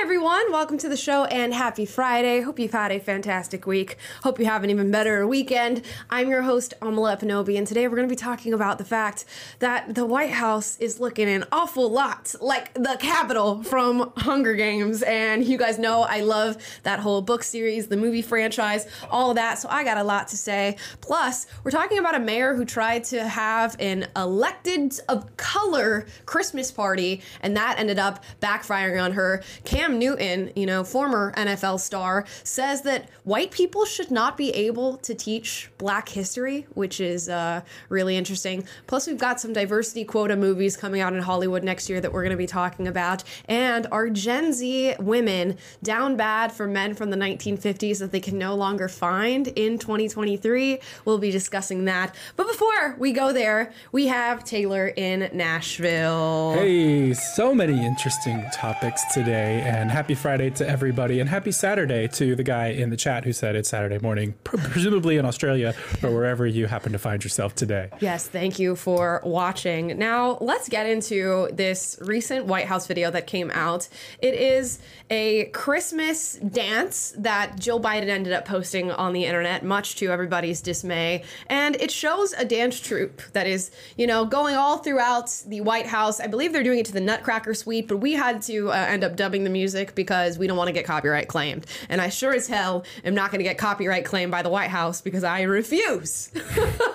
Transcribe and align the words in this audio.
Everyone. 0.00 0.50
Welcome 0.50 0.78
to 0.78 0.88
the 0.88 0.96
show 0.96 1.24
and 1.26 1.52
happy 1.52 1.84
Friday. 1.84 2.40
Hope 2.40 2.58
you've 2.58 2.72
had 2.72 2.90
a 2.90 2.98
fantastic 2.98 3.66
week. 3.66 3.98
Hope 4.22 4.38
you 4.38 4.46
have 4.46 4.64
an 4.64 4.70
even 4.70 4.90
better 4.90 5.26
weekend. 5.26 5.82
I'm 6.08 6.30
your 6.30 6.40
host, 6.40 6.72
Amala 6.80 7.18
Ekpunobi, 7.18 7.58
and 7.58 7.66
today 7.66 7.86
we're 7.86 7.96
going 7.96 8.08
to 8.08 8.12
be 8.12 8.16
talking 8.16 8.54
about 8.54 8.78
the 8.78 8.84
fact 8.84 9.26
that 9.58 9.94
the 9.94 10.06
White 10.06 10.30
House 10.30 10.78
is 10.78 11.00
looking 11.00 11.28
an 11.28 11.44
awful 11.52 11.90
lot 11.90 12.34
like 12.40 12.72
the 12.72 12.96
Capitol 12.98 13.62
from 13.62 14.10
Hunger 14.16 14.54
Games. 14.54 15.02
And 15.02 15.44
you 15.44 15.58
guys 15.58 15.78
know 15.78 16.00
I 16.00 16.22
love 16.22 16.56
that 16.82 16.98
whole 16.98 17.20
book 17.20 17.42
series, 17.42 17.88
the 17.88 17.98
movie 17.98 18.22
franchise, 18.22 18.88
all 19.10 19.30
of 19.30 19.36
that. 19.36 19.58
So 19.58 19.68
I 19.68 19.84
got 19.84 19.98
a 19.98 20.04
lot 20.04 20.28
to 20.28 20.36
say. 20.36 20.76
Plus, 21.02 21.46
we're 21.62 21.70
talking 21.70 21.98
about 21.98 22.14
a 22.14 22.20
mayor 22.20 22.54
who 22.54 22.64
tried 22.64 23.04
to 23.04 23.28
have 23.28 23.76
an 23.78 24.08
elected 24.16 24.98
of 25.10 25.36
color 25.36 26.06
Christmas 26.24 26.70
party, 26.70 27.20
and 27.42 27.54
that 27.58 27.78
ended 27.78 27.98
up 27.98 28.24
backfiring 28.40 29.02
on 29.02 29.12
her. 29.12 29.42
Cam 29.64 29.89
Newton, 29.98 30.52
you 30.54 30.66
know, 30.66 30.84
former 30.84 31.32
NFL 31.36 31.80
star, 31.80 32.24
says 32.44 32.82
that 32.82 33.08
white 33.24 33.50
people 33.50 33.84
should 33.84 34.10
not 34.10 34.36
be 34.36 34.50
able 34.50 34.96
to 34.98 35.14
teach 35.14 35.70
black 35.78 36.08
history, 36.08 36.66
which 36.74 37.00
is 37.00 37.28
uh, 37.28 37.62
really 37.88 38.16
interesting. 38.16 38.64
Plus, 38.86 39.06
we've 39.06 39.18
got 39.18 39.40
some 39.40 39.52
diversity 39.52 40.04
quota 40.04 40.36
movies 40.36 40.76
coming 40.76 41.00
out 41.00 41.12
in 41.12 41.22
Hollywood 41.22 41.64
next 41.64 41.88
year 41.88 42.00
that 42.00 42.12
we're 42.12 42.22
going 42.22 42.30
to 42.30 42.36
be 42.36 42.46
talking 42.46 42.86
about. 42.86 43.24
And 43.46 43.86
our 43.90 44.10
Gen 44.10 44.52
Z 44.52 44.96
women 44.98 45.56
down 45.82 46.16
bad 46.16 46.52
for 46.52 46.66
men 46.66 46.94
from 46.94 47.10
the 47.10 47.16
1950s 47.16 47.98
that 47.98 48.12
they 48.12 48.20
can 48.20 48.38
no 48.38 48.54
longer 48.54 48.88
find 48.88 49.48
in 49.48 49.78
2023. 49.78 50.78
We'll 51.04 51.18
be 51.18 51.30
discussing 51.30 51.84
that. 51.86 52.14
But 52.36 52.46
before 52.46 52.96
we 52.98 53.12
go 53.12 53.32
there, 53.32 53.72
we 53.92 54.08
have 54.08 54.44
Taylor 54.44 54.88
in 54.88 55.30
Nashville. 55.32 56.54
Hey, 56.54 57.14
so 57.14 57.54
many 57.54 57.84
interesting 57.84 58.44
topics 58.52 59.02
today, 59.12 59.62
and 59.62 59.79
happy 59.88 60.14
Friday 60.14 60.50
to 60.50 60.68
everybody, 60.68 61.20
and 61.20 61.28
happy 61.28 61.52
Saturday 61.52 62.08
to 62.08 62.34
the 62.34 62.42
guy 62.42 62.66
in 62.66 62.90
the 62.90 62.96
chat 62.96 63.24
who 63.24 63.32
said 63.32 63.56
it's 63.56 63.68
Saturday 63.68 63.98
morning, 63.98 64.34
presumably 64.44 65.16
in 65.16 65.24
Australia 65.24 65.74
or 66.02 66.10
wherever 66.10 66.46
you 66.46 66.66
happen 66.66 66.92
to 66.92 66.98
find 66.98 67.24
yourself 67.24 67.54
today. 67.54 67.88
Yes, 68.00 68.28
thank 68.28 68.58
you 68.58 68.76
for 68.76 69.22
watching. 69.24 69.98
Now, 69.98 70.36
let's 70.40 70.68
get 70.68 70.86
into 70.86 71.48
this 71.52 71.98
recent 72.02 72.46
White 72.46 72.66
House 72.66 72.86
video 72.86 73.10
that 73.12 73.26
came 73.26 73.50
out. 73.52 73.88
It 74.20 74.34
is 74.34 74.80
a 75.08 75.46
Christmas 75.46 76.34
dance 76.34 77.14
that 77.16 77.58
Jill 77.58 77.80
Biden 77.80 78.08
ended 78.08 78.34
up 78.34 78.44
posting 78.44 78.90
on 78.90 79.14
the 79.14 79.24
internet, 79.24 79.64
much 79.64 79.96
to 79.96 80.10
everybody's 80.10 80.60
dismay. 80.60 81.22
And 81.46 81.76
it 81.76 81.90
shows 81.90 82.32
a 82.34 82.44
dance 82.44 82.80
troupe 82.80 83.22
that 83.32 83.46
is, 83.46 83.70
you 83.96 84.06
know, 84.06 84.24
going 84.24 84.56
all 84.56 84.78
throughout 84.78 85.30
the 85.46 85.62
White 85.62 85.86
House. 85.86 86.20
I 86.20 86.26
believe 86.26 86.52
they're 86.52 86.62
doing 86.62 86.80
it 86.80 86.86
to 86.86 86.92
the 86.92 87.00
Nutcracker 87.00 87.54
Suite, 87.54 87.88
but 87.88 87.98
we 87.98 88.12
had 88.12 88.42
to 88.42 88.70
uh, 88.70 88.74
end 88.74 89.04
up 89.04 89.16
dubbing 89.16 89.44
the 89.44 89.50
music 89.50 89.69
because 89.94 90.38
we 90.38 90.46
don't 90.46 90.56
want 90.56 90.68
to 90.68 90.72
get 90.72 90.84
copyright 90.84 91.28
claimed. 91.28 91.66
And 91.88 92.00
I 92.00 92.08
sure 92.08 92.32
as 92.32 92.46
hell 92.46 92.84
am 93.04 93.14
not 93.14 93.30
going 93.30 93.38
to 93.40 93.44
get 93.44 93.58
copyright 93.58 94.04
claimed 94.04 94.30
by 94.30 94.42
the 94.42 94.50
White 94.50 94.70
House 94.70 95.00
because 95.00 95.24
I 95.24 95.42
refuse 95.42 96.30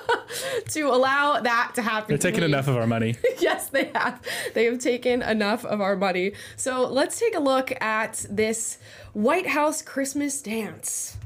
to 0.70 0.82
allow 0.88 1.40
that 1.40 1.72
to 1.76 1.82
happen. 1.82 2.08
They're 2.10 2.18
to 2.18 2.24
taking 2.24 2.42
me. 2.42 2.48
enough 2.48 2.68
of 2.68 2.78
our 2.78 2.88
money. 2.88 3.16
yes, 3.40 3.70
they 3.70 3.92
have. 3.96 4.22
They 4.54 4.66
have 4.66 4.80
taken 4.80 5.22
enough 5.22 5.66
of 5.66 5.82
our 5.82 5.96
money. 5.96 6.34
So 6.56 6.88
let's 6.88 7.20
take 7.20 7.36
a 7.36 7.40
look 7.40 7.72
at 7.82 8.26
this 8.30 8.78
White 9.14 9.48
House 9.48 9.82
Christmas 9.82 10.42
dance. 10.42 11.18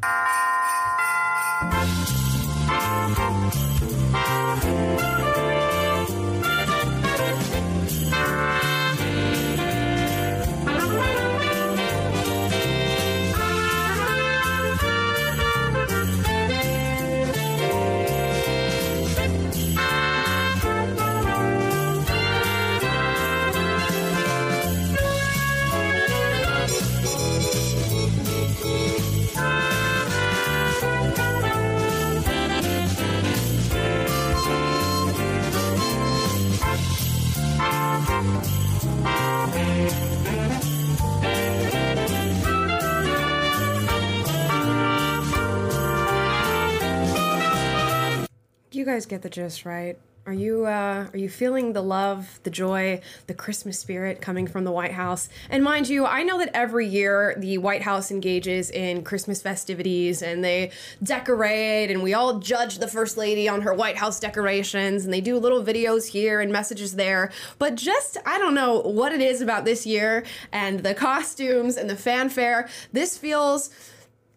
Guys 48.90 49.06
get 49.06 49.22
the 49.22 49.30
gist, 49.30 49.66
right? 49.66 50.00
Are 50.26 50.34
you 50.34 50.66
uh, 50.66 51.08
are 51.14 51.18
you 51.18 51.30
feeling 51.30 51.74
the 51.74 51.82
love, 51.82 52.40
the 52.42 52.50
joy, 52.50 53.02
the 53.28 53.36
Christmas 53.36 53.78
spirit 53.78 54.20
coming 54.20 54.48
from 54.48 54.64
the 54.64 54.72
White 54.72 54.94
House? 54.94 55.30
And 55.52 55.64
mind 55.64 55.88
you, 55.88 56.08
I 56.08 56.24
know 56.24 56.40
that 56.40 56.50
every 56.56 56.88
year 56.88 57.36
the 57.38 57.60
White 57.60 57.84
House 57.84 58.10
engages 58.10 58.72
in 58.72 59.04
Christmas 59.04 59.44
festivities 59.44 60.24
and 60.24 60.44
they 60.44 60.72
decorate, 61.04 61.92
and 61.92 62.02
we 62.02 62.16
all 62.16 62.40
judge 62.40 62.80
the 62.80 62.88
First 62.88 63.16
Lady 63.16 63.48
on 63.48 63.62
her 63.62 63.76
White 63.76 63.98
House 63.98 64.20
decorations, 64.20 65.06
and 65.06 65.14
they 65.14 65.22
do 65.22 65.38
little 65.38 65.64
videos 65.64 66.08
here 66.08 66.42
and 66.42 66.52
messages 66.52 66.96
there. 66.96 67.32
But 67.60 67.76
just 67.76 68.18
I 68.26 68.40
don't 68.40 68.56
know 68.56 68.80
what 68.80 69.12
it 69.12 69.22
is 69.22 69.42
about 69.42 69.66
this 69.66 69.86
year 69.86 70.26
and 70.52 70.80
the 70.80 70.96
costumes 70.96 71.78
and 71.78 71.88
the 71.88 71.96
fanfare. 71.96 72.68
This 72.92 73.20
feels 73.20 73.70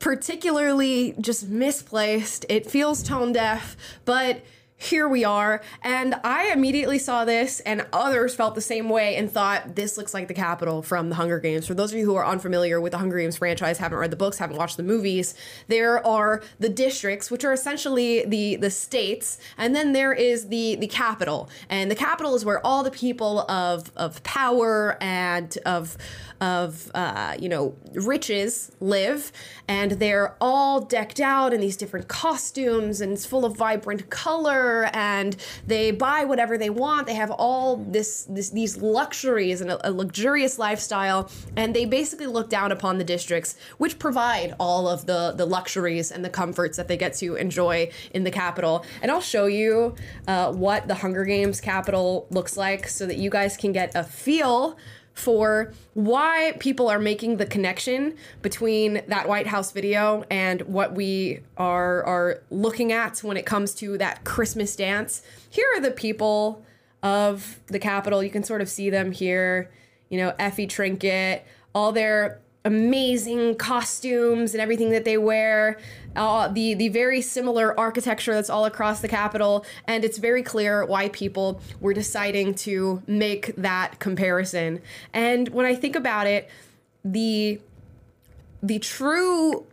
particularly 0.02 1.14
just 1.20 1.48
misplaced. 1.48 2.44
It 2.48 2.68
feels 2.68 3.04
tone 3.04 3.32
deaf, 3.32 3.76
but 4.04 4.42
here 4.82 5.08
we 5.08 5.24
are. 5.24 5.62
And 5.82 6.14
I 6.24 6.50
immediately 6.52 6.98
saw 6.98 7.24
this, 7.24 7.60
and 7.60 7.86
others 7.92 8.34
felt 8.34 8.54
the 8.54 8.60
same 8.60 8.88
way 8.88 9.16
and 9.16 9.30
thought 9.30 9.76
this 9.76 9.96
looks 9.96 10.12
like 10.12 10.28
the 10.28 10.34
Capitol 10.34 10.82
from 10.82 11.08
the 11.08 11.14
Hunger 11.14 11.38
Games. 11.38 11.66
For 11.66 11.74
those 11.74 11.92
of 11.92 11.98
you 11.98 12.04
who 12.04 12.16
are 12.16 12.26
unfamiliar 12.26 12.80
with 12.80 12.92
the 12.92 12.98
Hunger 12.98 13.18
Games 13.18 13.36
franchise, 13.36 13.78
haven't 13.78 13.98
read 13.98 14.10
the 14.10 14.16
books, 14.16 14.38
haven't 14.38 14.56
watched 14.56 14.76
the 14.76 14.82
movies, 14.82 15.34
there 15.68 16.04
are 16.04 16.42
the 16.58 16.68
districts, 16.68 17.30
which 17.30 17.44
are 17.44 17.52
essentially 17.52 18.24
the 18.24 18.56
the 18.56 18.70
states, 18.70 19.38
and 19.56 19.74
then 19.74 19.92
there 19.92 20.12
is 20.12 20.48
the 20.48 20.76
the 20.76 20.88
Capitol. 20.88 21.48
And 21.68 21.90
the 21.90 21.96
Capitol 21.96 22.34
is 22.34 22.44
where 22.44 22.64
all 22.66 22.82
the 22.82 22.90
people 22.90 23.40
of 23.50 23.92
of 23.96 24.22
power 24.24 24.96
and 25.00 25.56
of 25.64 25.96
of 26.42 26.90
uh, 26.94 27.36
you 27.38 27.48
know 27.48 27.76
riches 27.94 28.72
live, 28.80 29.30
and 29.68 29.92
they're 29.92 30.34
all 30.40 30.80
decked 30.80 31.20
out 31.20 31.54
in 31.54 31.60
these 31.60 31.76
different 31.76 32.08
costumes, 32.08 33.00
and 33.00 33.12
it's 33.12 33.24
full 33.24 33.44
of 33.44 33.56
vibrant 33.56 34.10
color, 34.10 34.71
and 34.92 35.36
they 35.66 35.90
buy 35.90 36.24
whatever 36.24 36.54
they 36.58 36.70
want. 36.70 37.06
They 37.06 37.18
have 37.24 37.30
all 37.30 37.76
this, 37.76 38.26
this 38.36 38.50
these 38.50 38.74
luxuries 38.98 39.60
and 39.62 39.70
a, 39.70 39.88
a 39.88 39.90
luxurious 39.90 40.58
lifestyle, 40.58 41.30
and 41.56 41.74
they 41.76 41.86
basically 41.86 42.26
look 42.36 42.48
down 42.48 42.72
upon 42.72 42.98
the 42.98 43.04
districts, 43.04 43.56
which 43.78 43.94
provide 43.98 44.54
all 44.58 44.84
of 44.88 45.06
the 45.06 45.34
the 45.36 45.46
luxuries 45.46 46.12
and 46.12 46.24
the 46.24 46.30
comforts 46.40 46.76
that 46.76 46.88
they 46.88 46.96
get 46.96 47.14
to 47.14 47.36
enjoy 47.36 47.90
in 48.14 48.24
the 48.24 48.30
Capitol. 48.30 48.84
And 49.02 49.10
I'll 49.10 49.28
show 49.34 49.46
you 49.46 49.94
uh, 50.26 50.52
what 50.64 50.88
the 50.88 50.94
Hunger 50.94 51.24
Games 51.24 51.60
Capitol 51.60 52.26
looks 52.30 52.56
like, 52.56 52.88
so 52.88 53.06
that 53.06 53.16
you 53.16 53.30
guys 53.30 53.56
can 53.56 53.72
get 53.72 53.94
a 53.94 54.04
feel 54.04 54.76
for 55.14 55.72
why 55.94 56.54
people 56.58 56.88
are 56.88 56.98
making 56.98 57.36
the 57.36 57.46
connection 57.46 58.16
between 58.40 59.02
that 59.08 59.28
White 59.28 59.46
House 59.46 59.72
video 59.72 60.24
and 60.30 60.62
what 60.62 60.94
we 60.94 61.40
are 61.56 62.04
are 62.04 62.42
looking 62.50 62.92
at 62.92 63.18
when 63.18 63.36
it 63.36 63.46
comes 63.46 63.74
to 63.74 63.98
that 63.98 64.24
Christmas 64.24 64.74
dance. 64.76 65.22
Here 65.50 65.66
are 65.76 65.80
the 65.80 65.90
people 65.90 66.64
of 67.02 67.60
the 67.66 67.78
Capitol. 67.78 68.22
You 68.22 68.30
can 68.30 68.44
sort 68.44 68.60
of 68.60 68.68
see 68.68 68.90
them 68.90 69.12
here. 69.12 69.70
You 70.08 70.18
know, 70.18 70.34
Effie 70.38 70.66
Trinket, 70.66 71.46
all 71.74 71.92
their 71.92 72.41
amazing 72.64 73.56
costumes 73.56 74.54
and 74.54 74.60
everything 74.60 74.90
that 74.90 75.04
they 75.04 75.18
wear. 75.18 75.78
Uh, 76.14 76.48
the 76.48 76.74
the 76.74 76.88
very 76.88 77.22
similar 77.22 77.78
architecture 77.78 78.34
that's 78.34 78.50
all 78.50 78.66
across 78.66 79.00
the 79.00 79.08
Capitol, 79.08 79.64
and 79.86 80.04
it's 80.04 80.18
very 80.18 80.42
clear 80.42 80.84
why 80.84 81.08
people 81.08 81.60
were 81.80 81.94
deciding 81.94 82.54
to 82.54 83.02
make 83.06 83.54
that 83.56 83.98
comparison. 83.98 84.80
And 85.12 85.48
when 85.48 85.64
I 85.64 85.74
think 85.74 85.96
about 85.96 86.26
it, 86.26 86.50
the 87.04 87.60
the 88.62 88.78
true 88.78 89.66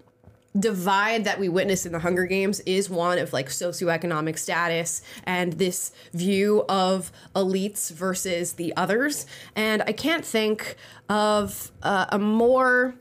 divide 0.57 1.25
that 1.25 1.39
we 1.39 1.49
witness 1.49 1.85
in 1.85 1.91
the 1.91 1.99
Hunger 1.99 2.25
Games 2.25 2.59
is 2.61 2.89
one 2.89 3.19
of 3.19 3.33
like 3.33 3.49
socioeconomic 3.49 4.37
status 4.37 5.01
and 5.23 5.53
this 5.53 5.91
view 6.13 6.65
of 6.67 7.11
elites 7.35 7.91
versus 7.91 8.53
the 8.53 8.75
others. 8.75 9.25
And 9.55 9.83
I 9.83 9.91
can't 9.91 10.25
think 10.25 10.75
of 11.07 11.71
uh, 11.83 12.07
a 12.09 12.19
more 12.19 12.95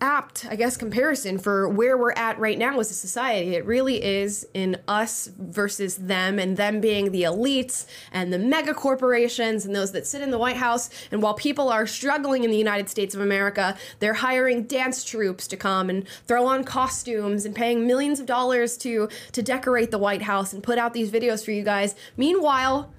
apt, 0.00 0.46
I 0.48 0.56
guess, 0.56 0.76
comparison 0.76 1.38
for 1.38 1.68
where 1.68 1.96
we're 1.96 2.12
at 2.12 2.38
right 2.38 2.58
now 2.58 2.78
as 2.80 2.90
a 2.90 2.94
society. 2.94 3.54
It 3.54 3.64
really 3.64 4.02
is 4.02 4.46
in 4.54 4.78
us 4.88 5.28
versus 5.38 5.96
them, 5.96 6.38
and 6.38 6.56
them 6.56 6.80
being 6.80 7.12
the 7.12 7.22
elites 7.22 7.86
and 8.12 8.32
the 8.32 8.38
mega 8.38 8.74
corporations 8.74 9.64
and 9.64 9.74
those 9.74 9.92
that 9.92 10.06
sit 10.06 10.22
in 10.22 10.30
the 10.30 10.38
White 10.38 10.56
House. 10.56 10.90
And 11.10 11.22
while 11.22 11.34
people 11.34 11.68
are 11.68 11.86
struggling 11.86 12.44
in 12.44 12.50
the 12.50 12.56
United 12.56 12.88
States 12.88 13.14
of 13.14 13.20
America, 13.20 13.76
they're 13.98 14.14
hiring 14.14 14.64
dance 14.64 15.04
troops 15.04 15.46
to 15.48 15.56
come 15.56 15.90
and 15.90 16.06
throw 16.26 16.46
on 16.46 16.64
costumes 16.64 17.44
and 17.44 17.54
paying 17.54 17.86
millions 17.86 18.20
of 18.20 18.26
dollars 18.26 18.76
to 18.78 19.08
to 19.32 19.42
decorate 19.42 19.90
the 19.90 19.98
White 19.98 20.22
House 20.22 20.52
and 20.52 20.62
put 20.62 20.78
out 20.78 20.92
these 20.92 21.10
videos 21.10 21.44
for 21.44 21.50
you 21.50 21.62
guys. 21.62 21.94
Meanwhile, 22.16 22.92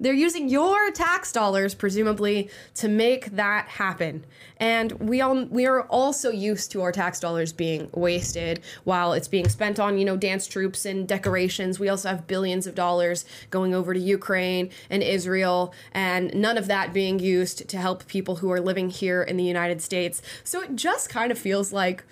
they're 0.00 0.14
using 0.14 0.48
your 0.48 0.90
tax 0.92 1.32
dollars, 1.32 1.74
presumably, 1.74 2.50
to 2.74 2.88
make 2.88 3.32
that 3.32 3.68
happen. 3.68 4.24
And 4.58 4.92
we 4.92 5.20
all 5.20 5.44
we 5.46 5.66
are 5.66 5.82
also 5.82 6.30
used 6.30 6.70
to 6.72 6.82
our 6.82 6.92
tax 6.92 7.20
dollars 7.20 7.52
being 7.52 7.90
wasted 7.92 8.60
while 8.84 9.12
it's 9.12 9.28
being 9.28 9.48
spent 9.48 9.78
on, 9.78 9.98
you 9.98 10.04
know, 10.04 10.16
dance 10.16 10.46
troops 10.46 10.84
and 10.84 11.06
decorations. 11.06 11.78
We 11.78 11.88
also 11.88 12.08
have 12.08 12.26
billions 12.26 12.66
of 12.66 12.74
dollars 12.74 13.24
going 13.50 13.74
over 13.74 13.94
to 13.94 14.00
Ukraine 14.00 14.70
and 14.90 15.02
Israel, 15.02 15.72
and 15.92 16.34
none 16.34 16.58
of 16.58 16.66
that 16.68 16.92
being 16.92 17.18
used 17.18 17.68
to 17.68 17.78
help 17.78 18.06
people 18.06 18.36
who 18.36 18.50
are 18.50 18.60
living 18.60 18.90
here 18.90 19.22
in 19.22 19.36
the 19.36 19.44
United 19.44 19.82
States. 19.82 20.22
So 20.44 20.62
it 20.62 20.76
just 20.76 21.08
kind 21.08 21.32
of 21.32 21.38
feels 21.38 21.72
like 21.72 22.04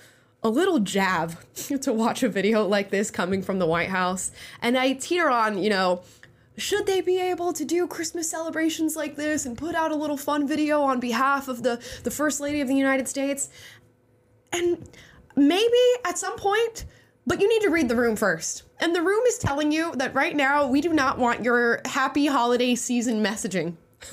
a 0.43 0.49
little 0.49 0.79
jab 0.79 1.39
to 1.55 1.93
watch 1.93 2.23
a 2.23 2.29
video 2.29 2.67
like 2.67 2.91
this 2.91 3.11
coming 3.11 3.43
from 3.43 3.59
the 3.59 3.67
White 3.67 3.89
House. 3.89 4.31
And 4.63 4.77
I 4.77 4.93
teeter 4.93 5.29
on, 5.29 5.59
you 5.59 5.71
know, 5.71 6.03
should 6.57 6.87
they 6.87 7.01
be 7.01 7.21
able 7.21 7.53
to 7.53 7.65
do 7.65 7.87
Christmas 7.87 8.31
celebrations 8.31 8.97
like 8.97 9.17
this 9.17 9.47
and 9.47 9.57
put 9.57 9.75
out 9.75 9.93
a 9.93 9.97
little 9.97 10.17
fun 10.17 10.49
video 10.49 10.83
on 10.83 11.01
behalf 11.01 11.49
of 11.49 11.63
the, 11.63 11.83
the 12.03 12.11
First 12.11 12.41
Lady 12.41 12.61
of 12.61 12.69
the 12.69 12.75
United 12.75 13.09
States? 13.09 13.51
And 14.53 14.89
maybe 15.35 15.77
at 16.05 16.19
some 16.19 16.37
point, 16.37 16.87
but 17.27 17.41
you 17.41 17.49
need 17.49 17.63
to 17.63 17.71
read 17.71 17.89
the 17.89 17.97
room 17.97 18.17
first. 18.17 18.63
And 18.81 18.95
the 18.95 19.03
room 19.03 19.23
is 19.29 19.39
telling 19.39 19.73
you 19.73 19.93
that 19.97 20.15
right 20.15 20.35
now 20.35 20.67
we 20.67 20.81
do 20.81 20.93
not 20.93 21.19
want 21.19 21.45
your 21.45 21.81
happy 21.85 22.27
holiday 22.27 22.75
season 22.75 23.23
messaging. 23.23 23.75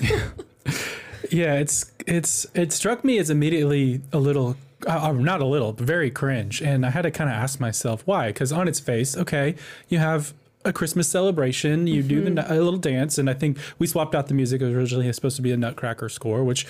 yeah, 1.30 1.54
it's 1.54 1.92
it's 2.06 2.46
it 2.54 2.72
struck 2.72 3.04
me 3.04 3.18
as 3.18 3.30
immediately 3.30 4.02
a 4.12 4.18
little 4.18 4.56
uh, 4.86 5.12
not 5.12 5.40
a 5.40 5.46
little, 5.46 5.72
but 5.72 5.86
very 5.86 6.10
cringe. 6.10 6.60
And 6.60 6.84
I 6.84 6.90
had 6.90 7.02
to 7.02 7.10
kind 7.10 7.30
of 7.30 7.36
ask 7.36 7.60
myself 7.60 8.02
why. 8.06 8.28
Because 8.28 8.52
on 8.52 8.68
its 8.68 8.80
face, 8.80 9.16
okay, 9.16 9.54
you 9.88 9.98
have 9.98 10.34
a 10.64 10.72
Christmas 10.72 11.08
celebration. 11.08 11.86
You 11.86 12.00
mm-hmm. 12.00 12.08
do 12.08 12.20
the 12.22 12.30
mm-hmm. 12.30 12.52
a 12.52 12.56
little 12.56 12.78
dance, 12.78 13.18
and 13.18 13.28
I 13.28 13.34
think 13.34 13.58
we 13.78 13.86
swapped 13.86 14.14
out 14.14 14.28
the 14.28 14.34
music. 14.34 14.60
It 14.62 14.66
was 14.66 14.74
originally 14.74 15.12
supposed 15.12 15.36
to 15.36 15.42
be 15.42 15.52
a 15.52 15.56
Nutcracker 15.56 16.08
score, 16.08 16.44
which 16.44 16.66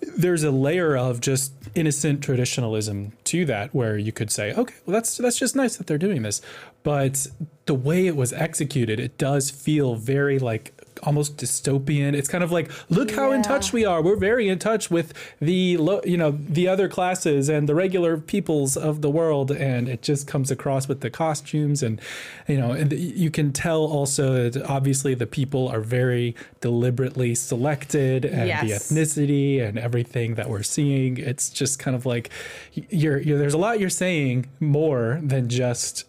there's 0.00 0.44
a 0.44 0.50
layer 0.50 0.96
of 0.96 1.20
just 1.20 1.52
innocent 1.74 2.22
traditionalism 2.22 3.12
to 3.24 3.44
that, 3.46 3.74
where 3.74 3.96
you 3.98 4.12
could 4.12 4.30
say, 4.30 4.52
okay, 4.54 4.74
well 4.86 4.94
that's 4.94 5.16
that's 5.16 5.38
just 5.38 5.56
nice 5.56 5.76
that 5.76 5.86
they're 5.86 5.98
doing 5.98 6.22
this, 6.22 6.40
but 6.82 7.26
the 7.66 7.74
way 7.74 8.06
it 8.06 8.16
was 8.16 8.32
executed, 8.32 8.98
it 8.98 9.18
does 9.18 9.50
feel 9.50 9.94
very 9.94 10.38
like 10.38 10.72
almost 10.98 11.36
dystopian. 11.36 12.14
It's 12.14 12.28
kind 12.28 12.44
of 12.44 12.52
like, 12.52 12.70
look 12.90 13.10
how 13.10 13.30
yeah. 13.30 13.36
in 13.36 13.42
touch 13.42 13.72
we 13.72 13.84
are. 13.84 14.02
We're 14.02 14.16
very 14.16 14.48
in 14.48 14.58
touch 14.58 14.90
with 14.90 15.12
the 15.40 15.78
you 16.04 16.16
know 16.16 16.30
the 16.30 16.68
other 16.68 16.88
classes 16.88 17.48
and 17.48 17.68
the 17.68 17.74
regular 17.74 18.18
peoples 18.18 18.76
of 18.76 19.02
the 19.02 19.10
world, 19.10 19.50
and 19.50 19.88
it 19.88 20.02
just 20.02 20.26
comes 20.26 20.50
across 20.50 20.88
with 20.88 21.00
the 21.00 21.10
costumes 21.10 21.82
and 21.82 22.00
you 22.46 22.56
know, 22.56 22.72
and 22.72 22.92
you 22.92 23.30
can 23.30 23.52
tell 23.52 23.82
also 23.82 24.50
that 24.50 24.62
obviously 24.64 25.14
the 25.14 25.26
people 25.26 25.68
are 25.68 25.80
very 25.80 26.34
deliberately 26.60 27.34
selected 27.34 28.24
and 28.24 28.48
yes. 28.48 28.88
the 28.88 28.94
ethnicity 28.94 29.62
and 29.62 29.78
everything 29.78 30.34
that 30.34 30.48
we're 30.48 30.62
seeing. 30.62 31.18
It's 31.18 31.50
just 31.50 31.78
kind 31.78 31.94
of 31.94 32.06
like 32.06 32.30
you're, 32.72 33.18
you're 33.18 33.38
there's 33.38 33.54
a 33.54 33.58
lot 33.58 33.80
you're 33.80 33.90
saying 33.90 34.46
more 34.60 35.20
than 35.22 35.48
just 35.48 36.04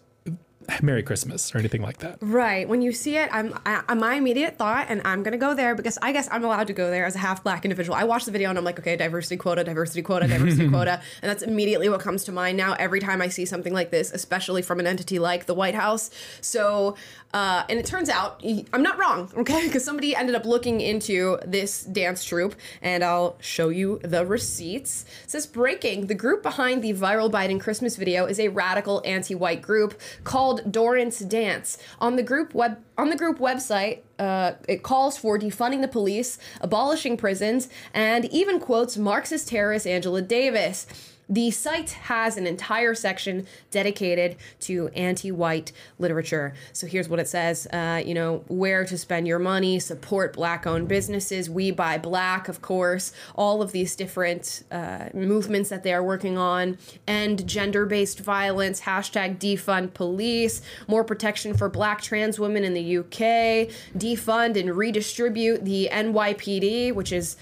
Merry 0.82 1.02
Christmas 1.02 1.54
or 1.54 1.58
anything 1.58 1.82
like 1.82 1.98
that. 1.98 2.18
Right. 2.20 2.68
When 2.68 2.82
you 2.82 2.92
see 2.92 3.16
it, 3.16 3.28
I'm 3.32 3.58
I, 3.66 3.94
my 3.94 4.14
immediate 4.14 4.56
thought, 4.58 4.86
and 4.88 5.02
I'm 5.04 5.22
gonna 5.22 5.38
go 5.38 5.54
there 5.54 5.74
because 5.74 5.98
I 6.02 6.12
guess 6.12 6.28
I'm 6.30 6.44
allowed 6.44 6.66
to 6.68 6.72
go 6.72 6.90
there 6.90 7.04
as 7.04 7.14
a 7.14 7.18
half 7.18 7.42
black 7.42 7.64
individual. 7.64 7.96
I 7.96 8.04
watch 8.04 8.24
the 8.24 8.32
video 8.32 8.50
and 8.50 8.58
I'm 8.58 8.64
like, 8.64 8.78
okay, 8.78 8.96
diversity 8.96 9.36
quota, 9.36 9.64
diversity 9.64 10.02
quota, 10.02 10.26
diversity 10.26 10.68
quota, 10.70 11.00
and 11.22 11.30
that's 11.30 11.42
immediately 11.42 11.88
what 11.88 12.00
comes 12.00 12.24
to 12.24 12.32
mind 12.32 12.56
now 12.56 12.74
every 12.74 13.00
time 13.00 13.20
I 13.22 13.28
see 13.28 13.44
something 13.44 13.72
like 13.72 13.90
this, 13.90 14.12
especially 14.12 14.62
from 14.62 14.80
an 14.80 14.86
entity 14.86 15.18
like 15.18 15.46
the 15.46 15.54
White 15.54 15.74
House. 15.74 16.10
So 16.40 16.96
uh, 17.32 17.62
and 17.68 17.78
it 17.78 17.86
turns 17.86 18.08
out 18.08 18.44
I'm 18.72 18.82
not 18.82 18.98
wrong, 18.98 19.30
okay? 19.36 19.66
Because 19.66 19.84
somebody 19.84 20.16
ended 20.16 20.34
up 20.34 20.44
looking 20.44 20.80
into 20.80 21.38
this 21.46 21.84
dance 21.84 22.24
troupe, 22.24 22.54
and 22.82 23.04
I'll 23.04 23.36
show 23.40 23.68
you 23.68 24.00
the 24.02 24.26
receipts. 24.26 25.04
It 25.24 25.30
says 25.30 25.46
breaking: 25.46 26.08
the 26.08 26.14
group 26.14 26.42
behind 26.42 26.82
the 26.82 26.92
viral 26.92 27.30
Biden 27.30 27.60
Christmas 27.60 27.96
video 27.96 28.26
is 28.26 28.40
a 28.40 28.48
radical 28.48 29.00
anti-white 29.04 29.62
group 29.62 30.00
called 30.24 30.59
Dorrance 30.68 31.20
Dance. 31.20 31.78
On 32.00 32.16
the 32.16 32.22
group 32.22 32.54
web 32.54 32.78
on 32.98 33.10
the 33.10 33.16
group 33.16 33.38
website, 33.38 34.00
uh, 34.18 34.52
it 34.68 34.82
calls 34.82 35.16
for 35.16 35.38
defunding 35.38 35.80
the 35.80 35.88
police, 35.88 36.38
abolishing 36.60 37.16
prisons, 37.16 37.68
and 37.94 38.26
even 38.26 38.60
quotes 38.60 38.96
Marxist 38.96 39.48
terrorist 39.48 39.86
Angela 39.86 40.22
Davis. 40.22 40.86
The 41.30 41.52
site 41.52 41.90
has 41.90 42.36
an 42.36 42.46
entire 42.48 42.92
section 42.92 43.46
dedicated 43.70 44.36
to 44.60 44.88
anti 44.88 45.30
white 45.30 45.70
literature. 46.00 46.54
So 46.72 46.88
here's 46.88 47.08
what 47.08 47.20
it 47.20 47.28
says 47.28 47.68
uh, 47.68 48.02
you 48.04 48.14
know, 48.14 48.42
where 48.48 48.84
to 48.84 48.98
spend 48.98 49.28
your 49.28 49.38
money, 49.38 49.78
support 49.78 50.32
black 50.32 50.66
owned 50.66 50.88
businesses, 50.88 51.48
We 51.48 51.70
Buy 51.70 51.98
Black, 51.98 52.48
of 52.48 52.60
course, 52.60 53.12
all 53.36 53.62
of 53.62 53.70
these 53.70 53.94
different 53.94 54.64
uh, 54.72 55.10
movements 55.14 55.70
that 55.70 55.84
they 55.84 55.94
are 55.94 56.02
working 56.02 56.36
on, 56.36 56.78
and 57.06 57.46
gender 57.46 57.86
based 57.86 58.18
violence, 58.18 58.80
hashtag 58.80 59.38
defund 59.38 59.94
police, 59.94 60.62
more 60.88 61.04
protection 61.04 61.54
for 61.54 61.68
black 61.68 62.02
trans 62.02 62.40
women 62.40 62.64
in 62.64 62.74
the 62.74 62.98
UK, 62.98 63.70
defund 63.96 64.58
and 64.58 64.76
redistribute 64.76 65.64
the 65.64 65.88
NYPD, 65.92 66.92
which 66.92 67.12
is 67.12 67.36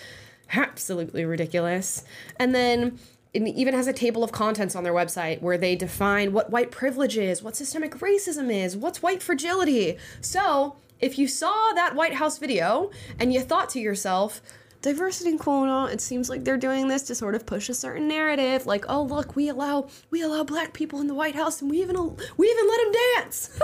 absolutely 0.52 1.24
ridiculous. 1.24 2.04
And 2.38 2.54
then 2.54 2.98
it 3.34 3.46
even 3.46 3.74
has 3.74 3.86
a 3.86 3.92
table 3.92 4.24
of 4.24 4.32
contents 4.32 4.74
on 4.74 4.84
their 4.84 4.92
website 4.92 5.42
where 5.42 5.58
they 5.58 5.76
define 5.76 6.32
what 6.32 6.50
white 6.50 6.70
privilege 6.70 7.16
is, 7.16 7.42
what 7.42 7.56
systemic 7.56 7.96
racism 7.96 8.52
is, 8.52 8.76
what's 8.76 9.02
white 9.02 9.22
fragility. 9.22 9.98
So, 10.20 10.76
if 11.00 11.18
you 11.18 11.28
saw 11.28 11.72
that 11.74 11.94
White 11.94 12.14
House 12.14 12.38
video 12.38 12.90
and 13.18 13.32
you 13.32 13.40
thought 13.40 13.68
to 13.70 13.80
yourself, 13.80 14.42
diversity 14.82 15.30
and 15.30 15.38
quota, 15.38 15.92
it 15.92 16.00
seems 16.00 16.28
like 16.28 16.44
they're 16.44 16.56
doing 16.56 16.88
this 16.88 17.02
to 17.04 17.14
sort 17.14 17.34
of 17.34 17.46
push 17.46 17.68
a 17.68 17.74
certain 17.74 18.08
narrative, 18.08 18.66
like, 18.66 18.84
oh 18.88 19.02
look, 19.02 19.36
we 19.36 19.48
allow 19.48 19.88
we 20.10 20.22
allow 20.22 20.42
black 20.42 20.72
people 20.72 21.00
in 21.00 21.06
the 21.06 21.14
White 21.14 21.34
House 21.34 21.60
and 21.60 21.70
we 21.70 21.80
even 21.82 22.16
we 22.36 22.48
even 22.48 22.68
let 22.68 22.80
them 22.80 22.92
dance. 23.14 23.60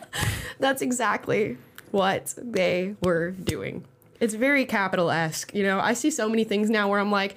That's 0.58 0.82
exactly 0.82 1.58
what 1.90 2.34
they 2.36 2.96
were 3.02 3.30
doing. 3.30 3.84
It's 4.20 4.34
very 4.34 4.64
capital 4.64 5.10
esque. 5.10 5.52
You 5.54 5.64
know, 5.64 5.80
I 5.80 5.94
see 5.94 6.10
so 6.10 6.28
many 6.28 6.44
things 6.44 6.70
now 6.70 6.88
where 6.88 7.00
I'm 7.00 7.10
like, 7.10 7.36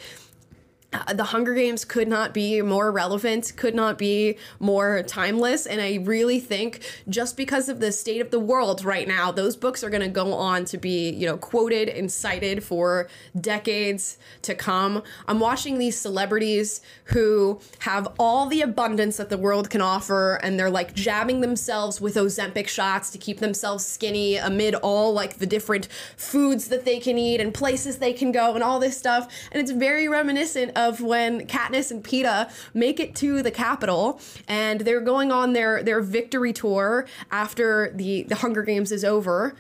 the 1.14 1.26
Hunger 1.26 1.54
Games 1.54 1.86
could 1.86 2.08
not 2.08 2.34
be 2.34 2.62
more 2.62 2.92
relevant, 2.92 3.54
could 3.56 3.76
not 3.76 3.98
be 3.98 4.38
more 4.60 5.04
timeless. 5.04 5.66
And 5.66 5.82
I 5.82 6.00
really 6.04 6.40
think 6.40 6.82
just 7.10 7.38
because 7.38 7.70
of 7.70 7.80
the 7.80 7.92
state 7.92 8.22
of 8.22 8.32
the 8.32 8.40
world 8.40 8.84
right 8.84 9.08
now, 9.08 9.32
those 9.32 9.56
books 9.56 9.84
are 9.84 9.90
going 9.90 10.02
to 10.02 10.08
go 10.08 10.34
on 10.34 10.66
to 10.66 10.78
be, 10.78 11.10
you 11.10 11.26
know, 11.26 11.38
quoted 11.38 11.90
and 11.90 12.12
cited 12.12 12.64
for 12.64 13.08
decades 13.40 14.18
to 14.44 14.54
come. 14.54 15.02
I'm 15.28 15.40
watching 15.40 15.78
these 15.78 15.98
celebrities 15.98 16.82
who 17.06 17.60
have 17.80 18.08
all 18.20 18.46
the 18.46 18.62
abundance 18.62 19.18
that 19.18 19.30
the 19.30 19.38
world 19.38 19.70
can 19.70 19.82
offer, 19.82 20.36
and 20.36 20.60
they're 20.60 20.70
like 20.70 20.94
jabbing 20.94 21.42
themselves 21.42 22.00
with 22.00 22.16
Ozempic 22.16 22.68
shots 22.68 23.10
to 23.12 23.18
keep 23.18 23.40
themselves 23.40 23.86
skinny 23.86 24.38
amid 24.38 24.76
all 24.76 25.14
like 25.14 25.38
the 25.40 25.46
different 25.46 25.88
foods 26.16 26.68
that 26.68 26.86
they 26.86 27.00
can 27.00 27.18
eat 27.18 27.42
and 27.42 27.54
places 27.54 27.98
they 27.98 28.14
can 28.14 28.32
go 28.32 28.54
and 28.54 28.64
all 28.64 28.80
this 28.80 28.98
stuff. 28.98 29.28
And 29.52 29.62
it's 29.62 29.72
very 29.72 30.08
reminiscent 30.08 30.78
of 30.78 30.85
of 30.88 31.02
when 31.02 31.48
Katniss 31.48 31.92
and 31.92 32.04
Peeta 32.04 32.50
make 32.74 33.00
it 33.00 33.16
to 33.16 33.42
the 33.42 33.52
Capitol 33.52 34.20
and 34.48 34.82
they're 34.82 35.02
going 35.02 35.32
on 35.32 35.54
their 35.54 35.84
their 35.84 36.02
victory 36.02 36.54
tour 36.54 37.08
after 37.32 37.92
the 37.96 38.24
the 38.24 38.36
Hunger 38.36 38.64
Games 38.64 38.92
is 38.92 39.04
over 39.04 39.56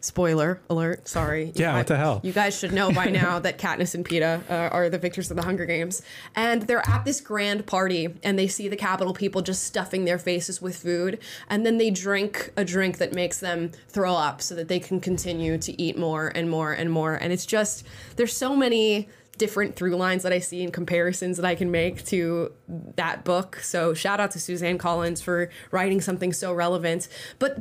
Spoiler 0.00 0.60
alert. 0.70 1.08
Sorry. 1.08 1.50
Yeah, 1.56 1.74
I- 1.74 1.78
what 1.78 1.88
the 1.88 1.96
hell? 1.96 2.20
You 2.22 2.32
guys 2.32 2.56
should 2.56 2.72
know 2.72 2.92
by 2.92 3.06
now 3.22 3.40
that 3.40 3.58
Katniss 3.58 3.96
and 3.96 4.04
Peeta 4.08 4.48
uh, 4.48 4.68
are 4.72 4.88
the 4.88 4.98
victors 4.98 5.28
of 5.30 5.36
the 5.36 5.42
Hunger 5.42 5.66
Games. 5.66 6.02
And 6.36 6.62
they're 6.62 6.88
at 6.88 7.04
this 7.04 7.20
grand 7.20 7.66
party 7.66 8.14
and 8.22 8.38
they 8.38 8.46
see 8.46 8.68
the 8.68 8.76
Capitol 8.76 9.12
people 9.12 9.42
just 9.42 9.64
stuffing 9.64 10.04
their 10.04 10.18
faces 10.18 10.62
with 10.62 10.76
food. 10.76 11.18
And 11.50 11.66
then 11.66 11.78
they 11.78 11.90
drink 11.90 12.52
a 12.56 12.64
drink 12.64 12.98
that 12.98 13.12
makes 13.12 13.40
them 13.40 13.72
throw 13.88 14.14
up 14.14 14.40
so 14.40 14.54
that 14.54 14.68
they 14.68 14.78
can 14.78 15.00
continue 15.00 15.58
to 15.58 15.82
eat 15.82 15.98
more 15.98 16.28
and 16.28 16.48
more 16.48 16.72
and 16.72 16.92
more. 16.92 17.14
And 17.14 17.32
it's 17.32 17.44
just, 17.46 17.84
there's 18.14 18.36
so 18.36 18.54
many 18.54 19.08
different 19.38 19.76
through 19.76 19.96
lines 19.96 20.22
that 20.24 20.32
I 20.32 20.40
see 20.40 20.62
and 20.62 20.72
comparisons 20.72 21.36
that 21.36 21.46
I 21.46 21.54
can 21.54 21.70
make 21.70 22.04
to 22.06 22.52
that 22.96 23.24
book. 23.24 23.56
So 23.56 23.94
shout 23.94 24.20
out 24.20 24.32
to 24.32 24.40
Suzanne 24.40 24.78
Collins 24.78 25.22
for 25.22 25.50
writing 25.70 26.00
something 26.00 26.32
so 26.32 26.52
relevant. 26.52 27.08
But 27.38 27.58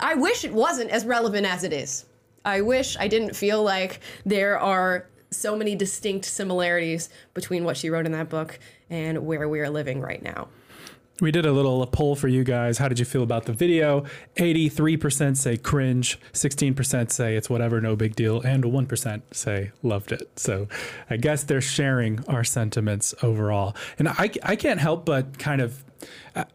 I 0.00 0.14
wish 0.14 0.44
it 0.44 0.52
wasn't 0.52 0.90
as 0.90 1.04
relevant 1.04 1.46
as 1.46 1.64
it 1.64 1.72
is. 1.72 2.06
I 2.44 2.60
wish 2.60 2.96
I 2.98 3.08
didn't 3.08 3.34
feel 3.34 3.62
like 3.62 4.00
there 4.24 4.58
are 4.58 5.06
so 5.30 5.56
many 5.56 5.74
distinct 5.74 6.24
similarities 6.24 7.08
between 7.34 7.64
what 7.64 7.76
she 7.76 7.90
wrote 7.90 8.06
in 8.06 8.12
that 8.12 8.28
book 8.28 8.58
and 8.88 9.26
where 9.26 9.48
we 9.48 9.60
are 9.60 9.68
living 9.68 10.00
right 10.00 10.22
now. 10.22 10.48
We 11.20 11.30
did 11.30 11.46
a 11.46 11.52
little 11.52 11.86
poll 11.86 12.14
for 12.14 12.28
you 12.28 12.44
guys. 12.44 12.76
How 12.76 12.88
did 12.88 12.98
you 12.98 13.06
feel 13.06 13.22
about 13.22 13.46
the 13.46 13.52
video? 13.52 14.04
83% 14.36 15.36
say 15.36 15.56
cringe, 15.56 16.18
16% 16.34 17.10
say 17.10 17.36
it's 17.36 17.48
whatever, 17.48 17.80
no 17.80 17.96
big 17.96 18.14
deal, 18.14 18.42
and 18.42 18.64
1% 18.64 19.22
say 19.32 19.70
loved 19.82 20.12
it. 20.12 20.38
So 20.38 20.68
I 21.08 21.16
guess 21.16 21.42
they're 21.42 21.62
sharing 21.62 22.22
our 22.26 22.44
sentiments 22.44 23.14
overall. 23.22 23.74
And 23.98 24.08
I, 24.08 24.30
I 24.42 24.56
can't 24.56 24.78
help 24.80 25.06
but 25.06 25.38
kind 25.38 25.62
of, 25.62 25.82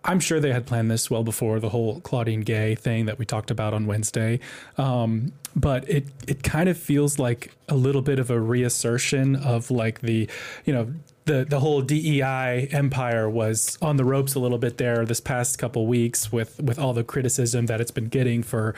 I'm 0.06 0.20
sure 0.20 0.40
they 0.40 0.54
had 0.54 0.68
planned 0.68 0.92
this 0.92 1.10
well 1.10 1.24
before 1.24 1.60
the 1.60 1.70
whole 1.70 2.00
Claudine 2.02 2.42
Gay 2.42 2.76
thing 2.76 3.08
that 3.08 3.18
we 3.18 3.26
talked 3.26 3.50
about 3.50 3.74
on 3.74 3.88
Wednesday. 3.88 4.40
Um, 4.78 5.32
but 5.56 5.90
it, 5.90 6.06
it 6.28 6.44
kind 6.44 6.70
of 6.70 6.78
feels 6.78 7.18
like 7.18 7.52
a 7.68 7.76
little 7.76 8.04
bit 8.04 8.20
of 8.20 8.30
a 8.30 8.40
reassertion 8.40 9.36
of 9.36 9.72
like 9.72 10.02
the, 10.02 10.30
you 10.66 10.74
know, 10.74 10.94
the 11.32 11.46
the 11.46 11.60
whole 11.62 11.82
DEI 11.82 12.68
empire 12.72 13.30
was 13.30 13.78
on 13.82 13.96
the 13.96 14.04
ropes 14.04 14.36
a 14.36 14.40
little 14.40 14.58
bit 14.58 14.78
there 14.78 15.06
this 15.06 15.22
past 15.22 15.58
couple 15.58 15.88
weeks 15.88 16.32
with 16.32 16.60
with 16.60 16.78
all 16.78 16.94
the 16.94 17.04
criticism 17.04 17.68
that 17.68 17.80
it's 17.80 17.92
been 17.92 18.10
getting 18.10 18.44
for 18.44 18.76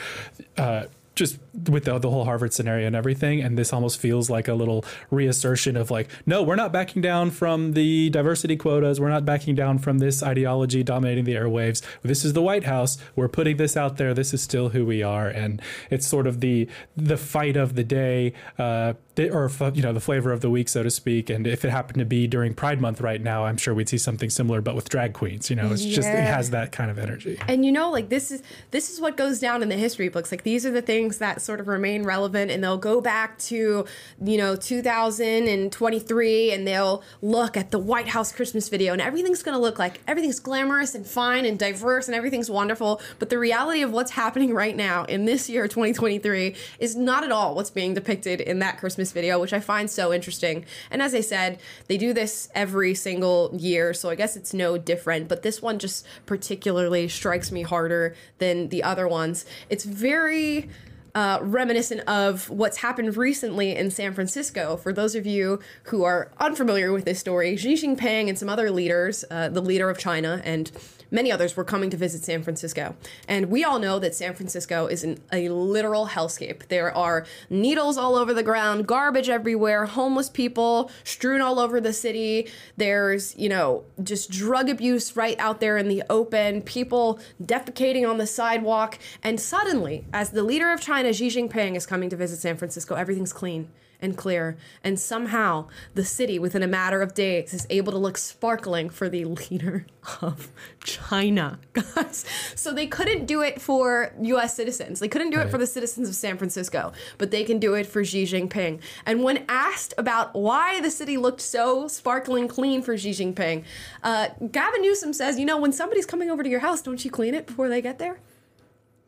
uh, 0.58 0.86
just 1.16 1.38
with 1.70 1.86
the, 1.86 2.00
the 2.00 2.10
whole 2.10 2.26
Harvard 2.26 2.54
scenario 2.54 2.88
and 2.88 2.96
everything. 2.96 3.42
And 3.42 3.58
this 3.58 3.72
almost 3.72 4.00
feels 4.00 4.30
like 4.30 4.48
a 4.48 4.54
little 4.54 4.84
reassertion 5.12 5.78
of 5.78 5.92
like, 5.92 6.10
no, 6.26 6.42
we're 6.42 6.56
not 6.56 6.72
backing 6.72 7.02
down 7.02 7.32
from 7.32 7.74
the 7.74 8.10
diversity 8.10 8.56
quotas. 8.56 9.00
We're 9.00 9.10
not 9.10 9.26
backing 9.26 9.56
down 9.56 9.78
from 9.78 10.00
this 10.00 10.24
ideology 10.24 10.84
dominating 10.84 11.26
the 11.26 11.36
airwaves. 11.36 11.82
This 12.02 12.26
is 12.26 12.34
the 12.34 12.42
White 12.42 12.64
House. 12.64 12.98
We're 13.16 13.28
putting 13.28 13.58
this 13.58 13.78
out 13.78 13.98
there. 13.98 14.14
This 14.14 14.34
is 14.34 14.42
still 14.42 14.70
who 14.70 14.86
we 14.86 15.04
are. 15.04 15.28
And 15.28 15.62
it's 15.90 16.08
sort 16.08 16.28
of 16.28 16.40
the 16.40 16.68
the 16.96 17.18
fight 17.18 17.56
of 17.56 17.76
the 17.76 17.84
day, 17.84 18.34
uh, 18.58 18.94
or 19.18 19.52
you 19.74 19.82
know, 19.82 19.94
the 19.94 20.00
flavor 20.00 20.32
of 20.32 20.42
the 20.42 20.50
week, 20.50 20.70
so 20.70 20.82
to 20.82 20.90
speak. 20.90 21.30
And 21.30 21.46
if 21.46 21.64
it 21.64 21.70
happened 21.70 22.00
to 22.00 22.06
be 22.06 22.26
during 22.28 22.54
Pride 22.54 22.82
Month 22.82 23.02
right 23.02 23.22
now, 23.22 23.46
I'm 23.46 23.58
sure 23.58 23.74
we'd 23.74 23.90
see 23.90 23.98
something 23.98 24.30
similar, 24.30 24.62
but 24.62 24.76
with 24.76 24.90
drag 24.90 25.14
queens. 25.14 25.50
You 25.50 25.56
know, 25.56 25.72
it's 25.72 25.86
just 25.86 26.08
it 26.08 26.24
has 26.24 26.50
that 26.50 26.72
kind 26.72 26.90
of 26.90 26.98
energy. 26.98 27.38
And 27.48 27.64
you 27.66 27.72
know, 27.72 27.92
like 27.92 28.10
this 28.10 28.32
is 28.32 28.42
this 28.72 28.90
is 28.90 29.00
what 29.00 29.18
goes 29.18 29.40
down 29.40 29.62
in 29.62 29.70
the 29.70 29.78
history 29.78 30.10
books. 30.10 30.32
Like 30.32 30.44
these 30.44 30.66
are 30.66 30.72
the 30.72 30.82
things 30.82 31.03
that 31.10 31.42
sort 31.42 31.60
of 31.60 31.68
remain 31.68 32.04
relevant, 32.04 32.52
and 32.52 32.64
they'll 32.64 32.78
go 32.78 33.02
back 33.02 33.38
to 33.40 33.86
you 34.24 34.38
know 34.38 34.56
2023, 34.56 36.52
and 36.52 36.68
they'll 36.68 37.04
look 37.22 37.58
at 37.58 37.72
the 37.72 37.80
White 37.80 38.10
House 38.10 38.32
Christmas 38.32 38.70
video, 38.70 38.94
and 38.94 39.02
everything's 39.02 39.44
going 39.44 39.56
to 39.56 39.62
look 39.62 39.80
like 39.80 40.02
everything's 40.08 40.40
glamorous 40.40 40.96
and 40.96 41.06
fine 41.06 41.46
and 41.46 41.60
diverse, 41.60 42.08
and 42.08 42.16
everything's 42.16 42.50
wonderful. 42.50 43.02
But 43.20 43.30
the 43.30 43.38
reality 43.38 43.82
of 43.82 43.92
what's 43.92 44.12
happening 44.12 44.54
right 44.54 44.76
now 44.76 45.06
in 45.06 45.26
this 45.26 45.50
year, 45.50 45.68
2023, 45.68 46.56
is 46.80 46.96
not 46.96 47.24
at 47.24 47.32
all 47.32 47.56
what's 47.56 47.70
being 47.70 47.94
depicted 47.94 48.42
in 48.42 48.60
that 48.60 48.78
Christmas 48.80 49.12
video, 49.12 49.40
which 49.40 49.54
I 49.54 49.60
find 49.60 49.90
so 49.90 50.14
interesting. 50.14 50.66
And 50.92 51.02
as 51.02 51.14
I 51.14 51.22
said, 51.22 51.60
they 51.88 51.98
do 51.98 52.14
this 52.14 52.50
every 52.56 52.96
single 52.96 53.52
year, 53.54 53.94
so 53.94 54.10
I 54.10 54.16
guess 54.16 54.36
it's 54.36 54.54
no 54.54 54.78
different. 54.78 55.28
But 55.28 55.44
this 55.44 55.62
one 55.62 55.80
just 55.80 56.06
particularly 56.26 57.08
strikes 57.08 57.52
me 57.52 57.64
harder 57.64 58.16
than 58.38 58.70
the 58.70 58.84
other 58.84 59.08
ones. 59.08 59.46
It's 59.70 59.86
very 59.86 60.70
uh, 61.16 61.40
reminiscent 61.42 62.02
of 62.02 62.50
what's 62.50 62.78
happened 62.78 63.16
recently 63.16 63.76
in 63.76 63.92
San 63.92 64.14
Francisco. 64.14 64.78
For 64.78 64.92
those 64.92 65.16
of 65.16 65.26
you 65.26 65.60
who 65.84 66.04
are 66.04 66.32
unfamiliar 66.40 66.92
with 66.92 67.06
this 67.06 67.20
story, 67.20 67.56
Xi 67.56 67.76
Jinping 67.76 68.30
and 68.30 68.38
some 68.38 68.50
other 68.50 68.72
leaders, 68.72 69.24
uh, 69.30 69.50
the 69.50 69.62
leader 69.62 69.90
of 69.90 69.98
China 69.98 70.42
and 70.44 70.72
many 71.14 71.32
others, 71.32 71.56
were 71.56 71.64
coming 71.64 71.90
to 71.92 71.98
visit 71.98 72.24
San 72.24 72.44
Francisco. 72.44 72.96
And 73.28 73.50
we 73.50 73.64
all 73.64 73.80
know 73.80 74.00
that 74.00 74.16
San 74.16 74.34
Francisco 74.34 74.88
is 74.88 75.04
an, 75.04 75.20
a 75.32 75.50
literal 75.50 76.08
hellscape. 76.08 76.68
There 76.68 76.96
are 76.96 77.26
needles 77.50 77.98
all 77.98 78.16
over 78.16 78.34
the 78.34 78.44
ground, 78.44 78.88
garbage 78.88 79.30
everywhere, 79.30 79.86
homeless 79.86 80.30
people 80.30 80.92
strewn 81.04 81.40
all 81.40 81.60
over 81.60 81.80
the 81.80 81.94
city. 81.94 82.50
There's, 82.76 83.36
you 83.38 83.50
know, 83.50 83.84
just 84.02 84.32
drug 84.32 84.70
abuse 84.70 85.16
right 85.16 85.40
out 85.40 85.60
there 85.60 85.78
in 85.78 85.88
the 85.88 86.04
open, 86.10 86.62
people 86.64 87.20
defecating 87.42 88.10
on 88.10 88.18
the 88.18 88.28
sidewalk. 88.28 88.98
And 89.22 89.40
suddenly, 89.40 90.06
as 90.12 90.32
the 90.32 90.44
leader 90.44 90.72
of 90.72 90.82
China, 90.82 91.14
Xi 91.14 91.28
Jinping, 91.28 91.76
is 91.76 91.86
coming 91.86 92.10
to 92.10 92.16
visit 92.16 92.40
San 92.40 92.58
Francisco, 92.58 92.96
everything's 92.96 93.34
clean 93.34 93.70
and 94.04 94.18
clear. 94.18 94.58
And 94.84 95.00
somehow 95.00 95.68
the 95.96 96.06
city, 96.06 96.38
within 96.38 96.62
a 96.62 96.68
matter 96.68 97.02
of 97.02 97.14
days, 97.14 97.54
is 97.54 97.66
able 97.70 97.92
to 97.94 97.98
look 97.98 98.18
sparkling 98.18 98.90
for 98.90 99.10
the 99.10 99.26
leader 99.50 99.88
of 100.22 100.52
China. 100.84 101.60
Guys. 101.74 102.26
So 102.56 102.74
they 102.74 102.86
couldn't 102.86 103.26
do 103.26 103.42
it 103.42 103.62
for 103.62 104.14
US 104.22 104.56
citizens. 104.56 105.00
They 105.00 105.08
couldn't 105.08 105.32
do 105.32 105.40
it 105.40 105.50
for 105.50 105.58
the 105.58 105.66
citizens 105.66 106.10
of 106.10 106.16
San 106.16 106.38
Francisco, 106.38 106.92
but 107.18 107.32
they 107.32 107.44
can 107.44 107.58
do 107.60 107.74
it 107.74 107.86
for 107.88 108.04
Xi 108.04 108.26
Jinping. 108.26 108.80
And 109.06 109.24
when 109.24 109.46
asked 109.48 109.94
about 109.98 110.36
why 110.36 110.82
the 110.82 110.92
city 110.92 111.18
looked 111.18 111.42
so 111.42 111.88
sparkling 111.88 112.48
clean 112.48 112.82
for 112.82 112.98
Xi 112.98 113.12
Jinping, 113.12 113.64
uh, 114.04 114.30
Gavin 114.52 114.82
Newsom 114.82 115.14
says, 115.14 115.40
you 115.40 115.46
know, 115.46 115.58
when 115.58 115.72
somebody's 115.72 116.06
coming 116.06 116.30
over 116.30 116.44
to 116.44 116.50
your 116.50 116.60
house, 116.60 116.82
don't 116.82 117.04
you 117.04 117.10
clean 117.10 117.34
it 117.34 117.48
before 117.48 117.70
they 117.70 117.82
get 117.82 118.00
there? 118.00 118.20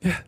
Yeah. 0.01 0.21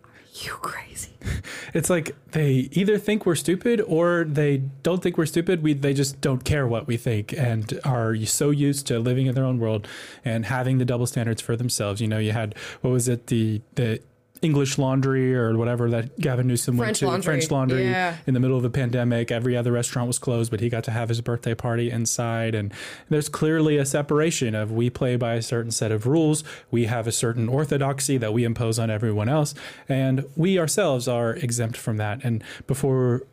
You 0.44 0.51
crazy. 0.51 1.12
It's 1.74 1.89
like 1.89 2.15
they 2.32 2.70
either 2.72 2.98
think 2.98 3.25
we're 3.25 3.36
stupid 3.36 3.82
or 3.82 4.24
they 4.24 4.58
don't 4.84 5.03
think 5.03 5.17
we're 5.17 5.25
stupid. 5.25 5.62
We 5.62 5.74
they 5.74 5.94
just 5.94 6.22
don't 6.22 6.44
care 6.44 6.65
what 6.65 6.88
we 6.88 6.98
think 6.98 7.34
and 7.34 7.79
are 7.84 8.15
so 8.25 8.50
used 8.50 8.88
to 8.88 9.00
living 9.00 9.27
in 9.27 9.36
their 9.36 9.44
own 9.44 9.60
world 9.60 9.88
and 10.24 10.46
having 10.46 10.77
the 10.77 10.86
double 10.86 11.06
standards 11.06 11.41
for 11.41 11.56
themselves. 11.56 12.01
You 12.01 12.08
know, 12.08 12.20
you 12.20 12.32
had 12.32 12.56
what 12.82 12.91
was 12.91 13.08
it 13.08 13.27
the 13.27 13.62
the 13.75 14.01
English 14.41 14.77
Laundry 14.77 15.36
or 15.36 15.58
whatever 15.58 15.89
that 15.89 16.20
Gavin 16.20 16.48
Newsom 16.48 16.77
went 16.77 16.96
to 16.98 17.06
Laundry. 17.08 17.24
French 17.24 17.51
Laundry 17.51 17.86
Yeah. 17.86 18.17
in 18.27 18.34
the 18.34 18.39
middle 18.39 18.58
of 18.58 18.63
the 18.63 18.70
pandemic. 18.70 19.32
Every 19.32 19.56
other 19.58 19.72
restaurant 19.72 20.08
was 20.08 20.20
closed, 20.20 20.51
but 20.51 20.60
he 20.60 20.70
got 20.70 20.84
to 20.86 20.91
have 20.91 21.10
his 21.10 21.22
birthday 21.22 21.56
party 21.56 21.89
inside. 21.89 22.53
And 22.56 22.74
there's 23.10 23.29
clearly 23.29 23.77
a 23.77 23.86
separation 23.86 24.53
of 24.56 24.72
we 24.72 24.89
play 24.89 25.15
by 25.15 25.34
a 25.36 25.41
certain 25.41 25.72
set 25.72 25.91
of 25.91 26.06
rules. 26.06 26.44
We 26.72 26.86
have 26.86 27.08
a 27.08 27.12
certain 27.12 27.50
orthodoxy 27.50 28.17
that 28.17 28.34
we 28.34 28.44
impose 28.44 28.77
on 28.79 28.89
everyone 28.89 29.29
else, 29.29 29.53
and 29.89 30.25
we 30.36 30.60
ourselves 30.60 31.08
are 31.08 31.34
exempt 31.34 31.77
from 31.77 31.98
that. 31.98 32.24
And 32.24 32.44
before 32.67 33.24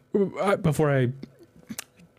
uh, 0.40 0.56
before 0.56 0.90
I 0.96 1.08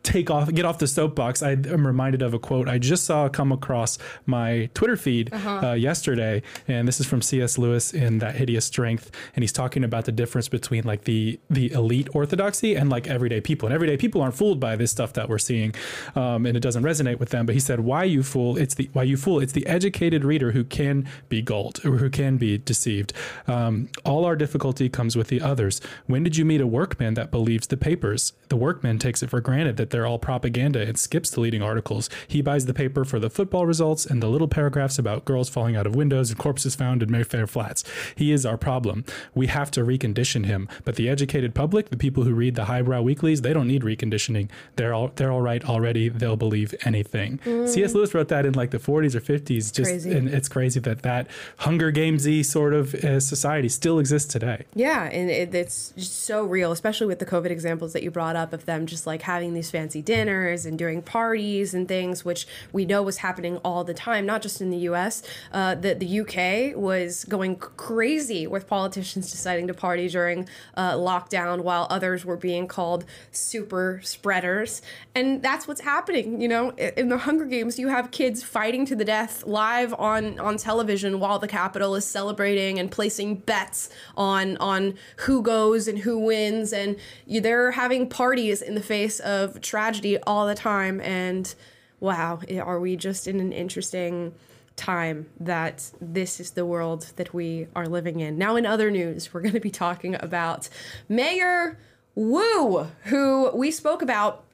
take 0.05 0.29
off 0.29 0.51
get 0.53 0.65
off 0.65 0.77
the 0.77 0.87
soapbox 0.87 1.41
i 1.41 1.51
am 1.51 1.85
reminded 1.85 2.21
of 2.21 2.33
a 2.33 2.39
quote 2.39 2.69
i 2.69 2.77
just 2.77 3.05
saw 3.05 3.27
come 3.27 3.51
across 3.51 3.97
my 4.25 4.69
twitter 4.73 4.95
feed 4.95 5.33
uh 5.33 5.73
yesterday 5.73 6.41
and 6.67 6.87
this 6.87 6.99
is 6.99 7.05
from 7.05 7.21
cs 7.21 7.57
lewis 7.57 7.93
in 7.93 8.19
that 8.19 8.35
hideous 8.35 8.65
strength 8.65 9.11
and 9.35 9.43
he's 9.43 9.51
talking 9.51 9.83
about 9.83 10.05
the 10.05 10.11
difference 10.11 10.47
between 10.47 10.83
like 10.83 11.03
the 11.05 11.39
the 11.49 11.71
elite 11.71 12.07
orthodoxy 12.13 12.75
and 12.75 12.89
like 12.89 13.07
everyday 13.07 13.41
people 13.41 13.67
and 13.67 13.73
everyday 13.73 13.97
people 13.97 14.21
aren't 14.21 14.35
fooled 14.35 14.59
by 14.59 14.75
this 14.75 14.91
stuff 14.91 15.13
that 15.13 15.27
we're 15.27 15.37
seeing 15.37 15.73
um, 16.15 16.45
and 16.45 16.55
it 16.55 16.61
doesn't 16.61 16.83
resonate 16.83 17.19
with 17.19 17.29
them 17.29 17.45
but 17.45 17.53
he 17.53 17.59
said 17.59 17.79
why 17.79 18.03
you 18.03 18.23
fool 18.23 18.57
it's 18.57 18.75
the 18.75 18.89
why 18.93 19.03
you 19.03 19.17
fool 19.17 19.39
it's 19.39 19.53
the 19.53 19.65
educated 19.65 20.23
reader 20.23 20.51
who 20.51 20.63
can 20.63 21.07
be 21.29 21.41
gulled 21.41 21.83
or 21.85 21.97
who 21.97 22.09
can 22.09 22.37
be 22.37 22.57
deceived. 22.57 23.13
Um, 23.47 23.89
all 24.03 24.25
our 24.25 24.35
difficulty 24.35 24.89
comes 24.89 25.15
with 25.15 25.27
the 25.27 25.41
others. 25.41 25.81
When 26.05 26.23
did 26.23 26.37
you 26.37 26.45
meet 26.45 26.61
a 26.61 26.67
workman 26.67 27.13
that 27.15 27.31
believes 27.31 27.67
the 27.67 27.77
papers? 27.77 28.33
The 28.49 28.55
workman 28.55 28.99
takes 28.99 29.23
it 29.23 29.29
for 29.29 29.41
granted 29.41 29.77
that 29.77 29.89
they're 29.95 30.05
all 30.05 30.19
propaganda 30.19 30.81
and 30.81 30.99
skips 30.99 31.29
the 31.29 31.39
leading 31.39 31.61
articles. 31.61 32.09
He 32.27 32.41
buys 32.41 32.65
the 32.65 32.73
paper 32.73 33.05
for 33.05 33.17
the 33.17 33.29
football 33.29 33.65
results 33.65 34.05
and 34.05 34.21
the 34.21 34.27
little 34.27 34.49
paragraphs 34.49 34.99
about 34.99 35.23
girls 35.23 35.47
falling 35.47 35.77
out 35.77 35.87
of 35.87 35.95
windows 35.95 36.29
and 36.29 36.37
corpses 36.37 36.75
found 36.75 37.01
in 37.01 37.09
Mayfair 37.09 37.47
Flats. 37.47 37.85
He 38.13 38.33
is 38.33 38.45
our 38.45 38.57
problem. 38.57 39.05
We 39.33 39.47
have 39.47 39.71
to 39.71 39.85
recondition 39.85 40.47
him. 40.47 40.67
But 40.83 40.97
the 40.97 41.07
educated 41.07 41.55
public, 41.55 41.91
the 41.91 41.97
people 41.97 42.23
who 42.23 42.33
read 42.33 42.55
the 42.55 42.65
highbrow 42.65 43.03
weeklies, 43.03 43.39
they 43.39 43.53
don't 43.53 43.69
need 43.69 43.83
reconditioning. 43.83 44.49
They're 44.75 44.93
all 44.93 45.11
they're 45.15 45.31
all 45.31 45.41
right 45.41 45.63
already. 45.63 46.09
They'll 46.09 46.35
believe 46.35 46.75
anything. 46.83 47.39
C.S. 47.65 47.93
Lewis 47.93 48.13
wrote 48.13 48.27
that 48.27 48.45
in 48.45 48.51
like 48.51 48.71
the 48.71 48.79
40s 48.79 49.15
or 49.15 49.21
50s. 49.21 49.71
Just 49.71 49.91
Crazy. 49.91 50.11
and 50.11 50.27
it's 50.27 50.49
crazy 50.49 50.81
that 50.81 51.03
that 51.03 51.27
Hunger 51.59 51.93
Gamesy 51.93 52.43
sort 52.43 52.73
of 52.73 52.93
uh, 52.95 53.21
society 53.21 53.69
still 53.69 53.99
exists 53.99 54.29
today. 54.29 54.65
Yeah, 54.75 55.03
and 55.05 55.29
it, 55.29 55.55
it's 55.55 55.93
just 55.95 56.23
so 56.25 56.43
real, 56.43 56.73
especially 56.73 57.07
with 57.07 57.19
the 57.19 57.25
COVID 57.25 57.49
examples 57.49 57.93
that 57.93 58.03
you 58.03 58.11
brought 58.11 58.35
up 58.35 58.51
of 58.51 58.65
them 58.65 58.87
just 58.87 59.07
like 59.07 59.21
having 59.21 59.53
these 59.53 59.71
fancy 59.85 60.01
dinners 60.01 60.65
and 60.65 60.79
doing 60.79 60.99
parties 60.99 61.75
and 61.75 61.87
things, 61.87 62.25
which 62.25 62.47
we 62.73 62.85
know 62.85 63.03
was 63.03 63.17
happening 63.17 63.57
all 63.57 63.83
the 63.83 63.93
time, 63.93 64.25
not 64.25 64.41
just 64.41 64.59
in 64.59 64.71
the 64.71 64.79
US. 64.89 65.21
Uh, 65.51 65.75
the, 65.75 65.93
the 65.93 66.21
UK 66.21 66.75
was 66.75 67.23
going 67.25 67.55
crazy 67.55 68.47
with 68.47 68.65
politicians 68.65 69.29
deciding 69.29 69.67
to 69.67 69.75
party 69.75 70.07
during 70.07 70.49
uh, 70.75 70.93
lockdown 70.93 71.61
while 71.61 71.85
others 71.91 72.25
were 72.25 72.35
being 72.35 72.67
called 72.67 73.05
super 73.29 74.01
spreaders. 74.03 74.81
And 75.13 75.43
that's 75.43 75.67
what's 75.67 75.81
happening. 75.81 76.41
You 76.41 76.47
know, 76.47 76.71
in 76.71 77.09
the 77.09 77.19
Hunger 77.19 77.45
Games, 77.45 77.77
you 77.77 77.89
have 77.89 78.09
kids 78.09 78.41
fighting 78.41 78.87
to 78.87 78.95
the 78.95 79.05
death 79.05 79.45
live 79.45 79.93
on, 79.93 80.39
on 80.39 80.57
television 80.57 81.19
while 81.19 81.37
the 81.37 81.47
Capitol 81.47 81.93
is 81.93 82.05
celebrating 82.05 82.79
and 82.79 82.89
placing 82.89 83.35
bets 83.35 83.89
on, 84.17 84.57
on 84.57 84.95
who 85.17 85.43
goes 85.43 85.87
and 85.87 85.99
who 85.99 86.17
wins. 86.17 86.73
And 86.73 86.95
you, 87.27 87.39
they're 87.39 87.71
having 87.71 88.09
parties 88.09 88.63
in 88.63 88.73
the 88.73 88.81
face 88.81 89.19
of 89.19 89.61
tragedy 89.75 90.17
all 90.19 90.47
the 90.47 90.55
time. 90.55 91.01
And 91.01 91.53
wow, 91.99 92.39
are 92.61 92.79
we 92.79 92.95
just 92.95 93.27
in 93.27 93.41
an 93.41 93.51
interesting 93.51 94.33
time 94.77 95.25
that 95.37 95.91
this 95.99 96.39
is 96.39 96.51
the 96.51 96.65
world 96.65 97.11
that 97.17 97.33
we 97.33 97.67
are 97.75 97.85
living 97.85 98.21
in. 98.21 98.37
Now, 98.37 98.55
in 98.55 98.65
other 98.65 98.89
news, 98.89 99.33
we're 99.33 99.41
going 99.41 99.53
to 99.53 99.59
be 99.59 99.71
talking 99.71 100.15
about 100.15 100.69
Mayor 101.09 101.77
Wu, 102.15 102.87
who 103.03 103.51
we 103.53 103.69
spoke 103.69 104.01
about 104.01 104.45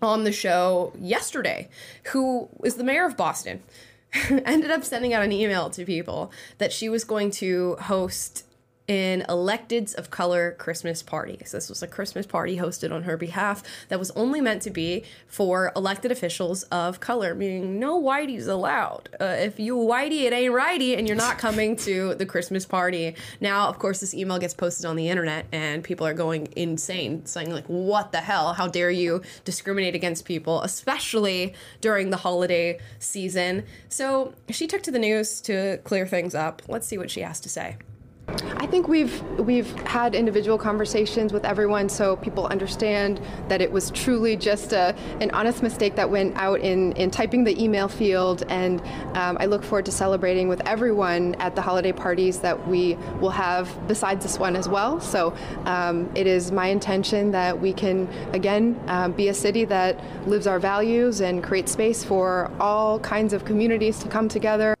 on 0.00 0.24
the 0.24 0.32
show 0.32 0.94
yesterday, 0.98 1.68
who 2.04 2.48
is 2.64 2.76
the 2.76 2.84
mayor 2.84 3.04
of 3.04 3.14
Boston. 3.14 3.62
Ended 4.30 4.70
up 4.70 4.84
sending 4.84 5.12
out 5.12 5.22
an 5.22 5.32
email 5.32 5.68
to 5.68 5.84
people 5.84 6.32
that 6.56 6.72
she 6.72 6.88
was 6.88 7.04
going 7.04 7.30
to 7.32 7.76
host 7.76 8.46
an 8.88 9.24
electeds 9.28 9.94
of 9.94 10.10
color 10.10 10.56
Christmas 10.58 11.02
party. 11.02 11.38
So 11.44 11.56
this 11.56 11.68
was 11.68 11.82
a 11.82 11.86
Christmas 11.86 12.26
party 12.26 12.56
hosted 12.56 12.92
on 12.92 13.04
her 13.04 13.16
behalf 13.16 13.62
that 13.88 13.98
was 13.98 14.10
only 14.12 14.40
meant 14.40 14.62
to 14.62 14.70
be 14.70 15.04
for 15.26 15.72
elected 15.76 16.10
officials 16.10 16.64
of 16.64 16.98
color, 16.98 17.34
meaning 17.34 17.78
no 17.78 18.00
whiteys 18.00 18.48
allowed. 18.48 19.08
Uh, 19.20 19.36
if 19.38 19.60
you 19.60 19.76
whitey, 19.76 20.22
it 20.22 20.32
ain't 20.32 20.52
righty, 20.52 20.96
and 20.96 21.06
you're 21.06 21.16
not 21.16 21.38
coming 21.38 21.76
to 21.76 22.14
the 22.16 22.26
Christmas 22.26 22.66
party. 22.66 23.14
Now, 23.40 23.68
of 23.68 23.78
course, 23.78 24.00
this 24.00 24.14
email 24.14 24.38
gets 24.38 24.54
posted 24.54 24.84
on 24.84 24.96
the 24.96 25.08
internet, 25.08 25.46
and 25.52 25.84
people 25.84 26.06
are 26.06 26.14
going 26.14 26.52
insane, 26.56 27.24
saying 27.24 27.52
like, 27.52 27.66
"What 27.66 28.10
the 28.10 28.20
hell? 28.20 28.52
How 28.52 28.66
dare 28.66 28.90
you 28.90 29.22
discriminate 29.44 29.94
against 29.94 30.24
people, 30.24 30.60
especially 30.62 31.54
during 31.80 32.10
the 32.10 32.18
holiday 32.18 32.80
season?" 32.98 33.64
So 33.88 34.34
she 34.50 34.66
took 34.66 34.82
to 34.82 34.90
the 34.90 34.98
news 34.98 35.40
to 35.42 35.78
clear 35.84 36.06
things 36.06 36.34
up. 36.34 36.62
Let's 36.68 36.86
see 36.86 36.98
what 36.98 37.10
she 37.10 37.20
has 37.20 37.38
to 37.40 37.48
say. 37.48 37.76
I 38.56 38.66
think 38.66 38.88
we've 38.88 39.22
we've 39.38 39.70
had 39.80 40.14
individual 40.14 40.58
conversations 40.58 41.32
with 41.32 41.44
everyone, 41.44 41.88
so 41.88 42.16
people 42.16 42.46
understand 42.46 43.20
that 43.48 43.60
it 43.60 43.70
was 43.70 43.90
truly 43.90 44.36
just 44.36 44.72
a, 44.72 44.94
an 45.20 45.30
honest 45.32 45.62
mistake 45.62 45.96
that 45.96 46.08
went 46.08 46.36
out 46.36 46.60
in, 46.60 46.92
in 46.92 47.10
typing 47.10 47.44
the 47.44 47.62
email 47.62 47.88
field. 47.88 48.44
And 48.48 48.80
um, 49.14 49.36
I 49.40 49.46
look 49.46 49.62
forward 49.64 49.84
to 49.86 49.92
celebrating 49.92 50.48
with 50.48 50.60
everyone 50.66 51.34
at 51.36 51.54
the 51.54 51.62
holiday 51.62 51.92
parties 51.92 52.40
that 52.40 52.68
we 52.68 52.94
will 53.20 53.30
have 53.30 53.68
besides 53.88 54.24
this 54.24 54.38
one 54.38 54.56
as 54.56 54.68
well. 54.68 55.00
So 55.00 55.34
um, 55.64 56.10
it 56.14 56.26
is 56.26 56.52
my 56.52 56.66
intention 56.66 57.30
that 57.32 57.60
we 57.60 57.72
can 57.72 58.08
again 58.32 58.80
um, 58.86 59.12
be 59.12 59.28
a 59.28 59.34
city 59.34 59.64
that 59.66 59.98
lives 60.28 60.46
our 60.46 60.58
values 60.58 61.20
and 61.20 61.42
create 61.42 61.68
space 61.68 62.04
for 62.04 62.50
all 62.60 62.98
kinds 63.00 63.32
of 63.32 63.44
communities 63.44 63.98
to 64.00 64.08
come 64.08 64.28
together. 64.28 64.74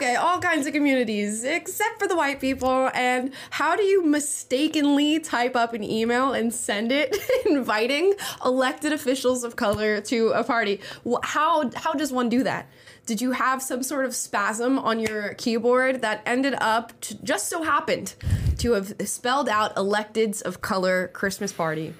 Okay, 0.00 0.16
all 0.16 0.40
kinds 0.40 0.66
of 0.66 0.72
communities 0.72 1.44
except 1.44 1.98
for 1.98 2.08
the 2.08 2.16
white 2.16 2.40
people. 2.40 2.90
And 2.94 3.34
how 3.50 3.76
do 3.76 3.82
you 3.82 4.02
mistakenly 4.02 5.18
type 5.18 5.54
up 5.54 5.74
an 5.74 5.84
email 5.84 6.32
and 6.32 6.54
send 6.54 6.90
it 6.90 7.14
inviting 7.44 8.14
elected 8.42 8.94
officials 8.94 9.44
of 9.44 9.56
color 9.56 10.00
to 10.00 10.28
a 10.28 10.42
party? 10.42 10.80
How 11.22 11.70
how 11.76 11.92
does 11.92 12.12
one 12.12 12.30
do 12.30 12.42
that? 12.44 12.70
Did 13.04 13.20
you 13.20 13.32
have 13.32 13.60
some 13.60 13.82
sort 13.82 14.06
of 14.06 14.14
spasm 14.14 14.78
on 14.78 15.00
your 15.00 15.34
keyboard 15.34 16.00
that 16.00 16.22
ended 16.24 16.54
up 16.62 16.98
to, 17.02 17.22
just 17.22 17.50
so 17.50 17.62
happened 17.62 18.14
to 18.56 18.72
have 18.72 18.94
spelled 19.04 19.50
out 19.50 19.76
electeds 19.76 20.40
of 20.40 20.62
color 20.62 21.08
Christmas 21.08 21.52
party? 21.52 21.92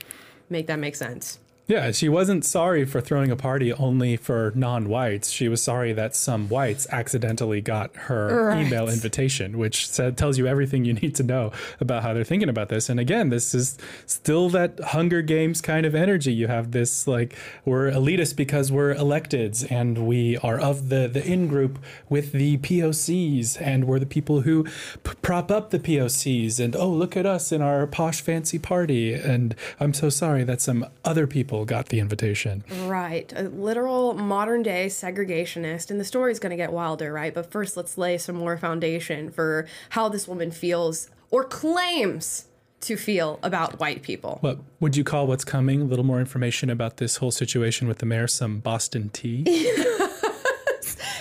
Make 0.49 0.69
that 0.69 0.78
make 0.78 0.97
sense. 0.97 1.38
Yeah, 1.70 1.92
she 1.92 2.08
wasn't 2.08 2.44
sorry 2.44 2.84
for 2.84 3.00
throwing 3.00 3.30
a 3.30 3.36
party 3.36 3.72
only 3.72 4.16
for 4.16 4.52
non 4.56 4.88
whites. 4.88 5.30
She 5.30 5.46
was 5.46 5.62
sorry 5.62 5.92
that 5.92 6.16
some 6.16 6.48
whites 6.48 6.88
accidentally 6.90 7.60
got 7.60 7.94
her 7.94 8.48
right. 8.48 8.66
email 8.66 8.88
invitation, 8.88 9.56
which 9.56 9.88
said, 9.88 10.18
tells 10.18 10.37
you 10.37 10.48
everything 10.48 10.85
you 10.85 10.94
need 11.02 11.14
to 11.14 11.22
know 11.22 11.52
about 11.78 12.02
how 12.02 12.12
they're 12.12 12.24
thinking 12.24 12.48
about 12.48 12.70
this. 12.70 12.88
And 12.88 12.98
again, 12.98 13.28
this 13.28 13.54
is 13.54 13.78
still 14.04 14.48
that 14.48 14.80
Hunger 14.80 15.22
Games 15.22 15.61
kind 15.61 15.87
of 15.87 15.94
energy. 15.94 16.33
You 16.33 16.48
have 16.48 16.72
this 16.72 17.06
like, 17.06 17.37
we're 17.64 17.88
elitist 17.92 18.35
because 18.35 18.72
we're 18.72 18.92
electeds 18.92 19.64
and 19.70 20.09
we 20.09 20.38
are 20.38 20.59
of 20.59 20.88
the, 20.88 21.06
the 21.06 21.24
in 21.24 21.46
group 21.46 21.78
with 22.09 22.33
the 22.33 22.59
POCs 22.59 23.62
and 23.62 23.85
we're 23.85 24.00
the 24.00 24.06
people 24.06 24.40
who 24.40 24.64
p- 24.64 25.12
prop 25.22 25.52
up 25.52 25.70
the 25.70 25.78
POCs. 25.78 26.59
And 26.59 26.74
oh, 26.74 26.90
look 26.90 27.16
at 27.16 27.26
us 27.26 27.52
in 27.52 27.62
our 27.62 27.87
posh 27.87 28.22
fancy 28.22 28.59
party. 28.59 29.14
And 29.14 29.54
I'm 29.78 29.94
so 29.94 30.09
sorry 30.11 30.42
that 30.42 30.61
some 30.61 30.85
other 31.04 31.28
people 31.28 31.60
people 31.61 31.77
got 31.77 31.88
the 31.90 32.01
invitation. 32.01 32.64
Right. 32.87 33.33
A 33.37 33.42
literal 33.42 34.14
modern 34.14 34.62
day 34.62 34.87
segregationist. 34.87 35.90
And 35.90 36.01
the 36.01 36.05
story's 36.05 36.38
going 36.38 36.51
to 36.51 36.57
get 36.57 36.73
wilder, 36.73 37.12
right? 37.12 37.35
But 37.35 37.51
first, 37.51 37.77
let's 37.77 37.99
lay 37.99 38.18
some 38.18 38.37
more 38.37 38.57
foundation 38.57 39.31
for 39.31 39.66
how 39.90 40.09
this 40.09 40.27
woman 40.27 40.51
feels 40.51 41.11
or 41.31 41.44
claims 41.44 42.46
to 42.81 42.96
feel 42.96 43.38
about 43.42 43.79
white 43.79 44.03
people. 44.03 44.38
What 44.40 44.59
would 44.81 44.96
you 44.96 45.05
call 45.05 45.27
what's 45.27 45.44
coming? 45.44 45.83
A 45.83 45.85
little 45.85 46.05
more 46.05 46.18
information 46.18 46.70
about 46.70 46.96
this 46.96 47.16
whole 47.16 47.31
situation 47.31 47.88
with 47.88 47.99
the 47.99 48.07
mayor, 48.07 48.27
some 48.27 48.61
Boston 48.61 49.11
tea? 49.11 49.44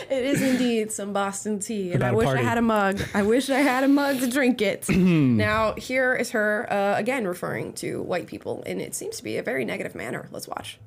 it 0.10 0.26
is 0.26 0.42
indeed 0.42 0.92
some 0.92 1.14
Boston 1.14 1.60
tea, 1.60 1.92
and 1.92 2.04
I 2.04 2.12
wish 2.12 2.28
I 2.28 2.42
had 2.42 2.58
a 2.58 2.62
mug. 2.62 3.02
I 3.14 3.24
wish 3.24 3.50
I 3.50 3.60
had 3.60 3.84
a 3.84 3.88
mug 3.88 4.20
to 4.20 4.30
drink 4.30 4.62
it. 4.62 4.90
now, 4.90 5.74
here 5.76 6.16
is 6.16 6.32
her 6.32 6.72
uh, 6.72 6.98
again 6.98 7.28
referring 7.28 7.74
to 7.74 8.02
white 8.02 8.28
people, 8.28 8.64
and 8.66 8.82
it 8.82 8.96
seems 8.96 9.18
to 9.18 9.24
be 9.24 9.38
a 9.38 9.44
very 9.44 9.66
negative 9.66 9.96
manner. 9.96 10.28
Let's 10.32 10.48
watch. 10.48 10.80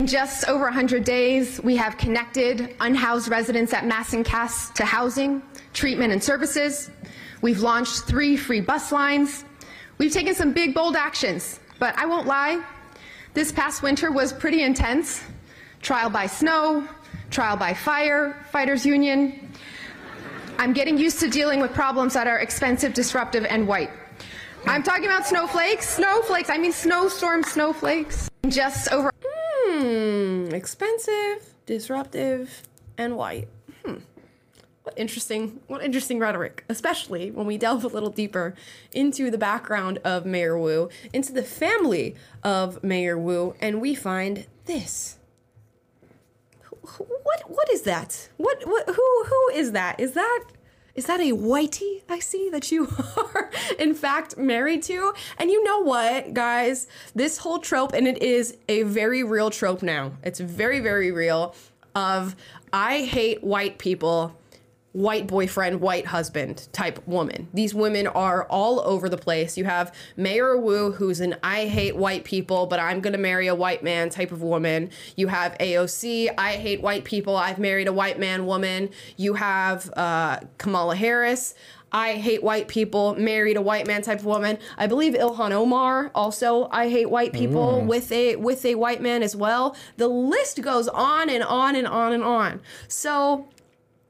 In 0.00 0.06
just 0.06 0.48
over 0.48 0.64
100 0.64 1.04
days, 1.04 1.60
we 1.62 1.76
have 1.76 1.96
connected 1.96 2.74
unhoused 2.80 3.28
residents 3.28 3.72
at 3.72 3.86
Mass 3.86 4.14
and 4.14 4.24
Cass 4.24 4.70
to 4.70 4.84
housing, 4.84 5.42
treatment, 5.72 6.12
and 6.12 6.22
services. 6.22 6.90
We've 7.40 7.60
launched 7.60 8.04
three 8.04 8.36
free 8.36 8.60
bus 8.60 8.92
lines. 8.92 9.44
We've 9.98 10.12
taken 10.12 10.34
some 10.34 10.52
big, 10.52 10.74
bold 10.74 10.96
actions, 10.96 11.60
but 11.78 11.96
I 11.96 12.06
won't 12.06 12.26
lie, 12.26 12.62
this 13.34 13.50
past 13.50 13.82
winter 13.82 14.12
was 14.12 14.32
pretty 14.32 14.62
intense. 14.62 15.22
Trial 15.80 16.10
by 16.10 16.26
snow, 16.26 16.86
trial 17.32 17.56
by 17.56 17.74
fire, 17.74 18.44
fighters 18.50 18.86
union. 18.86 19.50
I'm 20.58 20.72
getting 20.72 20.98
used 20.98 21.18
to 21.20 21.28
dealing 21.28 21.60
with 21.60 21.72
problems 21.72 22.14
that 22.14 22.26
are 22.26 22.38
expensive, 22.38 22.94
disruptive, 22.94 23.44
and 23.46 23.66
white. 23.66 23.90
I'm 24.66 24.82
talking 24.82 25.06
about 25.06 25.26
snowflakes, 25.26 25.88
snowflakes. 25.88 26.50
I 26.50 26.58
mean 26.58 26.72
snowstorm 26.72 27.42
snowflakes. 27.42 28.28
Just 28.46 28.92
over. 28.92 29.10
Hmm, 29.24 30.48
expensive, 30.52 31.54
disruptive, 31.66 32.62
and 32.98 33.16
white. 33.16 33.48
Hmm. 33.84 33.96
What 34.84 34.96
interesting, 34.96 35.60
what 35.68 35.82
interesting 35.82 36.18
rhetoric, 36.18 36.64
especially 36.68 37.30
when 37.30 37.46
we 37.46 37.56
delve 37.56 37.84
a 37.84 37.88
little 37.88 38.10
deeper 38.10 38.54
into 38.92 39.30
the 39.30 39.38
background 39.38 39.98
of 40.04 40.26
Mayor 40.26 40.58
Wu, 40.58 40.90
into 41.12 41.32
the 41.32 41.42
family 41.42 42.14
of 42.44 42.82
Mayor 42.84 43.18
Wu, 43.18 43.54
and 43.60 43.80
we 43.80 43.94
find 43.94 44.46
this 44.66 45.18
what 46.82 47.50
what 47.50 47.70
is 47.70 47.82
that? 47.82 48.28
What 48.36 48.62
what 48.66 48.86
who 48.88 49.24
who 49.26 49.48
is 49.54 49.72
that? 49.72 50.00
Is 50.00 50.12
that 50.12 50.44
is 50.94 51.06
that 51.06 51.20
a 51.20 51.32
whitey 51.32 52.02
I 52.08 52.18
see 52.18 52.50
that 52.50 52.70
you 52.70 52.88
are 53.16 53.50
in 53.78 53.94
fact 53.94 54.36
married 54.36 54.82
to? 54.84 55.14
And 55.38 55.50
you 55.50 55.62
know 55.64 55.80
what, 55.80 56.34
guys? 56.34 56.86
This 57.14 57.38
whole 57.38 57.58
trope, 57.58 57.92
and 57.92 58.06
it 58.06 58.22
is 58.22 58.56
a 58.68 58.82
very 58.82 59.22
real 59.22 59.50
trope 59.50 59.82
now. 59.82 60.12
It's 60.22 60.40
very, 60.40 60.80
very 60.80 61.10
real 61.10 61.54
of 61.94 62.36
I 62.72 63.02
hate 63.02 63.42
white 63.42 63.78
people 63.78 64.34
white 64.92 65.26
boyfriend, 65.26 65.80
white 65.80 66.06
husband 66.06 66.68
type 66.72 67.06
woman. 67.06 67.48
These 67.54 67.74
women 67.74 68.06
are 68.06 68.44
all 68.44 68.80
over 68.80 69.08
the 69.08 69.16
place. 69.16 69.56
You 69.56 69.64
have 69.64 69.94
Mayor 70.16 70.56
Wu, 70.56 70.92
who's 70.92 71.20
an 71.20 71.36
I 71.42 71.66
hate 71.66 71.96
white 71.96 72.24
people, 72.24 72.66
but 72.66 72.78
I'm 72.78 73.00
going 73.00 73.14
to 73.14 73.18
marry 73.18 73.46
a 73.46 73.54
white 73.54 73.82
man 73.82 74.10
type 74.10 74.32
of 74.32 74.42
woman. 74.42 74.90
You 75.16 75.28
have 75.28 75.56
AOC, 75.58 76.34
I 76.36 76.52
hate 76.52 76.82
white 76.82 77.04
people, 77.04 77.36
I've 77.36 77.58
married 77.58 77.88
a 77.88 77.92
white 77.92 78.18
man 78.18 78.46
woman. 78.46 78.90
You 79.16 79.34
have 79.34 79.90
uh, 79.96 80.40
Kamala 80.58 80.96
Harris. 80.96 81.54
I 81.92 82.14
hate 82.14 82.42
white 82.42 82.68
people, 82.68 83.14
married 83.16 83.58
a 83.58 83.62
white 83.62 83.86
man 83.86 84.00
type 84.00 84.20
of 84.20 84.24
woman. 84.24 84.58
I 84.78 84.86
believe 84.86 85.12
Ilhan 85.12 85.52
Omar 85.52 86.10
also 86.14 86.68
I 86.70 86.88
hate 86.88 87.10
white 87.10 87.34
people 87.34 87.82
mm. 87.82 87.86
with 87.86 88.10
a 88.10 88.36
with 88.36 88.64
a 88.64 88.76
white 88.76 89.02
man 89.02 89.22
as 89.22 89.36
well. 89.36 89.76
The 89.98 90.08
list 90.08 90.62
goes 90.62 90.88
on 90.88 91.28
and 91.28 91.44
on 91.44 91.76
and 91.76 91.86
on 91.86 92.12
and 92.14 92.24
on. 92.24 92.60
So 92.88 93.48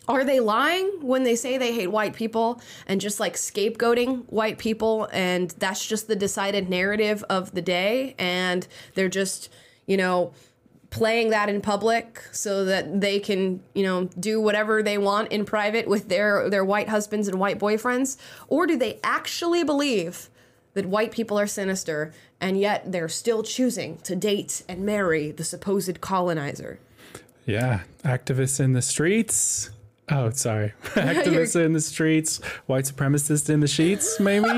Are 0.08 0.24
they 0.24 0.40
lying 0.40 0.90
when 1.00 1.22
they 1.22 1.36
say 1.36 1.58
they 1.58 1.72
hate 1.72 1.86
white 1.86 2.14
people 2.14 2.60
and 2.86 3.00
just 3.00 3.20
like 3.20 3.34
scapegoating 3.34 4.24
white 4.26 4.58
people? 4.58 5.08
And 5.12 5.50
that's 5.58 5.86
just 5.86 6.08
the 6.08 6.16
decided 6.16 6.68
narrative 6.68 7.24
of 7.30 7.52
the 7.52 7.62
day. 7.62 8.16
And 8.18 8.66
they're 8.94 9.08
just, 9.08 9.48
you 9.86 9.96
know, 9.96 10.32
playing 10.90 11.30
that 11.30 11.48
in 11.48 11.60
public 11.60 12.20
so 12.32 12.64
that 12.64 13.00
they 13.00 13.20
can, 13.20 13.62
you 13.74 13.84
know, 13.84 14.04
do 14.18 14.40
whatever 14.40 14.82
they 14.82 14.98
want 14.98 15.30
in 15.30 15.44
private 15.44 15.86
with 15.86 16.08
their 16.08 16.50
their 16.50 16.64
white 16.64 16.88
husbands 16.88 17.28
and 17.28 17.38
white 17.38 17.60
boyfriends? 17.60 18.16
Or 18.48 18.66
do 18.66 18.76
they 18.76 18.98
actually 19.04 19.62
believe 19.62 20.28
that 20.74 20.86
white 20.86 21.12
people 21.12 21.38
are 21.38 21.46
sinister 21.46 22.12
and 22.40 22.58
yet 22.58 22.90
they're 22.90 23.08
still 23.08 23.44
choosing 23.44 23.98
to 23.98 24.16
date 24.16 24.64
and 24.68 24.80
marry 24.84 25.30
the 25.30 25.44
supposed 25.44 26.00
colonizer? 26.00 26.80
Yeah, 27.46 27.82
activists 28.04 28.58
in 28.58 28.72
the 28.72 28.82
streets 28.82 29.70
Oh, 30.08 30.30
sorry. 30.30 30.72
Activists 30.82 31.62
in 31.62 31.72
the 31.72 31.80
streets, 31.80 32.38
white 32.66 32.84
supremacists 32.84 33.48
in 33.48 33.60
the 33.60 33.68
sheets, 33.68 34.18
maybe. 34.18 34.48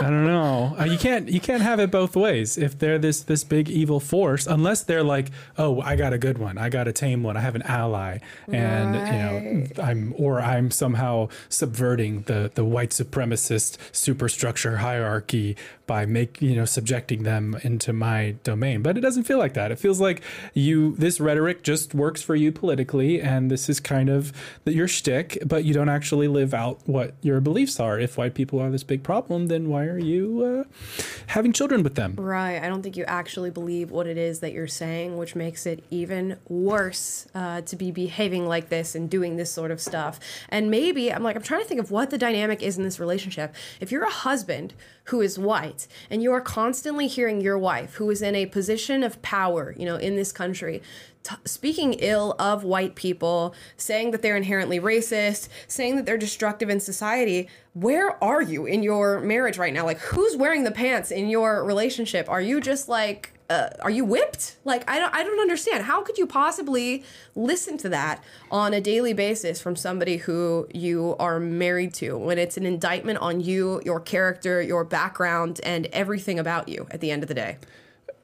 I 0.00 0.10
don't 0.10 0.26
know. 0.26 0.76
Uh, 0.78 0.84
you 0.84 0.98
can't 0.98 1.28
you 1.28 1.40
can't 1.40 1.62
have 1.62 1.78
it 1.78 1.90
both 1.90 2.16
ways. 2.16 2.58
If 2.58 2.78
they're 2.78 2.98
this 2.98 3.22
this 3.22 3.44
big 3.44 3.70
evil 3.70 4.00
force, 4.00 4.46
unless 4.46 4.82
they're 4.82 5.04
like, 5.04 5.30
oh, 5.56 5.80
I 5.80 5.96
got 5.96 6.12
a 6.12 6.18
good 6.18 6.38
one, 6.38 6.58
I 6.58 6.68
got 6.68 6.88
a 6.88 6.92
tame 6.92 7.22
one, 7.22 7.36
I 7.36 7.40
have 7.40 7.54
an 7.54 7.62
ally, 7.62 8.18
and 8.48 8.94
right. 8.94 9.06
you 9.06 9.18
know, 9.18 9.66
I'm 9.82 10.14
or 10.18 10.40
I'm 10.40 10.70
somehow 10.70 11.28
subverting 11.48 12.22
the 12.22 12.50
the 12.54 12.64
white 12.64 12.90
supremacist 12.90 13.78
superstructure 13.92 14.78
hierarchy 14.78 15.56
by 15.86 16.06
make 16.06 16.40
you 16.40 16.54
know 16.54 16.64
subjecting 16.64 17.22
them 17.22 17.56
into 17.62 17.92
my 17.92 18.36
domain. 18.42 18.82
But 18.82 18.96
it 18.96 19.00
doesn't 19.00 19.24
feel 19.24 19.38
like 19.38 19.54
that. 19.54 19.70
It 19.70 19.78
feels 19.78 20.00
like 20.00 20.22
you 20.52 20.94
this 20.96 21.20
rhetoric 21.20 21.62
just 21.62 21.94
works 21.94 22.22
for 22.22 22.34
you 22.34 22.52
politically, 22.52 23.20
and 23.20 23.50
this 23.50 23.68
is 23.68 23.80
kind 23.80 24.08
of 24.08 24.32
your 24.64 24.88
shtick, 24.88 25.38
but 25.44 25.64
you 25.64 25.74
don't 25.74 25.88
actually 25.88 26.28
live 26.28 26.54
out 26.54 26.80
what 26.86 27.14
your 27.22 27.40
beliefs 27.40 27.78
are. 27.80 27.98
If 27.98 28.16
white 28.16 28.34
people 28.34 28.60
are 28.60 28.70
this 28.70 28.84
big 28.84 29.02
problem, 29.02 29.46
then 29.46 29.68
why 29.68 29.84
are 29.84 29.98
you 29.98 30.66
uh, 30.66 31.02
having 31.28 31.52
children 31.52 31.82
with 31.82 31.94
them? 31.94 32.16
Right. 32.16 32.62
I 32.62 32.68
don't 32.68 32.82
think 32.82 32.96
you 32.96 33.04
actually 33.04 33.50
believe 33.50 33.90
what 33.90 34.06
it 34.06 34.16
is 34.16 34.40
that 34.40 34.52
you're 34.52 34.66
saying, 34.66 35.16
which 35.16 35.34
makes 35.34 35.66
it 35.66 35.84
even 35.90 36.36
worse 36.48 37.28
uh, 37.34 37.60
to 37.62 37.76
be 37.76 37.90
behaving 37.90 38.46
like 38.46 38.68
this 38.68 38.94
and 38.94 39.08
doing 39.10 39.36
this 39.36 39.50
sort 39.50 39.70
of 39.70 39.80
stuff. 39.80 40.20
And 40.48 40.70
maybe 40.70 41.12
I'm 41.12 41.22
like 41.22 41.36
I'm 41.36 41.42
trying 41.42 41.62
to 41.62 41.68
think 41.68 41.80
of 41.80 41.90
what 41.90 42.10
the 42.10 42.18
dynamic 42.18 42.62
is 42.62 42.76
in 42.76 42.84
this 42.84 42.98
relationship. 42.98 43.54
If 43.80 43.92
you're 43.92 44.04
a 44.04 44.10
husband 44.10 44.74
who 45.04 45.20
is 45.20 45.38
white 45.38 45.86
and 46.10 46.22
you 46.22 46.32
are 46.32 46.40
constantly 46.40 47.06
hearing 47.06 47.40
your 47.40 47.58
wife 47.58 47.94
who 47.94 48.10
is 48.10 48.22
in 48.22 48.34
a 48.34 48.46
position 48.46 49.02
of 49.02 49.20
power 49.22 49.74
you 49.78 49.84
know 49.84 49.96
in 49.96 50.16
this 50.16 50.32
country 50.32 50.82
T- 51.24 51.36
speaking 51.46 51.94
ill 52.00 52.36
of 52.38 52.64
white 52.64 52.96
people, 52.96 53.54
saying 53.78 54.10
that 54.10 54.20
they're 54.20 54.36
inherently 54.36 54.78
racist, 54.78 55.48
saying 55.66 55.96
that 55.96 56.04
they're 56.04 56.18
destructive 56.18 56.68
in 56.68 56.80
society. 56.80 57.48
Where 57.72 58.22
are 58.22 58.42
you 58.42 58.66
in 58.66 58.82
your 58.82 59.20
marriage 59.20 59.56
right 59.56 59.72
now? 59.72 59.86
Like, 59.86 60.00
who's 60.00 60.36
wearing 60.36 60.64
the 60.64 60.70
pants 60.70 61.10
in 61.10 61.30
your 61.30 61.64
relationship? 61.64 62.28
Are 62.28 62.42
you 62.42 62.60
just 62.60 62.90
like 62.90 63.32
uh, 63.50 63.68
are 63.80 63.90
you 63.90 64.04
whipped? 64.04 64.56
Like 64.64 64.88
I 64.90 64.98
don't 64.98 65.14
I 65.14 65.22
don't 65.22 65.40
understand. 65.40 65.84
How 65.84 66.02
could 66.02 66.16
you 66.16 66.26
possibly 66.26 67.04
listen 67.34 67.76
to 67.78 67.88
that 67.90 68.24
on 68.50 68.72
a 68.72 68.80
daily 68.80 69.12
basis 69.12 69.60
from 69.60 69.76
somebody 69.76 70.16
who 70.18 70.66
you 70.72 71.16
are 71.18 71.38
married 71.38 71.92
to 71.94 72.16
when 72.16 72.38
it's 72.38 72.56
an 72.56 72.64
indictment 72.64 73.18
on 73.18 73.40
you, 73.40 73.82
your 73.84 74.00
character, 74.00 74.62
your 74.62 74.84
background 74.84 75.60
and 75.64 75.86
everything 75.86 76.38
about 76.38 76.68
you 76.68 76.86
at 76.90 77.00
the 77.00 77.10
end 77.10 77.22
of 77.22 77.28
the 77.28 77.34
day? 77.34 77.58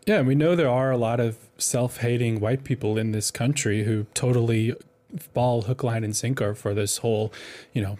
Yeah, 0.06 0.18
and 0.18 0.26
we 0.26 0.35
know 0.35 0.56
there 0.56 0.70
are 0.70 0.90
a 0.90 0.96
lot 0.96 1.20
of 1.20 1.37
self-hating 1.59 2.40
white 2.40 2.64
people 2.64 2.96
in 2.96 3.12
this 3.12 3.30
country 3.30 3.85
who 3.85 4.06
totally 4.14 4.74
fall 5.35 5.62
hook 5.62 5.83
line 5.83 6.04
and 6.04 6.16
sinker 6.16 6.54
for 6.54 6.72
this 6.72 6.98
whole, 6.98 7.33
you 7.74 7.83
know, 7.83 7.98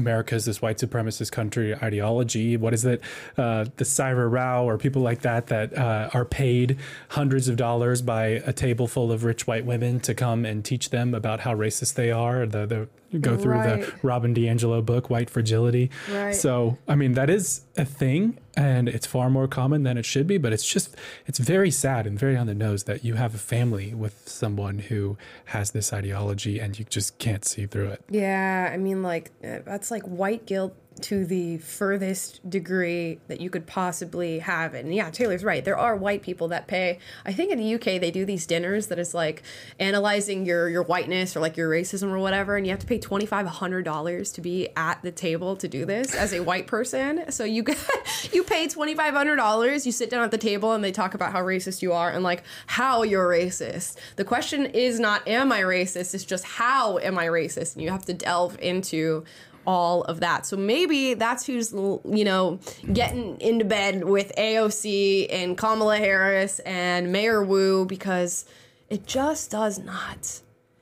America's 0.00 0.44
this 0.44 0.60
white 0.60 0.78
supremacist 0.78 1.30
country 1.30 1.74
ideology. 1.74 2.56
What 2.56 2.74
is 2.74 2.84
it? 2.84 3.00
Uh, 3.36 3.66
the 3.76 3.84
Saira 3.84 4.30
Rao 4.30 4.64
or 4.64 4.78
people 4.78 5.02
like 5.02 5.20
that 5.22 5.46
that 5.48 5.76
uh, 5.76 6.10
are 6.12 6.24
paid 6.24 6.78
hundreds 7.10 7.48
of 7.48 7.56
dollars 7.56 8.02
by 8.02 8.26
a 8.46 8.52
table 8.52 8.86
full 8.86 9.12
of 9.12 9.24
rich 9.24 9.46
white 9.46 9.64
women 9.64 10.00
to 10.00 10.14
come 10.14 10.44
and 10.44 10.64
teach 10.64 10.90
them 10.90 11.14
about 11.14 11.40
how 11.40 11.54
racist 11.54 11.94
they 11.94 12.10
are. 12.10 12.46
The, 12.46 12.66
the 12.66 12.88
go 13.18 13.36
through 13.36 13.54
right. 13.54 13.84
the 13.84 13.92
Robin 14.02 14.34
DiAngelo 14.34 14.84
book, 14.84 15.10
White 15.10 15.30
Fragility. 15.30 15.90
Right. 16.10 16.34
So, 16.34 16.78
I 16.86 16.94
mean, 16.94 17.14
that 17.14 17.28
is 17.28 17.62
a 17.76 17.84
thing 17.84 18.38
and 18.56 18.88
it's 18.88 19.06
far 19.06 19.30
more 19.30 19.48
common 19.48 19.82
than 19.82 19.96
it 19.98 20.04
should 20.04 20.26
be, 20.26 20.38
but 20.38 20.52
it's 20.52 20.66
just, 20.66 20.96
it's 21.26 21.38
very 21.38 21.70
sad 21.70 22.06
and 22.06 22.18
very 22.18 22.36
on 22.36 22.46
the 22.46 22.54
nose 22.54 22.84
that 22.84 23.04
you 23.04 23.14
have 23.14 23.34
a 23.34 23.38
family 23.38 23.94
with 23.94 24.28
someone 24.28 24.78
who 24.78 25.16
has 25.46 25.70
this 25.72 25.92
ideology 25.92 26.60
and 26.60 26.78
you 26.78 26.84
just 26.84 27.18
can't 27.18 27.44
see 27.44 27.66
through 27.66 27.88
it. 27.88 28.04
Yeah. 28.10 28.70
I 28.72 28.76
mean, 28.76 29.02
like, 29.02 29.30
uh, 29.42 29.58
that's 29.64 29.90
like 29.90 30.02
white 30.04 30.46
guilt 30.46 30.76
to 31.02 31.24
the 31.24 31.58
furthest 31.58 32.48
degree 32.48 33.20
that 33.28 33.40
you 33.40 33.50
could 33.50 33.66
possibly 33.66 34.40
have. 34.40 34.74
And 34.74 34.94
yeah, 34.94 35.10
Taylor's 35.10 35.44
right. 35.44 35.64
There 35.64 35.78
are 35.78 35.96
white 35.96 36.22
people 36.22 36.48
that 36.48 36.66
pay. 36.66 36.98
I 37.24 37.32
think 37.32 37.52
in 37.52 37.58
the 37.58 37.74
UK 37.74 38.00
they 38.00 38.10
do 38.10 38.24
these 38.24 38.46
dinners 38.46 38.88
that 38.88 38.98
is 38.98 39.14
like 39.14 39.42
analyzing 39.78 40.46
your 40.46 40.68
your 40.68 40.82
whiteness 40.82 41.36
or 41.36 41.40
like 41.40 41.56
your 41.56 41.70
racism 41.70 42.10
or 42.10 42.18
whatever, 42.18 42.56
and 42.56 42.66
you 42.66 42.70
have 42.70 42.80
to 42.80 42.86
pay 42.86 42.98
twenty 42.98 43.26
five 43.26 43.46
hundred 43.46 43.84
dollars 43.84 44.32
to 44.32 44.40
be 44.40 44.68
at 44.76 45.02
the 45.02 45.12
table 45.12 45.56
to 45.56 45.68
do 45.68 45.84
this 45.84 46.14
as 46.14 46.32
a 46.32 46.40
white 46.40 46.66
person. 46.66 47.30
So 47.30 47.44
you 47.44 47.62
get 47.62 47.78
you 48.32 48.44
pay 48.44 48.68
twenty 48.68 48.94
five 48.94 49.14
hundred 49.14 49.36
dollars. 49.36 49.86
You 49.86 49.92
sit 49.92 50.10
down 50.10 50.24
at 50.24 50.30
the 50.30 50.38
table 50.38 50.72
and 50.72 50.82
they 50.82 50.92
talk 50.92 51.14
about 51.14 51.32
how 51.32 51.42
racist 51.42 51.82
you 51.82 51.92
are 51.92 52.10
and 52.10 52.22
like 52.22 52.44
how 52.66 53.02
you're 53.02 53.28
racist. 53.28 53.96
The 54.16 54.24
question 54.24 54.66
is 54.66 55.00
not 55.00 55.26
am 55.26 55.52
I 55.52 55.60
racist? 55.60 56.14
It's 56.14 56.24
just 56.24 56.44
how 56.44 56.98
am 56.98 57.18
I 57.18 57.26
racist? 57.26 57.74
And 57.74 57.82
you 57.82 57.90
have 57.90 58.04
to 58.06 58.14
delve 58.14 58.58
into 58.60 59.24
all 59.66 60.02
of 60.04 60.20
that. 60.20 60.46
So 60.46 60.56
maybe 60.56 61.14
that's 61.14 61.46
who's 61.46 61.72
you 61.72 62.24
know 62.24 62.58
getting 62.92 63.40
into 63.40 63.64
bed 63.64 64.04
with 64.04 64.32
AOC 64.36 65.26
and 65.30 65.56
Kamala 65.56 65.98
Harris 65.98 66.58
and 66.60 67.12
Mayor 67.12 67.42
Wu 67.42 67.84
because 67.86 68.44
it 68.88 69.06
just 69.06 69.50
does 69.50 69.78
not 69.78 70.40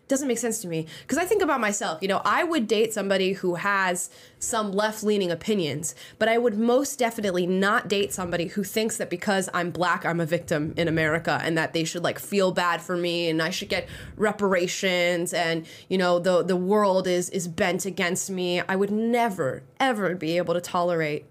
doesn't 0.08 0.26
make 0.26 0.38
sense 0.38 0.60
to 0.62 0.68
me 0.68 0.86
because 1.02 1.18
I 1.18 1.24
think 1.24 1.42
about 1.42 1.60
myself. 1.60 1.98
You 2.00 2.08
know, 2.08 2.22
I 2.24 2.44
would 2.44 2.66
date 2.66 2.92
somebody 2.92 3.34
who 3.34 3.56
has 3.56 4.10
some 4.38 4.72
left 4.72 5.02
leaning 5.02 5.30
opinions, 5.30 5.94
but 6.18 6.28
I 6.28 6.38
would 6.38 6.58
most 6.58 6.98
definitely 6.98 7.46
not 7.46 7.88
date 7.88 8.12
somebody 8.12 8.46
who 8.46 8.64
thinks 8.64 8.96
that 8.96 9.10
because 9.10 9.48
I'm 9.52 9.70
black, 9.70 10.04
I'm 10.06 10.20
a 10.20 10.26
victim 10.26 10.74
in 10.76 10.88
America 10.88 11.40
and 11.42 11.56
that 11.58 11.72
they 11.72 11.84
should 11.84 12.02
like 12.02 12.18
feel 12.18 12.52
bad 12.52 12.80
for 12.80 12.96
me 12.96 13.28
and 13.28 13.42
I 13.42 13.50
should 13.50 13.68
get 13.68 13.88
reparations 14.16 15.32
and 15.32 15.66
you 15.88 15.98
know 15.98 16.18
the 16.18 16.42
the 16.42 16.56
world 16.56 17.06
is 17.06 17.28
is 17.30 17.46
bent 17.46 17.84
against 17.84 18.30
me. 18.30 18.60
I 18.60 18.76
would 18.76 18.90
never 18.90 19.62
ever 19.78 20.14
be 20.14 20.38
able 20.38 20.54
to 20.54 20.60
tolerate 20.60 21.26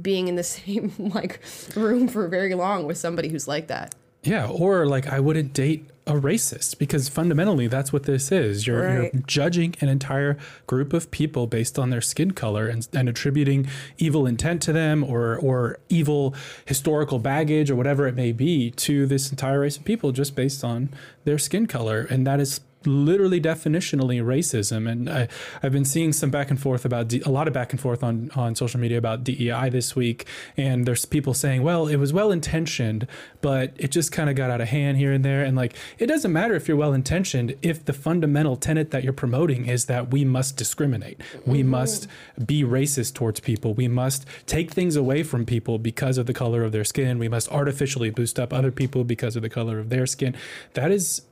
being 0.00 0.28
in 0.28 0.36
the 0.36 0.42
same 0.56 0.92
like 0.98 1.40
room 1.74 2.08
for 2.08 2.28
very 2.28 2.54
long 2.54 2.86
with 2.86 2.98
somebody 2.98 3.28
who's 3.28 3.48
like 3.48 3.66
that. 3.68 3.94
Yeah, 4.22 4.48
or 4.48 4.86
like 4.86 5.06
I 5.06 5.20
wouldn't 5.20 5.52
date 5.52 5.86
a 6.06 6.14
racist 6.14 6.78
because 6.78 7.08
fundamentally 7.08 7.68
that's 7.68 7.92
what 7.92 8.02
this 8.02 8.32
is. 8.32 8.66
You're, 8.66 8.82
right. 8.82 9.14
you're, 9.14 9.22
judging 9.26 9.76
an 9.80 9.88
entire 9.88 10.36
group 10.66 10.92
of 10.92 11.10
people 11.10 11.46
based 11.46 11.78
on 11.78 11.90
their 11.90 12.00
skin 12.00 12.32
color 12.32 12.66
and, 12.66 12.86
and 12.92 13.08
attributing 13.08 13.68
evil 13.98 14.26
intent 14.26 14.60
to 14.62 14.72
them 14.72 15.04
or 15.04 15.36
or 15.38 15.78
evil 15.88 16.34
historical 16.66 17.18
baggage 17.18 17.70
or 17.70 17.76
whatever 17.76 18.06
it 18.06 18.14
may 18.14 18.32
be 18.32 18.70
to 18.72 19.06
this 19.06 19.30
entire 19.30 19.60
race 19.60 19.76
of 19.76 19.84
people 19.84 20.10
just 20.10 20.34
based 20.34 20.64
on 20.64 20.90
their 21.24 21.38
skin 21.38 21.66
color, 21.66 22.06
and 22.10 22.26
that 22.26 22.40
is 22.40 22.60
literally 22.86 23.40
definitionally 23.40 24.22
racism. 24.22 24.90
And 24.90 25.08
I, 25.08 25.28
have 25.62 25.72
been 25.72 25.84
seeing 25.84 26.12
some 26.12 26.30
back 26.30 26.50
and 26.50 26.60
forth 26.60 26.84
about 26.84 27.12
a 27.12 27.30
lot 27.30 27.46
of 27.46 27.52
back 27.54 27.72
and 27.72 27.80
forth 27.80 28.02
on, 28.02 28.30
on 28.34 28.54
social 28.54 28.80
media 28.80 28.98
about 28.98 29.24
DEI 29.24 29.68
this 29.70 29.94
week. 29.94 30.26
And 30.56 30.86
there's 30.86 31.04
people 31.04 31.34
saying, 31.34 31.62
well, 31.62 31.88
it 31.88 31.96
was 31.96 32.12
well 32.12 32.32
intentioned, 32.32 33.06
but 33.40 33.72
it 33.76 33.90
just 33.90 34.12
kind 34.12 34.30
of 34.30 34.36
got 34.36 34.50
out 34.50 34.60
of 34.60 34.68
hand 34.68 34.96
here 34.96 35.12
and 35.12 35.24
there. 35.24 35.44
And 35.44 35.56
like, 35.56 35.76
it 35.98 36.06
doesn't 36.06 36.32
matter 36.32 36.54
if 36.54 36.68
you're 36.68 36.76
well 36.76 36.94
intentioned 36.94 37.54
if 37.62 37.84
the 37.84 37.92
fundamental 37.92 38.56
tenet 38.56 38.90
that 38.90 39.04
you're 39.04 39.12
promoting 39.12 39.66
is 39.66 39.86
that 39.86 40.10
we 40.10 40.24
must 40.24 40.56
discriminate, 40.56 41.18
mm-hmm. 41.18 41.50
we 41.50 41.62
must 41.62 42.06
be 42.44 42.62
racist 42.62 43.14
towards 43.14 43.40
people, 43.40 43.74
we 43.74 43.88
must 43.88 44.26
take 44.46 44.70
things 44.70 44.96
away 44.96 45.22
from 45.22 45.44
people 45.44 45.78
because 45.78 46.18
of 46.18 46.26
the 46.26 46.34
color 46.34 46.62
of 46.62 46.72
their 46.72 46.84
skin, 46.84 47.18
we 47.18 47.28
must 47.28 47.50
artificially 47.50 48.10
boost 48.10 48.38
up 48.38 48.52
other 48.52 48.70
people 48.70 49.04
because 49.04 49.36
of 49.36 49.42
the 49.42 49.50
color 49.50 49.78
of 49.78 49.88
their 49.88 50.06
skin. 50.06 50.34
That 50.74 50.90
is 50.90 51.22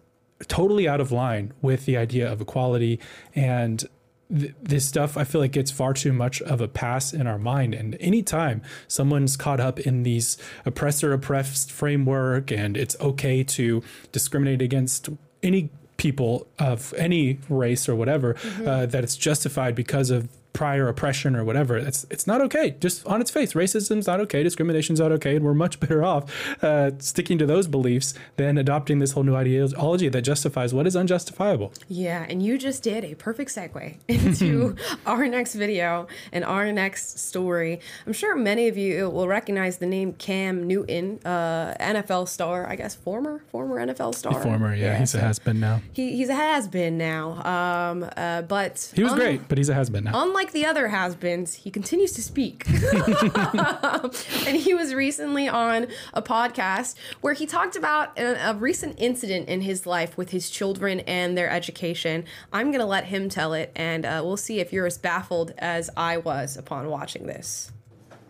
totally 0.46 0.86
out 0.86 1.00
of 1.00 1.10
line 1.10 1.52
with 1.60 1.84
the 1.84 1.96
idea 1.96 2.30
of 2.30 2.40
equality 2.40 3.00
and 3.34 3.88
th- 4.36 4.54
this 4.62 4.86
stuff 4.86 5.16
I 5.16 5.24
feel 5.24 5.40
like 5.40 5.52
gets 5.52 5.70
far 5.70 5.92
too 5.94 6.12
much 6.12 6.40
of 6.42 6.60
a 6.60 6.68
pass 6.68 7.12
in 7.12 7.26
our 7.26 7.38
mind. 7.38 7.74
And 7.74 7.96
anytime 8.00 8.62
someone's 8.86 9.36
caught 9.36 9.60
up 9.60 9.80
in 9.80 10.04
these 10.04 10.36
oppressor 10.64 11.12
oppressed 11.12 11.72
framework 11.72 12.52
and 12.52 12.76
it's 12.76 12.96
okay 13.00 13.42
to 13.44 13.82
discriminate 14.12 14.62
against 14.62 15.08
any 15.42 15.70
people 15.96 16.46
of 16.58 16.94
any 16.96 17.40
race 17.48 17.88
or 17.88 17.96
whatever, 17.96 18.34
mm-hmm. 18.34 18.68
uh, 18.68 18.86
that 18.86 19.02
it's 19.02 19.16
justified 19.16 19.74
because 19.74 20.10
of 20.10 20.28
prior 20.58 20.88
oppression 20.88 21.36
or 21.36 21.44
whatever. 21.44 21.76
It's 21.76 22.04
it's 22.10 22.26
not 22.26 22.40
okay. 22.40 22.74
Just 22.80 23.06
on 23.06 23.20
its 23.20 23.30
face, 23.30 23.52
racism's 23.52 24.08
not 24.08 24.18
okay, 24.22 24.42
discrimination's 24.42 24.98
not 24.98 25.12
okay, 25.12 25.36
and 25.36 25.44
we're 25.44 25.54
much 25.54 25.78
better 25.84 26.02
off 26.02 26.24
uh, 26.64 26.90
sticking 26.98 27.38
to 27.38 27.46
those 27.46 27.68
beliefs 27.68 28.12
than 28.36 28.58
adopting 28.58 28.98
this 28.98 29.12
whole 29.12 29.22
new 29.22 29.36
ideology 29.36 30.08
that 30.08 30.22
justifies 30.22 30.74
what 30.74 30.84
is 30.84 30.96
unjustifiable. 30.96 31.72
Yeah, 31.86 32.26
and 32.28 32.42
you 32.42 32.58
just 32.58 32.82
did 32.82 33.04
a 33.04 33.14
perfect 33.14 33.54
segue 33.54 33.98
into 34.08 34.74
our 35.06 35.28
next 35.28 35.54
video 35.54 36.08
and 36.32 36.44
our 36.44 36.72
next 36.72 37.20
story. 37.20 37.78
I'm 38.04 38.12
sure 38.12 38.34
many 38.34 38.66
of 38.66 38.76
you 38.76 39.08
will 39.10 39.28
recognize 39.28 39.78
the 39.78 39.86
name 39.86 40.14
Cam 40.14 40.66
Newton, 40.66 41.20
uh, 41.24 41.74
NFL 41.78 42.26
star, 42.26 42.68
I 42.68 42.74
guess 42.74 42.96
former 42.96 43.44
former 43.52 43.76
NFL 43.86 44.12
star. 44.16 44.42
Former, 44.42 44.74
yeah, 44.74 44.98
he's 44.98 45.14
a 45.14 45.20
has 45.20 45.38
been 45.38 45.60
now. 45.60 45.82
He, 45.92 46.16
he's 46.16 46.28
a 46.30 46.34
has 46.34 46.66
been 46.66 46.98
now. 46.98 47.22
Um, 47.46 48.10
uh, 48.16 48.42
but 48.42 48.90
He 48.92 49.04
was 49.04 49.12
un- 49.12 49.18
great, 49.18 49.48
but 49.48 49.56
he's 49.56 49.68
a 49.68 49.74
has 49.74 49.88
been 49.88 50.02
now. 50.02 50.20
Unlike 50.24 50.47
the 50.52 50.66
other 50.66 50.88
has 50.88 51.14
beens, 51.14 51.54
he 51.54 51.70
continues 51.70 52.12
to 52.12 52.22
speak. 52.22 52.66
and 54.46 54.56
he 54.56 54.74
was 54.74 54.94
recently 54.94 55.48
on 55.48 55.86
a 56.14 56.22
podcast 56.22 56.96
where 57.20 57.34
he 57.34 57.46
talked 57.46 57.76
about 57.76 58.18
a, 58.18 58.50
a 58.50 58.54
recent 58.54 58.94
incident 58.98 59.48
in 59.48 59.60
his 59.60 59.86
life 59.86 60.16
with 60.16 60.30
his 60.30 60.50
children 60.50 61.00
and 61.00 61.36
their 61.36 61.50
education. 61.50 62.24
I'm 62.52 62.68
going 62.68 62.80
to 62.80 62.86
let 62.86 63.04
him 63.04 63.28
tell 63.28 63.52
it, 63.52 63.72
and 63.76 64.04
uh, 64.04 64.22
we'll 64.24 64.36
see 64.36 64.60
if 64.60 64.72
you're 64.72 64.86
as 64.86 64.98
baffled 64.98 65.54
as 65.58 65.90
I 65.96 66.18
was 66.18 66.56
upon 66.56 66.88
watching 66.88 67.26
this. 67.26 67.72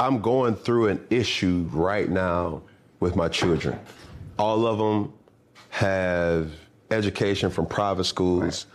I'm 0.00 0.20
going 0.20 0.54
through 0.54 0.88
an 0.88 1.04
issue 1.10 1.68
right 1.72 2.08
now 2.08 2.62
with 3.00 3.16
my 3.16 3.28
children. 3.28 3.78
All 4.38 4.66
of 4.66 4.78
them 4.78 5.12
have 5.70 6.52
education 6.90 7.50
from 7.50 7.66
private 7.66 8.04
schools. 8.04 8.66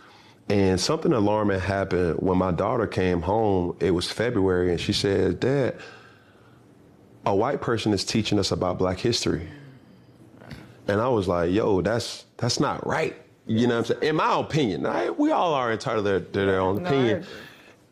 And 0.48 0.78
something 0.78 1.12
alarming 1.12 1.60
happened 1.60 2.18
when 2.20 2.36
my 2.36 2.52
daughter 2.52 2.86
came 2.86 3.22
home. 3.22 3.76
It 3.80 3.92
was 3.92 4.10
February, 4.10 4.70
and 4.70 4.80
she 4.80 4.92
said, 4.92 5.40
Dad, 5.40 5.76
a 7.24 7.34
white 7.34 7.62
person 7.62 7.92
is 7.92 8.04
teaching 8.04 8.38
us 8.38 8.52
about 8.52 8.78
black 8.78 8.98
history. 8.98 9.48
And 10.86 11.00
I 11.00 11.08
was 11.08 11.26
like, 11.28 11.50
yo, 11.50 11.80
that's 11.80 12.26
that's 12.36 12.60
not 12.60 12.86
right. 12.86 13.16
You 13.46 13.66
know 13.66 13.78
what 13.78 13.90
I'm 13.90 13.96
saying? 14.00 14.02
In 14.10 14.16
my 14.16 14.38
opinion, 14.38 14.86
I, 14.86 15.10
we 15.10 15.30
all 15.30 15.54
are 15.54 15.72
entitled 15.72 16.06
to, 16.06 16.20
to 16.20 16.46
their 16.46 16.60
own 16.60 16.84
opinion. 16.84 17.24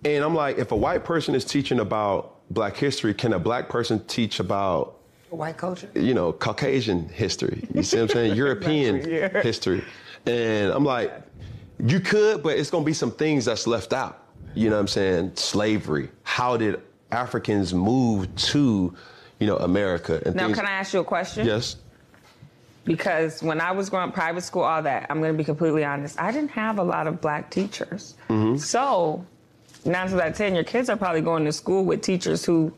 And 0.05 0.25
I'm 0.25 0.35
like, 0.35 0.59
if 0.59 0.73
a 0.73 0.77
white 0.77 1.05
person 1.05 1.35
is 1.35 1.45
teaching 1.45 1.81
about 1.81 2.41
black 2.51 2.77
history, 2.77 3.15
can 3.15 3.33
a 3.33 3.39
black 3.39 3.69
person 3.69 4.05
teach 4.07 4.41
about 4.41 4.99
White 5.31 5.57
culture. 5.57 5.89
you 5.95 6.13
know, 6.13 6.33
Caucasian 6.33 7.09
history. 7.09 7.67
You 7.73 7.83
see 7.83 7.97
what 7.97 8.03
I'm 8.03 8.09
saying? 8.11 8.35
European 8.37 9.03
history. 9.43 9.83
And 10.27 10.71
I'm 10.71 10.85
like, 10.85 11.13
you 11.83 12.01
could, 12.01 12.43
but 12.43 12.59
it's 12.59 12.71
gonna 12.71 12.85
be 12.85 12.93
some 12.93 13.11
things 13.11 13.45
that's 13.45 13.67
left 13.67 13.93
out. 13.93 14.27
You 14.55 14.71
know 14.71 14.77
what 14.77 14.81
I'm 14.81 14.89
saying? 14.89 15.33
Slavery. 15.35 16.09
How 16.23 16.57
did 16.57 16.81
Africans 17.11 17.73
move 17.75 18.35
to, 18.37 18.95
you 19.39 19.47
know, 19.47 19.57
America 19.59 20.21
and 20.25 20.35
Now, 20.35 20.47
things? 20.47 20.59
can 20.59 20.67
I 20.67 20.73
ask 20.73 20.93
you 20.95 21.01
a 21.01 21.05
question? 21.05 21.47
Yes. 21.47 21.77
Because 22.85 23.43
when 23.43 23.61
I 23.61 23.71
was 23.71 23.89
growing 23.89 24.09
up, 24.09 24.15
private 24.15 24.43
school, 24.43 24.63
all 24.63 24.83
that, 24.83 25.07
I'm 25.09 25.21
going 25.21 25.33
to 25.33 25.39
be 25.39 25.45
completely 25.45 25.85
honest, 25.85 26.21
I 26.21 26.33
didn't 26.33 26.51
have 26.51 26.79
a 26.79 26.83
lot 26.83 27.07
of 27.07 27.21
black 27.21 27.49
teachers. 27.51 28.15
Mm-hmm. 28.29 28.57
So, 28.59 29.25
nine 29.85 29.95
times 30.09 30.13
that 30.15 30.35
ten, 30.35 30.55
your 30.55 30.65
kids 30.65 30.91
are 30.91 30.97
probably 30.97 31.21
going 31.21 31.45
to 31.45 31.53
school 31.53 31.85
with 31.85 32.03
teachers 32.03 32.45
who 32.45 32.73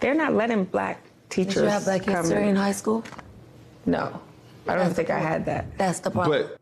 they're 0.00 0.14
not 0.14 0.34
letting 0.34 0.64
black 0.64 1.02
teachers 1.28 1.54
Did 1.54 1.62
you 1.64 1.68
have 1.70 1.84
black 1.84 2.04
come 2.04 2.14
history 2.16 2.42
in. 2.42 2.48
in 2.50 2.56
high 2.56 2.72
school? 2.72 3.02
No, 3.84 4.20
I 4.68 4.76
don't 4.76 4.84
That's 4.84 4.94
think 4.94 5.10
I 5.10 5.18
had 5.18 5.44
that. 5.46 5.76
That's 5.76 6.00
the 6.00 6.10
problem. 6.10 6.42
But 6.42 6.58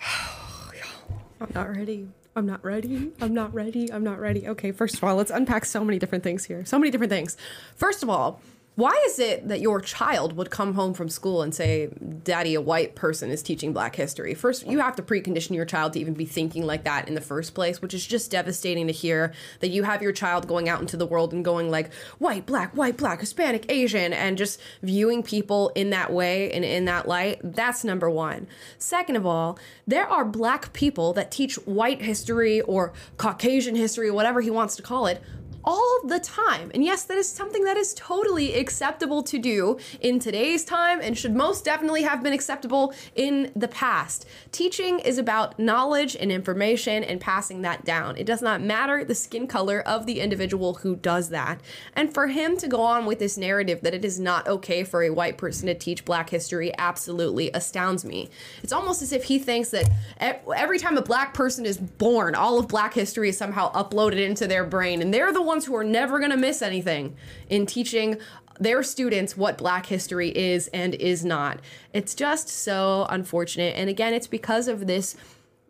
I'm 1.40 1.50
not 1.54 1.74
ready. 1.74 2.08
I'm 2.36 2.46
not 2.46 2.62
ready. 2.64 3.12
I'm 3.20 3.34
not 3.34 3.52
ready. 3.54 3.92
I'm 3.92 4.04
not 4.04 4.20
ready. 4.20 4.46
Okay, 4.48 4.72
first 4.72 4.96
of 4.96 5.04
all, 5.04 5.16
let's 5.16 5.30
unpack 5.30 5.64
so 5.64 5.84
many 5.84 5.98
different 5.98 6.22
things 6.22 6.44
here. 6.44 6.64
So 6.64 6.78
many 6.78 6.90
different 6.90 7.10
things. 7.10 7.36
First 7.76 8.02
of 8.02 8.10
all, 8.10 8.40
why 8.80 8.98
is 9.06 9.18
it 9.18 9.46
that 9.48 9.60
your 9.60 9.78
child 9.78 10.34
would 10.36 10.50
come 10.50 10.72
home 10.72 10.94
from 10.94 11.10
school 11.10 11.42
and 11.42 11.54
say, 11.54 11.90
Daddy, 12.24 12.54
a 12.54 12.62
white 12.62 12.94
person 12.94 13.30
is 13.30 13.42
teaching 13.42 13.74
black 13.74 13.94
history? 13.94 14.32
First, 14.32 14.66
you 14.66 14.78
have 14.78 14.96
to 14.96 15.02
precondition 15.02 15.54
your 15.54 15.66
child 15.66 15.92
to 15.92 16.00
even 16.00 16.14
be 16.14 16.24
thinking 16.24 16.64
like 16.64 16.84
that 16.84 17.06
in 17.06 17.14
the 17.14 17.20
first 17.20 17.54
place, 17.54 17.82
which 17.82 17.92
is 17.92 18.06
just 18.06 18.30
devastating 18.30 18.86
to 18.86 18.92
hear 18.92 19.34
that 19.60 19.68
you 19.68 19.82
have 19.82 20.00
your 20.00 20.12
child 20.12 20.48
going 20.48 20.66
out 20.66 20.80
into 20.80 20.96
the 20.96 21.04
world 21.04 21.34
and 21.34 21.44
going 21.44 21.70
like, 21.70 21.92
white, 22.18 22.46
black, 22.46 22.74
white, 22.74 22.96
black, 22.96 23.20
Hispanic, 23.20 23.70
Asian, 23.70 24.14
and 24.14 24.38
just 24.38 24.58
viewing 24.82 25.22
people 25.22 25.70
in 25.74 25.90
that 25.90 26.10
way 26.10 26.50
and 26.50 26.64
in 26.64 26.86
that 26.86 27.06
light. 27.06 27.38
That's 27.44 27.84
number 27.84 28.08
one. 28.08 28.46
Second 28.78 29.16
of 29.16 29.26
all, 29.26 29.58
there 29.86 30.08
are 30.08 30.24
black 30.24 30.72
people 30.72 31.12
that 31.12 31.30
teach 31.30 31.56
white 31.66 32.00
history 32.00 32.62
or 32.62 32.94
Caucasian 33.18 33.74
history, 33.76 34.10
whatever 34.10 34.40
he 34.40 34.50
wants 34.50 34.74
to 34.76 34.82
call 34.82 35.06
it, 35.06 35.22
all 35.70 36.00
the 36.02 36.18
time. 36.18 36.68
And 36.74 36.84
yes, 36.84 37.04
that 37.04 37.16
is 37.16 37.30
something 37.30 37.62
that 37.62 37.76
is 37.76 37.94
totally 37.94 38.54
acceptable 38.54 39.22
to 39.22 39.38
do 39.38 39.78
in 40.00 40.18
today's 40.18 40.64
time 40.64 40.98
and 41.00 41.16
should 41.16 41.32
most 41.32 41.64
definitely 41.64 42.02
have 42.02 42.24
been 42.24 42.32
acceptable 42.32 42.92
in 43.14 43.52
the 43.54 43.68
past. 43.68 44.26
Teaching 44.50 44.98
is 44.98 45.16
about 45.16 45.60
knowledge 45.60 46.16
and 46.16 46.32
information 46.32 47.04
and 47.04 47.20
passing 47.20 47.62
that 47.62 47.84
down. 47.84 48.16
It 48.16 48.26
does 48.26 48.42
not 48.42 48.60
matter 48.60 49.04
the 49.04 49.14
skin 49.14 49.46
color 49.46 49.80
of 49.80 50.06
the 50.06 50.18
individual 50.18 50.74
who 50.74 50.96
does 50.96 51.28
that. 51.28 51.60
And 51.94 52.12
for 52.12 52.26
him 52.26 52.56
to 52.56 52.66
go 52.66 52.82
on 52.82 53.06
with 53.06 53.20
this 53.20 53.38
narrative 53.38 53.82
that 53.82 53.94
it 53.94 54.04
is 54.04 54.18
not 54.18 54.48
okay 54.48 54.82
for 54.82 55.04
a 55.04 55.10
white 55.10 55.38
person 55.38 55.68
to 55.68 55.74
teach 55.74 56.04
black 56.04 56.30
history 56.30 56.72
absolutely 56.78 57.52
astounds 57.52 58.04
me. 58.04 58.28
It's 58.64 58.72
almost 58.72 59.02
as 59.02 59.12
if 59.12 59.22
he 59.22 59.38
thinks 59.38 59.70
that 59.70 59.88
every 60.18 60.80
time 60.80 60.96
a 60.96 61.02
black 61.02 61.32
person 61.32 61.64
is 61.64 61.78
born, 61.78 62.34
all 62.34 62.58
of 62.58 62.66
black 62.66 62.92
history 62.92 63.28
is 63.28 63.38
somehow 63.38 63.72
uploaded 63.72 64.18
into 64.18 64.48
their 64.48 64.64
brain 64.64 65.00
and 65.00 65.14
they're 65.14 65.32
the 65.32 65.40
ones 65.40 65.59
who 65.64 65.76
are 65.76 65.84
never 65.84 66.18
going 66.18 66.30
to 66.30 66.36
miss 66.36 66.62
anything 66.62 67.16
in 67.48 67.66
teaching 67.66 68.18
their 68.58 68.82
students 68.82 69.36
what 69.36 69.56
black 69.56 69.86
history 69.86 70.36
is 70.36 70.68
and 70.68 70.94
is 70.96 71.24
not. 71.24 71.60
It's 71.94 72.14
just 72.14 72.48
so 72.48 73.06
unfortunate. 73.08 73.74
And 73.76 73.88
again, 73.88 74.12
it's 74.12 74.26
because 74.26 74.68
of 74.68 74.86
this 74.86 75.16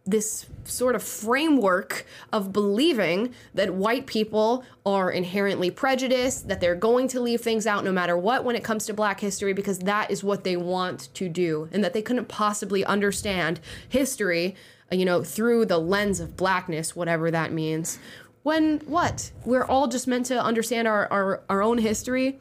this 0.06 0.46
sort 0.64 0.94
of 0.94 1.02
framework 1.02 2.06
of 2.32 2.52
believing 2.52 3.34
that 3.54 3.74
white 3.74 4.06
people 4.06 4.64
are 4.84 5.10
inherently 5.10 5.70
prejudiced, 5.70 6.48
that 6.48 6.60
they're 6.60 6.74
going 6.74 7.06
to 7.06 7.20
leave 7.20 7.40
things 7.40 7.66
out 7.66 7.84
no 7.84 7.92
matter 7.92 8.16
what 8.16 8.44
when 8.44 8.56
it 8.56 8.64
comes 8.64 8.86
to 8.86 8.94
black 8.94 9.20
history 9.20 9.52
because 9.52 9.80
that 9.80 10.10
is 10.10 10.24
what 10.24 10.42
they 10.42 10.56
want 10.56 11.12
to 11.14 11.28
do 11.28 11.68
and 11.70 11.84
that 11.84 11.92
they 11.92 12.02
couldn't 12.02 12.28
possibly 12.28 12.84
understand 12.84 13.60
history, 13.88 14.56
you 14.90 15.04
know, 15.04 15.22
through 15.22 15.66
the 15.66 15.78
lens 15.78 16.18
of 16.18 16.36
blackness, 16.36 16.96
whatever 16.96 17.30
that 17.30 17.52
means. 17.52 17.98
When 18.42 18.78
what? 18.80 19.30
We're 19.44 19.64
all 19.64 19.86
just 19.86 20.06
meant 20.06 20.26
to 20.26 20.42
understand 20.42 20.88
our, 20.88 21.06
our, 21.12 21.42
our 21.48 21.62
own 21.62 21.78
history 21.78 22.38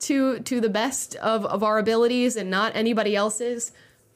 to 0.00 0.40
to 0.40 0.60
the 0.60 0.68
best 0.68 1.16
of, 1.16 1.44
of 1.46 1.62
our 1.62 1.78
abilities 1.78 2.36
and 2.36 2.50
not 2.50 2.76
anybody 2.76 3.16
else's. 3.16 3.72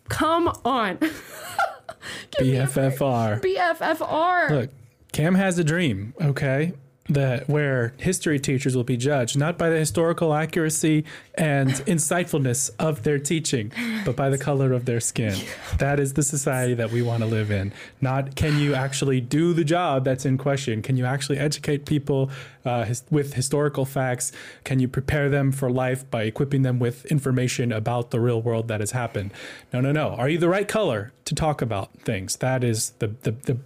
Come 0.09 0.49
on. 0.65 0.99
BFFR. 2.41 3.41
BFFR. 3.41 4.51
Look, 4.51 4.71
Cam 5.13 5.35
has 5.35 5.59
a 5.59 5.65
dream, 5.65 6.15
okay? 6.21 6.73
That 7.13 7.49
where 7.49 7.93
history 7.99 8.39
teachers 8.39 8.77
will 8.77 8.85
be 8.85 8.97
judged 8.97 9.39
not 9.39 9.59
by 9.59 9.69
the 9.69 9.79
historical 9.79 10.35
accuracy 10.35 11.05
and 11.35 11.69
insightfulness 11.87 12.71
of 12.79 13.03
their 13.03 13.19
teaching, 13.19 13.73
but 14.05 14.17
by 14.17 14.31
the 14.31 14.39
color 14.39 14.73
of 14.73 14.85
their 14.85 15.01
skin. 15.01 15.37
That 15.79 16.01
is 16.01 16.15
the 16.15 16.23
society 16.23 16.75
that 16.75 16.91
we 16.91 17.03
want 17.03 17.23
to 17.23 17.27
live 17.27 17.51
in. 17.51 17.73
Not 18.01 18.35
can 18.37 18.59
you 18.59 18.75
actually 18.75 19.21
do 19.21 19.53
the 19.53 19.65
job 19.65 20.05
that's 20.05 20.25
in 20.25 20.39
question? 20.39 20.83
Can 20.83 20.97
you 20.97 21.05
actually 21.05 21.39
educate 21.39 21.87
people 21.87 22.31
uh, 22.65 22.85
his, 22.85 23.03
with 23.11 23.35
historical 23.35 23.85
facts? 23.85 24.33
Can 24.65 24.79
you 24.79 24.89
prepare 24.89 25.29
them 25.29 25.53
for 25.53 25.71
life 25.71 26.09
by 26.11 26.23
equipping 26.23 26.63
them 26.63 26.79
with 26.79 27.05
information 27.07 27.73
about 27.73 28.11
the 28.11 28.21
real 28.21 28.41
world 28.41 28.69
that 28.69 28.81
has 28.81 28.93
happened? 28.93 29.33
No, 29.73 29.81
no, 29.81 29.93
no. 29.93 30.11
Are 30.11 30.29
you 30.29 30.39
the 30.39 30.49
right 30.49 30.69
color 30.69 31.13
to 31.25 31.35
talk 31.35 31.63
about 31.63 31.93
things? 32.01 32.37
That 32.37 32.65
is 32.65 32.91
the 32.99 33.09
the, 33.23 33.33
the 33.33 33.59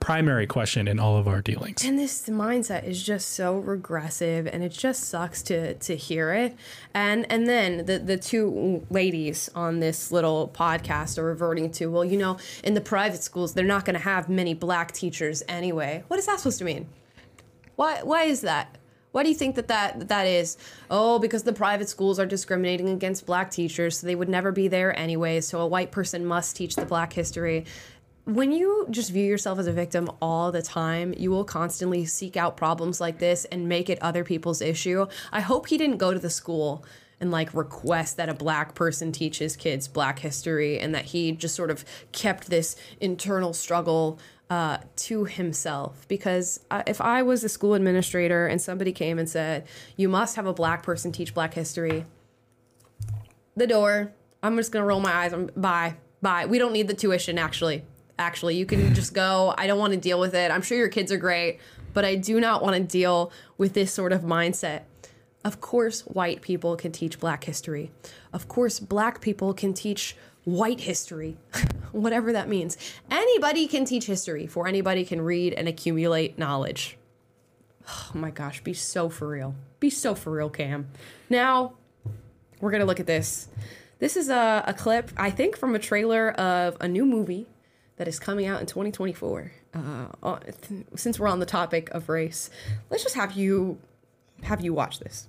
primary 0.00 0.46
question 0.46 0.88
in 0.88 0.98
all 0.98 1.16
of 1.16 1.26
our 1.26 1.40
dealings. 1.40 1.84
And 1.84 1.98
this 1.98 2.28
mindset 2.28 2.84
is 2.84 3.02
just 3.02 3.30
so 3.30 3.58
regressive 3.58 4.46
and 4.46 4.62
it 4.62 4.72
just 4.72 5.04
sucks 5.04 5.42
to 5.44 5.74
to 5.74 5.96
hear 5.96 6.32
it. 6.32 6.56
And 6.92 7.30
and 7.30 7.48
then 7.48 7.86
the 7.86 7.98
the 7.98 8.16
two 8.16 8.86
ladies 8.90 9.50
on 9.54 9.80
this 9.80 10.12
little 10.12 10.50
podcast 10.54 11.18
are 11.18 11.24
reverting 11.24 11.70
to, 11.72 11.86
well, 11.86 12.04
you 12.04 12.18
know, 12.18 12.38
in 12.62 12.74
the 12.74 12.80
private 12.80 13.22
schools 13.22 13.54
they're 13.54 13.64
not 13.64 13.84
going 13.84 13.94
to 13.94 14.02
have 14.02 14.28
many 14.28 14.54
black 14.54 14.92
teachers 14.92 15.42
anyway. 15.48 16.04
What 16.08 16.18
is 16.18 16.26
that 16.26 16.38
supposed 16.38 16.58
to 16.58 16.64
mean? 16.64 16.86
Why 17.76 18.02
why 18.02 18.24
is 18.24 18.42
that? 18.42 18.78
Why 19.14 19.22
do 19.22 19.28
you 19.28 19.36
think 19.36 19.54
that, 19.54 19.68
that 19.68 20.08
that 20.08 20.26
is? 20.26 20.58
Oh, 20.90 21.20
because 21.20 21.44
the 21.44 21.52
private 21.52 21.88
schools 21.88 22.18
are 22.18 22.26
discriminating 22.26 22.88
against 22.88 23.26
black 23.26 23.48
teachers, 23.48 23.98
so 23.98 24.08
they 24.08 24.16
would 24.16 24.28
never 24.28 24.50
be 24.50 24.66
there 24.66 24.98
anyway. 24.98 25.40
So 25.40 25.60
a 25.60 25.66
white 25.68 25.92
person 25.92 26.26
must 26.26 26.56
teach 26.56 26.74
the 26.74 26.84
black 26.84 27.12
history 27.12 27.64
when 28.24 28.52
you 28.52 28.86
just 28.90 29.10
view 29.10 29.24
yourself 29.24 29.58
as 29.58 29.66
a 29.66 29.72
victim 29.72 30.10
all 30.22 30.50
the 30.50 30.62
time, 30.62 31.14
you 31.16 31.30
will 31.30 31.44
constantly 31.44 32.06
seek 32.06 32.36
out 32.36 32.56
problems 32.56 33.00
like 33.00 33.18
this 33.18 33.44
and 33.46 33.68
make 33.68 33.90
it 33.90 33.98
other 34.00 34.24
people's 34.24 34.62
issue. 34.62 35.06
I 35.30 35.40
hope 35.40 35.68
he 35.68 35.76
didn't 35.76 35.98
go 35.98 36.12
to 36.12 36.18
the 36.18 36.30
school 36.30 36.84
and 37.20 37.30
like 37.30 37.52
request 37.54 38.16
that 38.16 38.28
a 38.28 38.34
black 38.34 38.74
person 38.74 39.12
teach 39.12 39.38
his 39.38 39.56
kids 39.56 39.88
black 39.88 40.18
history 40.18 40.78
and 40.78 40.94
that 40.94 41.06
he 41.06 41.32
just 41.32 41.54
sort 41.54 41.70
of 41.70 41.84
kept 42.12 42.48
this 42.48 42.76
internal 43.00 43.52
struggle 43.52 44.18
uh, 44.50 44.78
to 44.96 45.24
himself 45.24 46.06
because 46.08 46.60
uh, 46.70 46.82
if 46.86 47.00
I 47.00 47.22
was 47.22 47.44
a 47.44 47.48
school 47.48 47.74
administrator 47.74 48.46
and 48.46 48.60
somebody 48.60 48.92
came 48.92 49.18
and 49.18 49.28
said, 49.28 49.66
You 49.96 50.08
must 50.08 50.36
have 50.36 50.46
a 50.46 50.52
black 50.52 50.82
person 50.82 51.12
teach 51.12 51.34
black 51.34 51.54
history, 51.54 52.04
the 53.56 53.66
door, 53.66 54.12
I'm 54.42 54.56
just 54.56 54.72
gonna 54.72 54.84
roll 54.84 55.00
my 55.00 55.12
eyes. 55.12 55.32
I'm, 55.32 55.50
bye, 55.56 55.96
bye. 56.20 56.46
We 56.46 56.58
don't 56.58 56.72
need 56.72 56.88
the 56.88 56.94
tuition, 56.94 57.38
actually. 57.38 57.84
Actually, 58.18 58.56
you 58.56 58.66
can 58.66 58.94
just 58.94 59.12
go. 59.12 59.54
I 59.58 59.66
don't 59.66 59.78
want 59.78 59.92
to 59.92 59.98
deal 59.98 60.20
with 60.20 60.34
it. 60.34 60.50
I'm 60.50 60.62
sure 60.62 60.78
your 60.78 60.88
kids 60.88 61.10
are 61.10 61.16
great, 61.16 61.58
but 61.92 62.04
I 62.04 62.14
do 62.14 62.40
not 62.40 62.62
want 62.62 62.76
to 62.76 62.82
deal 62.82 63.32
with 63.58 63.72
this 63.72 63.92
sort 63.92 64.12
of 64.12 64.22
mindset. 64.22 64.82
Of 65.44 65.60
course, 65.60 66.02
white 66.02 66.40
people 66.40 66.76
can 66.76 66.92
teach 66.92 67.18
black 67.18 67.44
history. 67.44 67.90
Of 68.32 68.48
course, 68.48 68.78
black 68.80 69.20
people 69.20 69.52
can 69.52 69.74
teach 69.74 70.16
white 70.44 70.80
history, 70.80 71.36
whatever 71.92 72.32
that 72.32 72.48
means. 72.48 72.76
Anybody 73.10 73.66
can 73.66 73.84
teach 73.84 74.06
history, 74.06 74.46
for 74.46 74.68
anybody 74.68 75.04
can 75.04 75.20
read 75.20 75.52
and 75.52 75.66
accumulate 75.66 76.38
knowledge. 76.38 76.96
Oh 77.86 78.10
my 78.14 78.30
gosh, 78.30 78.62
be 78.62 78.74
so 78.74 79.08
for 79.08 79.28
real. 79.28 79.54
Be 79.80 79.90
so 79.90 80.14
for 80.14 80.30
real, 80.30 80.48
Cam. 80.48 80.88
Now, 81.28 81.74
we're 82.60 82.70
going 82.70 82.80
to 82.80 82.86
look 82.86 83.00
at 83.00 83.06
this. 83.06 83.48
This 83.98 84.16
is 84.16 84.28
a, 84.28 84.64
a 84.66 84.72
clip, 84.72 85.10
I 85.16 85.30
think, 85.30 85.56
from 85.56 85.74
a 85.74 85.78
trailer 85.78 86.30
of 86.30 86.76
a 86.80 86.88
new 86.88 87.04
movie 87.04 87.46
that 87.96 88.08
is 88.08 88.18
coming 88.18 88.46
out 88.46 88.60
in 88.60 88.66
2024. 88.66 89.52
Uh, 89.74 90.36
since 90.96 91.18
we're 91.18 91.28
on 91.28 91.38
the 91.38 91.46
topic 91.46 91.90
of 91.90 92.08
race, 92.08 92.50
let's 92.90 93.02
just 93.02 93.14
have 93.14 93.32
you 93.32 93.78
have 94.42 94.60
you 94.60 94.74
watch 94.74 94.98
this. 94.98 95.28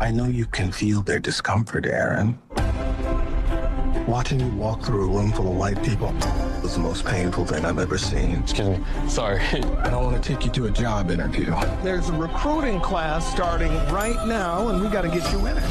I 0.00 0.10
know 0.10 0.24
you 0.24 0.46
can 0.46 0.72
feel 0.72 1.02
their 1.02 1.18
discomfort, 1.18 1.86
Aaron. 1.86 2.38
Watching 4.06 4.40
you 4.40 4.48
walk 4.48 4.82
through 4.82 5.04
a 5.04 5.06
room 5.06 5.30
full 5.32 5.52
of 5.52 5.56
white 5.56 5.80
people 5.84 6.12
was 6.60 6.74
the 6.74 6.80
most 6.80 7.04
painful 7.04 7.44
thing 7.44 7.64
I've 7.64 7.78
ever 7.78 7.98
seen. 7.98 8.40
Excuse 8.40 8.78
me. 8.78 8.84
Sorry. 9.08 9.40
I 9.40 9.90
don't 9.90 10.04
want 10.04 10.20
to 10.20 10.28
take 10.28 10.44
you 10.44 10.50
to 10.52 10.66
a 10.66 10.70
job 10.70 11.10
interview. 11.10 11.54
There's 11.82 12.08
a 12.08 12.12
recruiting 12.12 12.80
class 12.80 13.30
starting 13.30 13.72
right 13.92 14.26
now, 14.26 14.68
and 14.68 14.82
we 14.82 14.88
got 14.88 15.02
to 15.02 15.08
get 15.08 15.30
you 15.30 15.46
in 15.46 15.56
it. 15.56 15.62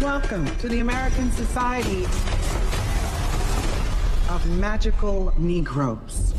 Welcome 0.00 0.44
to 0.58 0.68
the 0.68 0.80
American 0.80 1.30
Society 1.32 2.06
of 4.32 4.46
Magical 4.58 5.30
Negroes. 5.36 6.32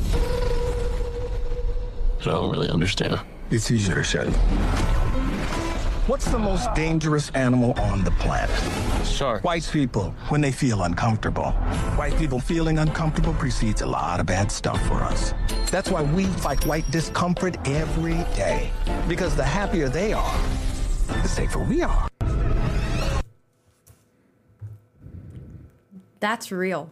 I 2.21 2.23
don't 2.23 2.51
really 2.51 2.69
understand. 2.69 3.19
It's 3.51 3.69
easier 3.69 4.03
said. 4.03 4.33
What's 6.07 6.25
the 6.25 6.39
most 6.39 6.73
dangerous 6.73 7.29
animal 7.35 7.73
on 7.79 8.03
the 8.03 8.09
planet? 8.11 8.49
Shark. 9.05 9.43
White 9.43 9.69
people, 9.71 10.09
when 10.29 10.41
they 10.41 10.51
feel 10.51 10.81
uncomfortable. 10.81 11.51
White 11.95 12.17
people 12.17 12.39
feeling 12.39 12.79
uncomfortable 12.79 13.33
precedes 13.35 13.83
a 13.83 13.85
lot 13.85 14.19
of 14.19 14.25
bad 14.25 14.51
stuff 14.51 14.81
for 14.87 14.95
us. 14.95 15.35
That's 15.69 15.91
why 15.91 16.01
we 16.01 16.25
fight 16.25 16.65
white 16.65 16.89
discomfort 16.89 17.57
every 17.67 18.25
day. 18.35 18.71
Because 19.07 19.35
the 19.35 19.43
happier 19.43 19.87
they 19.87 20.13
are, 20.13 20.35
the 21.21 21.27
safer 21.27 21.59
we 21.59 21.83
are. 21.83 22.07
That's 26.19 26.51
real. 26.51 26.89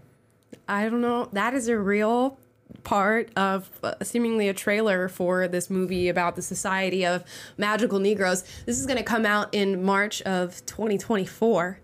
I 0.68 0.90
don't 0.90 1.02
know. 1.02 1.30
That 1.34 1.54
is 1.54 1.68
a 1.68 1.78
real 1.78 2.38
part 2.84 3.30
of 3.36 3.70
uh, 3.84 3.96
seemingly 4.02 4.48
a 4.48 4.54
trailer 4.54 5.08
for 5.08 5.48
this 5.48 5.70
movie 5.70 6.10
about 6.10 6.36
the 6.36 6.42
Society 6.42 7.06
of 7.06 7.24
Magical 7.58 8.00
Negroes. 8.00 8.44
This 8.66 8.80
is 8.80 8.86
going 8.86 8.98
to 8.98 9.04
come 9.04 9.26
out 9.26 9.54
in 9.54 9.84
March 9.84 10.22
of 10.24 10.66
2024. 10.66 11.80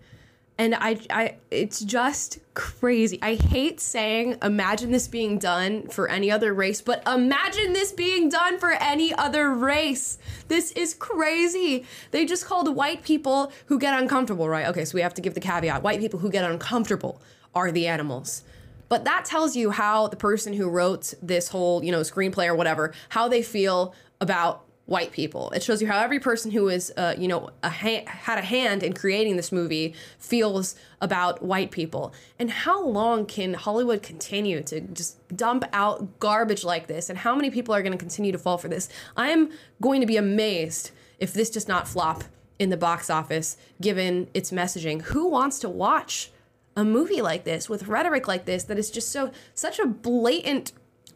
And 0.60 0.74
I, 0.74 0.98
I, 1.12 1.36
it's 1.52 1.82
just 1.82 2.40
crazy. 2.56 3.20
I 3.22 3.36
hate 3.36 3.80
saying, 3.80 4.38
imagine 4.42 4.90
this 4.92 5.08
being 5.08 5.38
done 5.38 5.88
for 5.88 6.10
any 6.10 6.32
other 6.32 6.52
race, 6.52 6.82
but 6.82 7.08
imagine 7.08 7.74
this 7.74 7.92
being 7.92 8.28
done 8.30 8.58
for 8.58 8.72
any 8.72 9.14
other 9.14 9.54
race. 9.54 10.18
This 10.48 10.72
is 10.72 10.96
crazy. 10.96 11.86
They 12.10 12.26
just 12.26 12.46
called 12.46 12.76
white 12.76 13.04
people 13.04 13.52
who 13.68 13.78
get 13.78 14.00
uncomfortable, 14.02 14.50
right? 14.50 14.66
Okay, 14.68 14.84
so 14.84 14.96
we 14.96 15.02
have 15.02 15.14
to 15.14 15.22
give 15.22 15.36
the 15.36 15.40
caveat 15.40 15.84
white 15.84 16.00
people 16.00 16.20
who 16.20 16.32
get 16.32 16.50
uncomfortable 16.50 17.22
are 17.54 17.72
the 17.72 17.86
animals. 17.86 18.44
But 18.90 19.06
that 19.06 19.26
tells 19.26 19.56
you 19.56 19.72
how 19.72 20.08
the 20.08 20.16
person 20.16 20.54
who 20.54 20.70
wrote 20.70 21.14
this 21.22 21.50
whole, 21.50 21.84
you 21.84 21.92
know, 21.92 22.02
screenplay 22.02 22.48
or 22.48 22.56
whatever, 22.56 22.94
how 23.10 23.28
they 23.28 23.42
feel 23.42 23.94
about 24.22 24.64
white 24.88 25.12
people. 25.12 25.52
It 25.52 25.62
shows 25.62 25.82
you 25.82 25.88
how 25.88 26.00
every 26.00 26.20
person 26.20 26.50
who 26.50 26.70
is, 26.70 26.94
uh, 26.96 27.14
you 27.18 27.28
know, 27.28 27.50
a 27.62 27.70
ha- 27.70 28.06
had 28.06 28.40
a 28.40 28.42
hand 28.42 28.84
in 28.84 28.94
creating 28.94 29.36
this 29.36 29.52
movie 29.52 29.94
feels 30.18 30.76
about 31.02 31.44
white 31.44 31.72
people. 31.72 32.14
And 32.40 32.50
how 32.50 32.86
long 32.86 33.26
can 33.26 33.54
Hollywood 33.54 34.02
continue 34.02 34.64
to 34.64 34.80
just 34.80 35.18
dump 35.36 35.66
out 35.74 36.20
garbage 36.20 36.64
like 36.64 36.88
this? 36.88 37.10
And 37.10 37.20
how 37.20 37.36
many 37.36 37.50
people 37.50 37.76
are 37.76 37.82
going 37.82 37.92
to 37.92 37.98
continue 37.98 38.32
to 38.32 38.38
fall 38.38 38.58
for 38.58 38.70
this? 38.70 38.88
I 39.18 39.30
am 39.30 39.52
going 39.82 40.00
to 40.00 40.08
be 40.08 40.16
amazed 40.16 40.92
if 41.20 41.34
this 41.34 41.50
does 41.50 41.68
not 41.68 41.86
flop 41.88 42.24
in 42.58 42.70
the 42.70 42.78
box 42.78 43.10
office, 43.10 43.58
given 43.82 44.30
its 44.34 44.52
messaging. 44.52 45.02
Who 45.02 45.28
wants 45.28 45.60
to 45.60 45.70
watch? 45.70 46.32
A 46.78 46.86
movie 46.86 47.22
like 47.22 47.44
this 47.44 47.68
with 47.68 47.88
rhetoric 47.88 48.28
like 48.28 48.46
this 48.46 48.64
that 48.66 48.78
is 48.78 48.90
just 48.92 49.12
so 49.12 49.32
such 49.56 49.80
a 49.80 49.86
blatant 49.88 50.72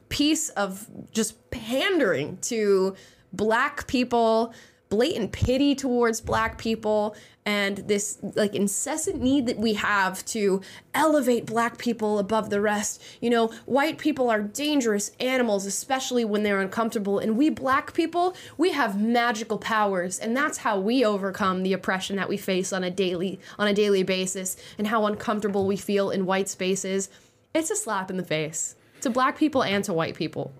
piece 0.09 0.49
of 0.49 0.87
just 1.11 1.49
pandering 1.51 2.37
to 2.41 2.95
black 3.31 3.87
people 3.87 4.53
blatant 4.91 5.31
pity 5.31 5.73
towards 5.73 6.19
black 6.19 6.57
people 6.57 7.15
and 7.45 7.77
this 7.77 8.19
like 8.35 8.53
incessant 8.53 9.21
need 9.21 9.47
that 9.47 9.57
we 9.57 9.73
have 9.73 10.23
to 10.25 10.61
elevate 10.93 11.45
black 11.45 11.77
people 11.77 12.19
above 12.19 12.49
the 12.49 12.59
rest. 12.59 13.01
You 13.21 13.29
know, 13.29 13.47
white 13.65 13.97
people 13.97 14.29
are 14.29 14.41
dangerous 14.41 15.11
animals 15.19 15.65
especially 15.65 16.25
when 16.25 16.43
they're 16.43 16.59
uncomfortable 16.59 17.19
and 17.19 17.37
we 17.37 17.49
black 17.49 17.93
people, 17.93 18.35
we 18.57 18.73
have 18.73 19.01
magical 19.01 19.57
powers 19.57 20.19
and 20.19 20.35
that's 20.35 20.59
how 20.59 20.77
we 20.77 21.05
overcome 21.05 21.63
the 21.63 21.73
oppression 21.73 22.17
that 22.17 22.29
we 22.29 22.35
face 22.35 22.73
on 22.73 22.83
a 22.83 22.91
daily 22.91 23.39
on 23.57 23.69
a 23.69 23.73
daily 23.73 24.03
basis 24.03 24.57
and 24.77 24.87
how 24.87 25.05
uncomfortable 25.05 25.65
we 25.65 25.77
feel 25.77 26.11
in 26.11 26.25
white 26.25 26.49
spaces. 26.49 27.09
It's 27.55 27.71
a 27.71 27.77
slap 27.77 28.11
in 28.11 28.17
the 28.17 28.23
face 28.23 28.75
to 28.99 29.09
black 29.09 29.37
people 29.37 29.63
and 29.63 29.83
to 29.85 29.93
white 29.93 30.15
people. 30.15 30.53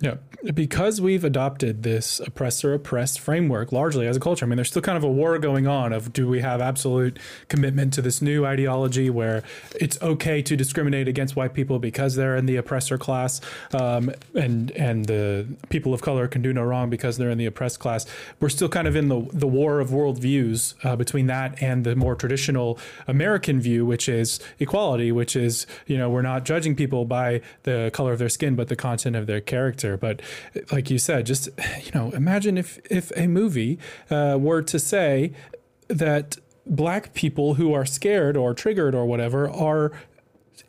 Yeah, 0.00 0.14
because 0.54 1.00
we've 1.00 1.24
adopted 1.24 1.82
this 1.82 2.20
oppressor 2.20 2.72
oppressed 2.72 3.18
framework 3.18 3.72
largely 3.72 4.06
as 4.06 4.16
a 4.16 4.20
culture. 4.20 4.44
I 4.44 4.48
mean, 4.48 4.54
there's 4.54 4.68
still 4.68 4.80
kind 4.80 4.96
of 4.96 5.02
a 5.02 5.10
war 5.10 5.36
going 5.40 5.66
on 5.66 5.92
of 5.92 6.12
do 6.12 6.28
we 6.28 6.40
have 6.40 6.60
absolute 6.60 7.18
commitment 7.48 7.92
to 7.94 8.02
this 8.02 8.22
new 8.22 8.46
ideology 8.46 9.10
where 9.10 9.42
it's 9.74 10.00
okay 10.00 10.40
to 10.40 10.56
discriminate 10.56 11.08
against 11.08 11.34
white 11.34 11.52
people 11.52 11.80
because 11.80 12.14
they're 12.14 12.36
in 12.36 12.46
the 12.46 12.54
oppressor 12.54 12.96
class, 12.96 13.40
um, 13.74 14.12
and 14.36 14.70
and 14.72 15.06
the 15.06 15.48
people 15.68 15.92
of 15.92 16.00
color 16.00 16.28
can 16.28 16.42
do 16.42 16.52
no 16.52 16.62
wrong 16.62 16.90
because 16.90 17.18
they're 17.18 17.30
in 17.30 17.38
the 17.38 17.46
oppressed 17.46 17.80
class. 17.80 18.06
We're 18.38 18.50
still 18.50 18.68
kind 18.68 18.86
of 18.86 18.94
in 18.94 19.08
the 19.08 19.28
the 19.32 19.48
war 19.48 19.80
of 19.80 19.90
worldviews 19.90 20.74
uh, 20.84 20.94
between 20.94 21.26
that 21.26 21.60
and 21.60 21.82
the 21.82 21.96
more 21.96 22.14
traditional 22.14 22.78
American 23.08 23.60
view, 23.60 23.84
which 23.84 24.08
is 24.08 24.38
equality, 24.60 25.10
which 25.10 25.34
is 25.34 25.66
you 25.88 25.98
know 25.98 26.08
we're 26.08 26.22
not 26.22 26.44
judging 26.44 26.76
people 26.76 27.04
by 27.04 27.40
the 27.64 27.90
color 27.92 28.12
of 28.12 28.20
their 28.20 28.28
skin 28.28 28.54
but 28.54 28.68
the 28.68 28.76
content 28.76 29.16
of 29.16 29.26
their 29.26 29.40
character. 29.40 29.87
But 29.96 30.20
like 30.70 30.90
you 30.90 30.98
said, 30.98 31.26
just 31.26 31.48
you 31.84 31.90
know, 31.94 32.10
imagine 32.10 32.58
if 32.58 32.78
if 32.90 33.12
a 33.16 33.26
movie 33.26 33.78
uh, 34.10 34.36
were 34.40 34.62
to 34.62 34.78
say 34.78 35.32
that 35.88 36.36
black 36.66 37.14
people 37.14 37.54
who 37.54 37.72
are 37.72 37.86
scared 37.86 38.36
or 38.36 38.54
triggered 38.54 38.94
or 38.94 39.06
whatever 39.06 39.48
are 39.48 39.92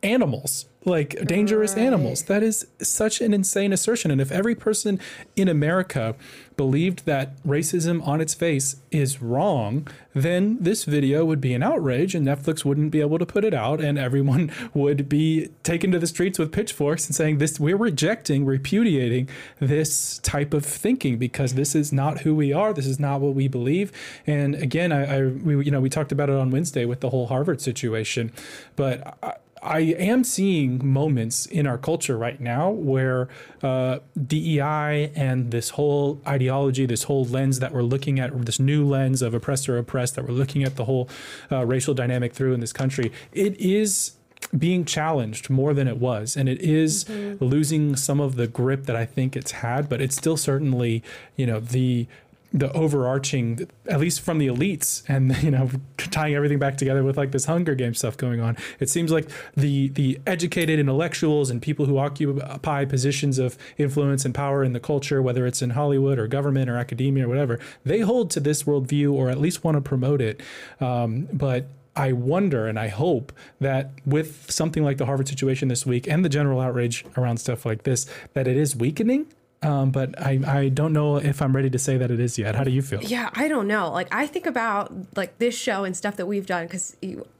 animals 0.04 0.66
like 0.86 1.26
dangerous 1.26 1.76
right. 1.76 1.84
animals. 1.84 2.24
That 2.24 2.42
is 2.42 2.68
such 2.82 3.22
an 3.22 3.34
insane 3.34 3.74
assertion. 3.74 4.12
And 4.12 4.22
if 4.22 4.32
every 4.32 4.56
person 4.56 5.00
in 5.36 5.48
America 5.48 6.16
believed 6.56 7.06
that 7.06 7.42
racism 7.44 8.06
on 8.06 8.20
its 8.20 8.34
face 8.34 8.78
is 8.92 9.22
wrong, 9.22 9.88
then 10.14 10.58
this 10.60 10.84
video 10.84 11.24
would 11.24 11.40
be 11.40 11.54
an 11.54 11.64
outrage 11.64 12.16
and 12.16 12.26
Netflix 12.26 12.66
wouldn't 12.66 12.92
be 12.92 13.00
able 13.00 13.18
to 13.20 13.26
put 13.26 13.46
it 13.46 13.54
out 13.54 13.80
and 13.80 13.98
everyone 13.98 14.52
would 14.74 15.08
be 15.08 15.50
taken 15.64 15.92
to 15.92 16.00
the 16.00 16.08
streets 16.08 16.40
with 16.40 16.52
pitchforks 16.52 17.06
and 17.06 17.16
saying 17.16 17.38
this 17.38 17.60
we're 17.60 17.78
rejecting, 17.78 18.46
repudiating 18.46 19.30
this 19.60 20.20
type 20.20 20.54
of 20.54 20.66
thinking 20.66 21.18
because 21.18 21.54
this 21.54 21.76
is 21.76 21.94
not 21.94 22.22
who 22.22 22.36
we 22.36 22.52
are, 22.52 22.74
this 22.74 22.88
is 22.88 23.00
not 23.00 23.22
what 23.22 23.36
we 23.36 23.48
believe. 23.48 23.92
And 24.26 24.56
again, 24.56 24.92
I, 24.92 25.18
I 25.18 25.28
we 25.28 25.66
you 25.66 25.72
know, 25.72 25.82
we 25.82 25.90
talked 25.90 26.12
about 26.12 26.30
it 26.30 26.36
on 26.36 26.52
Wednesday 26.52 26.86
with 26.86 27.02
the 27.02 27.10
whole 27.10 27.28
Harvard 27.28 27.62
situation, 27.62 28.32
but 28.76 29.18
I, 29.22 29.36
I 29.62 29.80
am 29.80 30.24
seeing 30.24 30.86
moments 30.86 31.46
in 31.46 31.68
our 31.68 31.78
culture 31.78 32.18
right 32.18 32.40
now 32.40 32.70
where 32.70 33.28
uh, 33.62 34.00
DEI 34.26 35.12
and 35.16 35.52
this 35.52 35.72
whole 35.72 36.22
ideology, 36.28 36.86
this 36.86 37.04
whole 37.04 37.26
lens 37.26 37.60
that 37.60 37.74
we're 37.74 37.84
looking 37.84 38.20
at, 38.20 38.46
this 38.46 38.60
new 38.60 38.86
lens 38.86 39.22
of 39.22 39.34
oppressor 39.34 39.78
oppressed 39.78 40.16
that 40.16 40.28
we're 40.28 40.34
looking 40.34 40.64
at 40.64 40.76
the 40.76 40.86
whole 40.86 41.10
uh, 41.52 41.66
racial 41.66 41.94
dynamic 41.94 42.34
through 42.34 42.54
in 42.54 42.60
this 42.60 42.74
country, 42.74 43.12
it 43.32 43.60
is 43.60 44.14
being 44.58 44.86
challenged 44.86 45.50
more 45.50 45.74
than 45.74 45.88
it 45.88 45.98
was 45.98 46.36
and 46.36 46.50
it 46.50 46.62
is 46.62 47.04
mm-hmm. 47.06 47.44
losing 47.44 47.96
some 47.96 48.20
of 48.20 48.36
the 48.36 48.48
grip 48.48 48.86
that 48.86 48.96
I 48.96 49.06
think 49.06 49.36
it's 49.36 49.52
had 49.52 49.88
but 49.90 50.02
it's 50.02 50.16
still 50.16 50.38
certainly 50.38 51.04
you 51.36 51.46
know 51.46 51.60
the 51.60 52.08
the 52.52 52.72
overarching, 52.74 53.70
at 53.88 54.00
least 54.00 54.22
from 54.22 54.40
the 54.40 54.48
elites, 54.48 55.04
and 55.08 55.36
you 55.44 55.52
know, 55.52 55.70
tying 55.98 56.36
everything 56.36 56.60
back 56.60 56.78
together 56.78 57.04
with 57.04 57.18
like 57.18 57.32
this 57.32 57.46
Hunger 57.46 57.76
Game 57.76 57.94
stuff 57.94 58.18
going 58.18 58.42
on. 58.42 58.58
It 58.80 58.90
seems 58.90 59.12
like 59.12 59.30
the 59.56 59.90
the 59.90 60.20
educated 60.26 60.80
intellectuals 60.80 61.50
and 61.50 61.62
people 61.62 61.86
who 61.86 61.98
occupy 61.98 62.86
positions 62.86 63.40
of 63.40 63.58
influence 63.78 64.26
and 64.26 64.34
power 64.34 64.64
in 64.64 64.74
the 64.74 64.80
culture, 64.80 65.22
whether 65.22 65.46
it's 65.46 65.62
in 65.62 65.72
Hollywood 65.72 66.18
or 66.18 66.28
government 66.28 66.70
or 66.70 66.78
academia 66.78 67.26
or 67.26 67.30
whatever, 67.30 67.60
they 67.84 68.00
hold 68.00 68.32
to 68.32 68.40
this 68.40 68.64
worldview 68.64 69.14
or 69.14 69.30
at 69.30 69.40
least 69.40 69.64
want 69.64 69.76
to 69.76 69.82
promote 69.82 70.22
it. 70.22 70.42
Um, 70.80 71.28
but 71.32 71.68
I 71.96 72.14
wonder 72.14 72.68
and 72.68 72.80
I 72.80 72.88
hope 72.88 73.34
that 73.60 73.92
with 74.06 74.50
something 74.50 74.84
like 74.84 74.98
the 74.98 75.06
Harvard 75.06 75.28
situation 75.28 75.68
this 75.68 75.86
week 75.86 76.08
and 76.08 76.24
the 76.24 76.30
general 76.30 76.62
outrage 76.62 77.06
around 77.18 77.38
stuff 77.38 77.66
like 77.66 77.84
this, 77.84 78.06
that 78.34 78.48
it 78.48 78.56
is 78.56 78.76
weakening 78.76 79.28
um, 79.62 79.92
but 79.92 80.20
I, 80.22 80.40
I 80.46 80.70
don't 80.70 80.94
know 80.94 81.18
if 81.18 81.42
I'm 81.42 81.56
ready 81.56 81.70
to 81.70 81.80
say 81.80 81.98
that 81.98 82.12
it 82.12 82.20
is 82.20 82.38
yet. 82.38 82.56
How 82.56 82.64
do 82.64 82.72
you 82.72 82.82
feel? 82.82 83.02
Yeah, 83.02 83.30
I 83.34 83.48
don't 83.48 83.68
know. 83.68 83.92
Like 83.92 84.08
I 84.12 84.26
think 84.26 84.46
about 84.46 84.92
like 85.16 85.38
this 85.40 85.58
show 85.58 85.84
and 85.84 85.96
stuff 85.96 86.16
that 86.16 86.28
we've 86.28 86.46
done 86.46 86.66
because 86.66 86.96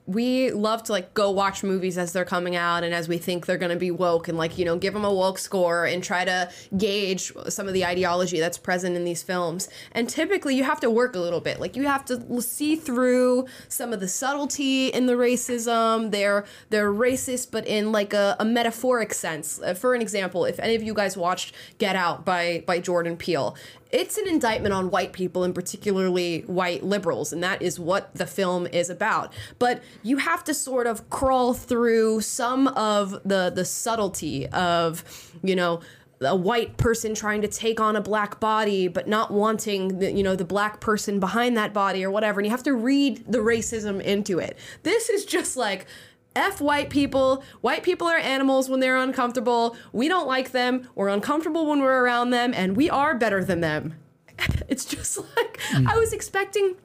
we 0.10 0.52
love 0.52 0.82
to 0.84 0.92
like 0.92 1.14
go 1.14 1.30
watch 1.30 1.64
movies 1.64 1.98
as 1.98 2.14
they're 2.14 2.26
coming 2.26 2.56
out 2.56 2.84
and 2.84 2.96
as 2.96 3.08
we 3.08 3.20
think 3.20 3.46
they're 3.46 3.58
going 3.58 3.72
to 3.72 3.78
be 3.78 3.92
woke 3.92 4.28
and 4.28 4.38
like 4.38 4.58
you 4.58 4.66
know 4.66 4.76
give 4.76 4.94
them 4.94 5.06
a 5.06 5.14
woke 5.14 5.38
score 5.38 5.86
and 5.86 6.04
try 6.04 6.26
to 6.26 6.50
gauge 6.76 7.32
some 7.48 7.68
of 7.68 7.76
the 7.76 7.86
ideology 7.86 8.40
that's 8.40 8.58
present 8.58 8.96
in 8.96 9.04
these 9.04 9.22
films. 9.22 9.70
And 9.92 10.10
typically 10.10 10.56
you 10.56 10.64
have 10.64 10.80
to 10.80 10.90
work 10.90 11.16
a 11.16 11.20
little 11.20 11.42
bit. 11.42 11.60
Like 11.60 11.76
you 11.76 11.84
have 11.84 12.06
to 12.06 12.42
see 12.42 12.76
through 12.76 13.46
some 13.68 13.94
of 13.94 14.00
the 14.00 14.08
subtlety 14.08 14.88
in 14.88 15.06
the 15.06 15.14
racism. 15.14 16.10
They're 16.10 16.46
they're 16.70 16.92
racist 16.92 17.52
but 17.52 17.68
in 17.68 17.92
like 17.92 18.14
a, 18.14 18.36
a 18.40 18.46
metaphoric 18.46 19.14
sense. 19.14 19.62
Uh, 19.62 19.76
for 19.76 19.94
an 19.94 20.02
example 20.02 20.46
if 20.46 20.60
any 20.60 20.76
of 20.76 20.82
you 20.82 20.94
guys 20.94 21.16
watched 21.16 21.54
get 21.78 21.96
out 21.96 22.26
by 22.26 22.64
by 22.66 22.80
jordan 22.80 23.16
peele 23.16 23.56
it's 23.92 24.18
an 24.18 24.28
indictment 24.28 24.74
on 24.74 24.92
white 24.92 25.14
people 25.14 25.44
and 25.44 25.54
particularly 25.56 26.42
white 26.42 26.84
liberals 26.84 27.34
and 27.34 27.44
that 27.44 27.62
is 27.62 27.80
what 27.80 28.14
the 28.14 28.26
film 28.26 28.68
is 28.68 28.90
about. 28.90 29.34
But 29.58 29.82
you 30.04 30.18
have 30.18 30.44
to 30.46 30.54
sort 30.54 30.88
of 30.88 31.10
crawl 31.10 31.54
through 31.54 32.22
some 32.22 32.68
of 32.70 33.12
the 33.26 33.52
the 33.54 33.66
subtlety 33.66 34.48
of 34.50 35.04
you 35.44 35.56
know 35.56 35.82
a 36.22 36.36
white 36.36 36.76
person 36.78 37.16
trying 37.16 37.42
to 37.42 37.48
take 37.48 37.80
on 37.80 37.96
a 37.96 38.02
black 38.02 38.40
body 38.40 38.90
but 38.90 39.08
not 39.08 39.32
wanting 39.32 40.00
the, 40.00 40.12
you 40.12 40.22
know 40.22 40.36
the 40.36 40.46
black 40.46 40.80
person 40.82 41.20
behind 41.20 41.56
that 41.58 41.74
body 41.74 42.04
or 42.04 42.12
whatever 42.12 42.40
and 42.40 42.46
you 42.46 42.52
have 42.52 42.64
to 42.64 42.74
read 42.74 43.24
the 43.28 43.40
racism 43.40 44.02
into 44.02 44.38
it. 44.40 44.58
This 44.84 45.10
is 45.10 45.26
just 45.26 45.58
like 45.58 45.86
F 46.40 46.62
white 46.62 46.90
people. 46.90 47.44
White 47.62 47.84
people 47.84 48.08
are 48.08 48.18
animals 48.18 48.70
when 48.70 48.80
they're 48.80 48.98
uncomfortable. 48.98 49.76
We 49.92 50.08
don't 50.08 50.28
like 50.28 50.52
them. 50.52 50.88
We're 50.96 51.10
uncomfortable 51.10 51.68
when 51.68 51.82
we're 51.82 52.04
around 52.04 52.30
them, 52.30 52.54
and 52.56 52.78
we 52.78 52.90
are 52.90 53.14
better 53.14 53.44
than 53.44 53.60
them. 53.60 53.96
it's 54.70 54.86
just 54.86 55.18
like 55.18 55.60
mm. 55.72 55.86
I 55.88 55.98
was 55.98 56.14
expecting. 56.14 56.76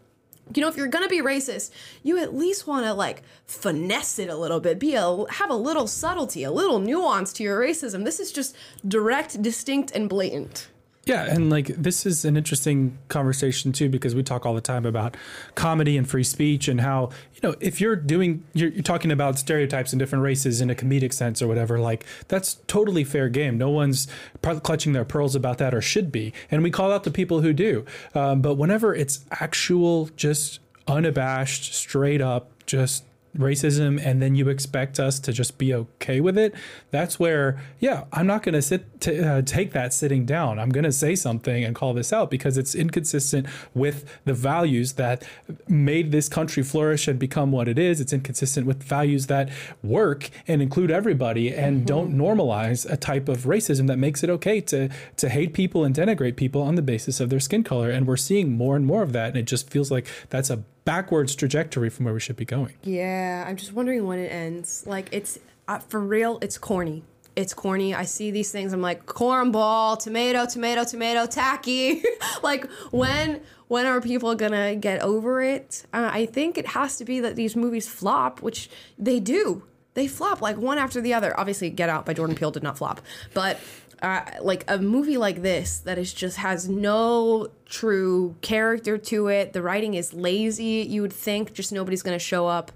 You 0.55 0.61
know, 0.61 0.68
if 0.68 0.76
you're 0.76 0.88
gonna 0.88 1.09
be 1.09 1.22
racist, 1.22 1.70
you 2.02 2.18
at 2.18 2.34
least 2.34 2.66
want 2.66 2.84
to 2.84 2.92
like 2.92 3.22
finesse 3.46 4.18
it 4.18 4.28
a 4.28 4.36
little 4.36 4.61
bit, 4.61 4.78
be 4.78 4.94
a 4.94 5.24
have 5.30 5.50
a 5.50 5.55
little 5.55 5.86
subtlety, 5.86 6.42
a 6.44 6.50
little 6.50 6.80
nuance 6.80 7.32
to 7.34 7.42
your 7.42 7.59
racism. 7.59 8.05
This 8.05 8.20
is 8.20 8.30
just 8.30 8.55
direct, 8.86 9.40
distinct, 9.40 9.92
and 9.92 10.09
blatant. 10.09 10.68
Yeah, 11.07 11.24
and 11.24 11.50
like 11.50 11.66
this 11.66 12.07
is 12.07 12.24
an 12.24 12.36
interesting 12.36 12.96
conversation 13.09 13.72
too 13.72 13.88
because 13.90 14.14
we 14.14 14.22
talk 14.22 14.46
all 14.46 14.55
the 14.55 14.61
time 14.62 14.86
about 14.86 15.16
comedy 15.55 15.98
and 15.98 16.09
free 16.09 16.24
speech 16.24 16.66
and 16.66 16.80
how 16.80 17.11
you 17.34 17.40
know 17.42 17.55
if 17.61 17.80
you're 17.80 17.96
doing 17.96 18.44
you're, 18.55 18.70
you're, 18.70 18.82
talking 18.82 19.11
about 19.11 19.38
stereotypes 19.38 19.92
in 19.92 19.98
different 19.98 20.24
races 20.24 20.61
in 20.61 20.70
a 20.70 20.74
comedic 20.74 21.12
sense 21.12 21.42
or 21.42 21.46
whatever 21.46 21.78
like 21.78 22.07
that's 22.28 22.55
totally 22.66 23.05
fair 23.05 23.28
game. 23.28 23.59
No 23.59 23.68
one's 23.68 24.07
clutching 24.42 24.94
their 24.94 25.05
pearls 25.05 25.34
about 25.34 25.59
that 25.59 25.74
or 25.74 25.82
should 25.82 26.11
be, 26.11 26.32
and 26.50 26.62
we 26.62 26.70
call 26.70 26.90
out 26.90 27.05
the 27.05 27.11
people 27.11 27.42
who 27.42 27.52
do. 27.52 27.84
Um, 28.14 28.40
but 28.40 28.55
whenever 28.55 28.94
it's 28.94 29.24
actual, 29.30 30.09
just 30.16 30.61
unabashed, 30.86 31.74
straight 31.74 32.20
up, 32.20 32.50
just 32.66 33.05
racism 33.37 34.01
and 34.05 34.22
then 34.22 34.35
you 34.35 34.49
expect 34.49 35.01
us 35.01 35.18
to 35.18 35.32
just 35.32 35.59
be 35.59 35.74
okay 35.74 36.20
with 36.20 36.39
it 36.39 36.55
that's 36.91 37.18
where 37.18 37.61
yeah 37.80 38.05
i'm 38.12 38.26
not 38.26 38.43
going 38.43 38.55
to 38.55 38.62
sit 38.62 39.01
to 39.01 39.39
uh, 39.39 39.43
take 39.43 39.72
that 39.72 39.93
sitting 39.93 40.24
down. 40.24 40.59
I'm 40.59 40.70
going 40.70 40.85
to 40.85 40.93
say 40.93 41.14
something 41.14 41.62
and 41.62 41.74
call 41.74 41.93
this 41.95 42.12
out 42.12 42.30
because 42.30 42.57
it's 42.57 42.74
inconsistent 42.74 43.47
with 43.74 44.05
the 44.24 44.32
values 44.32 44.95
that 44.95 45.22
made 45.68 46.11
this 46.11 46.28
country 46.28 46.62
flourish 46.62 47.07
and 47.07 47.18
become 47.18 47.53
what 47.53 47.68
it 47.68 47.78
is. 47.78 48.01
It's 48.01 48.12
inconsistent 48.12 48.66
with 48.66 48.82
values 48.82 49.26
that 49.26 49.51
work 49.82 50.30
and 50.49 50.62
include 50.62 50.91
everybody 50.91 51.55
and 51.55 51.78
mm-hmm. 51.78 51.87
don't 51.87 52.14
normalize 52.14 52.91
a 52.91 52.97
type 52.97 53.28
of 53.28 53.45
racism 53.45 53.87
that 53.89 53.99
makes 53.99 54.22
it 54.22 54.30
okay 54.30 54.61
to 54.62 54.89
to 55.16 55.28
hate 55.28 55.53
people 55.53 55.85
and 55.85 55.95
denigrate 55.95 56.37
people 56.37 56.62
on 56.62 56.74
the 56.74 56.82
basis 56.82 57.20
of 57.20 57.30
their 57.30 57.41
skin 57.41 57.62
color. 57.62 57.91
And 57.91 58.07
we're 58.07 58.16
seeing 58.16 58.53
more 58.53 58.76
and 58.76 58.87
more 58.87 59.03
of 59.03 59.12
that 59.12 59.28
and 59.28 59.37
it 59.37 59.47
just 59.47 59.70
feels 59.70 59.91
like 59.91 60.07
that's 60.30 60.51
a 60.51 60.64
backwards 60.85 61.35
trajectory 61.35 61.91
from 61.91 62.05
where 62.05 62.14
we 62.14 62.20
should 62.20 62.37
be 62.37 62.45
going. 62.45 62.74
Yeah, 62.82 63.45
I'm 63.47 63.57
just 63.57 63.72
wondering 63.72 64.07
when 64.07 64.18
it 64.18 64.30
ends. 64.32 64.85
Like 64.87 65.09
it's 65.12 65.39
uh, 65.68 65.78
for 65.78 66.01
real, 66.01 66.39
it's 66.43 66.59
corny. 66.59 67.03
It's 67.37 67.53
corny. 67.53 67.95
I 67.95 68.05
see 68.05 68.30
these 68.30 68.53
things. 68.53 68.72
I'm 68.72 68.80
like 68.80 69.07
cornball, 69.07 69.99
tomato, 69.99 70.47
tomato, 70.47 70.85
tomato, 70.85 71.26
tacky. 71.26 72.03
like 72.43 72.70
when 72.91 73.41
when 73.68 73.87
are 73.87 74.01
people 74.01 74.35
gonna 74.35 74.76
get 74.76 75.03
over 75.03 75.43
it? 75.43 75.85
Uh, 75.93 76.11
I 76.12 76.26
think 76.26 76.59
it 76.59 76.66
has 76.68 76.97
to 76.99 77.05
be 77.05 77.20
that 77.20 77.35
these 77.37 77.57
movies 77.57 77.89
flop, 77.89 78.41
which 78.41 78.70
they 78.99 79.20
do. 79.20 79.64
They 79.95 80.09
flop 80.09 80.41
like 80.41 80.57
one 80.57 80.78
after 80.78 81.01
the 81.01 81.14
other. 81.14 81.39
Obviously, 81.39 81.70
Get 81.70 81.89
Out 81.89 82.05
by 82.05 82.14
Jordan 82.14 82.35
Peele 82.37 82.51
did 82.51 82.64
not 82.64 82.76
flop, 82.76 83.01
but 83.32 83.59
uh, 84.05 84.22
like 84.42 84.64
a 84.68 84.76
movie 84.76 85.16
like 85.16 85.40
this 85.40 85.78
that 85.78 85.96
is 85.96 86.12
just 86.12 86.36
has 86.36 86.68
no 86.68 87.48
true 87.64 88.36
character 88.42 88.98
to 88.98 89.28
it. 89.28 89.55
The 89.55 89.62
writing 89.62 89.94
is 89.94 90.12
lazy. 90.12 90.86
You 90.86 91.00
would 91.00 91.12
think 91.12 91.55
just 91.55 91.72
nobody's 91.72 92.02
going 92.02 92.14
to 92.14 92.22
show 92.22 92.46
up 92.46 92.70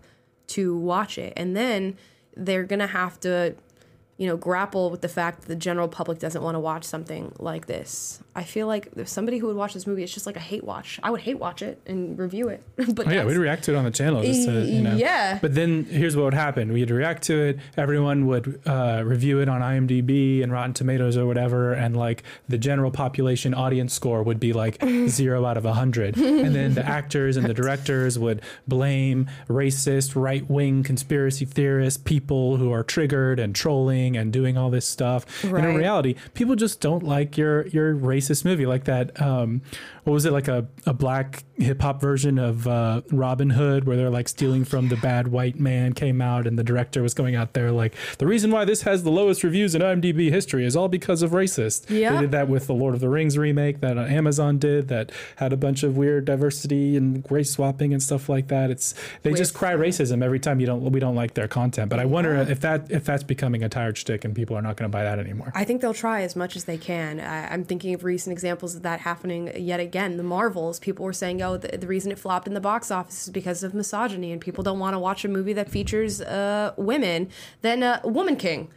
to 0.48 0.74
watch 0.74 1.18
it, 1.18 1.34
and 1.36 1.54
then 1.54 1.98
they're 2.34 2.64
going 2.64 2.78
to 2.78 2.86
have 2.86 3.20
to 3.20 3.54
you 4.18 4.26
know, 4.26 4.36
grapple 4.36 4.90
with 4.90 5.00
the 5.00 5.08
fact 5.08 5.42
that 5.42 5.46
the 5.46 5.54
general 5.54 5.86
public 5.86 6.18
doesn't 6.18 6.42
want 6.42 6.56
to 6.56 6.58
watch 6.58 6.82
something 6.82 7.32
like 7.38 7.66
this. 7.66 8.20
I 8.34 8.42
feel 8.42 8.66
like 8.66 8.88
if 8.96 9.08
somebody 9.08 9.38
who 9.38 9.46
would 9.46 9.54
watch 9.54 9.74
this 9.74 9.86
movie, 9.86 10.02
it's 10.02 10.12
just 10.12 10.26
like 10.26 10.36
a 10.36 10.40
hate 10.40 10.64
watch. 10.64 10.98
I 11.04 11.10
would 11.10 11.20
hate 11.20 11.38
watch 11.38 11.62
it 11.62 11.80
and 11.86 12.18
review 12.18 12.48
it. 12.48 12.64
but 12.94 13.06
oh, 13.06 13.10
yeah, 13.10 13.24
we'd 13.24 13.36
react 13.36 13.62
to 13.64 13.74
it 13.74 13.76
on 13.76 13.84
the 13.84 13.92
channel 13.92 14.22
just 14.22 14.44
to, 14.48 14.64
you 14.64 14.82
know. 14.82 14.96
Yeah. 14.96 15.38
But 15.40 15.54
then 15.54 15.84
here's 15.84 16.16
what 16.16 16.24
would 16.24 16.34
happen: 16.34 16.72
we'd 16.72 16.90
react 16.90 17.22
to 17.24 17.40
it. 17.40 17.58
Everyone 17.76 18.26
would 18.26 18.60
uh, 18.66 19.02
review 19.04 19.38
it 19.38 19.48
on 19.48 19.60
IMDb 19.60 20.42
and 20.42 20.50
Rotten 20.50 20.74
Tomatoes 20.74 21.16
or 21.16 21.26
whatever, 21.26 21.72
and 21.72 21.96
like 21.96 22.24
the 22.48 22.58
general 22.58 22.90
population 22.90 23.54
audience 23.54 23.94
score 23.94 24.24
would 24.24 24.40
be 24.40 24.52
like 24.52 24.82
zero 25.08 25.44
out 25.44 25.56
of 25.56 25.64
a 25.64 25.74
hundred. 25.74 26.16
and 26.16 26.56
then 26.56 26.74
the 26.74 26.84
actors 26.84 27.36
and 27.36 27.46
the 27.46 27.54
directors 27.54 28.18
would 28.18 28.42
blame 28.66 29.30
racist, 29.48 30.20
right 30.20 30.48
wing 30.50 30.82
conspiracy 30.82 31.44
theorists, 31.44 32.00
people 32.02 32.56
who 32.56 32.72
are 32.72 32.82
triggered 32.82 33.38
and 33.38 33.54
trolling 33.54 34.07
and 34.16 34.32
doing 34.32 34.56
all 34.56 34.70
this 34.70 34.86
stuff. 34.86 35.44
Right. 35.44 35.62
And 35.62 35.72
in 35.72 35.76
reality, 35.76 36.14
people 36.34 36.56
just 36.56 36.80
don't 36.80 37.02
like 37.02 37.36
your 37.36 37.66
your 37.68 37.94
racist 37.94 38.44
movie 38.44 38.66
like 38.66 38.84
that. 38.84 39.20
Um, 39.20 39.62
what 40.04 40.14
was 40.14 40.24
it 40.24 40.32
like 40.32 40.48
a, 40.48 40.66
a 40.86 40.94
black 40.94 41.44
hip 41.56 41.82
hop 41.82 42.00
version 42.00 42.38
of 42.38 42.66
uh, 42.66 43.02
Robin 43.10 43.50
Hood 43.50 43.84
where 43.84 43.96
they're 43.96 44.08
like 44.08 44.28
stealing 44.28 44.64
from 44.64 44.88
the 44.88 44.96
bad 44.96 45.28
white 45.28 45.60
man 45.60 45.92
came 45.92 46.22
out 46.22 46.46
and 46.46 46.58
the 46.58 46.64
director 46.64 47.02
was 47.02 47.12
going 47.12 47.34
out 47.34 47.52
there 47.52 47.70
like 47.72 47.94
the 48.16 48.26
reason 48.26 48.50
why 48.50 48.64
this 48.64 48.82
has 48.82 49.02
the 49.02 49.10
lowest 49.10 49.44
reviews 49.44 49.74
in 49.74 49.82
IMDb 49.82 50.30
history 50.30 50.64
is 50.64 50.76
all 50.76 50.88
because 50.88 51.20
of 51.20 51.32
racist. 51.32 51.90
Yeah. 51.90 52.14
They 52.14 52.22
did 52.22 52.30
that 52.30 52.48
with 52.48 52.66
the 52.66 52.74
Lord 52.74 52.94
of 52.94 53.00
the 53.00 53.08
Rings 53.08 53.36
remake 53.36 53.80
that 53.80 53.98
Amazon 53.98 54.58
did 54.58 54.88
that 54.88 55.12
had 55.36 55.52
a 55.52 55.56
bunch 55.56 55.82
of 55.82 55.96
weird 55.96 56.24
diversity 56.24 56.96
and 56.96 57.24
race 57.30 57.50
swapping 57.50 57.92
and 57.92 58.02
stuff 58.02 58.30
like 58.30 58.48
that. 58.48 58.70
It's 58.70 58.94
they 59.22 59.34
just 59.34 59.52
cry 59.52 59.74
racism 59.74 60.24
every 60.24 60.40
time 60.40 60.58
you 60.60 60.66
don't 60.66 60.82
we 60.90 61.00
don't 61.00 61.16
like 61.16 61.34
their 61.34 61.48
content. 61.48 61.90
But 61.90 62.00
I 62.00 62.06
wonder 62.06 62.34
yeah. 62.34 62.48
if 62.48 62.60
that 62.60 62.90
if 62.90 63.04
that's 63.04 63.24
becoming 63.24 63.62
a 63.62 63.68
tired 63.68 63.97
stick 64.00 64.24
and 64.24 64.34
people 64.34 64.56
are 64.56 64.62
not 64.62 64.76
going 64.76 64.90
to 64.90 64.96
buy 64.96 65.04
that 65.04 65.18
anymore. 65.18 65.52
I 65.54 65.64
think 65.64 65.80
they'll 65.80 65.94
try 65.94 66.22
as 66.22 66.36
much 66.36 66.56
as 66.56 66.64
they 66.64 66.78
can. 66.78 67.20
I, 67.20 67.52
I'm 67.52 67.64
thinking 67.64 67.94
of 67.94 68.04
recent 68.04 68.32
examples 68.32 68.74
of 68.74 68.82
that 68.82 69.00
happening 69.00 69.52
yet 69.56 69.80
again. 69.80 70.16
The 70.16 70.22
Marvels, 70.22 70.78
people 70.78 71.04
were 71.04 71.12
saying, 71.12 71.42
oh, 71.42 71.56
the, 71.56 71.76
the 71.76 71.86
reason 71.86 72.12
it 72.12 72.18
flopped 72.18 72.46
in 72.46 72.54
the 72.54 72.60
box 72.60 72.90
office 72.90 73.24
is 73.24 73.30
because 73.30 73.62
of 73.62 73.74
misogyny, 73.74 74.32
and 74.32 74.40
people 74.40 74.64
don't 74.64 74.78
want 74.78 74.94
to 74.94 74.98
watch 74.98 75.24
a 75.24 75.28
movie 75.28 75.52
that 75.52 75.70
features 75.70 76.20
uh, 76.20 76.72
women. 76.76 77.30
Then 77.62 77.82
uh, 77.82 78.00
Woman 78.04 78.36
King 78.36 78.70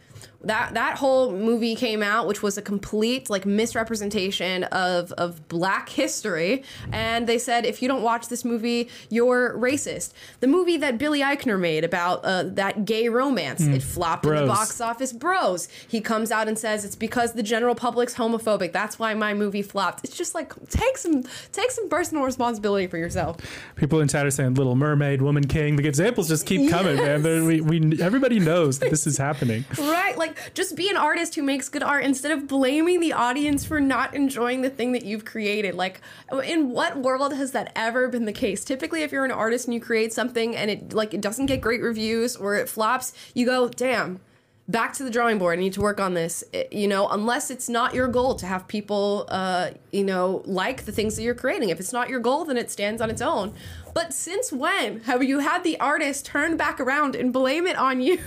that 0.44 0.74
that 0.74 0.98
whole 0.98 1.32
movie 1.32 1.74
came 1.74 2.02
out 2.02 2.26
which 2.26 2.42
was 2.42 2.58
a 2.58 2.62
complete 2.62 3.30
like 3.30 3.46
misrepresentation 3.46 4.64
of 4.64 5.12
of 5.12 5.48
black 5.48 5.88
history. 5.88 6.62
And 6.92 7.26
they 7.26 7.38
said 7.38 7.64
if 7.64 7.82
you 7.82 7.88
don't 7.88 8.02
watch 8.02 8.28
this 8.28 8.44
movie 8.44 8.88
you're 9.08 9.56
racist. 9.58 10.12
The 10.40 10.46
movie 10.46 10.76
that 10.78 10.98
billy 10.98 11.20
eichner 11.20 11.58
made 11.58 11.84
about 11.84 12.24
uh, 12.24 12.44
that 12.44 12.84
gay 12.84 13.08
romance 13.08 13.62
mm. 13.62 13.74
it 13.74 13.82
flopped 13.82 14.24
bros. 14.24 14.40
in 14.40 14.46
the 14.46 14.52
box 14.52 14.80
office. 14.80 15.12
Bros. 15.12 15.68
He 15.88 16.00
comes 16.00 16.30
out 16.30 16.48
and 16.48 16.58
says 16.58 16.84
it's 16.84 16.96
because 16.96 17.32
the 17.32 17.42
general 17.42 17.74
public's 17.74 18.14
homophobic. 18.14 18.72
That's 18.72 18.98
why 18.98 19.14
my 19.14 19.34
movie 19.34 19.62
flopped. 19.62 20.04
It's 20.04 20.16
just 20.16 20.34
like 20.34 20.52
take 20.68 20.98
some 20.98 21.22
take 21.52 21.70
some 21.70 21.88
personal 21.88 22.24
responsibility 22.24 22.86
for 22.86 22.98
yourself. 22.98 23.36
People 23.76 24.00
in 24.00 24.08
chat 24.08 24.26
are 24.26 24.30
saying 24.30 24.54
little 24.54 24.76
mermaid 24.76 25.22
woman 25.22 25.46
king. 25.46 25.76
The 25.76 25.86
examples 25.88 26.28
just 26.28 26.46
keep 26.46 26.70
coming 26.70 26.96
yes. 26.96 27.22
man 27.22 27.46
we, 27.46 27.60
we 27.60 28.00
everybody 28.00 28.38
knows 28.38 28.78
that 28.80 28.90
this 28.90 29.06
is 29.06 29.16
happening. 29.16 29.64
Right 29.92 30.02
right? 30.12 30.18
Like, 30.32 30.54
just 30.54 30.76
be 30.76 30.88
an 30.88 30.96
artist 30.96 31.34
who 31.34 31.42
makes 31.42 31.68
good 31.68 31.82
art 31.82 32.04
instead 32.04 32.32
of 32.32 32.48
blaming 32.48 33.00
the 33.00 33.12
audience 33.12 33.64
for 33.64 33.80
not 33.80 34.14
enjoying 34.14 34.62
the 34.62 34.70
thing 34.70 34.92
that 34.92 35.04
you've 35.04 35.24
created. 35.24 35.74
Like, 35.74 36.00
in 36.44 36.70
what 36.70 36.96
world 36.96 37.34
has 37.34 37.52
that 37.52 37.72
ever 37.76 38.08
been 38.08 38.24
the 38.24 38.32
case? 38.32 38.64
Typically, 38.64 39.02
if 39.02 39.12
you're 39.12 39.24
an 39.24 39.30
artist 39.30 39.66
and 39.66 39.74
you 39.74 39.80
create 39.80 40.12
something 40.12 40.56
and 40.56 40.70
it 40.70 40.92
like 40.92 41.14
it 41.14 41.20
doesn't 41.20 41.46
get 41.46 41.60
great 41.60 41.82
reviews 41.82 42.36
or 42.36 42.54
it 42.56 42.68
flops, 42.68 43.12
you 43.34 43.46
go, 43.46 43.68
"Damn." 43.68 44.20
back 44.68 44.92
to 44.94 45.02
the 45.02 45.10
drawing 45.10 45.38
board. 45.38 45.58
I 45.58 45.60
need 45.60 45.72
to 45.74 45.80
work 45.80 46.00
on 46.00 46.14
this. 46.14 46.44
It- 46.52 46.72
you 46.72 46.86
know, 46.86 47.08
unless 47.08 47.50
it's 47.50 47.68
not 47.68 47.94
your 47.94 48.06
goal 48.06 48.36
to 48.36 48.46
have 48.46 48.68
people, 48.68 49.26
uh, 49.28 49.70
you 49.90 50.04
know, 50.04 50.40
like 50.46 50.84
the 50.84 50.92
things 50.92 51.16
that 51.16 51.22
you're 51.22 51.34
creating. 51.34 51.70
If 51.70 51.80
it's 51.80 51.92
not 51.92 52.08
your 52.08 52.20
goal, 52.20 52.44
then 52.44 52.56
it 52.56 52.70
stands 52.70 53.02
on 53.02 53.10
its 53.10 53.20
own. 53.20 53.52
But 53.94 54.12
since 54.14 54.52
when 54.52 55.00
have 55.00 55.22
you 55.22 55.40
had 55.40 55.64
the 55.64 55.78
artist 55.80 56.26
turn 56.26 56.56
back 56.56 56.80
around 56.80 57.14
and 57.14 57.32
blame 57.32 57.66
it 57.66 57.76
on 57.76 58.00
you? 58.00 58.18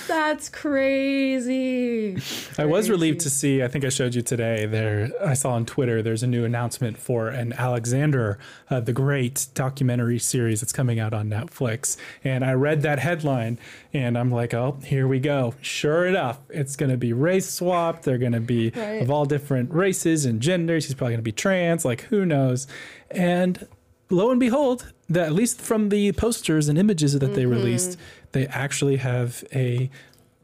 That's 0.08 0.50
crazy. 0.50 2.18
I 2.58 2.66
was 2.66 2.90
relieved 2.90 3.22
to 3.22 3.30
see. 3.30 3.64
I 3.64 3.70
think 3.70 3.86
I 3.86 3.90
showed 3.90 4.14
you 4.14 4.22
today. 4.22 4.66
There, 4.66 5.10
I 5.26 5.34
saw 5.36 5.52
on 5.52 5.66
Twitter. 5.66 6.02
There's 6.02 6.22
a 6.22 6.28
new 6.28 6.44
announcement 6.44 6.98
for 6.98 7.30
an 7.30 7.54
Alexander 7.54 8.38
uh, 8.70 8.82
the 8.82 8.92
Great 8.92 9.48
documentary 9.54 10.20
series 10.20 10.60
that's 10.60 10.74
coming 10.74 11.00
out 11.00 11.14
on 11.14 11.30
Netflix. 11.30 11.96
And 12.26 12.44
I 12.44 12.52
read 12.54 12.82
that 12.82 13.00
headline, 13.00 13.58
and 13.94 14.18
I'm 14.18 14.32
like, 14.32 14.54
oh, 14.54 14.78
here 14.84 15.08
we 15.08 15.20
go. 15.22 15.54
Sure 15.62 16.06
enough, 16.06 16.40
it's 16.50 16.76
going 16.76 16.92
to 16.92 16.98
be 16.98 17.14
race 17.14 17.50
swapped. 17.50 18.04
They're 18.04 18.18
going 18.18 18.34
to 18.34 18.42
be 18.42 18.72
Right. 18.76 19.02
of 19.02 19.10
all 19.10 19.24
different 19.26 19.72
races 19.74 20.26
and 20.26 20.42
genders. 20.42 20.86
He's 20.88 20.94
probably 20.96 21.14
going 21.14 21.20
to 21.20 21.24
be 21.24 21.32
trans. 21.32 21.86
Like, 21.86 22.02
who 22.04 22.26
knows? 22.26 22.68
And 23.14 23.68
lo 24.10 24.32
and 24.32 24.40
behold, 24.40 24.92
that 25.10 25.28
at 25.28 25.34
least 25.34 25.62
from 25.62 25.90
the 25.90 26.12
posters 26.14 26.68
and 26.70 26.78
images 26.78 27.18
that 27.18 27.34
they 27.34 27.44
mm-hmm. 27.44 27.52
released, 27.52 27.98
they 28.32 28.48
actually 28.48 28.98
have 28.98 29.44
a 29.54 29.90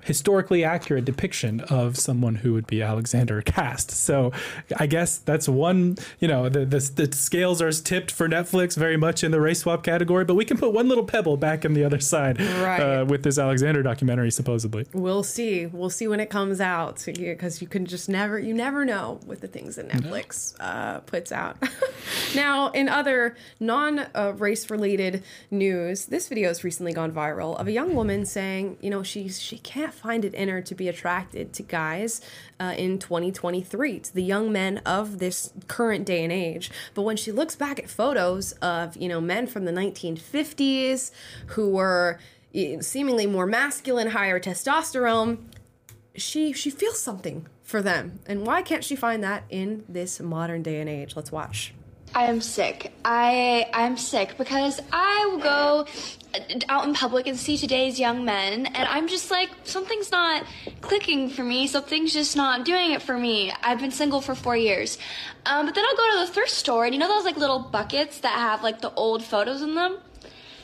historically 0.08 0.64
accurate 0.64 1.04
depiction 1.04 1.60
of 1.62 1.98
someone 1.98 2.36
who 2.36 2.54
would 2.54 2.66
be 2.66 2.82
Alexander 2.82 3.42
cast. 3.42 3.92
So 3.92 4.32
I 4.78 4.88
guess 4.88 5.18
that's 5.18 5.50
one, 5.50 5.98
you 6.22 6.30
know, 6.30 6.48
the, 6.48 6.66
the, 6.66 6.80
the 6.96 7.14
scales 7.14 7.62
are 7.62 7.72
tipped 7.74 8.10
for 8.10 8.30
Netflix 8.30 8.78
very 8.78 8.96
much 8.96 9.22
in 9.22 9.32
the 9.32 9.42
race 9.42 9.60
swap 9.60 9.84
category, 9.84 10.24
but 10.24 10.36
we 10.36 10.46
can 10.46 10.58
put 10.58 10.72
one 10.72 10.88
little 10.88 11.04
pebble 11.04 11.36
back 11.36 11.66
in 11.66 11.74
the 11.74 11.84
other 11.84 12.00
side 12.00 12.40
Right. 12.40 12.80
uh, 12.80 13.06
with 13.06 13.24
this 13.24 13.38
Alexander 13.38 13.84
documentary, 13.84 14.32
supposedly. 14.32 14.86
We'll 14.94 15.24
see. 15.24 15.66
We'll 15.66 15.90
see 15.90 16.08
when 16.08 16.22
it 16.22 16.30
comes 16.30 16.62
out 16.62 17.04
because 17.06 17.62
you 17.62 17.68
can 17.68 17.86
just 17.86 18.08
never, 18.08 18.40
you 18.40 18.54
never 18.54 18.86
know 18.86 19.20
with 19.26 19.42
the 19.42 19.48
things 19.50 19.76
that 19.76 19.90
Netflix 19.90 20.56
uh, 20.62 21.00
puts 21.02 21.34
out. 21.34 21.58
now, 22.36 22.70
in 22.70 22.88
other 22.88 23.36
non 23.60 24.00
uh, 24.16 24.32
race 24.38 24.70
related 24.70 25.22
news, 25.52 26.06
this 26.06 26.30
video 26.30 26.48
has 26.48 26.64
recently 26.64 26.94
gone 26.94 27.12
viral 27.12 27.60
of 27.60 27.68
a 27.68 27.72
young 27.74 27.94
woman 27.94 28.26
saying, 28.26 28.78
you 28.80 28.90
know, 28.90 29.04
she's 29.04 29.42
she 29.42 29.58
can't 29.58 29.94
find 29.98 30.24
it 30.24 30.34
in 30.34 30.50
her 30.50 30.62
to 30.62 30.76
be 30.76 30.88
attracted 30.88 31.54
to 31.54 31.64
guys 31.64 32.22
uh, 32.60 32.74
in 32.78 33.00
2023, 33.00 34.00
to 34.00 34.14
the 34.14 34.24
young 34.24 34.52
men 34.52 34.80
of 34.80 35.20
this 35.20 35.52
current 35.68 36.06
day 36.06 36.24
and 36.24 36.32
age. 36.32 36.72
But 36.94 37.04
when 37.04 37.18
she 37.18 37.32
looks 37.32 37.56
back 37.56 37.80
at 37.80 37.90
photos 37.90 38.54
of, 38.54 38.96
you 38.98 39.08
know, 39.08 39.22
men 39.22 39.48
from 39.48 39.66
the 39.66 39.72
1950s 39.72 41.12
who 41.48 41.70
were 41.70 42.20
eh, 42.54 42.82
seemingly 42.82 43.28
more 43.28 43.46
masculine, 43.46 44.10
higher 44.10 44.40
testosterone, 44.40 45.40
she 46.16 46.52
she 46.52 46.70
feels 46.70 47.00
something 47.00 47.48
for 47.64 47.82
them. 47.82 48.20
And 48.26 48.46
why 48.46 48.62
can't 48.62 48.84
she 48.84 48.96
find 48.96 49.24
that 49.24 49.44
in 49.50 49.86
this 49.88 50.20
modern 50.20 50.64
day 50.64 50.80
and 50.80 50.90
age? 50.90 51.16
Let's 51.16 51.32
watch. 51.32 51.74
I 52.16 52.24
am 52.24 52.42
sick. 52.42 52.94
I 53.06 53.70
I'm 53.74 53.98
sick 53.98 54.38
because 54.38 54.82
I 54.92 55.28
will 55.30 55.40
go 55.40 55.86
out 56.70 56.86
in 56.86 56.94
public 56.94 57.28
and 57.28 57.38
see 57.38 57.58
today's 57.58 58.00
young 58.00 58.26
men, 58.26 58.66
and 58.68 58.88
I'm 58.90 59.08
just 59.08 59.32
like 59.32 59.50
something's 59.64 60.12
not 60.12 60.44
clicking 60.82 61.30
for 61.30 61.44
me. 61.44 61.68
Something's 61.68 62.14
just 62.14 62.36
not 62.36 62.66
doing 62.66 62.92
it 62.92 63.02
for 63.02 63.18
me. 63.18 63.52
I've 63.64 63.80
been 63.80 63.92
single 63.92 64.22
for 64.22 64.36
four 64.36 64.58
years, 64.58 64.98
um, 65.46 65.66
but 65.66 65.76
then 65.76 65.86
I'll 65.88 65.98
go 65.98 66.12
to 66.20 66.28
the 66.28 66.34
thrift 66.34 66.52
store, 66.52 66.86
and 66.86 66.94
you 66.94 67.00
know 67.00 67.08
those 67.08 67.26
like 67.26 67.38
little 67.38 67.60
buckets 67.60 68.20
that 68.22 68.34
have 68.34 68.64
like 68.64 68.82
the 68.82 68.94
old 68.94 69.24
photos 69.24 69.62
in 69.62 69.76
them. 69.76 69.98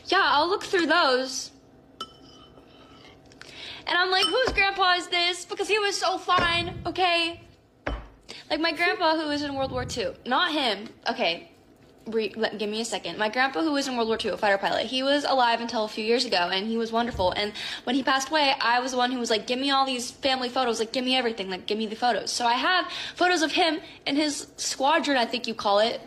Yeah, 0.06 0.22
I'll 0.24 0.50
look 0.50 0.64
through 0.64 0.88
those. 0.88 1.52
And 3.86 3.98
I'm 3.98 4.12
like, 4.12 4.26
whose 4.26 4.54
grandpa 4.54 4.94
is 4.94 5.08
this? 5.08 5.44
Because 5.46 5.68
he 5.68 5.78
was 5.78 5.98
so 5.98 6.18
fine, 6.18 6.82
okay? 6.86 7.42
Like 8.50 8.62
my 8.62 8.72
grandpa 8.72 9.16
who 9.18 9.28
was 9.28 9.42
in 9.42 9.56
World 9.56 9.72
War 9.72 9.86
II. 9.86 10.14
Not 10.26 10.54
him. 10.54 10.90
Okay. 11.10 11.50
Re- 12.06 12.34
let, 12.36 12.58
give 12.58 12.70
me 12.70 12.82
a 12.82 12.86
second. 12.86 13.18
My 13.18 13.30
grandpa 13.30 13.62
who 13.62 13.72
was 13.72 13.88
in 13.88 13.96
World 13.96 14.10
War 14.10 14.18
II, 14.24 14.32
a 14.32 14.38
fighter 14.38 14.58
pilot, 14.58 14.88
he 14.88 15.04
was 15.04 15.24
alive 15.24 15.62
until 15.62 15.86
a 15.86 15.88
few 15.88 16.04
years 16.04 16.26
ago 16.26 16.50
and 16.52 16.68
he 16.68 16.76
was 16.76 16.92
wonderful. 16.92 17.32
And 17.32 17.54
when 17.86 17.96
he 17.96 18.04
passed 18.04 18.30
away, 18.30 18.54
I 18.60 18.80
was 18.82 18.92
the 18.92 18.98
one 18.98 19.12
who 19.12 19.20
was 19.20 19.30
like, 19.30 19.48
give 19.48 19.58
me 19.58 19.72
all 19.72 19.86
these 19.86 20.12
family 20.12 20.50
photos, 20.50 20.80
like 20.80 20.92
give 20.92 21.06
me 21.06 21.16
everything, 21.16 21.50
like 21.50 21.66
give 21.66 21.78
me 21.78 21.86
the 21.86 21.96
photos. 21.96 22.30
So 22.32 22.46
I 22.46 22.54
have 22.54 22.88
photos 23.16 23.42
of 23.42 23.54
him 23.54 23.80
and 24.06 24.18
his 24.18 24.48
squadron, 24.58 25.16
I 25.18 25.26
think 25.26 25.48
you 25.48 25.54
call 25.54 25.80
it. 25.80 26.02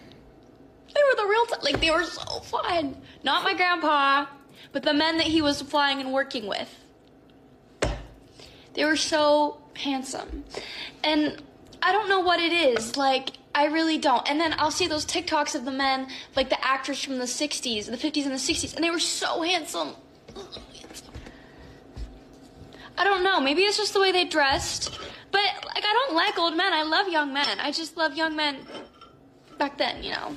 They 0.95 1.01
were 1.03 1.23
the 1.23 1.29
real, 1.29 1.47
t- 1.47 1.55
like 1.63 1.81
they 1.81 1.91
were 1.91 2.05
so 2.05 2.41
fun. 2.41 2.97
Not 3.23 3.43
my 3.43 3.55
grandpa, 3.55 4.27
but 4.73 4.83
the 4.83 4.95
men 4.95 5.17
that 5.17 5.27
he 5.27 5.41
was 5.41 5.63
flying 5.63 6.01
and 6.01 6.13
working 6.13 6.47
with. 6.47 6.75
They 8.75 8.85
were 8.85 8.97
so 8.97 9.59
handsome. 9.75 10.45
And 11.03 11.43
I 11.83 11.93
don't 11.93 12.09
know 12.09 12.21
what 12.21 12.41
it 12.41 12.53
is. 12.53 12.97
Like, 12.97 13.31
I 13.55 13.67
really 13.67 13.99
don't. 13.99 14.29
And 14.29 14.41
then 14.41 14.55
I'll 14.59 14.71
see 14.71 14.87
those 14.87 15.07
TikToks 15.07 15.55
of 15.55 15.65
the 15.65 15.71
men, 15.71 16.09
like 16.35 16.51
the 16.51 16.65
actors 16.65 17.03
from 17.03 17.19
the 17.19 17.25
60s, 17.25 17.87
the 17.87 17.97
50s 17.97 18.25
and 18.25 18.33
the 18.33 18.37
60s, 18.37 18.75
and 18.75 18.85
they 18.85 18.91
were 18.91 18.99
so 18.99 19.43
handsome. 19.43 19.95
I 22.99 23.05
don't 23.05 23.23
know. 23.23 23.41
Maybe 23.41 23.63
it's 23.63 23.77
just 23.77 23.93
the 23.93 24.01
way 24.01 24.13
they 24.13 24.25
dressed. 24.25 24.99
But, 25.31 25.43
like, 25.67 25.85
I 25.85 25.93
don't 25.93 26.15
like 26.15 26.39
old 26.39 26.57
men. 26.57 26.73
I 26.73 26.83
love 26.83 27.09
young 27.09 27.33
men. 27.33 27.61
I 27.61 27.71
just 27.71 27.97
love 27.97 28.15
young 28.15 28.37
men 28.37 28.59
back 29.59 29.77
then, 29.77 30.03
you 30.03 30.13
know. 30.13 30.37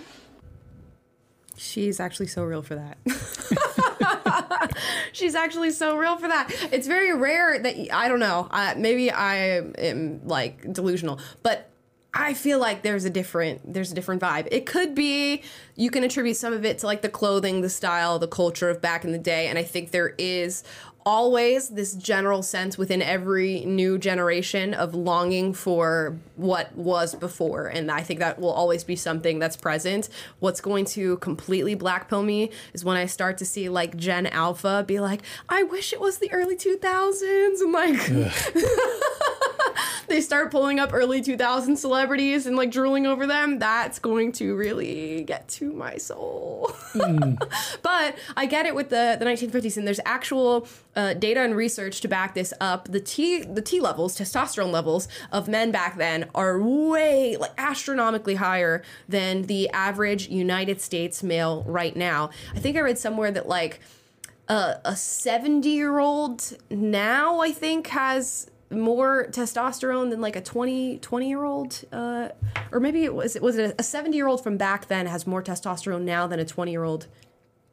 She's 1.59 1.99
actually 1.99 2.27
so 2.27 2.43
real 2.45 2.61
for 2.61 2.75
that. 2.75 2.97
She's 5.11 5.35
actually 5.35 5.71
so 5.71 5.97
real 5.97 6.15
for 6.17 6.29
that. 6.29 6.49
It's 6.71 6.87
very 6.87 7.13
rare 7.13 7.59
that 7.59 7.75
I 7.93 8.07
don't 8.07 8.21
know. 8.21 8.47
Uh, 8.49 8.75
maybe 8.77 9.11
I 9.11 9.57
am 9.77 10.25
like 10.25 10.71
delusional, 10.71 11.19
but 11.43 11.69
I 12.13 12.33
feel 12.33 12.59
like 12.59 12.81
there's 12.81 13.05
a 13.05 13.09
different 13.09 13.73
there's 13.73 13.91
a 13.91 13.95
different 13.95 14.21
vibe. 14.21 14.47
It 14.51 14.65
could 14.65 14.95
be 14.95 15.43
you 15.75 15.91
can 15.91 16.03
attribute 16.03 16.37
some 16.37 16.53
of 16.53 16.63
it 16.65 16.79
to 16.79 16.85
like 16.85 17.01
the 17.01 17.09
clothing, 17.09 17.61
the 17.61 17.69
style, 17.69 18.19
the 18.19 18.27
culture 18.27 18.69
of 18.69 18.81
back 18.81 19.03
in 19.03 19.11
the 19.11 19.19
day, 19.19 19.47
and 19.47 19.59
I 19.59 19.63
think 19.63 19.91
there 19.91 20.15
is 20.17 20.63
always 21.05 21.69
this 21.69 21.93
general 21.93 22.43
sense 22.43 22.77
within 22.77 23.01
every 23.01 23.65
new 23.65 23.97
generation 23.97 24.73
of 24.73 24.93
longing 24.93 25.53
for 25.53 26.17
what 26.35 26.75
was 26.75 27.15
before. 27.15 27.67
And 27.67 27.91
i 27.91 28.01
think 28.01 28.19
that 28.19 28.39
will 28.39 28.51
always 28.51 28.83
be 28.83 28.95
something 28.95 29.39
that's 29.39 29.57
present. 29.57 30.09
What's 30.39 30.61
going 30.61 30.85
to 30.85 31.17
completely 31.17 31.75
black 31.75 32.09
pill 32.09 32.23
me 32.23 32.51
is 32.73 32.83
when 32.83 32.97
i 32.97 33.05
start 33.05 33.37
to 33.39 33.45
see 33.45 33.69
like 33.69 33.95
gen 33.95 34.27
alpha 34.27 34.83
be 34.87 34.99
like 34.99 35.21
i 35.47 35.63
wish 35.63 35.93
it 35.93 35.99
was 35.99 36.17
the 36.17 36.31
early 36.31 36.55
2000s 36.55 37.61
and 37.61 37.71
like 37.71 38.11
they 40.09 40.19
start 40.21 40.51
pulling 40.51 40.79
up 40.79 40.89
early 40.93 41.21
2000 41.21 41.77
celebrities 41.77 42.45
and 42.45 42.57
like 42.57 42.71
drooling 42.71 43.07
over 43.07 43.25
them. 43.25 43.59
That's 43.59 43.99
going 43.99 44.31
to 44.33 44.55
really 44.55 45.23
get 45.23 45.47
to 45.49 45.71
my 45.71 45.97
soul. 45.97 46.71
Hmm. 46.89 47.35
But 47.83 48.17
I 48.35 48.47
get 48.47 48.65
it 48.65 48.73
with 48.73 48.89
the, 48.89 49.15
the 49.19 49.23
1950s, 49.23 49.77
and 49.77 49.85
there's 49.85 49.99
actual 50.05 50.67
uh, 50.99 51.13
data 51.13 51.39
and 51.39 51.55
research 51.55 52.01
to 52.01 52.09
back 52.09 52.33
this 52.33 52.53
up. 52.59 52.89
The 52.89 52.99
T 52.99 53.41
the 53.43 53.61
T 53.61 53.79
levels, 53.79 54.17
testosterone 54.17 54.71
levels 54.71 55.07
of 55.31 55.47
men 55.47 55.71
back 55.71 55.95
then 55.95 56.29
are 56.35 56.61
way 56.61 57.37
like 57.37 57.53
astronomically 57.57 58.35
higher 58.35 58.83
than 59.07 59.43
the 59.43 59.69
average 59.69 60.27
United 60.27 60.81
States 60.81 61.23
male 61.23 61.63
right 61.65 61.95
now. 61.95 62.31
I 62.53 62.59
think 62.59 62.75
I 62.75 62.81
read 62.81 62.97
somewhere 62.97 63.31
that 63.31 63.47
like 63.47 63.79
uh, 64.49 64.73
a 64.83 64.97
70 64.97 65.69
year 65.69 65.99
old 65.99 66.57
now 66.69 67.39
I 67.39 67.53
think 67.53 67.87
has 67.87 68.51
more 68.69 69.27
testosterone 69.31 70.09
than 70.09 70.19
like 70.19 70.35
a 70.35 70.41
20 70.41 70.99
20 70.99 71.29
year 71.29 71.43
old 71.43 71.85
uh, 71.93 72.27
or 72.71 72.79
maybe 72.81 73.05
it 73.05 73.13
was 73.15 73.35
it 73.37 73.41
was 73.41 73.57
it 73.57 73.73
a 73.79 73.83
70 73.83 74.15
year 74.17 74.27
old 74.27 74.43
from 74.43 74.57
back 74.57 74.87
then 74.87 75.07
has 75.07 75.25
more 75.25 75.41
testosterone 75.41 76.01
now 76.01 76.27
than 76.27 76.39
a 76.39 76.45
20 76.45 76.71
year 76.71 76.83
old 76.83 77.07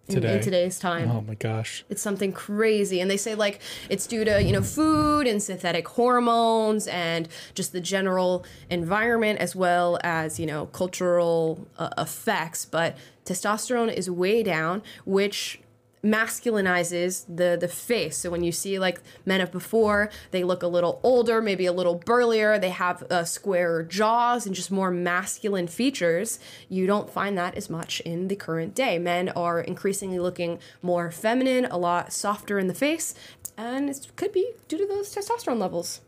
in, 0.08 0.24
in 0.24 0.40
today's 0.40 0.78
time. 0.78 1.10
Oh 1.10 1.20
my 1.20 1.34
gosh. 1.34 1.84
it's 1.88 2.02
something 2.02 2.32
crazy. 2.32 3.00
And 3.00 3.10
they 3.10 3.16
say 3.16 3.34
like 3.34 3.60
it's 3.88 4.06
due 4.06 4.24
to 4.24 4.42
you 4.42 4.52
know 4.52 4.62
food 4.62 5.26
and 5.26 5.42
synthetic 5.42 5.88
hormones 5.88 6.86
and 6.86 7.28
just 7.54 7.72
the 7.72 7.80
general 7.80 8.44
environment 8.70 9.40
as 9.40 9.56
well 9.56 9.98
as 10.02 10.38
you 10.38 10.46
know 10.46 10.66
cultural 10.66 11.66
uh, 11.78 11.90
effects. 11.98 12.64
But 12.64 12.96
testosterone 13.24 13.92
is 13.92 14.08
way 14.08 14.42
down 14.42 14.82
which 15.04 15.60
masculinizes 16.06 17.24
the 17.28 17.56
the 17.60 17.68
face. 17.68 18.16
So 18.18 18.30
when 18.30 18.44
you 18.44 18.52
see 18.52 18.78
like 18.78 19.00
men 19.24 19.40
of 19.40 19.50
before, 19.50 20.10
they 20.30 20.44
look 20.44 20.62
a 20.62 20.66
little 20.68 21.00
older, 21.02 21.40
maybe 21.42 21.66
a 21.66 21.72
little 21.72 21.96
burlier. 21.96 22.58
They 22.58 22.70
have 22.70 23.02
uh, 23.10 23.24
squarer 23.24 23.82
jaws 23.82 24.46
and 24.46 24.54
just 24.54 24.70
more 24.70 24.90
masculine 24.90 25.66
features. 25.66 26.38
You 26.68 26.86
don't 26.86 27.10
find 27.10 27.36
that 27.36 27.54
as 27.54 27.68
much 27.68 28.00
in 28.00 28.28
the 28.28 28.36
current 28.36 28.74
day. 28.74 28.98
Men 28.98 29.28
are 29.30 29.60
increasingly 29.60 30.18
looking 30.18 30.58
more 30.82 31.10
feminine, 31.10 31.64
a 31.66 31.78
lot 31.78 32.12
softer 32.12 32.58
in 32.58 32.68
the 32.68 32.74
face, 32.74 33.14
and 33.56 33.90
it 33.90 34.08
could 34.16 34.32
be 34.32 34.52
due 34.68 34.78
to 34.78 34.86
those 34.86 35.14
testosterone 35.14 35.58
levels. 35.58 36.00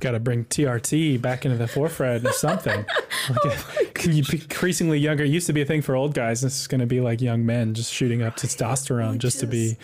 Got 0.00 0.12
to 0.12 0.20
bring 0.20 0.44
TRT 0.44 1.20
back 1.20 1.44
into 1.44 1.58
the 1.58 1.66
forefront 1.66 2.24
or 2.24 2.32
something. 2.32 2.84
like, 3.44 4.04
you 4.06 4.24
increasingly 4.32 4.98
younger. 4.98 5.24
It 5.24 5.30
used 5.30 5.48
to 5.48 5.52
be 5.52 5.62
a 5.62 5.64
thing 5.64 5.82
for 5.82 5.96
old 5.96 6.14
guys. 6.14 6.40
This 6.40 6.60
is 6.60 6.66
going 6.66 6.80
to 6.80 6.86
be 6.86 7.00
like 7.00 7.20
young 7.20 7.44
men 7.44 7.74
just 7.74 7.92
shooting 7.92 8.22
up 8.22 8.36
testosterone 8.36 9.18
just 9.18 9.40
to 9.40 9.46
be 9.46 9.76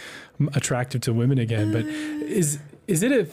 attractive 0.55 1.01
to 1.03 1.13
women 1.13 1.39
again. 1.39 1.73
But 1.73 1.87
is 1.87 2.59
is 2.87 3.03
it 3.03 3.13
a 3.13 3.27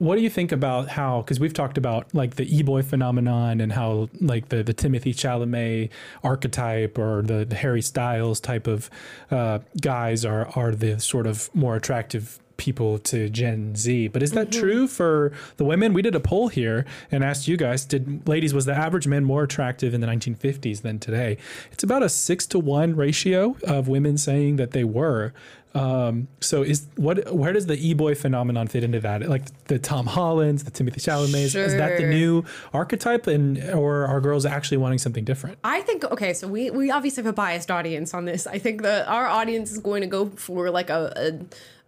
what 0.00 0.16
do 0.16 0.22
you 0.22 0.30
think 0.30 0.50
about 0.50 0.88
how 0.88 1.20
because 1.20 1.38
we've 1.38 1.52
talked 1.52 1.76
about 1.76 2.12
like 2.14 2.36
the 2.36 2.56
e-boy 2.56 2.80
phenomenon 2.80 3.60
and 3.60 3.70
how 3.70 4.08
like 4.18 4.48
the 4.48 4.62
the 4.62 4.72
Timothée 4.72 5.14
Chalamet 5.14 5.90
archetype 6.24 6.98
or 6.98 7.20
the, 7.20 7.44
the 7.44 7.54
harry 7.54 7.82
styles 7.82 8.40
type 8.40 8.66
of 8.66 8.88
uh, 9.30 9.58
guys 9.80 10.24
are 10.24 10.48
are 10.56 10.74
the 10.74 10.98
sort 10.98 11.26
of 11.26 11.54
more 11.54 11.76
attractive 11.76 12.40
people 12.60 12.98
to 13.00 13.28
Gen 13.28 13.74
Z. 13.74 14.08
But 14.08 14.22
is 14.22 14.30
that 14.32 14.50
Mm-hmm. 14.50 14.60
true 14.60 14.86
for 14.86 15.32
the 15.56 15.64
women? 15.64 15.92
We 15.92 16.02
did 16.02 16.14
a 16.14 16.20
poll 16.20 16.48
here 16.48 16.84
and 17.10 17.24
asked 17.24 17.48
you 17.48 17.56
guys, 17.56 17.84
did 17.84 18.28
ladies 18.28 18.52
was 18.54 18.66
the 18.66 18.74
average 18.74 19.06
man 19.08 19.24
more 19.24 19.42
attractive 19.42 19.94
in 19.94 20.00
the 20.00 20.06
1950s 20.06 20.82
than 20.82 20.98
today? 20.98 21.38
It's 21.72 21.82
about 21.82 22.02
a 22.02 22.08
6 22.08 22.46
to 22.48 22.58
1 22.58 22.94
ratio 22.94 23.56
of 23.66 23.88
women 23.88 24.16
saying 24.18 24.56
that 24.56 24.70
they 24.72 24.84
were. 24.84 25.32
Um, 25.72 26.26
so 26.40 26.62
is 26.62 26.88
what 26.96 27.32
where 27.32 27.52
does 27.52 27.66
the 27.66 27.76
e-boy 27.88 28.16
phenomenon 28.16 28.66
fit 28.66 28.82
into 28.82 28.98
that? 29.00 29.28
Like 29.28 29.44
the 29.66 29.78
Tom 29.78 30.06
Hollands, 30.06 30.64
the 30.64 30.72
Timothée 30.72 30.96
Chalamets, 30.96 31.54
is 31.54 31.74
that 31.76 31.96
the 31.96 32.06
new 32.08 32.44
archetype 32.72 33.28
and 33.28 33.56
or 33.70 34.04
are 34.04 34.20
girls 34.20 34.44
actually 34.44 34.78
wanting 34.78 34.98
something 34.98 35.24
different? 35.24 35.58
I 35.62 35.82
think 35.82 36.02
okay, 36.06 36.34
so 36.34 36.48
we 36.48 36.70
we 36.72 36.90
obviously 36.90 37.22
have 37.22 37.30
a 37.30 37.32
biased 37.32 37.70
audience 37.70 38.14
on 38.14 38.24
this. 38.24 38.48
I 38.48 38.58
think 38.58 38.82
that 38.82 39.06
our 39.06 39.28
audience 39.28 39.70
is 39.70 39.78
going 39.78 40.00
to 40.00 40.08
go 40.08 40.26
for 40.30 40.70
like 40.70 40.90
a, 40.90 41.12
a 41.16 41.28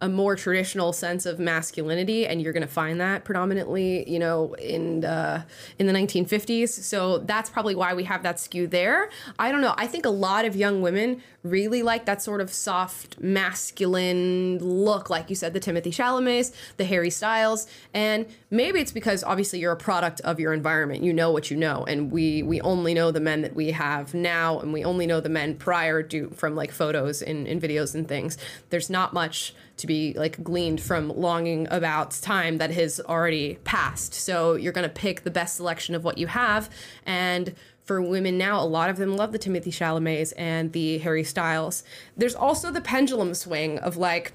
a 0.02 0.08
more 0.08 0.34
traditional 0.34 0.92
sense 0.92 1.24
of 1.26 1.38
masculinity, 1.38 2.26
and 2.26 2.42
you're 2.42 2.52
going 2.52 2.66
to 2.66 2.72
find 2.72 3.00
that 3.00 3.24
predominantly, 3.24 4.08
you 4.10 4.18
know, 4.18 4.52
in 4.54 5.04
uh, 5.04 5.44
in 5.78 5.86
the 5.86 5.92
1950s. 5.92 6.70
So 6.70 7.18
that's 7.18 7.48
probably 7.48 7.76
why 7.76 7.94
we 7.94 8.02
have 8.04 8.24
that 8.24 8.40
skew 8.40 8.66
there. 8.66 9.10
I 9.38 9.52
don't 9.52 9.60
know. 9.60 9.74
I 9.78 9.86
think 9.86 10.04
a 10.04 10.10
lot 10.10 10.44
of 10.44 10.56
young 10.56 10.82
women 10.82 11.22
really 11.44 11.84
like 11.84 12.04
that 12.06 12.20
sort 12.20 12.40
of 12.40 12.52
soft 12.52 13.20
masculine 13.20 14.58
look, 14.58 15.08
like 15.08 15.30
you 15.30 15.36
said, 15.36 15.54
the 15.54 15.60
Timothée 15.60 15.92
Chalamets, 15.92 16.52
the 16.78 16.84
Harry 16.84 17.10
Styles, 17.10 17.68
and 17.94 18.26
maybe 18.50 18.80
it's 18.80 18.92
because 18.92 19.22
obviously 19.22 19.60
you're 19.60 19.72
a 19.72 19.76
product 19.76 20.20
of 20.22 20.40
your 20.40 20.52
environment. 20.52 21.04
You 21.04 21.12
know 21.12 21.30
what 21.30 21.48
you 21.48 21.56
know, 21.56 21.84
and 21.84 22.10
we 22.10 22.42
we 22.42 22.60
only 22.62 22.92
know 22.92 23.12
the 23.12 23.20
men 23.20 23.42
that 23.42 23.54
we 23.54 23.70
have 23.70 24.14
now, 24.14 24.58
and 24.58 24.72
we 24.72 24.84
only 24.84 25.06
know 25.06 25.20
the 25.20 25.28
men 25.28 25.54
prior 25.54 26.02
to 26.02 26.30
from 26.30 26.56
like 26.56 26.72
photos 26.72 27.22
and, 27.22 27.46
and 27.46 27.62
videos 27.62 27.94
and 27.94 28.08
things. 28.08 28.36
There's 28.70 28.90
not 28.90 29.12
much 29.12 29.54
to 29.76 29.86
be 29.86 30.12
like 30.14 30.42
gleaned 30.42 30.80
from 30.80 31.08
longing 31.08 31.66
about 31.70 32.12
time 32.12 32.58
that 32.58 32.70
has 32.70 33.00
already 33.00 33.56
passed. 33.64 34.14
So 34.14 34.54
you're 34.54 34.72
gonna 34.72 34.88
pick 34.88 35.24
the 35.24 35.30
best 35.30 35.56
selection 35.56 35.94
of 35.94 36.04
what 36.04 36.18
you 36.18 36.26
have, 36.26 36.70
and 37.04 37.54
for 37.84 38.00
women 38.00 38.38
now, 38.38 38.62
a 38.62 38.64
lot 38.64 38.90
of 38.90 38.96
them 38.96 39.16
love 39.16 39.32
the 39.32 39.38
Timothée 39.38 39.66
Chalamets 39.66 40.32
and 40.36 40.72
the 40.72 40.98
Harry 40.98 41.24
Styles. 41.24 41.82
There's 42.16 42.34
also 42.34 42.70
the 42.70 42.80
pendulum 42.80 43.34
swing 43.34 43.78
of 43.78 43.96
like 43.96 44.34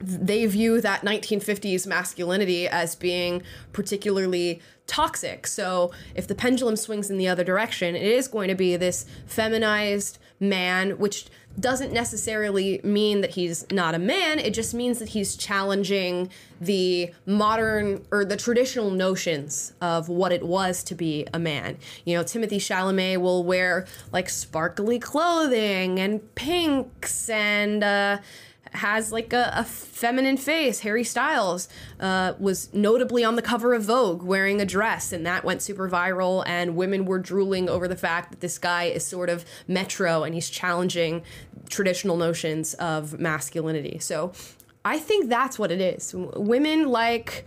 they 0.00 0.46
view 0.46 0.80
that 0.80 1.02
1950s 1.02 1.86
masculinity 1.86 2.66
as 2.66 2.94
being 2.94 3.42
particularly 3.72 4.62
toxic. 4.86 5.46
So 5.46 5.92
if 6.14 6.26
the 6.26 6.34
pendulum 6.34 6.76
swings 6.76 7.10
in 7.10 7.18
the 7.18 7.28
other 7.28 7.44
direction, 7.44 7.94
it 7.94 8.02
is 8.02 8.26
going 8.26 8.48
to 8.48 8.54
be 8.54 8.76
this 8.76 9.04
feminized 9.26 10.18
man, 10.40 10.92
which 10.98 11.26
doesn't 11.58 11.92
necessarily 11.92 12.80
mean 12.84 13.20
that 13.22 13.30
he's 13.30 13.66
not 13.70 13.94
a 13.94 13.98
man. 13.98 14.38
It 14.38 14.54
just 14.54 14.72
means 14.72 14.98
that 14.98 15.10
he's 15.10 15.36
challenging 15.36 16.30
the 16.60 17.12
modern 17.26 18.04
or 18.10 18.24
the 18.24 18.36
traditional 18.36 18.90
notions 18.90 19.72
of 19.80 20.08
what 20.08 20.32
it 20.32 20.46
was 20.46 20.82
to 20.84 20.94
be 20.94 21.26
a 21.34 21.38
man. 21.38 21.76
You 22.04 22.16
know, 22.16 22.24
Timothée 22.24 22.56
Chalamet 22.56 23.20
will 23.20 23.42
wear 23.42 23.86
like 24.12 24.28
sparkly 24.28 24.98
clothing 24.98 25.98
and 25.98 26.34
pinks 26.34 27.28
and 27.28 27.82
uh 27.82 28.18
has 28.72 29.12
like 29.12 29.32
a, 29.32 29.52
a 29.54 29.64
feminine 29.64 30.36
face. 30.36 30.80
Harry 30.80 31.04
Styles 31.04 31.68
uh, 31.98 32.34
was 32.38 32.72
notably 32.72 33.24
on 33.24 33.36
the 33.36 33.42
cover 33.42 33.74
of 33.74 33.82
Vogue 33.84 34.22
wearing 34.22 34.60
a 34.60 34.64
dress, 34.64 35.12
and 35.12 35.26
that 35.26 35.44
went 35.44 35.62
super 35.62 35.88
viral. 35.88 36.44
And 36.46 36.76
women 36.76 37.04
were 37.04 37.18
drooling 37.18 37.68
over 37.68 37.88
the 37.88 37.96
fact 37.96 38.30
that 38.30 38.40
this 38.40 38.58
guy 38.58 38.84
is 38.84 39.04
sort 39.04 39.28
of 39.28 39.44
metro 39.66 40.22
and 40.22 40.34
he's 40.34 40.50
challenging 40.50 41.22
traditional 41.68 42.16
notions 42.16 42.74
of 42.74 43.18
masculinity. 43.18 43.98
So 43.98 44.32
I 44.84 44.98
think 44.98 45.28
that's 45.28 45.58
what 45.58 45.70
it 45.70 45.80
is. 45.80 46.14
Women 46.14 46.88
like 46.88 47.44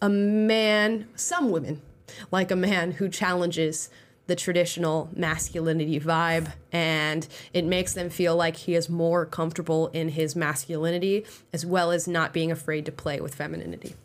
a 0.00 0.08
man, 0.08 1.08
some 1.16 1.50
women 1.50 1.82
like 2.30 2.50
a 2.50 2.56
man 2.56 2.92
who 2.92 3.08
challenges 3.08 3.90
the 4.28 4.36
traditional 4.36 5.10
masculinity 5.16 5.98
vibe 5.98 6.52
and 6.70 7.26
it 7.52 7.64
makes 7.64 7.94
them 7.94 8.08
feel 8.10 8.36
like 8.36 8.54
he 8.56 8.74
is 8.74 8.88
more 8.88 9.26
comfortable 9.26 9.88
in 9.88 10.10
his 10.10 10.36
masculinity 10.36 11.24
as 11.52 11.66
well 11.66 11.90
as 11.90 12.06
not 12.06 12.32
being 12.32 12.52
afraid 12.52 12.86
to 12.86 12.92
play 12.92 13.20
with 13.20 13.34
femininity. 13.34 13.96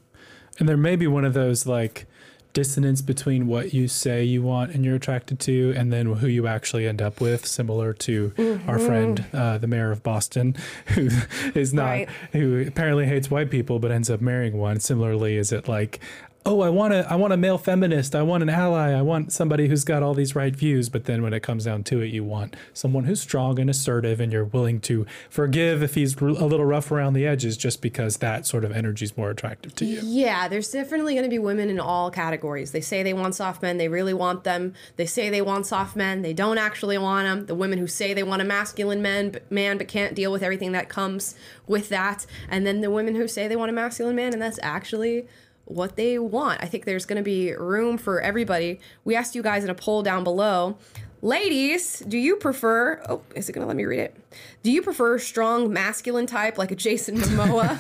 And 0.60 0.68
there 0.68 0.78
may 0.78 0.96
be 0.96 1.08
one 1.08 1.26
of 1.26 1.34
those 1.34 1.68
like 1.68 2.06
dissonance 2.54 3.02
between 3.02 3.48
what 3.48 3.74
you 3.74 3.88
say 3.88 4.24
you 4.24 4.42
want 4.44 4.72
and 4.72 4.86
you're 4.86 4.96
attracted 4.96 5.40
to 5.42 5.74
and 5.76 5.92
then 5.92 6.06
who 6.06 6.28
you 6.28 6.46
actually 6.48 6.88
end 6.88 7.02
up 7.02 7.20
with 7.20 7.46
similar 7.48 7.94
to 7.94 8.32
our 8.68 8.78
Mhm. 8.78 8.86
friend 8.86 9.26
uh, 9.34 9.58
the 9.58 9.66
mayor 9.66 9.92
of 9.92 10.04
boston 10.04 10.56
who 10.90 11.10
is 11.56 11.74
not 11.74 11.86
Right. 11.90 12.10
who 12.32 12.64
apparently 12.68 13.08
hates 13.08 13.32
white 13.32 13.50
people 13.50 13.80
but 13.80 13.92
ends 13.92 14.10
up 14.10 14.22
marrying 14.22 14.56
one 14.58 14.80
similarly 14.80 15.36
is 15.36 15.52
it 15.52 15.68
like 15.68 16.00
oh 16.46 16.62
i 16.62 16.70
want 16.70 16.94
a 16.94 17.10
i 17.12 17.16
want 17.16 17.34
a 17.34 17.38
male 17.38 17.58
feminist 17.58 18.16
i 18.16 18.22
want 18.22 18.44
an 18.44 18.50
ally 18.50 18.92
i 18.92 19.02
want 19.02 19.32
somebody 19.32 19.68
who's 19.68 19.84
got 19.84 20.04
all 20.04 20.14
these 20.14 20.36
right 20.36 20.56
views 20.56 20.90
but 20.90 21.06
then 21.06 21.22
when 21.22 21.34
it 21.34 21.42
comes 21.42 21.66
down 21.66 21.84
to 21.84 22.02
it 22.02 22.08
you 22.08 22.24
want 22.24 22.56
someone 22.74 23.06
who's 23.06 23.22
strong 23.22 23.60
and 23.60 23.70
assertive 23.70 24.20
and 24.20 24.32
you're 24.32 24.46
willing 24.46 24.80
to 24.80 25.06
forgive 25.30 25.82
if 25.82 25.96
he's 25.96 26.16
a 26.18 26.26
little 26.26 26.66
rough 26.66 26.92
around 26.92 27.14
the 27.14 27.26
edges 27.26 27.58
just 27.58 27.82
because 27.82 28.18
that 28.18 28.46
sort 28.46 28.64
of 28.64 28.72
energy 28.72 29.06
is 29.06 29.18
more 29.18 29.30
attractive 29.30 29.74
to 29.76 29.86
you 29.86 30.00
Yeah, 30.04 30.48
there's 30.48 30.72
definitely 30.72 31.14
going 31.16 31.24
to 31.24 31.30
be 31.30 31.40
women 31.40 31.70
in 31.70 31.80
all 31.80 32.12
categories. 32.12 32.72
They 32.72 32.82
say 32.82 33.04
they 33.04 33.14
want 33.14 33.36
soft 33.36 33.62
men, 33.62 33.78
they 33.78 33.88
really 33.88 34.14
want 34.14 34.44
them. 34.44 34.74
They 34.96 35.06
say 35.06 35.30
they 35.30 35.42
want 35.42 35.66
soft 35.66 35.96
men, 35.96 36.22
they 36.22 36.34
don't 36.34 36.58
actually 36.58 36.98
want 36.98 37.26
them. 37.28 37.46
The 37.46 37.56
women 37.56 37.80
who 37.80 37.88
say 37.88 38.14
they 38.14 38.24
want 38.24 38.42
a 38.42 38.46
masculine 38.46 39.02
man, 39.02 39.32
but, 39.32 39.52
man, 39.52 39.78
but 39.78 39.88
can't 39.88 40.14
deal 40.14 40.32
with 40.32 40.44
everything 40.44 40.72
that 40.74 40.90
comes 40.90 41.36
with 41.68 41.90
that. 41.90 42.26
And 42.50 42.66
then 42.66 42.82
the 42.82 42.92
women 42.92 43.16
who 43.16 43.28
say 43.28 43.48
they 43.48 43.56
want 43.56 43.70
a 43.70 43.74
masculine 43.74 44.16
man, 44.16 44.34
and 44.34 44.42
that's 44.42 44.60
actually 44.62 45.28
what 45.74 45.96
they 45.96 46.20
want. 46.20 46.62
I 46.64 46.68
think 46.68 46.86
there's 46.86 47.06
going 47.06 47.18
to 47.18 47.24
be 47.24 47.54
room 47.54 47.98
for 47.98 48.22
everybody. 48.22 48.80
We 49.04 49.16
asked 49.16 49.36
you 49.36 49.44
guys 49.44 49.64
in 49.64 49.70
a 49.70 49.76
poll 49.76 50.04
down 50.04 50.24
below. 50.24 50.78
Ladies, 51.24 52.00
do 52.00 52.18
you 52.18 52.36
prefer? 52.36 53.02
Oh, 53.08 53.22
is 53.34 53.48
it 53.48 53.54
gonna 53.54 53.66
let 53.66 53.78
me 53.78 53.86
read 53.86 54.02
it? 54.02 54.18
Do 54.62 54.70
you 54.70 54.82
prefer 54.82 55.18
strong 55.20 55.72
masculine 55.72 56.26
type 56.28 56.58
like 56.58 56.72
a 56.72 56.76
Jason 56.76 57.16
Momoa? 57.16 57.80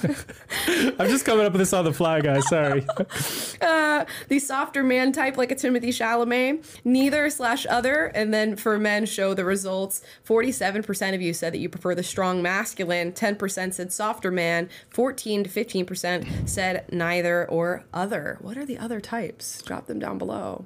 i'm 0.97 1.09
just 1.09 1.25
coming 1.25 1.45
up 1.45 1.51
with 1.51 1.59
this 1.59 1.73
on 1.73 1.83
the 1.83 1.91
fly 1.91 2.21
guys 2.21 2.47
sorry 2.47 2.85
uh, 3.61 4.05
the 4.29 4.39
softer 4.39 4.81
man 4.81 5.11
type 5.11 5.35
like 5.35 5.51
a 5.51 5.55
Timothée 5.55 5.89
Chalamet, 5.89 6.63
neither 6.85 7.29
slash 7.29 7.65
other, 7.69 8.05
and 8.15 8.33
then 8.33 8.55
for 8.55 8.79
men 8.79 9.05
show 9.05 9.33
the 9.33 9.43
results. 9.43 10.01
Forty-seven 10.23 10.81
percent 10.81 11.13
of 11.13 11.21
you 11.21 11.33
said 11.33 11.53
that 11.53 11.59
you 11.59 11.67
prefer 11.67 11.95
the 11.95 12.01
strong 12.01 12.41
masculine. 12.41 13.11
Ten 13.11 13.35
percent 13.35 13.75
said 13.75 13.91
softer 13.91 14.31
man. 14.31 14.69
Fourteen 14.89 15.43
to 15.43 15.49
fifteen 15.49 15.85
percent 15.85 16.25
said 16.49 16.85
neither 16.93 17.45
or 17.49 17.83
other. 17.93 18.37
What 18.39 18.57
are 18.57 18.65
the 18.65 18.77
other 18.77 19.01
types? 19.01 19.61
Drop 19.63 19.87
them 19.87 19.99
down 19.99 20.17
below. 20.17 20.65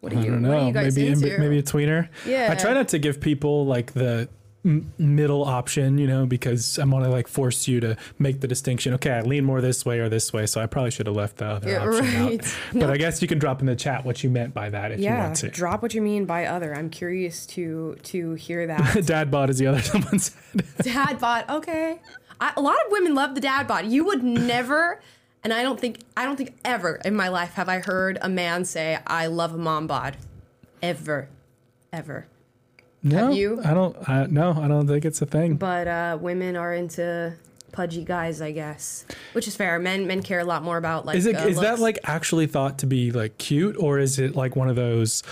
What 0.00 0.12
are 0.12 0.18
I 0.18 0.24
don't 0.26 0.42
know. 0.42 0.66
you 0.68 0.72
maybe 0.72 1.14
maybe 1.38 1.58
a 1.58 1.62
tweener. 1.62 2.08
Yeah. 2.26 2.48
I 2.50 2.54
try 2.54 2.72
not 2.72 2.88
to 2.88 2.98
give 2.98 3.20
people 3.20 3.66
like 3.66 3.94
the 3.94 4.28
m- 4.64 4.92
middle 4.96 5.44
option, 5.44 5.98
you 5.98 6.06
know, 6.06 6.24
because 6.24 6.78
I 6.78 6.84
want 6.84 7.04
to 7.04 7.10
like 7.10 7.26
force 7.26 7.66
you 7.66 7.80
to 7.80 7.96
make 8.18 8.40
the 8.40 8.46
distinction. 8.46 8.94
Okay, 8.94 9.10
I 9.10 9.22
lean 9.22 9.44
more 9.44 9.60
this 9.60 9.84
way 9.84 9.98
or 9.98 10.08
this 10.08 10.32
way, 10.32 10.46
so 10.46 10.60
I 10.60 10.66
probably 10.66 10.92
should 10.92 11.06
have 11.06 11.16
left 11.16 11.38
the 11.38 11.46
other 11.46 11.68
Yeah, 11.70 11.84
option 11.84 12.04
right. 12.26 12.40
out. 12.44 12.54
No. 12.74 12.80
But 12.86 12.90
I 12.90 12.96
guess 12.96 13.20
you 13.22 13.26
can 13.26 13.38
drop 13.40 13.58
in 13.60 13.66
the 13.66 13.74
chat 13.74 14.04
what 14.04 14.22
you 14.22 14.30
meant 14.30 14.54
by 14.54 14.70
that 14.70 14.92
if 14.92 15.00
you 15.00 15.10
want 15.10 15.34
to. 15.36 15.48
drop 15.48 15.82
what 15.82 15.94
you 15.94 16.02
mean 16.02 16.26
by 16.26 16.46
other. 16.46 16.74
I'm 16.76 16.90
curious 16.90 17.44
to 17.46 17.96
to 18.04 18.34
hear 18.34 18.68
that. 18.68 19.02
Dad 19.06 19.30
bod 19.32 19.50
is 19.50 19.58
the 19.58 19.66
other 19.66 19.82
someone 19.82 20.18
said. 20.20 20.64
dad 20.82 21.18
bod 21.18 21.44
okay 21.50 22.00
I, 22.40 22.52
a 22.56 22.60
lot 22.60 22.76
of 22.86 22.92
women 22.92 23.16
love 23.16 23.34
the 23.34 23.40
dad 23.40 23.66
bod 23.66 23.86
you 23.86 24.04
would 24.04 24.22
never 24.22 25.00
and 25.44 25.52
i 25.52 25.62
don't 25.62 25.78
think 25.80 26.00
i 26.16 26.24
don't 26.24 26.36
think 26.36 26.54
ever 26.64 27.00
in 27.04 27.14
my 27.14 27.28
life 27.28 27.54
have 27.54 27.68
i 27.68 27.78
heard 27.78 28.18
a 28.22 28.28
man 28.28 28.64
say 28.64 28.98
i 29.06 29.26
love 29.26 29.54
a 29.54 29.58
mom 29.58 29.86
bod 29.86 30.16
ever 30.82 31.28
ever 31.92 32.26
No, 33.02 33.26
Have 33.28 33.34
you? 33.34 33.60
I 33.64 33.74
don't. 33.74 33.96
I, 34.08 34.26
no, 34.26 34.52
I 34.60 34.66
don't 34.66 34.88
think 34.88 35.04
it's 35.04 35.22
a 35.22 35.26
thing. 35.26 35.54
But 35.54 35.86
uh, 35.86 36.18
women 36.20 36.56
are 36.56 36.74
into 36.74 37.32
pudgy 37.70 38.02
guys, 38.04 38.42
I 38.42 38.50
guess, 38.50 39.04
which 39.34 39.46
is 39.46 39.54
fair. 39.54 39.78
Men 39.78 40.06
men 40.08 40.20
care 40.22 40.40
a 40.40 40.44
lot 40.44 40.64
more 40.64 40.76
about 40.76 41.06
like. 41.06 41.16
is 41.16 41.26
it 41.26 41.36
uh, 41.36 41.46
is 41.46 41.60
that 41.60 41.78
like 41.78 41.98
actually 42.04 42.46
thought 42.48 42.78
to 42.80 42.86
be 42.86 43.12
like 43.12 43.38
cute, 43.38 43.76
or 43.78 44.00
is 44.00 44.18
it 44.18 44.34
like 44.34 44.56
one 44.56 44.68
of 44.68 44.74
those? 44.76 45.22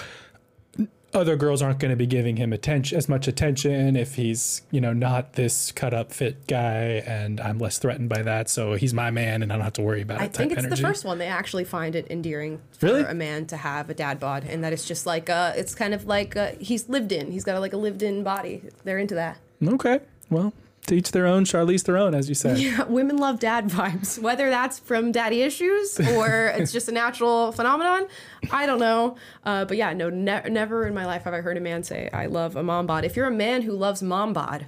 Other 1.17 1.35
girls 1.35 1.63
aren't 1.63 1.79
going 1.79 1.91
to 1.91 1.97
be 1.97 2.07
giving 2.07 2.37
him 2.37 2.53
attention 2.53 2.99
as 2.99 3.09
much 3.09 3.27
attention 3.27 3.97
if 3.97 4.17
he's 4.17 4.61
you 4.71 4.83
know 4.83 4.93
not 4.93 5.33
this 5.33 5.73
cut 5.73 5.95
up 5.95 6.13
fit 6.13 6.47
guy, 6.47 7.03
and 7.07 7.41
I'm 7.41 7.59
less 7.59 7.79
threatened 7.79 8.11
by 8.11 8.21
that. 8.23 8.51
So 8.51 8.75
he's 8.75 8.93
my 8.93 9.11
man, 9.11 9.43
and 9.43 9.51
I 9.51 9.57
don't 9.57 9.65
have 9.65 9.73
to 9.75 9.83
worry 9.83 10.03
about 10.03 10.21
it. 10.21 10.25
I 10.25 10.29
think 10.29 10.53
it's 10.53 10.59
energy. 10.65 10.83
the 10.83 10.87
first 10.89 11.07
one. 11.07 11.17
They 11.17 11.27
actually 11.27 11.65
find 11.65 11.95
it 11.97 12.07
endearing 12.11 12.61
for 12.79 12.87
Really? 12.87 13.03
a 13.05 13.15
man 13.15 13.47
to 13.47 13.57
have 13.57 13.89
a 13.89 13.95
dad 13.95 14.21
bod, 14.21 14.45
and 14.45 14.63
that 14.63 14.75
it's 14.75 14.85
just 14.85 15.07
like 15.07 15.31
uh, 15.31 15.55
it's 15.57 15.75
kind 15.75 15.95
of 15.95 16.05
like 16.05 16.37
uh, 16.37 16.51
he's 16.61 16.87
lived 16.91 17.13
in. 17.13 17.33
He's 17.33 17.45
got 17.45 17.57
a, 17.57 17.61
like 17.61 17.73
a 17.73 17.79
lived 17.79 18.03
in 18.03 18.23
body. 18.23 18.63
They're 18.85 18.99
into 18.99 19.15
that. 19.15 19.39
Okay, 19.67 20.01
well, 20.29 20.53
to 20.87 20.95
each 20.95 21.13
their 21.13 21.27
own. 21.27 21.45
Charlize 21.45 21.83
Theron, 21.83 22.15
as 22.15 22.29
you 22.29 22.35
said. 22.35 22.59
Yeah, 22.59 22.85
women 22.85 23.17
love 23.19 23.39
dad 23.39 23.69
vibes, 23.69 24.19
whether 24.19 24.51
that's 24.51 24.79
from 24.79 25.13
daddy 25.13 25.43
issues 25.43 25.99
or 26.01 26.47
it's 26.57 26.73
just 26.73 26.89
a 26.89 26.93
natural 26.93 27.53
phenomenon. 27.53 28.07
I 28.51 28.67
don't 28.67 28.79
know, 28.79 29.17
uh, 29.45 29.65
but 29.65 29.77
yeah, 29.77 29.93
no, 29.93 30.11
ne- 30.11 30.49
never 30.49 30.87
in 30.87 30.95
my 30.95 31.07
life 31.07 31.25
have 31.25 31.35
I 31.35 31.41
heard 31.41 31.57
a 31.57 31.61
man 31.61 31.83
say 31.83 32.09
I 32.13 32.27
love 32.27 32.57
a 32.57 32.63
mom 32.63 32.87
bod. 32.87 33.05
If 33.05 33.17
you're 33.17 33.27
a 33.27 33.31
man 33.31 33.63
who 33.63 33.73
loves 33.73 34.03
mom 34.03 34.33
bod, 34.33 34.67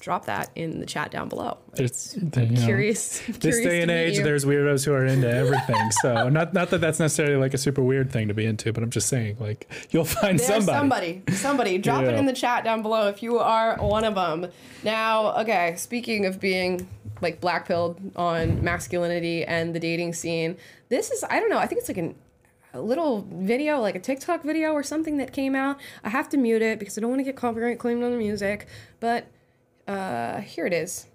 drop 0.00 0.26
that 0.26 0.50
in 0.54 0.80
the 0.80 0.86
chat 0.86 1.10
down 1.10 1.28
below. 1.28 1.58
There's, 1.74 2.16
you 2.16 2.30
know, 2.46 2.64
Curious. 2.64 3.22
This 3.40 3.60
day 3.60 3.82
and 3.82 3.90
age, 3.90 4.18
you. 4.18 4.24
there's 4.24 4.44
weirdos 4.44 4.84
who 4.84 4.92
are 4.92 5.04
into 5.04 5.30
everything. 5.30 5.90
so 6.02 6.28
not 6.30 6.52
not 6.52 6.70
that 6.70 6.80
that's 6.80 6.98
necessarily 6.98 7.36
like 7.36 7.54
a 7.54 7.58
super 7.58 7.82
weird 7.82 8.10
thing 8.10 8.28
to 8.28 8.34
be 8.34 8.44
into, 8.44 8.72
but 8.72 8.82
I'm 8.82 8.90
just 8.90 9.08
saying 9.08 9.36
like 9.38 9.70
you'll 9.90 10.04
find 10.04 10.38
There's 10.38 10.64
somebody. 10.64 11.22
somebody. 11.26 11.32
Somebody. 11.36 11.78
Drop 11.78 12.04
it 12.04 12.14
in 12.14 12.26
the 12.26 12.32
chat 12.32 12.64
down 12.64 12.82
below 12.82 13.08
if 13.08 13.22
you 13.22 13.38
are 13.38 13.76
one 13.76 14.04
of 14.04 14.14
them. 14.14 14.50
Now, 14.82 15.38
okay, 15.40 15.74
speaking 15.76 16.26
of 16.26 16.40
being 16.40 16.88
like 17.20 17.40
black 17.40 17.60
blackpilled 17.60 18.16
on 18.16 18.62
masculinity 18.62 19.44
and 19.44 19.74
the 19.74 19.80
dating 19.80 20.14
scene, 20.14 20.56
this 20.88 21.10
is, 21.10 21.24
I 21.28 21.40
don't 21.40 21.50
know, 21.50 21.58
I 21.58 21.66
think 21.66 21.80
it's 21.80 21.88
like 21.88 21.98
an, 21.98 22.14
a 22.72 22.80
little 22.80 23.26
video, 23.30 23.80
like 23.80 23.94
a 23.94 24.00
TikTok 24.00 24.42
video 24.42 24.72
or 24.72 24.82
something 24.82 25.16
that 25.18 25.32
came 25.32 25.54
out. 25.54 25.78
I 26.04 26.08
have 26.10 26.28
to 26.30 26.36
mute 26.36 26.62
it 26.62 26.78
because 26.78 26.96
I 26.96 27.00
don't 27.00 27.10
want 27.10 27.20
to 27.20 27.24
get 27.24 27.36
copyright 27.36 27.78
claimed 27.78 28.02
on 28.02 28.12
the 28.12 28.16
music, 28.16 28.66
but 29.00 29.26
uh, 29.90 30.40
here 30.40 30.66
it 30.66 30.72
is. 30.72 31.06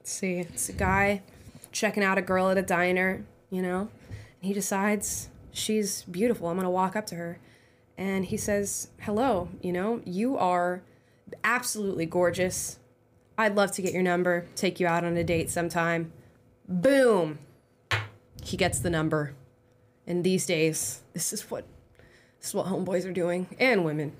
Let's 0.00 0.12
see. 0.12 0.40
It's 0.40 0.68
a 0.68 0.72
guy 0.72 1.22
checking 1.70 2.02
out 2.02 2.18
a 2.18 2.22
girl 2.22 2.50
at 2.50 2.58
a 2.58 2.62
diner, 2.62 3.24
you 3.48 3.62
know, 3.62 3.88
and 4.08 4.48
he 4.48 4.52
decides 4.52 5.28
she's 5.52 6.02
beautiful. 6.02 6.48
I'm 6.48 6.56
going 6.56 6.64
to 6.64 6.70
walk 6.70 6.96
up 6.96 7.06
to 7.06 7.14
her. 7.14 7.38
And 7.96 8.24
he 8.24 8.36
says, 8.36 8.88
Hello, 9.00 9.50
you 9.62 9.72
know, 9.72 10.00
you 10.04 10.36
are 10.36 10.82
absolutely 11.44 12.06
gorgeous. 12.06 12.78
I'd 13.38 13.54
love 13.54 13.70
to 13.72 13.82
get 13.82 13.92
your 13.92 14.02
number, 14.02 14.46
take 14.56 14.80
you 14.80 14.86
out 14.86 15.04
on 15.04 15.16
a 15.16 15.22
date 15.22 15.48
sometime. 15.48 16.12
Boom. 16.68 17.38
He 18.42 18.56
gets 18.56 18.80
the 18.80 18.90
number. 18.90 19.34
And 20.08 20.24
these 20.24 20.44
days, 20.44 21.02
this 21.12 21.32
is 21.32 21.50
what 21.50 21.66
this 22.40 22.48
is 22.48 22.54
what 22.54 22.66
homeboys 22.66 23.06
are 23.06 23.12
doing 23.12 23.46
and 23.60 23.84
women. 23.84 24.14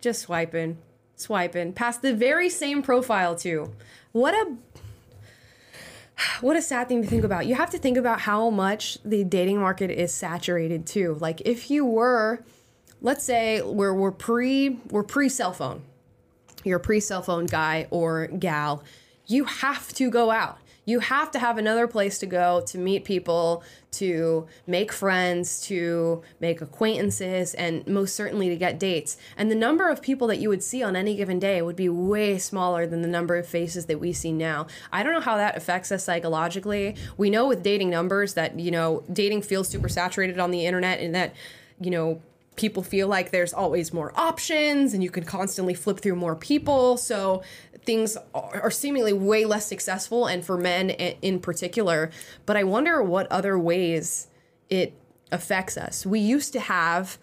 Just 0.00 0.22
swiping, 0.22 0.78
swiping 1.16 1.72
past 1.72 2.02
the 2.02 2.14
very 2.14 2.48
same 2.48 2.82
profile 2.82 3.34
too. 3.34 3.72
What 4.12 4.34
a 4.34 4.56
what 6.40 6.56
a 6.56 6.62
sad 6.62 6.88
thing 6.88 7.02
to 7.02 7.08
think 7.08 7.24
about. 7.24 7.46
You 7.46 7.54
have 7.54 7.70
to 7.70 7.78
think 7.78 7.96
about 7.96 8.20
how 8.20 8.50
much 8.50 8.98
the 9.04 9.24
dating 9.24 9.58
market 9.58 9.90
is 9.90 10.12
saturated 10.12 10.86
too. 10.86 11.16
Like 11.20 11.40
if 11.42 11.70
you 11.70 11.84
were, 11.84 12.44
let's 13.00 13.24
say 13.24 13.62
we're 13.62 13.94
we're 13.94 14.12
pre 14.12 14.78
we're 14.90 15.02
pre 15.02 15.28
cell 15.28 15.52
phone. 15.52 15.82
You're 16.64 16.76
a 16.76 16.80
pre 16.80 17.00
cell 17.00 17.22
phone 17.22 17.46
guy 17.46 17.86
or 17.90 18.26
gal. 18.26 18.82
You 19.26 19.44
have 19.44 19.92
to 19.94 20.10
go 20.10 20.30
out. 20.30 20.58
You 20.84 20.98
have 20.98 21.30
to 21.32 21.38
have 21.38 21.58
another 21.58 21.86
place 21.86 22.18
to 22.18 22.26
go 22.26 22.60
to 22.66 22.78
meet 22.78 23.04
people, 23.04 23.62
to 23.92 24.46
make 24.66 24.92
friends, 24.92 25.60
to 25.66 26.22
make 26.40 26.60
acquaintances, 26.60 27.54
and 27.54 27.86
most 27.86 28.16
certainly 28.16 28.48
to 28.48 28.56
get 28.56 28.80
dates. 28.80 29.16
And 29.36 29.50
the 29.50 29.54
number 29.54 29.88
of 29.88 30.02
people 30.02 30.26
that 30.26 30.38
you 30.38 30.48
would 30.48 30.62
see 30.62 30.82
on 30.82 30.96
any 30.96 31.14
given 31.14 31.38
day 31.38 31.62
would 31.62 31.76
be 31.76 31.88
way 31.88 32.38
smaller 32.38 32.86
than 32.86 33.02
the 33.02 33.08
number 33.08 33.36
of 33.36 33.46
faces 33.46 33.86
that 33.86 34.00
we 34.00 34.12
see 34.12 34.32
now. 34.32 34.66
I 34.92 35.04
don't 35.04 35.12
know 35.12 35.20
how 35.20 35.36
that 35.36 35.56
affects 35.56 35.92
us 35.92 36.04
psychologically. 36.04 36.96
We 37.16 37.30
know 37.30 37.46
with 37.46 37.62
dating 37.62 37.90
numbers 37.90 38.34
that, 38.34 38.58
you 38.58 38.72
know, 38.72 39.04
dating 39.12 39.42
feels 39.42 39.68
super 39.68 39.88
saturated 39.88 40.40
on 40.40 40.50
the 40.50 40.66
internet 40.66 40.98
and 40.98 41.14
that, 41.14 41.34
you 41.80 41.90
know, 41.90 42.20
people 42.56 42.82
feel 42.82 43.08
like 43.08 43.30
there's 43.30 43.52
always 43.54 43.92
more 43.92 44.12
options 44.14 44.94
and 44.94 45.02
you 45.02 45.10
can 45.10 45.24
constantly 45.24 45.74
flip 45.74 46.00
through 46.00 46.16
more 46.16 46.36
people. 46.36 46.96
So 46.96 47.42
things 47.84 48.16
are 48.34 48.70
seemingly 48.70 49.12
way 49.12 49.44
less 49.44 49.66
successful, 49.66 50.26
and 50.26 50.44
for 50.44 50.56
men 50.56 50.90
in 50.90 51.40
particular. 51.40 52.10
But 52.46 52.56
I 52.56 52.64
wonder 52.64 53.02
what 53.02 53.26
other 53.32 53.58
ways 53.58 54.28
it 54.68 54.94
affects 55.32 55.76
us. 55.76 56.06
We 56.06 56.20
used 56.20 56.52
to 56.52 56.60
have 56.60 57.18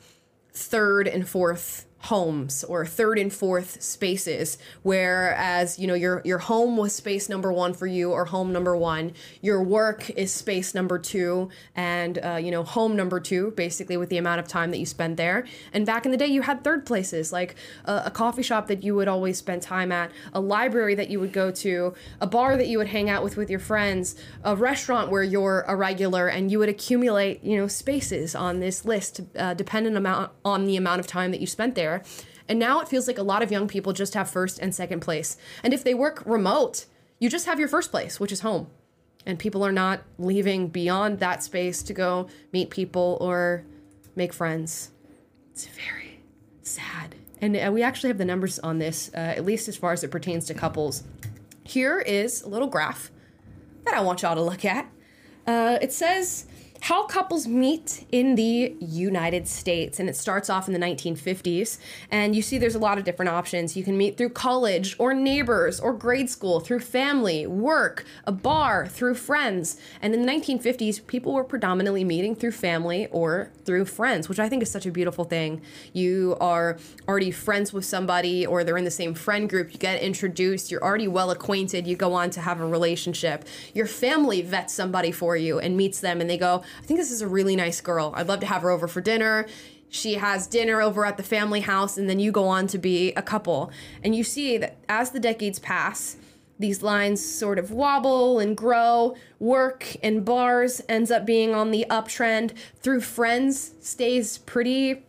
third 0.51 1.07
and 1.07 1.27
fourth 1.27 1.85
homes 2.03 2.63
or 2.63 2.85
third 2.85 3.19
and 3.19 3.33
fourth 3.33 3.81
spaces 3.81 4.57
whereas 4.83 5.77
you 5.77 5.85
know 5.85 5.93
your 5.93 6.21
your 6.23 6.37
home 6.37 6.77
was 6.77 6.93
space 6.93 7.27
number 7.27 7.51
one 7.51 7.73
for 7.73 7.87
you 7.87 8.11
or 8.11 8.25
home 8.25 8.53
number 8.53 8.75
one 8.75 9.11
your 9.41 9.61
work 9.61 10.09
is 10.11 10.33
space 10.33 10.73
number 10.73 10.97
two 10.97 11.49
and 11.75 12.19
uh, 12.23 12.35
you 12.35 12.51
know 12.51 12.63
home 12.63 12.95
number 12.95 13.19
two 13.19 13.51
basically 13.51 13.97
with 13.97 14.09
the 14.09 14.17
amount 14.17 14.39
of 14.39 14.47
time 14.47 14.71
that 14.71 14.77
you 14.77 14.85
spend 14.85 15.17
there. 15.17 15.45
And 15.73 15.85
back 15.85 16.05
in 16.05 16.11
the 16.11 16.17
day 16.17 16.27
you 16.27 16.41
had 16.41 16.63
third 16.63 16.85
places 16.85 17.31
like 17.31 17.55
a, 17.85 18.03
a 18.05 18.11
coffee 18.11 18.43
shop 18.43 18.67
that 18.67 18.83
you 18.83 18.95
would 18.95 19.07
always 19.07 19.37
spend 19.37 19.61
time 19.61 19.91
at 19.91 20.11
a 20.33 20.39
library 20.39 20.95
that 20.95 21.09
you 21.09 21.19
would 21.19 21.33
go 21.33 21.51
to 21.51 21.93
a 22.21 22.27
bar 22.27 22.57
that 22.57 22.67
you 22.67 22.77
would 22.77 22.87
hang 22.87 23.09
out 23.09 23.23
with 23.23 23.37
with 23.37 23.49
your 23.49 23.59
friends 23.59 24.15
a 24.43 24.55
restaurant 24.55 25.09
where 25.11 25.23
you're 25.23 25.65
a 25.67 25.75
regular 25.75 26.27
and 26.27 26.51
you 26.51 26.59
would 26.59 26.69
accumulate 26.69 27.43
you 27.43 27.57
know 27.57 27.67
spaces 27.67 28.35
on 28.35 28.59
this 28.59 28.85
list 28.85 29.21
uh, 29.37 29.53
dependent 29.53 29.95
amount 29.95 30.31
on 30.45 30.65
the 30.65 30.77
amount 30.77 30.99
of 30.99 31.07
time 31.07 31.31
that 31.31 31.41
you 31.41 31.47
spent 31.47 31.75
there. 31.89 32.03
And 32.47 32.57
now 32.57 32.79
it 32.79 32.87
feels 32.87 33.07
like 33.07 33.17
a 33.17 33.23
lot 33.23 33.43
of 33.43 33.51
young 33.51 33.67
people 33.67 33.93
just 33.93 34.13
have 34.13 34.29
first 34.29 34.59
and 34.59 34.73
second 34.73 35.01
place. 35.01 35.37
And 35.63 35.73
if 35.73 35.83
they 35.83 35.93
work 35.93 36.23
remote 36.25 36.85
you 37.21 37.29
just 37.29 37.45
have 37.47 37.59
your 37.59 37.67
first 37.67 37.91
place 37.91 38.19
which 38.19 38.31
is 38.31 38.41
home. 38.41 38.67
And 39.25 39.37
people 39.37 39.65
are 39.65 39.71
not 39.71 40.01
leaving 40.17 40.69
beyond 40.69 41.19
that 41.19 41.43
space 41.43 41.83
to 41.83 41.93
go 41.93 42.29
meet 42.53 42.69
people 42.69 43.17
or 43.19 43.65
make 44.15 44.33
friends. 44.33 44.91
It's 45.51 45.67
very 45.67 46.21
sad. 46.61 47.15
And 47.41 47.55
uh, 47.55 47.71
we 47.73 47.83
actually 47.83 48.09
have 48.09 48.17
the 48.17 48.25
numbers 48.25 48.59
on 48.59 48.79
this 48.79 49.11
uh, 49.13 49.17
at 49.17 49.45
least 49.45 49.67
as 49.67 49.75
far 49.75 49.91
as 49.91 50.03
it 50.03 50.11
pertains 50.11 50.45
to 50.45 50.53
couples. 50.53 51.03
Here 51.63 51.99
is 51.99 52.41
a 52.41 52.49
little 52.49 52.67
graph 52.67 53.11
that 53.85 53.93
I 53.93 54.01
want 54.01 54.21
y'all 54.21 54.35
to 54.35 54.41
look 54.41 54.63
at. 54.65 54.89
Uh, 55.45 55.77
it 55.81 55.91
says 55.91 56.45
how 56.81 57.05
couples 57.05 57.47
meet 57.47 58.05
in 58.11 58.35
the 58.35 58.75
United 58.79 59.47
States, 59.47 59.99
and 59.99 60.09
it 60.09 60.15
starts 60.15 60.49
off 60.49 60.67
in 60.67 60.73
the 60.73 60.79
1950s. 60.79 61.77
And 62.09 62.35
you 62.35 62.41
see 62.41 62.57
there's 62.57 62.75
a 62.75 62.79
lot 62.79 62.97
of 62.97 63.03
different 63.03 63.29
options. 63.29 63.75
You 63.75 63.83
can 63.83 63.97
meet 63.97 64.17
through 64.17 64.29
college, 64.29 64.95
or 64.97 65.13
neighbors, 65.13 65.79
or 65.79 65.93
grade 65.93 66.29
school, 66.29 66.59
through 66.59 66.79
family, 66.79 67.45
work, 67.45 68.05
a 68.25 68.31
bar, 68.31 68.87
through 68.87 69.15
friends. 69.15 69.79
And 70.01 70.13
in 70.13 70.25
the 70.25 70.31
1950s, 70.31 71.05
people 71.05 71.33
were 71.33 71.43
predominantly 71.43 72.03
meeting 72.03 72.35
through 72.35 72.51
family 72.51 73.07
or 73.11 73.51
through 73.65 73.85
friends, 73.85 74.29
which 74.29 74.39
I 74.39 74.47
think 74.49 74.63
is 74.63 74.71
such 74.71 74.85
a 74.85 74.91
beautiful 74.91 75.25
thing. 75.25 75.61
You 75.93 76.37
are 76.39 76.77
already 77.07 77.31
friends 77.31 77.73
with 77.73 77.85
somebody, 77.85 78.45
or 78.45 78.63
they're 78.63 78.77
in 78.77 78.85
the 78.85 78.91
same 78.91 79.13
friend 79.13 79.49
group, 79.49 79.73
you 79.73 79.79
get 79.79 80.01
introduced, 80.01 80.71
you're 80.71 80.83
already 80.83 81.07
well 81.07 81.31
acquainted, 81.31 81.87
you 81.87 81.95
go 81.95 82.13
on 82.13 82.29
to 82.31 82.41
have 82.41 82.61
a 82.61 82.65
relationship. 82.65 83.45
Your 83.73 83.87
family 83.87 84.41
vets 84.41 84.73
somebody 84.73 85.11
for 85.11 85.35
you 85.35 85.59
and 85.59 85.75
meets 85.75 85.99
them, 85.99 86.21
and 86.21 86.29
they 86.29 86.37
go, 86.37 86.63
I 86.77 86.85
think 86.85 86.99
this 86.99 87.11
is 87.11 87.21
a 87.21 87.27
really 87.27 87.55
nice 87.55 87.81
girl. 87.81 88.13
I'd 88.15 88.27
love 88.27 88.39
to 88.41 88.45
have 88.45 88.61
her 88.61 88.69
over 88.69 88.87
for 88.87 89.01
dinner. 89.01 89.47
She 89.89 90.15
has 90.15 90.45
dinner 90.45 90.81
over 90.81 91.05
at 91.05 91.17
the 91.17 91.23
family 91.23 91.61
house, 91.61 91.97
and 91.97 92.09
then 92.09 92.19
you 92.19 92.31
go 92.31 92.47
on 92.47 92.67
to 92.67 92.77
be 92.77 93.11
a 93.13 93.21
couple. 93.21 93.71
And 94.03 94.15
you 94.15 94.23
see 94.23 94.57
that 94.59 94.77
as 94.87 95.11
the 95.11 95.19
decades 95.19 95.59
pass, 95.59 96.17
these 96.59 96.83
lines 96.83 97.25
sort 97.25 97.57
of 97.57 97.71
wobble 97.71 98.39
and 98.39 98.55
grow. 98.55 99.15
Work 99.39 99.95
and 100.03 100.25
bars 100.25 100.81
ends 100.89 101.09
up 101.09 101.25
being 101.25 101.55
on 101.55 101.71
the 101.71 101.85
uptrend. 101.89 102.51
Through 102.81 103.01
friends 103.01 103.73
stays 103.79 104.37
pretty 104.39 105.05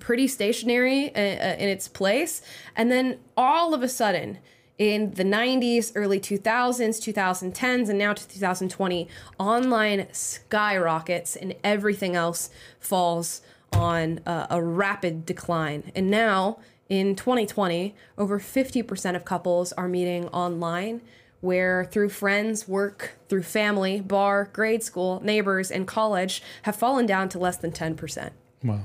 pretty 0.00 0.26
stationary 0.28 1.14
uh, 1.14 1.18
uh, 1.18 1.56
in 1.58 1.68
its 1.68 1.88
place. 1.88 2.42
And 2.74 2.90
then 2.90 3.18
all 3.36 3.74
of 3.74 3.82
a 3.82 3.88
sudden, 3.88 4.38
in 4.78 5.12
the 5.14 5.24
90s, 5.24 5.92
early 5.94 6.20
2000s, 6.20 7.00
2010s, 7.00 7.88
and 7.88 7.98
now 7.98 8.12
to 8.12 8.28
2020, 8.28 9.08
online 9.38 10.06
skyrockets 10.12 11.36
and 11.36 11.54
everything 11.64 12.14
else 12.14 12.50
falls 12.78 13.40
on 13.72 14.20
uh, 14.26 14.46
a 14.50 14.62
rapid 14.62 15.24
decline. 15.26 15.90
And 15.94 16.10
now, 16.10 16.58
in 16.88 17.16
2020, 17.16 17.94
over 18.18 18.38
50% 18.38 19.16
of 19.16 19.24
couples 19.24 19.72
are 19.72 19.88
meeting 19.88 20.28
online, 20.28 21.00
where 21.40 21.84
through 21.86 22.10
friends, 22.10 22.68
work, 22.68 23.12
through 23.28 23.42
family, 23.42 24.00
bar, 24.00 24.50
grade 24.52 24.82
school, 24.82 25.20
neighbors, 25.24 25.70
and 25.70 25.86
college 25.86 26.42
have 26.62 26.76
fallen 26.76 27.06
down 27.06 27.28
to 27.30 27.38
less 27.38 27.56
than 27.56 27.72
10%. 27.72 28.30
Wow, 28.62 28.80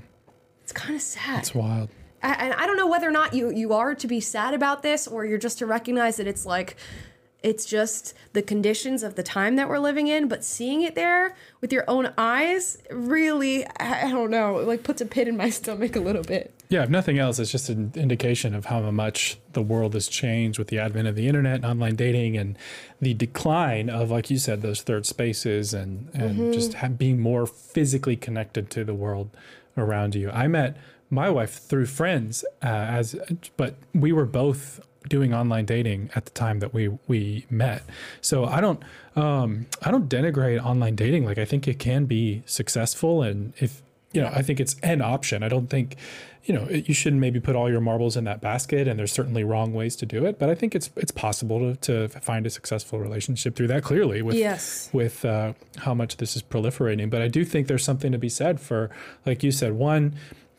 It's 0.63 0.71
kind 0.71 0.95
of 0.95 1.01
sad. 1.01 1.39
it's 1.39 1.53
wild. 1.55 1.89
And 2.23 2.53
I 2.53 2.65
don't 2.67 2.77
know 2.77 2.87
whether 2.87 3.07
or 3.07 3.11
not 3.11 3.33
you 3.33 3.51
you 3.51 3.73
are 3.73 3.95
to 3.95 4.07
be 4.07 4.19
sad 4.19 4.53
about 4.53 4.83
this 4.83 5.07
or 5.07 5.25
you're 5.25 5.37
just 5.37 5.57
to 5.59 5.65
recognize 5.65 6.17
that 6.17 6.27
it's 6.27 6.45
like 6.45 6.75
it's 7.43 7.65
just 7.65 8.13
the 8.33 8.41
conditions 8.43 9.01
of 9.01 9.15
the 9.15 9.23
time 9.23 9.55
that 9.55 9.67
we're 9.67 9.79
living 9.79 10.05
in 10.07 10.27
but 10.27 10.43
seeing 10.43 10.83
it 10.83 10.93
there 10.93 11.35
with 11.59 11.73
your 11.73 11.83
own 11.87 12.13
eyes 12.15 12.77
really 12.91 13.65
i 13.79 14.11
don't 14.11 14.29
know 14.29 14.59
It 14.59 14.67
like 14.67 14.83
puts 14.83 15.01
a 15.01 15.07
pit 15.07 15.27
in 15.27 15.35
my 15.37 15.49
stomach 15.59 15.95
a 15.95 15.99
little 15.99 16.21
bit 16.21 16.53
Yeah, 16.69 16.83
if 16.83 16.89
nothing 16.89 17.17
else, 17.19 17.37
it's 17.39 17.51
just 17.51 17.67
an 17.69 17.91
indication 17.95 18.53
of 18.55 18.65
how 18.65 18.79
much 18.91 19.37
the 19.53 19.61
world 19.61 19.93
has 19.95 20.07
changed 20.07 20.57
with 20.59 20.67
the 20.69 20.79
advent 20.79 21.07
of 21.07 21.15
the 21.15 21.27
internet 21.27 21.55
and 21.55 21.65
online 21.65 21.95
dating 21.97 22.37
and 22.37 22.57
the 23.01 23.13
decline 23.13 23.89
of, 23.89 24.09
like 24.09 24.29
you 24.29 24.37
said, 24.37 24.61
those 24.61 24.81
third 24.81 25.05
spaces 25.05 25.73
and, 25.73 26.07
and 26.13 26.39
Mhm. 26.39 26.53
just 26.53 26.97
being 26.97 27.19
more 27.19 27.45
physically 27.45 28.15
connected 28.15 28.69
to 28.69 28.85
the 28.85 28.93
world 28.93 29.31
around 29.75 30.15
you. 30.15 30.29
I 30.31 30.47
met 30.47 30.77
my 31.11 31.29
wife 31.29 31.61
through 31.61 31.85
friends 31.85 32.43
uh, 32.63 32.67
as, 32.67 33.15
but 33.57 33.75
we 33.93 34.11
were 34.11 34.25
both 34.25 34.79
doing 35.09 35.33
online 35.33 35.65
dating 35.65 36.09
at 36.15 36.25
the 36.25 36.31
time 36.31 36.59
that 36.59 36.73
we 36.73 36.87
we 37.07 37.45
met. 37.49 37.83
So 38.21 38.45
I 38.45 38.61
don't 38.61 38.81
um, 39.15 39.67
I 39.83 39.91
don't 39.91 40.09
denigrate 40.09 40.63
online 40.65 40.95
dating. 40.95 41.25
Like 41.25 41.37
I 41.37 41.45
think 41.45 41.67
it 41.67 41.77
can 41.79 42.05
be 42.05 42.41
successful, 42.45 43.21
and 43.21 43.53
if 43.57 43.83
you 44.13 44.21
know, 44.21 44.29
I 44.33 44.41
think 44.41 44.59
it's 44.59 44.75
an 44.83 45.01
option. 45.01 45.41
I 45.41 45.47
don't 45.47 45.67
think, 45.69 45.95
you 46.43 46.53
know, 46.53 46.67
you 46.69 46.93
shouldn't 46.93 47.21
maybe 47.21 47.39
put 47.39 47.55
all 47.55 47.69
your 47.69 47.79
marbles 47.79 48.17
in 48.17 48.25
that 48.25 48.41
basket. 48.41 48.85
And 48.85 48.99
there's 48.99 49.11
certainly 49.13 49.45
wrong 49.45 49.73
ways 49.73 49.95
to 49.97 50.05
do 50.05 50.25
it, 50.25 50.37
but 50.37 50.49
I 50.49 50.55
think 50.55 50.75
it's 50.75 50.89
it's 50.97 51.11
possible 51.13 51.59
to, 51.59 52.07
to 52.09 52.19
find 52.19 52.45
a 52.45 52.49
successful 52.49 52.99
relationship 52.99 53.55
through 53.55 53.67
that. 53.67 53.83
Clearly, 53.83 54.21
with 54.21 54.35
Yes. 54.35 54.89
with 54.91 55.23
uh, 55.23 55.53
how 55.77 55.93
much 55.93 56.17
this 56.17 56.35
is 56.35 56.43
proliferating. 56.43 57.09
But 57.09 57.21
I 57.21 57.29
do 57.29 57.45
think 57.45 57.67
there's 57.67 57.85
something 57.85 58.11
to 58.11 58.17
be 58.17 58.29
said 58.29 58.59
for, 58.59 58.89
like 59.25 59.43
you 59.43 59.51
said, 59.51 59.73
one, 59.73 60.15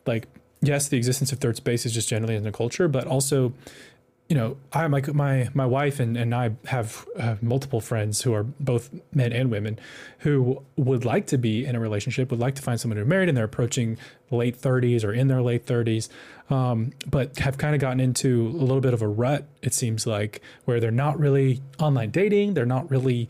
like 0.07 0.27
yes, 0.63 0.87
the 0.87 0.97
existence 0.97 1.31
of 1.31 1.39
third 1.39 1.57
space 1.57 1.85
is 1.85 1.93
just 1.93 2.09
generally 2.09 2.35
in 2.35 2.43
the 2.43 2.51
culture, 2.51 2.87
but 2.87 3.05
also 3.05 3.53
you 4.29 4.37
know, 4.37 4.57
I 4.71 4.87
my 4.87 5.01
my 5.13 5.49
my 5.53 5.65
wife 5.65 5.99
and, 5.99 6.15
and 6.15 6.33
I 6.33 6.51
have 6.65 7.05
uh, 7.19 7.35
multiple 7.41 7.81
friends 7.81 8.21
who 8.21 8.33
are 8.33 8.43
both 8.43 8.89
men 9.13 9.33
and 9.33 9.51
women 9.51 9.77
who 10.19 10.63
would 10.77 11.03
like 11.03 11.27
to 11.27 11.37
be 11.37 11.65
in 11.65 11.75
a 11.75 11.79
relationship, 11.79 12.31
would 12.31 12.39
like 12.39 12.55
to 12.55 12.61
find 12.61 12.79
someone 12.79 12.97
who's 12.97 13.07
married 13.07 13.27
and 13.27 13.37
they're 13.37 13.45
approaching 13.45 13.97
late 14.31 14.59
30s 14.59 15.03
or 15.03 15.13
in 15.13 15.27
their 15.27 15.41
late 15.41 15.65
30s, 15.65 16.09
um, 16.49 16.93
but 17.05 17.37
have 17.39 17.57
kind 17.57 17.75
of 17.75 17.81
gotten 17.81 17.99
into 17.99 18.47
a 18.47 18.63
little 18.63 18.81
bit 18.81 18.93
of 18.93 19.01
a 19.01 19.07
rut. 19.07 19.45
It 19.61 19.73
seems 19.73 20.07
like 20.07 20.41
where 20.65 20.79
they're 20.79 20.89
not 20.89 21.19
really 21.19 21.61
online 21.79 22.09
dating, 22.09 22.53
they're 22.53 22.65
not 22.65 22.89
really 22.89 23.27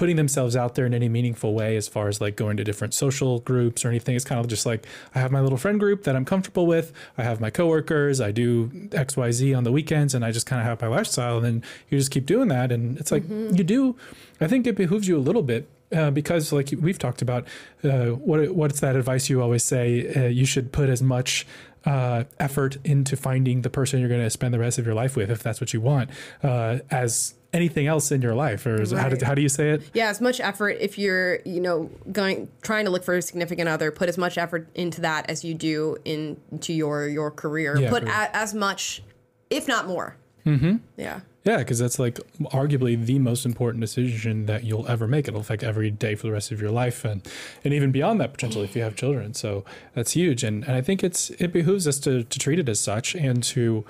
putting 0.00 0.16
themselves 0.16 0.56
out 0.56 0.76
there 0.76 0.86
in 0.86 0.94
any 0.94 1.10
meaningful 1.10 1.52
way 1.52 1.76
as 1.76 1.86
far 1.86 2.08
as 2.08 2.22
like 2.22 2.34
going 2.34 2.56
to 2.56 2.64
different 2.64 2.94
social 2.94 3.38
groups 3.40 3.84
or 3.84 3.88
anything. 3.90 4.16
It's 4.16 4.24
kind 4.24 4.40
of 4.40 4.48
just 4.48 4.64
like 4.64 4.86
I 5.14 5.18
have 5.18 5.30
my 5.30 5.42
little 5.42 5.58
friend 5.58 5.78
group 5.78 6.04
that 6.04 6.16
I'm 6.16 6.24
comfortable 6.24 6.66
with. 6.66 6.90
I 7.18 7.22
have 7.22 7.38
my 7.38 7.50
coworkers. 7.50 8.18
I 8.18 8.30
do 8.30 8.68
XYZ 8.92 9.54
on 9.54 9.64
the 9.64 9.70
weekends 9.70 10.14
and 10.14 10.24
I 10.24 10.30
just 10.32 10.46
kind 10.46 10.58
of 10.58 10.64
have 10.66 10.80
my 10.80 10.86
lifestyle. 10.86 11.36
And 11.36 11.44
then 11.44 11.62
you 11.90 11.98
just 11.98 12.10
keep 12.10 12.24
doing 12.24 12.48
that. 12.48 12.72
And 12.72 12.96
it's 12.98 13.12
like 13.12 13.24
Mhm. 13.24 13.58
you 13.58 13.62
do, 13.62 13.94
I 14.40 14.46
think 14.48 14.66
it 14.66 14.74
behooves 14.74 15.06
you 15.06 15.18
a 15.18 15.20
little 15.28 15.42
bit. 15.42 15.68
Uh, 15.92 16.10
because, 16.10 16.50
like 16.52 16.72
we've 16.80 17.00
talked 17.00 17.20
about, 17.20 17.44
uh, 17.84 18.06
what 18.28 18.54
what's 18.54 18.78
that 18.80 18.94
advice 18.96 19.28
you 19.28 19.42
always 19.42 19.64
say? 19.64 19.86
Uh, 20.14 20.28
you 20.28 20.46
should 20.46 20.70
put 20.72 20.88
as 20.88 21.02
much 21.02 21.46
uh, 21.84 22.24
effort 22.38 22.76
into 22.84 23.16
finding 23.16 23.62
the 23.62 23.70
person 23.70 23.98
you're 24.00 24.08
going 24.08 24.22
to 24.22 24.30
spend 24.30 24.54
the 24.54 24.58
rest 24.58 24.78
of 24.78 24.86
your 24.86 24.94
life 24.94 25.16
with, 25.16 25.30
if 25.30 25.42
that's 25.42 25.60
what 25.60 25.72
you 25.74 25.80
want, 25.80 26.08
uh, 26.44 26.78
as 26.90 27.34
anything 27.52 27.86
else 27.86 28.12
in 28.12 28.22
your 28.22 28.34
life. 28.34 28.64
Or 28.66 28.80
is, 28.80 28.92
how, 28.92 29.08
Right. 29.08 29.18
do, 29.18 29.26
how 29.26 29.34
do 29.34 29.42
you 29.42 29.48
say 29.48 29.70
it? 29.70 29.82
yeah 29.94 30.08
as 30.08 30.20
much 30.20 30.38
effort 30.40 30.76
if 30.80 30.98
you're 30.98 31.40
you 31.44 31.60
know 31.60 31.90
going 32.12 32.48
trying 32.62 32.84
to 32.84 32.90
look 32.90 33.02
for 33.04 33.16
a 33.16 33.22
significant 33.22 33.68
other 33.68 33.90
put 33.90 34.08
as 34.08 34.16
much 34.18 34.38
effort 34.38 34.68
into 34.74 35.00
that 35.00 35.28
as 35.28 35.44
you 35.44 35.54
do 35.54 35.96
into 36.04 36.72
your 36.72 37.08
your 37.08 37.30
career 37.30 37.76
Yeah, 37.76 37.90
put 37.90 38.04
a, 38.04 38.36
as 38.36 38.54
much 38.54 39.02
if 39.50 39.66
not 39.66 39.86
more 39.88 40.16
Mm-hmm. 40.46 40.76
yeah 40.96 41.20
Yeah, 41.44 41.58
because 41.58 41.78
that's 41.78 41.98
like 41.98 42.18
arguably 42.52 43.02
the 43.04 43.18
most 43.18 43.44
important 43.44 43.80
decision 43.82 44.46
that 44.46 44.64
you'll 44.64 44.88
ever 44.88 45.06
make. 45.06 45.28
It'll 45.28 45.40
affect 45.40 45.62
every 45.62 45.90
day 45.90 46.14
for 46.14 46.26
the 46.26 46.32
rest 46.32 46.50
of 46.50 46.60
your 46.62 46.70
life, 46.70 47.04
and 47.04 47.20
and 47.64 47.74
even 47.74 47.90
beyond 47.90 48.20
that 48.20 48.32
potentially 48.32 48.64
if 48.64 48.74
you 48.74 48.82
have 48.82 48.94
children. 48.96 49.34
So 49.34 49.64
that's 49.94 50.12
huge, 50.12 50.42
and 50.44 50.64
and 50.64 50.74
I 50.76 50.80
think 50.80 51.04
it's 51.04 51.28
it 51.38 51.52
behooves 51.52 51.86
us 51.86 51.98
to 52.00 52.24
to 52.24 52.38
treat 52.38 52.58
it 52.58 52.68
as 52.70 52.80
such 52.80 53.14
and 53.14 53.42
to 53.54 53.84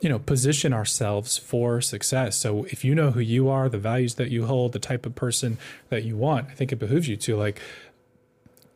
you 0.00 0.08
know 0.08 0.18
position 0.18 0.72
ourselves 0.72 1.36
for 1.36 1.80
success. 1.80 2.36
So 2.36 2.64
if 2.64 2.84
you 2.84 2.94
know 2.94 3.10
who 3.10 3.20
you 3.20 3.48
are, 3.48 3.68
the 3.68 3.78
values 3.78 4.14
that 4.14 4.30
you 4.30 4.46
hold, 4.46 4.72
the 4.72 4.78
type 4.78 5.06
of 5.06 5.14
person 5.14 5.58
that 5.88 6.04
you 6.04 6.16
want, 6.16 6.48
I 6.48 6.54
think 6.54 6.72
it 6.72 6.76
behooves 6.76 7.08
you 7.08 7.16
to 7.18 7.36
like 7.36 7.60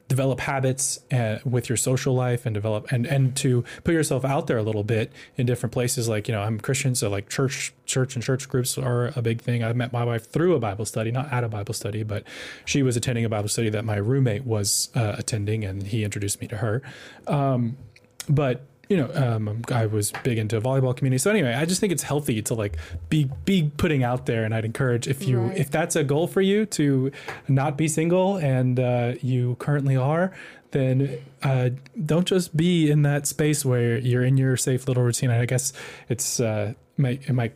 develop 0.06 0.40
habits 0.40 1.00
uh, 1.10 1.38
with 1.44 1.70
your 1.70 1.78
social 1.78 2.14
life 2.14 2.44
and 2.44 2.52
develop 2.52 2.92
and 2.92 3.06
and 3.06 3.34
to 3.34 3.64
put 3.84 3.94
yourself 3.94 4.22
out 4.22 4.46
there 4.46 4.58
a 4.58 4.62
little 4.62 4.84
bit 4.84 5.10
in 5.36 5.46
different 5.46 5.72
places. 5.72 6.08
Like 6.08 6.28
you 6.28 6.34
know 6.34 6.42
i'm 6.42 6.60
christian 6.60 6.94
so 6.94 7.08
like 7.08 7.28
church 7.30 7.72
church 7.86 8.14
and 8.14 8.22
church 8.22 8.48
groups 8.48 8.76
are 8.76 9.12
a 9.16 9.22
big 9.22 9.40
thing. 9.40 9.64
I 9.64 9.72
met 9.72 9.92
my 9.92 10.04
wife 10.04 10.30
through 10.30 10.54
a 10.54 10.60
bible 10.60 10.84
study 10.84 11.10
not 11.10 11.32
at 11.32 11.42
a 11.42 11.48
bible 11.48 11.74
study 11.74 12.02
but 12.02 12.24
she 12.66 12.82
was 12.82 12.96
attending 12.96 13.24
a 13.24 13.30
bible 13.30 13.48
study 13.48 13.70
that 13.70 13.84
my 13.84 13.96
roommate 13.96 14.44
was 14.44 14.90
uh, 14.94 15.16
attending 15.16 15.64
and 15.64 15.84
he 15.84 16.04
introduced 16.04 16.40
me 16.40 16.48
to 16.48 16.58
her. 16.58 16.82
Um, 17.26 17.78
but 18.28 18.66
you 18.88 18.96
know, 18.96 19.10
um, 19.14 19.62
I 19.70 19.86
was 19.86 20.12
big 20.22 20.38
into 20.38 20.60
volleyball 20.60 20.96
community. 20.96 21.18
So 21.18 21.30
anyway, 21.30 21.54
I 21.54 21.64
just 21.64 21.80
think 21.80 21.92
it's 21.92 22.02
healthy 22.02 22.42
to 22.42 22.54
like 22.54 22.76
be 23.08 23.30
be 23.44 23.70
putting 23.76 24.02
out 24.04 24.26
there, 24.26 24.44
and 24.44 24.54
I'd 24.54 24.64
encourage 24.64 25.06
if 25.08 25.26
you 25.26 25.40
Right. 25.40 25.56
if 25.56 25.70
that's 25.70 25.96
a 25.96 26.04
goal 26.04 26.26
for 26.26 26.40
you 26.40 26.66
to 26.66 27.10
not 27.48 27.76
be 27.76 27.88
single 27.88 28.36
and 28.36 28.78
uh, 28.78 29.14
you 29.22 29.56
currently 29.58 29.96
are, 29.96 30.32
then 30.72 31.18
uh, 31.42 31.70
don't 32.04 32.26
just 32.26 32.56
be 32.56 32.90
in 32.90 33.02
that 33.02 33.26
space 33.26 33.64
where 33.64 33.96
you're 33.98 34.24
in 34.24 34.36
your 34.36 34.56
safe 34.56 34.86
little 34.88 35.02
routine. 35.02 35.30
I 35.30 35.46
guess 35.46 35.72
it's 36.08 36.40
uh, 36.40 36.74
might 36.96 37.28
it 37.28 37.32
might 37.32 37.54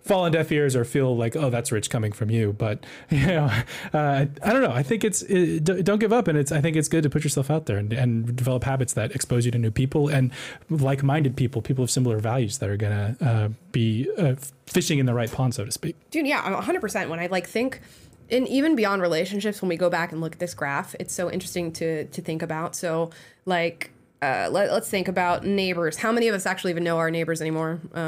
fall 0.00 0.24
on 0.24 0.32
deaf 0.32 0.50
ears 0.52 0.76
or 0.76 0.84
feel 0.84 1.16
like 1.16 1.36
oh 1.36 1.50
that's 1.50 1.72
rich 1.72 1.90
coming 1.90 2.12
from 2.12 2.30
you. 2.30 2.52
But 2.52 2.84
you 3.10 3.26
know 3.26 3.50
uh, 3.92 4.26
i 4.42 4.52
don't 4.52 4.62
know. 4.62 4.72
I 4.72 4.82
think 4.82 5.04
it's 5.04 5.22
it, 5.22 5.64
don't 5.64 5.98
give 5.98 6.12
up. 6.12 6.28
And 6.28 6.38
it's 6.38 6.52
i 6.52 6.60
think 6.60 6.76
it's 6.76 6.88
good 6.88 7.02
to 7.02 7.10
put 7.10 7.24
yourself 7.24 7.50
out 7.50 7.66
there 7.66 7.76
and, 7.76 7.92
and 7.92 8.36
develop 8.36 8.64
habits 8.64 8.92
that 8.94 9.14
expose 9.14 9.44
you 9.44 9.50
to 9.52 9.58
new 9.58 9.70
people 9.70 10.08
and 10.08 10.30
like-minded 10.70 11.36
people 11.36 11.62
people 11.62 11.84
of 11.84 11.90
similar 11.90 12.18
values 12.18 12.58
that 12.58 12.68
are 12.68 12.76
gonna 12.76 13.16
uh, 13.20 13.48
be 13.72 14.08
uh, 14.18 14.34
fishing 14.66 14.98
in 14.98 15.06
the 15.06 15.14
right 15.14 15.30
pond 15.30 15.54
so 15.54 15.64
to 15.64 15.72
speak. 15.72 15.96
Dude 16.10 16.26
yeah 16.26 16.60
100% 16.60 17.08
when 17.08 17.20
i 17.20 17.26
like 17.26 17.46
think 17.46 17.80
and 18.30 18.48
even 18.48 18.74
beyond 18.74 19.02
relationships 19.02 19.60
when 19.60 19.68
we 19.68 19.76
go 19.76 19.90
back 19.90 20.10
and 20.12 20.20
look 20.20 20.32
at 20.32 20.38
this 20.38 20.54
graph 20.54 20.94
it's 20.98 21.14
so 21.14 21.30
interesting 21.30 21.72
to 21.72 22.04
to 22.06 22.22
think 22.22 22.42
about. 22.42 22.74
So 22.74 23.10
like 23.46 23.90
uh, 24.24 24.48
let, 24.50 24.70
us 24.70 24.88
think 24.88 25.08
about 25.08 25.44
neighbors. 25.44 25.96
How 25.96 26.12
many 26.12 26.28
of 26.28 26.34
us 26.34 26.46
actually 26.46 26.70
even 26.70 26.84
know 26.84 26.98
our 26.98 27.10
neighbors 27.10 27.40
anymore? 27.40 27.80
Uh, 27.94 27.98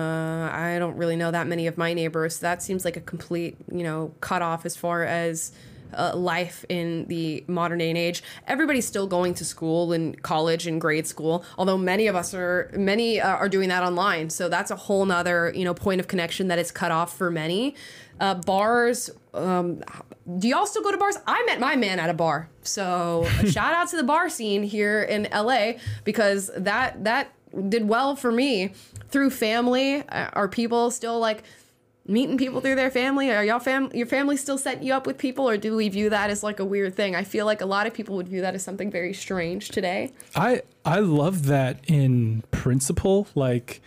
I 0.52 0.76
don't 0.78 0.96
really 0.96 1.16
know 1.16 1.30
that 1.30 1.46
many 1.46 1.66
of 1.66 1.76
my 1.76 1.92
neighbors. 1.92 2.36
So 2.36 2.40
That 2.42 2.62
seems 2.62 2.84
like 2.84 2.96
a 2.96 3.00
complete, 3.00 3.56
you 3.70 3.82
know, 3.82 4.14
cutoff 4.20 4.64
as 4.64 4.76
far 4.76 5.04
as 5.04 5.52
uh, 5.96 6.16
life 6.16 6.64
in 6.68 7.06
the 7.06 7.44
modern 7.46 7.78
day 7.78 7.88
and 7.88 7.98
age. 7.98 8.22
Everybody's 8.46 8.86
still 8.86 9.06
going 9.06 9.34
to 9.34 9.44
school 9.44 9.92
and 9.92 10.20
college 10.22 10.66
and 10.66 10.80
grade 10.80 11.06
school, 11.06 11.44
although 11.58 11.78
many 11.78 12.06
of 12.06 12.16
us 12.16 12.34
are 12.34 12.70
many 12.74 13.20
uh, 13.20 13.28
are 13.28 13.48
doing 13.48 13.68
that 13.68 13.82
online. 13.82 14.30
So 14.30 14.48
that's 14.48 14.70
a 14.70 14.76
whole 14.76 15.04
nother 15.04 15.52
you 15.54 15.64
know 15.64 15.74
point 15.74 16.00
of 16.00 16.08
connection 16.08 16.48
that 16.48 16.58
is 16.58 16.70
cut 16.70 16.90
off 16.90 17.16
for 17.16 17.30
many. 17.30 17.74
Uh, 18.18 18.34
bars. 18.34 19.10
Um, 19.34 19.82
do 20.38 20.48
y'all 20.48 20.66
still 20.66 20.82
go 20.82 20.90
to 20.90 20.98
bars? 20.98 21.16
I 21.26 21.44
met 21.46 21.60
my 21.60 21.76
man 21.76 21.98
at 22.00 22.10
a 22.10 22.14
bar. 22.14 22.48
So 22.62 23.26
a 23.40 23.46
shout 23.50 23.74
out 23.74 23.88
to 23.90 23.96
the 23.96 24.02
bar 24.02 24.28
scene 24.28 24.62
here 24.62 25.02
in 25.02 25.28
LA 25.32 25.74
because 26.04 26.50
that 26.56 27.04
that 27.04 27.32
did 27.68 27.88
well 27.88 28.16
for 28.16 28.32
me 28.32 28.72
through 29.08 29.30
family. 29.30 30.02
Uh, 30.08 30.30
Are 30.32 30.48
people 30.48 30.90
still 30.90 31.18
like 31.18 31.44
meeting 32.08 32.38
people 32.38 32.60
through 32.60 32.74
their 32.74 32.90
family? 32.90 33.30
Are 33.30 33.44
y'all 33.44 33.60
fam 33.60 33.90
your 33.94 34.06
family 34.06 34.36
still 34.36 34.58
setting 34.58 34.82
you 34.82 34.94
up 34.94 35.06
with 35.06 35.16
people, 35.16 35.48
or 35.48 35.56
do 35.56 35.76
we 35.76 35.88
view 35.88 36.10
that 36.10 36.30
as 36.30 36.42
like 36.42 36.58
a 36.58 36.64
weird 36.64 36.96
thing? 36.96 37.14
I 37.14 37.22
feel 37.22 37.46
like 37.46 37.60
a 37.60 37.66
lot 37.66 37.86
of 37.86 37.94
people 37.94 38.16
would 38.16 38.28
view 38.28 38.40
that 38.40 38.54
as 38.54 38.64
something 38.64 38.90
very 38.90 39.12
strange 39.12 39.68
today. 39.68 40.12
I 40.34 40.62
I 40.84 41.00
love 41.00 41.46
that 41.46 41.80
in 41.86 42.42
principle, 42.50 43.28
like 43.34 43.80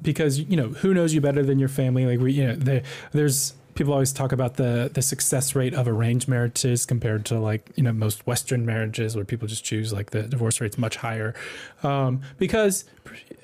because 0.00 0.38
you 0.38 0.56
know 0.56 0.68
who 0.68 0.94
knows 0.94 1.12
you 1.12 1.20
better 1.20 1.42
than 1.42 1.58
your 1.58 1.68
family. 1.68 2.06
Like 2.06 2.20
we, 2.20 2.32
you 2.32 2.46
know, 2.46 2.54
there 2.54 2.82
there's 3.12 3.54
people 3.74 3.92
always 3.92 4.12
talk 4.12 4.32
about 4.32 4.56
the 4.56 4.90
the 4.92 5.02
success 5.02 5.54
rate 5.54 5.74
of 5.74 5.88
arranged 5.88 6.28
marriages 6.28 6.86
compared 6.86 7.24
to 7.26 7.38
like 7.38 7.68
you 7.76 7.82
know 7.82 7.92
most 7.92 8.26
Western 8.26 8.66
marriages 8.66 9.16
where 9.16 9.24
people 9.24 9.48
just 9.48 9.64
choose 9.64 9.92
like 9.92 10.10
the 10.10 10.22
divorce 10.22 10.60
rate's 10.60 10.78
much 10.78 10.96
higher 10.96 11.34
um, 11.82 12.20
because 12.38 12.84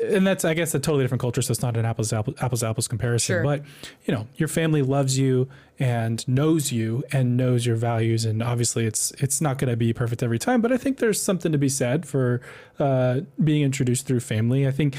and 0.02 0.26
that's 0.26 0.44
I 0.44 0.54
guess 0.54 0.74
a 0.74 0.78
totally 0.78 1.04
different 1.04 1.20
culture, 1.20 1.42
so 1.42 1.50
it's 1.50 1.62
not 1.62 1.76
an 1.76 1.84
apples 1.84 2.10
to 2.10 2.18
apples, 2.18 2.36
apples, 2.40 2.60
to 2.60 2.68
apples 2.68 2.88
comparison. 2.88 3.34
Sure. 3.34 3.42
But 3.42 3.62
you 4.04 4.14
know 4.14 4.26
your 4.36 4.48
family 4.48 4.82
loves 4.82 5.18
you 5.18 5.48
and 5.78 6.26
knows 6.26 6.72
you 6.72 7.04
and 7.12 7.36
knows 7.36 7.64
your 7.64 7.76
values, 7.76 8.24
and 8.24 8.42
obviously 8.42 8.84
it's 8.84 9.12
it's 9.12 9.40
not 9.40 9.58
going 9.58 9.70
to 9.70 9.76
be 9.76 9.92
perfect 9.92 10.22
every 10.22 10.38
time. 10.38 10.60
But 10.60 10.72
I 10.72 10.76
think 10.76 10.98
there's 10.98 11.20
something 11.20 11.52
to 11.52 11.58
be 11.58 11.68
said 11.68 12.06
for 12.06 12.40
uh, 12.78 13.20
being 13.42 13.62
introduced 13.62 14.06
through 14.06 14.20
family. 14.20 14.66
I 14.66 14.70
think 14.70 14.96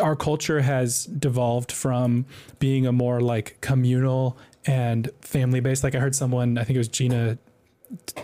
our 0.00 0.16
culture 0.16 0.60
has 0.60 1.04
devolved 1.06 1.70
from 1.70 2.26
being 2.58 2.86
a 2.86 2.92
more 2.92 3.20
like 3.20 3.60
communal 3.60 4.36
and 4.66 5.10
family 5.20 5.60
based. 5.60 5.84
Like 5.84 5.94
I 5.94 6.00
heard 6.00 6.14
someone, 6.14 6.58
I 6.58 6.64
think 6.64 6.76
it 6.76 6.80
was 6.80 6.88
Gina 6.88 7.38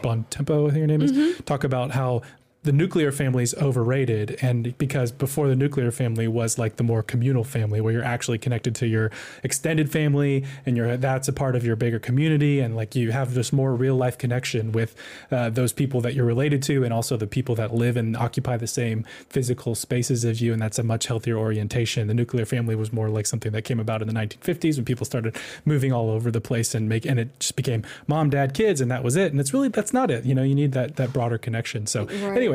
Bon 0.02 0.24
Tempo, 0.30 0.68
I 0.68 0.70
think 0.70 0.80
her 0.82 0.86
name 0.86 1.02
is, 1.02 1.40
talk 1.46 1.64
about 1.64 1.92
how 1.92 2.22
the 2.64 2.72
nuclear 2.72 3.12
family 3.12 3.42
is 3.42 3.54
overrated 3.56 4.38
and 4.40 4.76
because 4.78 5.12
before 5.12 5.48
the 5.48 5.54
nuclear 5.54 5.90
family 5.90 6.26
was 6.26 6.58
like 6.58 6.76
the 6.76 6.82
more 6.82 7.02
communal 7.02 7.44
family 7.44 7.78
where 7.78 7.92
you're 7.92 8.02
actually 8.02 8.38
connected 8.38 8.74
to 8.74 8.86
your 8.86 9.10
extended 9.42 9.92
family 9.92 10.42
and 10.64 10.74
you're 10.76 10.96
that's 10.96 11.28
a 11.28 11.32
part 11.32 11.54
of 11.54 11.64
your 11.64 11.76
bigger 11.76 11.98
community 11.98 12.60
and 12.60 12.74
like 12.74 12.96
you 12.96 13.12
have 13.12 13.34
this 13.34 13.52
more 13.52 13.74
real 13.74 13.94
life 13.96 14.16
connection 14.16 14.72
with 14.72 14.96
uh, 15.30 15.50
those 15.50 15.74
people 15.74 16.00
that 16.00 16.14
you're 16.14 16.24
related 16.24 16.62
to 16.62 16.82
and 16.84 16.92
also 16.92 17.18
the 17.18 17.26
people 17.26 17.54
that 17.54 17.74
live 17.74 17.98
and 17.98 18.16
occupy 18.16 18.56
the 18.56 18.66
same 18.66 19.04
physical 19.28 19.74
spaces 19.74 20.24
as 20.24 20.40
you 20.40 20.52
and 20.54 20.62
that's 20.62 20.78
a 20.78 20.82
much 20.82 21.06
healthier 21.06 21.36
orientation 21.36 22.06
the 22.08 22.14
nuclear 22.14 22.46
family 22.46 22.74
was 22.74 22.90
more 22.94 23.10
like 23.10 23.26
something 23.26 23.52
that 23.52 23.62
came 23.62 23.78
about 23.78 24.00
in 24.00 24.08
the 24.08 24.14
1950s 24.14 24.76
when 24.76 24.86
people 24.86 25.04
started 25.04 25.36
moving 25.66 25.92
all 25.92 26.08
over 26.08 26.30
the 26.30 26.40
place 26.40 26.74
and 26.74 26.88
make 26.88 27.04
and 27.04 27.20
it 27.20 27.38
just 27.38 27.56
became 27.56 27.82
mom 28.06 28.30
dad 28.30 28.54
kids 28.54 28.80
and 28.80 28.90
that 28.90 29.04
was 29.04 29.16
it 29.16 29.32
and 29.32 29.38
it's 29.40 29.52
really 29.52 29.68
that's 29.68 29.92
not 29.92 30.10
it 30.10 30.24
you 30.24 30.34
know 30.34 30.42
you 30.42 30.54
need 30.54 30.72
that 30.72 30.96
that 30.96 31.12
broader 31.12 31.36
connection 31.36 31.86
so 31.86 32.06
Right. 32.24 32.36
anyway 32.38 32.53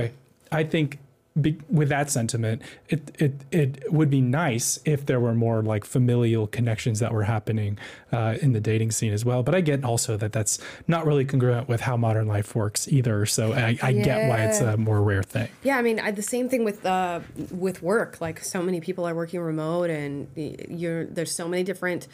I 0.52 0.64
think 0.64 1.00
be, 1.40 1.58
with 1.70 1.90
that 1.90 2.10
sentiment, 2.10 2.62
it, 2.90 3.12
it 3.20 3.34
it 3.52 3.94
would 3.94 4.10
be 4.10 4.20
nice 4.20 4.80
if 4.84 5.06
there 5.06 5.20
were 5.20 5.34
more 5.34 5.62
like 5.62 5.86
familial 5.86 6.48
connections 6.48 7.00
that 7.00 7.14
were 7.14 7.24
happening 7.24 7.78
uh, 8.12 8.36
in 8.42 8.54
the 8.54 8.60
dating 8.60 8.92
scene 8.92 9.14
as 9.14 9.24
well. 9.24 9.44
But 9.44 9.56
I 9.56 9.62
get 9.62 9.84
also 9.84 10.18
that 10.18 10.32
that's 10.32 10.60
not 10.88 11.06
really 11.06 11.26
congruent 11.26 11.68
with 11.70 11.82
how 11.82 11.96
modern 11.98 12.28
life 12.28 12.56
works 12.56 12.88
either. 12.88 13.26
So 13.26 13.54
I, 13.54 13.78
I 13.82 13.94
get 13.94 14.28
why 14.28 14.46
it's 14.46 14.60
a 14.60 14.76
more 14.76 15.02
rare 15.02 15.24
thing. 15.24 15.50
Yeah, 15.64 15.78
I 15.78 15.82
mean, 15.82 16.00
I, 16.00 16.12
the 16.12 16.22
same 16.22 16.50
thing 16.50 16.64
with 16.64 16.86
uh, 16.86 17.22
with 17.52 17.82
work. 17.82 18.20
Like, 18.20 18.44
so 18.44 18.62
many 18.62 18.82
people 18.82 19.08
are 19.08 19.16
working 19.16 19.40
remote, 19.40 19.90
and 19.90 20.28
you're 20.36 21.06
there's 21.06 21.32
so 21.32 21.48
many 21.48 21.64
different 21.64 22.08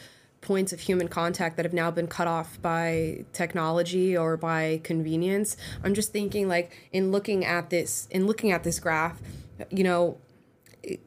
points 0.45 0.71
of 0.71 0.79
human 0.79 1.07
contact 1.07 1.57
that 1.57 1.65
have 1.65 1.73
now 1.73 1.91
been 1.91 2.07
cut 2.07 2.27
off 2.27 2.61
by 2.61 3.25
technology 3.33 4.15
or 4.15 4.37
by 4.37 4.79
convenience. 4.83 5.57
I'm 5.83 5.93
just 5.93 6.11
thinking, 6.11 6.47
like, 6.47 6.89
in 6.91 7.11
looking 7.11 7.43
at 7.43 7.69
this, 7.69 8.07
in 8.11 8.27
looking 8.27 8.51
at 8.51 8.63
this 8.63 8.79
graph, 8.79 9.19
you 9.69 9.83
know, 9.83 10.17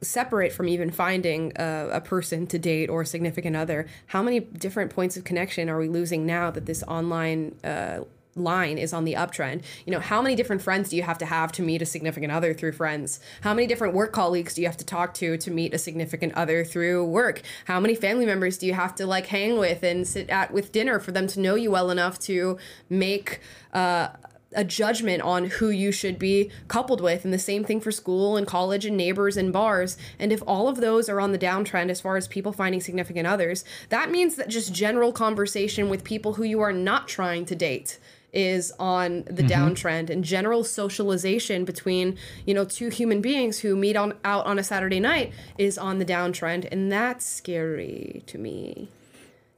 separate 0.02 0.52
from 0.52 0.68
even 0.68 0.90
finding 0.90 1.52
a, 1.56 1.88
a 1.92 2.00
person 2.00 2.46
to 2.48 2.58
date 2.58 2.90
or 2.90 3.02
a 3.02 3.06
significant 3.06 3.54
other, 3.54 3.86
how 4.08 4.22
many 4.22 4.40
different 4.40 4.90
points 4.90 5.16
of 5.16 5.22
connection 5.24 5.68
are 5.68 5.78
we 5.78 5.88
losing 5.88 6.26
now 6.26 6.50
that 6.50 6.66
this 6.66 6.82
online 6.84 7.54
uh, 7.62 8.00
line 8.40 8.78
is 8.78 8.92
on 8.92 9.04
the 9.04 9.14
uptrend? 9.14 9.62
You 9.86 9.92
know, 9.92 10.00
how 10.00 10.22
many 10.22 10.34
different 10.34 10.62
friends 10.62 10.90
do 10.90 10.96
you 10.96 11.02
have 11.02 11.18
to 11.18 11.26
have 11.26 11.52
to 11.52 11.62
meet 11.62 11.82
a 11.82 11.86
significant 11.86 12.32
other 12.32 12.54
through 12.54 12.72
friends? 12.72 13.20
How 13.42 13.54
many 13.54 13.66
different 13.66 13.94
work 13.94 14.12
colleagues 14.12 14.54
do 14.54 14.62
you 14.62 14.68
have 14.68 14.76
to 14.78 14.84
talk 14.84 15.14
to 15.14 15.36
to 15.36 15.50
meet 15.50 15.74
a 15.74 15.78
significant 15.78 16.34
other 16.34 16.64
through 16.64 17.04
work? 17.04 17.42
How 17.66 17.80
many 17.80 17.94
family 17.94 18.26
members 18.26 18.58
do 18.58 18.66
you 18.66 18.74
have 18.74 18.94
to 18.96 19.06
like 19.06 19.26
hang 19.26 19.58
with 19.58 19.82
and 19.82 20.06
sit 20.06 20.30
at 20.30 20.52
with 20.52 20.72
dinner 20.72 20.98
for 20.98 21.12
them 21.12 21.26
to 21.28 21.40
know 21.40 21.54
you 21.54 21.70
well 21.70 21.90
enough 21.90 22.18
to 22.20 22.58
make 22.88 23.40
uh, 23.72 24.08
a 24.54 24.64
judgment 24.64 25.22
on 25.22 25.44
who 25.44 25.68
you 25.68 25.92
should 25.92 26.18
be 26.18 26.50
coupled 26.68 27.00
with 27.00 27.24
and 27.24 27.34
the 27.34 27.38
same 27.38 27.64
thing 27.64 27.80
for 27.80 27.92
school 27.92 28.36
and 28.36 28.46
college 28.46 28.86
and 28.86 28.96
neighbors 28.96 29.36
and 29.36 29.52
bars 29.52 29.98
and 30.18 30.32
if 30.32 30.42
all 30.46 30.68
of 30.68 30.80
those 30.80 31.08
are 31.08 31.20
on 31.20 31.32
the 31.32 31.38
downtrend 31.38 31.90
as 31.90 32.00
far 32.00 32.16
as 32.16 32.26
people 32.26 32.52
finding 32.52 32.80
significant 32.80 33.26
others 33.26 33.64
that 33.90 34.10
means 34.10 34.36
that 34.36 34.48
just 34.48 34.72
general 34.72 35.12
conversation 35.12 35.90
with 35.90 36.02
people 36.02 36.34
who 36.34 36.44
you 36.44 36.60
are 36.60 36.72
not 36.72 37.06
trying 37.06 37.44
to 37.44 37.54
date 37.54 37.98
is 38.32 38.72
on 38.78 39.24
the 39.26 39.42
Mhm. 39.42 39.48
downtrend 39.48 40.10
and 40.10 40.22
general 40.22 40.62
socialization 40.64 41.64
between 41.64 42.16
you 42.44 42.52
know 42.54 42.64
two 42.64 42.88
human 42.90 43.20
beings 43.20 43.60
who 43.60 43.74
meet 43.76 43.96
on 43.96 44.12
out 44.24 44.44
on 44.46 44.58
a 44.58 44.62
Saturday 44.64 45.00
night 45.00 45.32
is 45.56 45.78
on 45.78 45.98
the 45.98 46.04
downtrend 46.04 46.68
and 46.70 46.92
that's 46.92 47.24
scary 47.24 48.22
to 48.26 48.36
me 48.38 48.88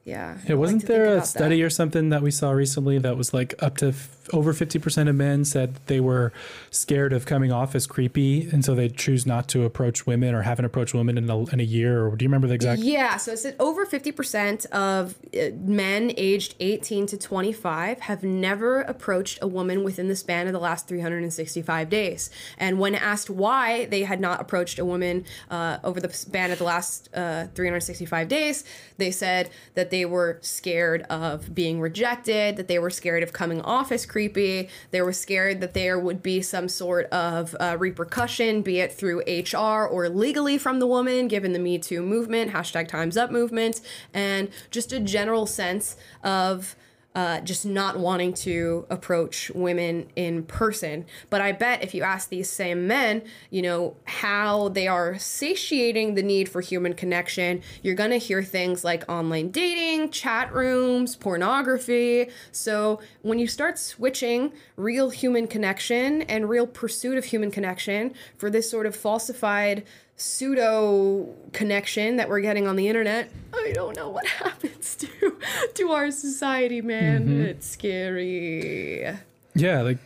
yeah 0.04 0.38
Yeah, 0.48 0.54
wasn't 0.54 0.86
there 0.86 1.16
a 1.16 1.24
study 1.24 1.62
or 1.62 1.70
something 1.70 2.08
that 2.10 2.22
we 2.22 2.30
saw 2.30 2.50
recently 2.52 2.98
that 2.98 3.16
was 3.16 3.34
like 3.34 3.54
up 3.62 3.76
to 3.78 3.88
f- 3.88 4.19
over 4.32 4.52
50% 4.52 5.08
of 5.08 5.14
men 5.14 5.44
said 5.44 5.76
they 5.86 6.00
were 6.00 6.32
scared 6.70 7.12
of 7.12 7.26
coming 7.26 7.52
off 7.52 7.74
as 7.74 7.86
creepy 7.86 8.48
and 8.50 8.64
so 8.64 8.74
they 8.74 8.88
choose 8.88 9.26
not 9.26 9.48
to 9.48 9.64
approach 9.64 10.06
women 10.06 10.34
or 10.34 10.42
haven't 10.42 10.64
approached 10.64 10.94
women 10.94 11.18
in 11.18 11.28
a, 11.28 11.44
in 11.50 11.60
a 11.60 11.64
year 11.64 12.06
or 12.06 12.16
do 12.16 12.24
you 12.24 12.28
remember 12.28 12.46
the 12.46 12.54
exact 12.54 12.80
Yeah, 12.80 13.16
so 13.16 13.32
it's 13.32 13.42
that 13.42 13.56
over 13.58 13.86
50% 13.86 14.66
of 14.66 15.16
uh, 15.34 15.56
men 15.56 16.12
aged 16.16 16.54
18 16.60 17.06
to 17.06 17.16
25 17.16 18.00
have 18.00 18.22
never 18.22 18.82
approached 18.82 19.38
a 19.42 19.46
woman 19.46 19.82
within 19.84 20.08
the 20.08 20.16
span 20.16 20.46
of 20.46 20.52
the 20.52 20.60
last 20.60 20.88
365 20.88 21.88
days. 21.88 22.30
And 22.58 22.78
when 22.78 22.94
asked 22.94 23.30
why 23.30 23.86
they 23.86 24.02
had 24.02 24.20
not 24.20 24.40
approached 24.40 24.78
a 24.78 24.84
woman 24.84 25.24
uh, 25.50 25.78
over 25.84 26.00
the 26.00 26.12
span 26.12 26.50
of 26.50 26.58
the 26.58 26.64
last 26.64 27.08
uh, 27.14 27.46
365 27.54 28.28
days, 28.28 28.64
they 28.98 29.10
said 29.10 29.50
that 29.74 29.90
they 29.90 30.04
were 30.04 30.38
scared 30.42 31.02
of 31.02 31.54
being 31.54 31.80
rejected, 31.80 32.56
that 32.56 32.68
they 32.68 32.78
were 32.78 32.90
scared 32.90 33.22
of 33.22 33.32
coming 33.32 33.60
off 33.62 33.90
as 33.90 34.06
creepy, 34.06 34.19
they 34.28 35.02
were 35.02 35.12
scared 35.12 35.60
that 35.60 35.74
there 35.74 35.98
would 35.98 36.22
be 36.22 36.42
some 36.42 36.68
sort 36.68 37.06
of 37.06 37.56
uh, 37.60 37.76
repercussion, 37.78 38.62
be 38.62 38.80
it 38.80 38.92
through 38.92 39.22
HR 39.26 39.86
or 39.86 40.08
legally 40.08 40.58
from 40.58 40.78
the 40.78 40.86
woman, 40.86 41.28
given 41.28 41.52
the 41.52 41.58
Me 41.58 41.78
Too 41.78 42.02
movement, 42.02 42.52
hashtag 42.52 42.88
Time's 42.88 43.16
Up 43.16 43.30
movement, 43.30 43.80
and 44.12 44.50
just 44.70 44.92
a 44.92 45.00
general 45.00 45.46
sense 45.46 45.96
of 46.22 46.76
uh, 47.14 47.40
just 47.40 47.66
not 47.66 47.98
wanting 47.98 48.32
to 48.32 48.86
approach 48.88 49.50
women 49.54 50.08
in 50.14 50.44
person. 50.44 51.04
But 51.28 51.40
I 51.40 51.52
bet 51.52 51.82
if 51.82 51.92
you 51.92 52.02
ask 52.02 52.28
these 52.28 52.48
same 52.48 52.86
men, 52.86 53.22
you 53.50 53.62
know, 53.62 53.96
how 54.04 54.68
they 54.68 54.86
are 54.86 55.18
satiating 55.18 56.14
the 56.14 56.22
need 56.22 56.48
for 56.48 56.60
human 56.60 56.94
connection, 56.94 57.62
you're 57.82 57.96
going 57.96 58.10
to 58.10 58.18
hear 58.18 58.44
things 58.44 58.84
like 58.84 59.08
online 59.08 59.50
dating, 59.50 60.10
chat 60.10 60.52
rooms, 60.52 61.16
pornography. 61.16 62.28
So 62.52 63.00
when 63.22 63.40
you 63.40 63.48
start 63.48 63.78
switching 63.78 64.52
real 64.76 65.10
human 65.10 65.48
connection 65.48 66.22
and 66.22 66.48
real 66.48 66.66
pursuit 66.66 67.18
of 67.18 67.24
human 67.24 67.50
connection 67.50 68.14
for 68.36 68.50
this 68.50 68.70
sort 68.70 68.86
of 68.86 68.94
falsified 68.94 69.84
pseudo 70.20 71.26
connection 71.52 72.16
that 72.16 72.28
we're 72.28 72.40
getting 72.40 72.66
on 72.66 72.76
the 72.76 72.88
internet, 72.88 73.30
I 73.54 73.72
don't 73.74 73.96
know 73.96 74.08
what 74.10 74.26
happens 74.44 74.94
to 74.96 75.36
to 75.74 75.90
our 75.90 76.10
society, 76.10 76.80
man. 76.82 77.26
Mhm. 77.26 77.44
It's 77.44 77.66
scary. 77.66 79.10
Yeah, 79.54 79.82
like 79.82 79.98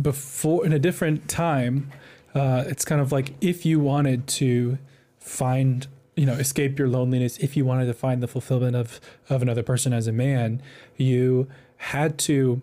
before 0.00 0.64
in 0.64 0.72
a 0.72 0.78
different 0.78 1.28
time, 1.28 1.90
uh, 2.34 2.64
it's 2.66 2.84
kind 2.84 3.00
of 3.00 3.12
like 3.12 3.34
if 3.40 3.66
you 3.66 3.80
wanted 3.80 4.26
to 4.28 4.78
find, 5.18 5.86
you 6.16 6.26
know, 6.26 6.34
escape 6.34 6.78
your 6.78 6.88
loneliness, 6.88 7.36
if 7.38 7.56
you 7.56 7.64
wanted 7.64 7.86
to 7.86 7.94
find 7.94 8.22
the 8.22 8.28
fulfillment 8.28 8.76
of 8.76 9.00
of 9.28 9.42
another 9.42 9.62
person 9.62 9.92
as 9.92 10.06
a 10.06 10.12
man, 10.12 10.62
you 10.96 11.48
had 11.78 12.18
to 12.18 12.62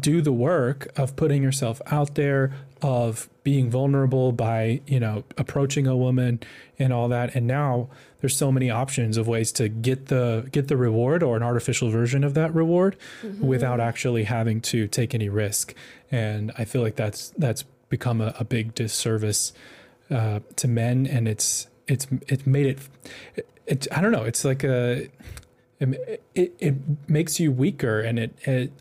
do 0.00 0.20
the 0.20 0.32
work 0.32 0.88
of 0.96 1.14
putting 1.14 1.42
yourself 1.42 1.80
out 1.86 2.16
there, 2.16 2.52
of 2.82 3.28
being 3.42 3.70
vulnerable 3.70 4.32
by, 4.32 4.80
you 4.86 5.00
know, 5.00 5.24
approaching 5.38 5.86
a 5.86 5.96
woman 5.96 6.40
and 6.78 6.92
all 6.92 7.08
that. 7.08 7.34
And 7.34 7.46
now 7.46 7.88
there's 8.20 8.36
so 8.36 8.52
many 8.52 8.68
options 8.70 9.16
of 9.16 9.26
ways 9.26 9.50
to 9.52 9.68
get 9.68 10.06
the 10.06 10.48
get 10.52 10.68
the 10.68 10.76
reward 10.76 11.22
or 11.22 11.36
an 11.36 11.42
artificial 11.42 11.88
version 11.90 12.22
of 12.24 12.34
that 12.34 12.54
reward 12.54 12.96
Mhm. 13.22 13.40
without 13.40 13.80
actually 13.80 14.24
having 14.24 14.60
to 14.62 14.86
take 14.88 15.14
any 15.14 15.28
risk. 15.28 15.74
And 16.10 16.52
I 16.58 16.64
feel 16.64 16.82
like 16.82 16.96
that's 16.96 17.30
that's 17.38 17.64
become 17.88 18.20
a, 18.20 18.34
a 18.38 18.44
big 18.44 18.74
disservice 18.74 19.52
uh, 20.10 20.40
to 20.56 20.68
men, 20.68 21.06
and 21.06 21.26
it's 21.28 21.68
it's 21.88 22.06
it's 22.28 22.46
made 22.46 22.66
it. 22.66 22.78
it, 23.36 23.48
it 23.66 23.86
I 23.90 24.00
don't 24.02 24.12
know. 24.12 24.24
It's 24.24 24.44
like 24.44 24.64
a 24.64 25.08
it, 25.80 26.22
it, 26.34 26.54
it 26.58 26.74
makes 27.08 27.38
you 27.38 27.52
weaker 27.52 28.00
and 28.00 28.18
it, 28.18 28.38
it 28.42 28.72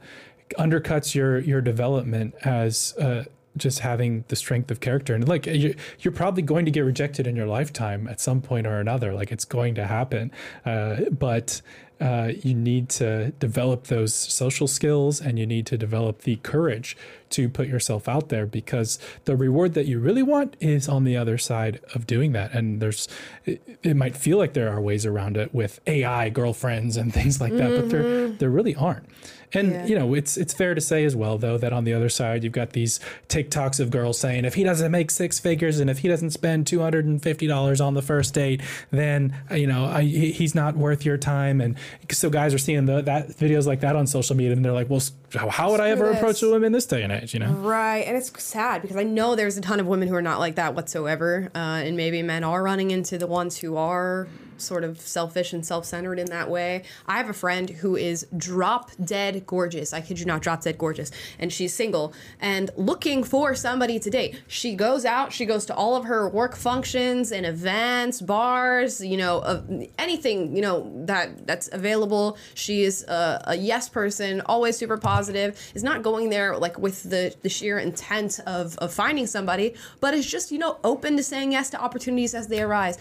undercuts 0.58 1.14
your 1.16 1.39
your 1.39 1.62
development 1.62 2.36
as 2.43 2.93
uh, 3.00 3.26
just 3.58 3.80
having 3.80 4.24
the 4.28 4.36
strength 4.36 4.72
of 4.72 4.80
character. 4.80 5.14
And 5.14 5.28
like 5.28 5.45
you're, 5.45 5.74
you're 5.99 6.12
probably 6.12 6.41
going 6.43 6.66
to 6.66 6.72
get 6.72 6.82
rejected 6.82 7.28
in 7.28 7.36
your 7.36 7.47
lifetime 7.47 8.08
at 8.08 8.20
some 8.20 8.41
point 8.41 8.68
or 8.68 8.80
another. 8.80 9.14
Like 9.14 9.32
it's 9.32 9.45
going 9.45 9.76
to 9.76 9.88
happen. 9.88 10.32
Uh, 10.66 11.01
but 11.12 11.62
uh, 12.01 12.32
you 12.41 12.53
need 12.53 12.89
to 12.89 13.32
develop 13.39 13.88
those 13.88 14.14
social 14.14 14.68
skills 14.68 15.22
and 15.22 15.39
you 15.39 15.45
need 15.45 15.66
to 15.68 15.78
develop 15.78 16.22
the 16.22 16.36
courage 16.38 16.97
to 17.36 17.48
put 17.50 17.68
yourself 17.68 18.08
out 18.10 18.30
there 18.30 18.46
because 18.46 18.98
the 19.26 19.36
reward 19.36 19.74
that 19.76 19.86
you 19.86 20.00
really 20.00 20.24
want 20.24 20.56
is 20.60 20.88
on 20.90 21.04
the 21.04 21.16
other 21.18 21.38
side 21.38 21.80
of 21.94 22.06
doing 22.08 22.32
that 22.34 22.54
and 22.54 22.82
there's 22.82 23.08
it, 23.46 23.62
it 23.84 23.96
might 23.96 24.16
feel 24.16 24.38
like 24.38 24.54
there 24.54 24.70
are 24.70 24.80
ways 24.82 25.06
around 25.06 25.38
it 25.38 25.54
with 25.54 25.80
AI 25.88 26.30
girlfriends 26.30 26.98
and 26.98 27.14
things 27.20 27.40
like 27.42 27.54
that 27.54 27.70
but 27.70 27.90
there 27.90 28.04
Mhm. 28.04 28.40
there 28.40 28.50
really 28.50 28.76
aren't 28.76 29.06
and 29.54 29.72
Yeah. 29.72 29.86
you 29.86 29.96
know 30.00 30.14
it's 30.14 30.38
it's 30.38 30.54
fair 30.54 30.74
to 30.76 30.82
say 30.82 31.06
as 31.06 31.16
well 31.16 31.38
though 31.38 31.58
that 31.58 31.72
on 31.74 31.84
the 31.84 31.94
other 31.94 32.10
side 32.10 32.44
you've 32.44 32.54
got 32.54 32.72
these 32.72 33.00
TikToks 33.30 33.80
of 33.80 33.90
girls 33.92 34.18
saying 34.20 34.46
if 34.46 34.54
he 34.56 34.64
doesn't 34.64 34.92
make 34.92 35.12
six 35.12 35.40
figures 35.40 35.80
and 35.80 35.90
if 35.90 36.00
he 36.00 36.08
doesn't 36.08 36.32
spend 36.32 36.68
two 36.68 36.80
hundred 36.82 37.06
and 37.06 37.22
fifty 37.22 37.48
dollars 37.48 37.80
on 37.82 37.94
the 37.94 38.02
first 38.02 38.34
date, 38.34 38.62
then 38.92 39.36
uh, 39.52 39.56
you 39.56 39.68
know 39.68 39.86
I, 39.86 40.02
he's 40.04 40.56
not 40.56 40.76
worth 40.78 41.06
your 41.06 41.18
time. 41.18 41.62
And 41.62 41.76
so 42.12 42.30
guys 42.30 42.54
are 42.54 42.58
seeing 42.58 42.86
the, 42.86 43.02
that 43.02 43.30
videos 43.30 43.66
like 43.66 43.80
that 43.82 43.96
on 43.96 44.08
social 44.08 44.36
media, 44.36 44.54
and 44.54 44.64
they're 44.66 44.72
like, 44.72 44.90
well, 44.90 45.02
how, 45.36 45.50
how 45.50 45.72
would 45.72 45.80
I 45.80 45.90
ever 45.90 46.08
this. 46.08 46.18
approach 46.18 46.42
a 46.44 46.50
woman 46.50 46.72
this 46.72 46.86
day 46.86 47.04
and 47.04 47.12
age? 47.12 47.34
You 47.34 47.40
know. 47.40 47.52
Right, 47.52 48.06
and 48.08 48.16
it's 48.18 48.32
sad 48.42 48.82
because 48.82 48.98
I 48.98 49.04
know 49.04 49.36
there's 49.36 49.58
a 49.58 49.62
ton 49.62 49.80
of 49.80 49.88
women 49.88 50.08
who 50.08 50.16
are 50.16 50.22
not 50.22 50.40
like 50.40 50.56
that 50.56 50.76
whatsoever, 50.76 51.52
uh, 51.56 51.58
and 51.58 51.96
maybe 51.98 52.22
men 52.22 52.44
are 52.44 52.64
running 52.64 52.92
into 52.92 53.18
the 53.18 53.28
ones 53.28 53.58
who 53.58 53.78
are 53.78 54.28
sort 54.58 54.84
of 54.84 54.99
selfish 54.99 55.53
and 55.53 55.66
self-centered 55.66 56.20
in 56.20 56.28
that 56.28 56.49
way. 56.49 56.84
I 57.06 57.18
have 57.18 57.30
a 57.30 57.34
friend 57.34 57.70
who 57.70 57.95
is 57.95 58.28
drop 58.36 58.91
dead 59.03 59.45
gorgeous. 59.45 59.93
I 59.93 60.01
kid 60.01 60.20
you 60.20 60.26
not, 60.26 60.41
drop 60.41 60.62
dead 60.62 60.78
gorgeous, 60.78 61.12
and 61.39 61.51
she's 61.51 61.74
single 61.74 62.14
and 62.39 62.70
looking 62.76 63.24
for 63.24 63.56
somebody 63.56 63.99
to 63.99 64.10
date. 64.10 64.41
She 64.47 64.76
goes 64.76 65.06
out, 65.06 65.34
she 65.34 65.45
goes 65.45 65.66
to 65.68 65.76
all 65.76 65.95
of 65.95 66.06
her 66.06 66.30
work 66.30 66.56
functions 66.56 67.32
and 67.32 67.45
events, 67.45 68.22
bars, 68.22 69.03
you 69.03 69.18
know, 69.18 69.39
uh, 69.39 69.62
anything 69.97 70.56
you 70.56 70.62
know 70.62 70.91
that 71.06 71.45
that's 71.47 71.70
available. 71.72 72.38
She 72.53 72.84
is 72.84 73.03
a, 73.03 73.41
a 73.47 73.56
yes 73.56 73.89
person, 73.89 74.41
always 74.41 74.78
super 74.78 74.97
positive. 74.97 75.60
Is 75.74 75.84
not 75.84 76.01
going 76.01 76.30
there 76.30 76.58
like 76.58 76.78
with 76.78 77.03
the 77.03 77.36
the 77.41 77.49
sheer 77.49 77.80
intent 77.80 78.39
of 78.45 78.78
of 78.78 78.93
finding 78.93 79.28
somebody, 79.28 79.76
but 79.99 80.14
is 80.14 80.30
just 80.30 80.51
you 80.51 80.58
know 80.58 80.78
open 80.84 81.18
to 81.18 81.24
saying 81.24 81.51
yes 81.51 81.70
to 81.72 81.82
opportunities 81.82 82.34
as 82.34 82.47
they 82.47 82.62
arise 82.62 82.97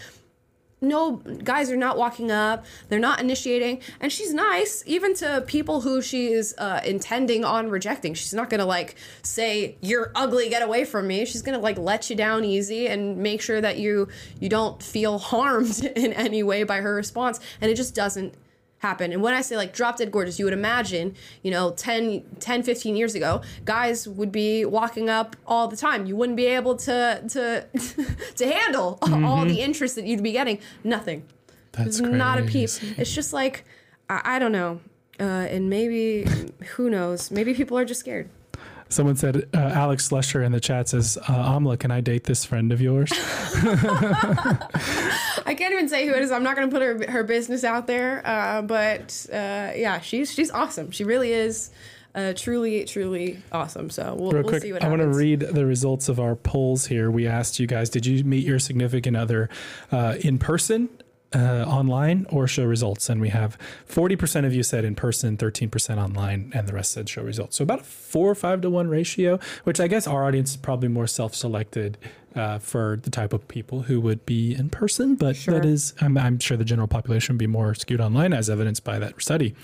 no 0.85 1.17
guys 1.43 1.69
are 1.69 1.77
not 1.77 1.97
walking 1.97 2.31
up 2.31 2.65
they're 2.89 2.99
not 2.99 3.19
initiating 3.19 3.81
and 3.99 4.11
she's 4.11 4.33
nice 4.33 4.83
even 4.85 5.13
to 5.15 5.43
people 5.47 5.81
who 5.81 6.01
she 6.01 6.31
is 6.31 6.55
uh, 6.57 6.81
intending 6.85 7.43
on 7.43 7.69
rejecting. 7.69 8.13
She's 8.13 8.33
not 8.33 8.49
gonna 8.49 8.65
like 8.65 8.95
say 9.21 9.77
you're 9.81 10.11
ugly 10.15 10.49
get 10.49 10.61
away 10.61 10.85
from 10.85 11.07
me. 11.07 11.25
She's 11.25 11.41
gonna 11.41 11.59
like 11.59 11.77
let 11.77 12.09
you 12.09 12.15
down 12.15 12.45
easy 12.45 12.87
and 12.87 13.17
make 13.17 13.41
sure 13.41 13.61
that 13.61 13.77
you 13.77 14.07
you 14.39 14.49
don't 14.49 14.81
feel 14.81 15.17
harmed 15.17 15.83
in 15.95 16.13
any 16.13 16.43
way 16.43 16.63
by 16.63 16.81
her 16.81 16.93
response 16.95 17.39
and 17.61 17.71
it 17.71 17.75
just 17.75 17.95
doesn't 17.95 18.33
happen. 18.79 19.11
And 19.11 19.21
when 19.21 19.33
I 19.33 19.41
say 19.41 19.57
like 19.57 19.73
drop 19.73 19.97
dead 19.97 20.11
gorgeous, 20.11 20.39
you 20.39 20.45
would 20.45 20.53
imagine, 20.53 21.15
you 21.43 21.51
know, 21.51 21.71
10, 21.71 22.23
10 22.39 22.63
15 22.63 22.95
years 22.95 23.15
ago, 23.15 23.41
guys 23.63 24.07
would 24.07 24.31
be 24.31 24.65
walking 24.65 25.09
up 25.09 25.35
all 25.45 25.67
the 25.67 25.77
time. 25.77 26.05
You 26.05 26.15
wouldn't 26.15 26.37
be 26.37 26.45
able 26.45 26.75
to 26.77 27.23
to 27.29 27.65
to 28.35 28.47
handle 28.47 28.97
mm-hmm. 29.01 29.25
all 29.25 29.45
the 29.45 29.61
interest 29.61 29.95
that 29.95 30.05
you'd 30.05 30.23
be 30.23 30.31
getting. 30.31 30.59
Nothing. 30.83 31.23
That's 31.71 31.99
not 31.99 32.39
a 32.39 32.43
peep. 32.43 32.69
It's 32.97 33.13
just 33.13 33.33
like 33.33 33.65
I, 34.09 34.35
I 34.35 34.39
don't 34.39 34.51
know. 34.51 34.79
Uh, 35.19 35.23
and 35.23 35.69
maybe 35.69 36.25
who 36.75 36.89
knows? 36.89 37.31
Maybe 37.31 37.53
people 37.53 37.77
are 37.77 37.85
just 37.85 38.01
scared. 38.01 38.29
Someone 38.89 39.15
said, 39.15 39.47
uh, 39.53 39.57
Alex 39.57 40.09
Slusher 40.09 40.45
in 40.45 40.51
the 40.51 40.59
chat 40.59 40.89
says, 40.89 41.17
uh, 41.27 41.53
Amala, 41.53 41.79
can 41.79 41.89
I 41.89 42.01
date 42.01 42.25
this 42.25 42.45
friend 42.45 42.71
of 42.71 42.81
yours? 42.81 43.11
I 45.45 45.53
can't 45.53 45.73
even 45.73 45.87
say 45.87 46.07
who 46.07 46.13
it 46.13 46.21
is. 46.23 46.31
I'm 46.31 46.43
not 46.43 46.55
going 46.55 46.69
to 46.69 46.73
put 46.73 46.81
her 46.81 47.11
her 47.11 47.23
business 47.23 47.63
out 47.63 47.87
there. 47.87 48.21
Uh, 48.25 48.61
but 48.63 49.25
uh, 49.31 49.71
yeah, 49.75 49.99
she's 50.01 50.33
she's 50.33 50.51
awesome. 50.51 50.91
She 50.91 51.03
really 51.03 51.31
is. 51.31 51.71
Uh, 52.13 52.31
truly, 52.33 52.85
truly 52.85 53.41
awesome. 53.51 53.89
So 53.89 54.15
we'll, 54.17 54.31
Real 54.31 54.43
we'll 54.43 54.49
quick, 54.49 54.61
see 54.61 54.71
what 54.71 54.81
I 54.81 54.85
happens. 54.85 55.01
want 55.01 55.11
to 55.13 55.17
read 55.17 55.41
the 55.41 55.65
results 55.65 56.07
of 56.07 56.17
our 56.17 56.33
polls 56.37 56.85
here. 56.85 57.11
We 57.11 57.27
asked 57.27 57.59
you 57.59 57.67
guys, 57.67 57.89
did 57.89 58.05
you 58.05 58.23
meet 58.23 58.45
your 58.45 58.57
significant 58.57 59.17
other 59.17 59.49
uh, 59.91 60.15
in 60.21 60.39
person 60.39 60.87
uh, 61.35 61.65
online 61.67 62.25
or 62.29 62.47
show 62.47 62.63
results. 62.63 63.09
And 63.09 63.19
we 63.19 63.29
have 63.29 63.57
40% 63.89 64.45
of 64.45 64.53
you 64.53 64.63
said 64.63 64.85
in 64.85 64.95
person, 64.95 65.35
13% 65.37 65.97
online, 65.97 66.51
and 66.55 66.67
the 66.67 66.73
rest 66.73 66.91
said 66.93 67.09
show 67.09 67.21
results. 67.23 67.57
So 67.57 67.63
about 67.63 67.81
a 67.81 67.83
four 67.83 68.29
or 68.31 68.35
five 68.35 68.61
to 68.61 68.69
one 68.69 68.87
ratio, 68.87 69.37
which 69.65 69.79
I 69.79 69.87
guess 69.87 70.07
our 70.07 70.23
audience 70.25 70.51
is 70.51 70.57
probably 70.57 70.87
more 70.87 71.07
self 71.07 71.35
selected 71.35 71.97
uh, 72.35 72.59
for 72.59 72.99
the 73.01 73.09
type 73.09 73.31
of 73.31 73.47
people 73.47 73.83
who 73.83 74.01
would 74.01 74.25
be 74.25 74.53
in 74.53 74.69
person. 74.69 75.15
But 75.15 75.35
Sure. 75.35 75.53
that 75.53 75.65
is, 75.65 75.93
I'm, 76.01 76.17
I'm 76.17 76.39
sure 76.39 76.57
the 76.57 76.65
general 76.65 76.87
population 76.87 77.33
would 77.35 77.39
be 77.39 77.47
more 77.47 77.73
skewed 77.75 78.01
online, 78.01 78.33
as 78.33 78.49
evidenced 78.49 78.83
by 78.83 78.99
that 78.99 79.21
study. 79.21 79.55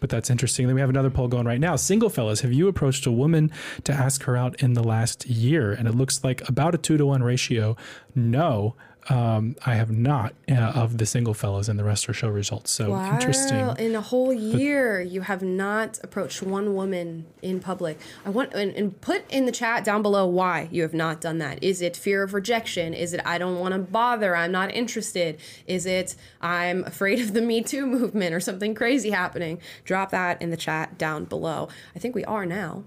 But 0.00 0.10
that's 0.10 0.28
interesting. 0.30 0.66
Then 0.66 0.74
we 0.74 0.80
have 0.80 0.90
another 0.90 1.10
poll 1.10 1.28
going 1.28 1.46
right 1.46 1.60
now. 1.60 1.76
Single 1.76 2.08
fellas, 2.10 2.40
have 2.40 2.52
you 2.52 2.66
approached 2.68 3.06
a 3.06 3.12
woman 3.12 3.50
to 3.84 3.92
ask 3.92 4.24
her 4.24 4.36
out 4.36 4.60
in 4.62 4.72
the 4.74 4.82
last 4.82 5.26
year? 5.26 5.72
And 5.72 5.86
it 5.88 5.94
looks 5.94 6.22
like 6.24 6.46
about 6.48 6.74
a 6.74 6.78
two 6.78 6.96
to 6.96 7.06
one 7.06 7.22
ratio. 7.22 7.76
No. 8.14 8.74
Um, 9.08 9.56
I 9.64 9.74
have 9.74 9.90
not 9.90 10.34
uh, 10.50 10.54
of 10.54 10.98
the 10.98 11.06
single 11.06 11.34
fellows, 11.34 11.68
and 11.68 11.78
the 11.78 11.84
rest 11.84 12.08
are 12.08 12.12
show 12.12 12.28
results. 12.28 12.70
So 12.70 12.90
Wow. 12.90 13.14
interesting. 13.14 13.72
In 13.78 13.94
a 13.94 14.00
whole 14.00 14.32
year, 14.32 15.00
you 15.00 15.20
have 15.20 15.42
not 15.42 15.98
approached 16.02 16.42
one 16.42 16.74
woman 16.74 17.26
in 17.42 17.60
public. 17.60 17.98
I 18.24 18.30
want 18.30 18.52
and, 18.54 18.74
and 18.74 19.00
put 19.00 19.30
in 19.30 19.46
the 19.46 19.52
chat 19.52 19.84
down 19.84 20.02
below 20.02 20.26
why 20.26 20.68
you 20.72 20.82
have 20.82 20.94
not 20.94 21.20
done 21.20 21.38
that. 21.38 21.62
Is 21.62 21.80
it 21.80 21.96
fear 21.96 22.22
of 22.22 22.34
rejection? 22.34 22.94
Is 22.94 23.12
it 23.12 23.20
I 23.24 23.38
don't 23.38 23.58
want 23.58 23.72
to 23.74 23.78
bother? 23.78 24.34
I'm 24.34 24.52
not 24.52 24.74
interested? 24.74 25.38
Is 25.66 25.86
it 25.86 26.16
I'm 26.40 26.84
afraid 26.84 27.20
of 27.20 27.32
the 27.32 27.42
Me 27.42 27.62
Too 27.62 27.86
movement 27.86 28.34
or 28.34 28.40
something 28.40 28.74
crazy 28.74 29.10
happening? 29.10 29.60
Drop 29.84 30.10
that 30.10 30.42
in 30.42 30.50
the 30.50 30.56
chat 30.56 30.98
down 30.98 31.24
below. 31.26 31.68
I 31.94 31.98
think 31.98 32.14
we 32.14 32.24
are 32.24 32.46
now 32.46 32.84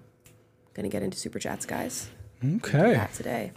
gonna 0.74 0.90
get 0.90 1.04
into 1.04 1.18
super 1.18 1.40
chats, 1.40 1.66
guys. 1.66 2.10
Okay. 2.44 2.94
That 2.94 3.14
today. 3.14 3.52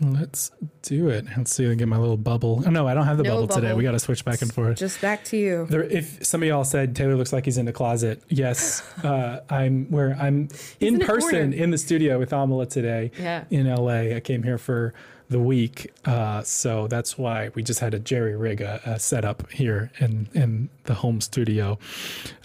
Let's 0.00 0.50
do 0.82 1.08
it. 1.08 1.24
Let's 1.36 1.54
see. 1.54 1.64
If 1.64 1.70
I 1.70 1.74
get 1.76 1.86
my 1.86 1.98
little 1.98 2.16
bubble. 2.16 2.64
Oh 2.66 2.70
no, 2.70 2.88
I 2.88 2.94
don't 2.94 3.06
have 3.06 3.16
the 3.16 3.22
No 3.22 3.34
bubble, 3.42 3.46
today. 3.54 3.72
We 3.74 3.84
got 3.84 3.92
to 3.92 4.00
switch 4.00 4.24
back 4.24 4.42
and 4.42 4.52
forth. 4.52 4.76
Just 4.76 5.00
back 5.00 5.24
to 5.26 5.36
you. 5.36 5.66
There, 5.70 5.84
if 5.84 6.24
some 6.26 6.42
of 6.42 6.48
y'all 6.48 6.64
said 6.64 6.96
Taylor 6.96 7.14
looks 7.14 7.32
like 7.32 7.44
he's 7.44 7.58
in 7.58 7.64
the 7.66 7.72
closet, 7.72 8.20
yes, 8.28 8.82
uh, 9.04 9.40
I'm 9.48 9.86
where 9.90 10.16
I'm 10.20 10.48
in 10.80 10.94
in 10.96 11.00
person 11.00 11.52
in 11.52 11.70
the 11.70 11.78
studio 11.78 12.18
with 12.18 12.30
Amala 12.30 12.68
today 12.68 13.12
Yeah. 13.20 13.44
in 13.50 13.72
LA. 13.72 14.16
I 14.16 14.20
came 14.20 14.42
here 14.42 14.58
for 14.58 14.94
the 15.34 15.40
week, 15.40 15.92
uh, 16.04 16.40
so 16.44 16.86
that's 16.86 17.18
why 17.18 17.50
we 17.56 17.62
just 17.64 17.80
had 17.80 17.90
to 17.90 17.98
jerry 17.98 18.36
rig 18.36 18.60
a, 18.60 18.80
a 18.84 19.00
setup 19.00 19.50
here 19.50 19.90
in 19.98 20.28
in 20.32 20.68
the 20.84 20.94
home 20.94 21.20
studio. 21.20 21.76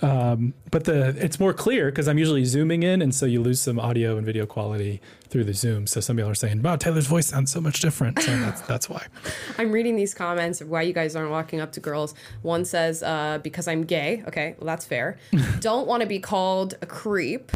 Um, 0.02 0.56
but 0.72 0.86
the 0.86 1.10
it's 1.24 1.40
more 1.40 1.54
clear 1.54 1.92
because 1.92 2.08
I'm 2.08 2.18
usually 2.18 2.46
zooming 2.46 2.82
in, 2.82 3.04
and 3.04 3.14
so 3.14 3.28
you 3.28 3.44
lose 3.44 3.62
some 3.62 3.80
audio 3.80 4.18
and 4.18 4.26
video 4.26 4.48
quality 4.48 5.02
through 5.30 5.44
the 5.44 5.54
zoom. 5.54 5.86
So 5.86 6.02
some 6.02 6.16
people 6.16 6.32
are 6.32 6.36
saying, 6.36 6.64
"Wow, 6.64 6.78
Taylor's 6.78 7.06
voice 7.06 7.28
sounds 7.28 7.52
so 7.52 7.62
much 7.62 7.80
different." 7.80 8.20
So 8.24 8.32
that's 8.40 8.62
that's 8.62 8.90
why. 8.90 9.06
I'm 9.60 9.72
reading 9.72 9.96
these 9.96 10.16
comments 10.16 10.60
of 10.60 10.70
why 10.72 10.82
you 10.82 10.94
guys 10.94 11.16
aren't 11.16 11.30
walking 11.30 11.62
up 11.62 11.72
to 11.74 11.80
girls. 11.80 12.16
One 12.42 12.66
says, 12.66 13.04
uh, 13.04 13.38
because 13.44 13.68
I'm 13.68 13.84
gay. 13.84 14.24
Okay, 14.28 14.56
well, 14.58 14.66
that's 14.66 14.86
fair. 14.86 15.20
Don't 15.60 15.86
want 15.86 16.02
to 16.02 16.08
be 16.08 16.20
called 16.20 16.74
a 16.82 16.88
creep. 16.88 17.52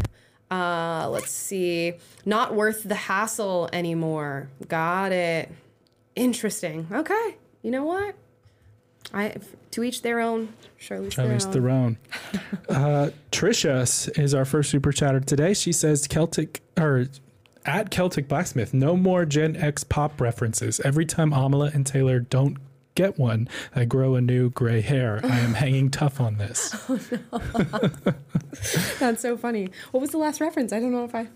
Uh, 0.54 1.10
let's 1.10 1.32
see. 1.32 1.94
Not 2.26 2.54
worth 2.54 2.84
the 2.84 2.96
hassle 2.96 3.70
anymore. 3.74 4.50
Got 4.68 5.12
it. 5.12 5.50
Interesting. 6.16 6.88
Okay. 6.92 7.36
You 7.64 7.72
know 7.72 7.84
what? 7.84 8.14
I 9.14 9.36
to 9.72 9.84
each 9.84 10.04
their 10.04 10.20
own. 10.20 10.54
Charlize 10.80 11.10
Charlize 11.10 11.52
Theron. 11.52 11.98
Theron. 12.32 12.70
uh, 12.70 13.10
Trisha 13.32 14.20
is 14.20 14.36
our 14.36 14.46
first 14.46 14.70
super 14.70 14.92
chatter 14.92 15.20
today. 15.20 15.56
She 15.56 15.72
says 15.72 16.08
Celtic 16.08 16.62
or 16.78 17.08
at 17.66 17.90
Celtic 17.90 18.28
Blacksmith, 18.28 18.74
no 18.74 18.96
more 18.96 19.26
Gen 19.26 19.56
X 19.56 19.84
pop 19.84 20.22
references. 20.22 20.80
Every 20.82 21.06
time 21.06 21.32
Amala 21.32 21.74
and 21.74 21.86
Taylor 21.86 22.20
don't 22.20 22.58
get 22.96 23.18
one, 23.18 23.48
I 23.76 23.86
grow 23.86 24.16
a 24.16 24.22
new 24.22 24.50
gray 24.50 24.82
hair. 24.82 25.20
I 25.24 25.40
am 25.40 25.54
hanging 25.54 25.90
tough 25.90 26.20
on 26.20 26.38
this. 26.38 26.76
Oh, 27.32 27.40
no. 27.54 28.14
That's 29.00 29.22
so 29.22 29.36
funny. 29.38 29.70
What 29.92 30.02
was 30.02 30.12
the 30.12 30.18
last 30.18 30.40
reference? 30.40 30.72
I 30.72 30.80
don't 30.80 30.92
know 30.92 31.06
if 31.06 31.16
I. 31.16 31.28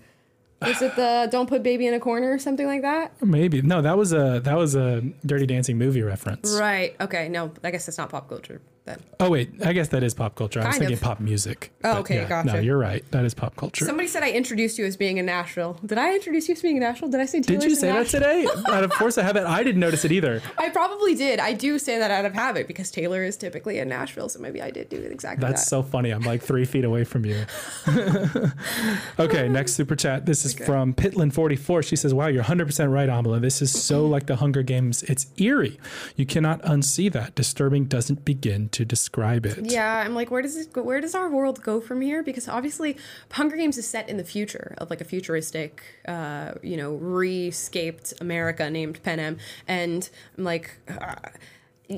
Was 0.62 0.82
it 0.82 0.96
the 0.96 1.28
"Don't 1.32 1.48
put 1.48 1.62
baby 1.64 1.86
in 1.88 1.94
a 1.94 2.00
corner" 2.00 2.32
or 2.32 2.40
something 2.40 2.66
like 2.66 2.82
that? 2.82 3.12
Maybe 3.24 3.62
no, 3.62 3.82
that 3.82 3.98
was 3.98 4.12
a 4.14 4.40
that 4.44 4.58
was 4.58 4.76
a 4.76 5.02
Dirty 5.26 5.46
Dancing 5.46 5.78
movie 5.78 6.02
reference. 6.02 6.58
Right. 6.60 6.96
Okay. 7.00 7.30
No, 7.30 7.52
I 7.64 7.72
guess 7.72 7.88
it's 7.88 7.98
not 7.98 8.10
pop 8.10 8.28
culture 8.30 8.62
then. 8.88 9.00
Oh 9.20 9.30
wait, 9.30 9.52
I 9.64 9.74
guess 9.74 9.90
that 9.90 10.02
is 10.02 10.14
pop 10.14 10.36
culture. 10.36 10.62
I 10.62 10.68
was 10.68 10.78
thinking 10.78 10.96
of. 10.96 11.02
pop 11.02 11.20
music. 11.20 11.72
Oh, 11.84 12.00
okay, 12.00 12.26
yeah, 12.28 12.44
No, 12.44 12.56
you're 12.56 12.78
right. 12.78 13.04
That 13.12 13.26
is 13.26 13.34
pop 13.34 13.56
culture. 13.56 13.86
Somebody 13.86 14.08
said 14.08 14.24
I 14.24 14.32
introduced 14.32 14.80
you 14.80 14.86
as 14.86 14.98
being 14.98 15.18
in 15.18 15.26
Nashville. 15.26 15.80
Did 15.86 15.98
I 15.98 16.16
introduce 16.16 16.48
you 16.48 16.54
as 16.54 16.62
being 16.62 16.78
in 16.78 16.82
Nashville? 16.82 17.10
Did 17.10 17.22
I 17.22 17.26
say 17.26 17.42
Taylor's 17.42 17.64
Did 17.64 17.70
you 17.70 17.76
say 17.76 17.92
that 17.92 18.08
today? 18.08 18.48
and 18.68 18.86
of 18.86 18.92
course 18.92 19.18
I 19.18 19.24
haven't. 19.24 19.46
I 19.46 19.64
didn't 19.64 19.82
notice 19.82 20.06
it 20.06 20.12
either. 20.12 20.42
I 20.58 20.70
probably 20.70 21.14
did. 21.14 21.40
I 21.40 21.54
do 21.54 21.78
say 21.78 22.00
that 22.00 22.10
out 22.10 22.26
of 22.26 22.34
habit 22.34 22.68
because 22.68 22.90
Taylor 22.90 23.24
is 23.24 23.38
typically 23.38 23.80
in 23.80 23.90
Nashville, 23.90 24.30
so 24.30 24.40
maybe 24.40 24.62
I 24.62 24.72
did 24.72 24.90
do 24.90 24.98
it 24.98 25.12
exactly 25.12 25.46
That's 25.46 25.64
that. 25.64 25.70
so 25.70 25.84
funny. 25.84 26.12
I'm 26.12 26.24
like 26.24 26.42
three 26.42 26.66
feet 26.66 26.86
away 26.86 27.04
from 27.04 27.26
you. 27.26 27.46
okay, 29.20 29.50
next 29.50 29.74
super 29.74 29.96
chat. 29.96 30.26
This 30.26 30.46
is 30.46 30.54
from 30.54 30.94
Pitlin44. 30.94 31.84
She 31.84 31.96
says, 31.96 32.14
Wow, 32.14 32.28
you're 32.28 32.44
100% 32.44 32.92
right, 32.92 33.10
Amala. 33.10 33.42
This 33.42 33.62
is 33.62 33.72
so 33.72 34.06
like 34.06 34.28
the 34.28 34.38
Hunger 34.38 34.64
Games. 34.64 35.04
It's 35.04 35.28
eerie. 35.38 35.80
You 36.16 36.26
cannot 36.26 36.62
unsee 36.62 37.12
that. 37.12 37.36
Disturbing 37.36 37.86
doesn't 37.86 38.26
begin 38.26 38.70
to 38.70 38.77
describe 38.86 39.46
it. 39.46 39.72
Yeah, 39.72 40.04
I'm 40.06 40.16
like, 40.16 40.32
where 40.32 40.42
does 40.42 40.56
it 40.56 40.74
go, 40.74 40.82
where 40.84 41.02
does 41.02 41.16
our 41.16 41.30
world 41.30 41.62
go 41.64 41.80
from 41.82 42.02
here? 42.02 42.24
Because 42.24 42.48
obviously, 42.48 42.98
Hunger 43.32 43.58
Games 43.58 43.78
is 43.78 43.88
set 43.88 44.10
in 44.10 44.18
the 44.18 44.24
future 44.24 44.76
of 44.78 44.90
like 44.90 45.02
a 45.02 45.06
futuristic, 45.06 45.84
uh, 46.08 46.54
you 46.62 46.78
know, 46.78 46.98
rescaped 46.98 48.20
America 48.22 48.70
named 48.70 49.02
Panem, 49.04 49.38
and 49.68 50.10
I'm 50.38 50.44
like. 50.44 50.78
Uh, 50.88 51.16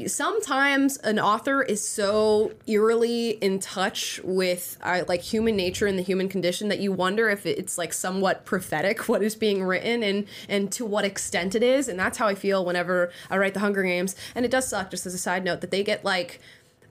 Sometimes 0.05 0.97
an 0.97 1.17
author 1.17 1.63
is 1.63 1.84
so 1.84 2.51
eerily 2.67 3.32
in 3.32 3.57
touch 3.57 4.21
with 4.23 4.77
uh, 4.84 5.01
like 5.07 5.21
human 5.21 5.55
nature 5.55 5.88
and 5.88 5.97
the 5.97 6.03
human 6.03 6.30
condition 6.30 6.67
that 6.67 6.77
you 6.77 6.91
wonder 6.91 7.27
if 7.27 7.43
it's 7.47 7.75
like 7.75 7.91
somewhat 7.91 8.45
prophetic 8.45 9.09
what 9.09 9.23
is 9.23 9.36
being 9.36 9.63
written 9.63 10.03
and 10.03 10.27
and 10.47 10.71
to 10.73 10.86
what 10.86 11.05
extent 11.05 11.55
it 11.55 11.63
is, 11.63 11.88
and 11.88 11.97
that's 11.97 12.19
how 12.19 12.27
I 12.27 12.36
feel 12.36 12.63
whenever 12.63 13.11
I 13.32 13.38
write 13.39 13.55
the 13.55 13.61
Hunger 13.61 13.82
Games. 13.82 14.15
And 14.36 14.45
it 14.45 14.51
does 14.51 14.67
suck, 14.67 14.91
just 14.91 15.07
as 15.07 15.15
a 15.15 15.17
side 15.17 15.43
note, 15.43 15.61
that 15.61 15.71
they 15.71 15.84
get 15.84 16.05
like 16.05 16.39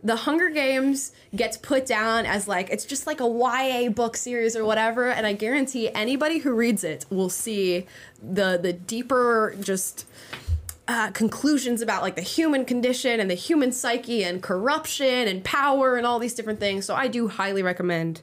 the 0.02 0.16
Hunger 0.16 0.48
Games 0.50 1.12
gets 1.34 1.56
put 1.56 1.84
down 1.84 2.24
as 2.24 2.46
like 2.46 2.70
it's 2.70 2.84
just 2.84 3.06
like 3.06 3.20
a 3.20 3.26
YA 3.26 3.90
book 3.90 4.16
series 4.16 4.54
or 4.56 4.64
whatever, 4.64 5.10
and 5.10 5.26
I 5.26 5.32
guarantee 5.32 5.90
anybody 5.92 6.38
who 6.38 6.52
reads 6.52 6.84
it 6.84 7.04
will 7.10 7.30
see 7.30 7.86
the 8.22 8.58
the 8.60 8.72
deeper 8.72 9.56
just 9.60 10.06
uh, 10.86 11.10
conclusions 11.10 11.82
about 11.82 12.02
like 12.02 12.16
the 12.16 12.22
human 12.22 12.64
condition 12.64 13.20
and 13.20 13.30
the 13.30 13.34
human 13.34 13.72
psyche 13.72 14.24
and 14.24 14.42
corruption 14.42 15.28
and 15.28 15.44
power 15.44 15.96
and 15.96 16.06
all 16.06 16.18
these 16.18 16.34
different 16.34 16.60
things. 16.60 16.86
So 16.86 16.94
I 16.94 17.08
do 17.08 17.28
highly 17.28 17.62
recommend 17.62 18.22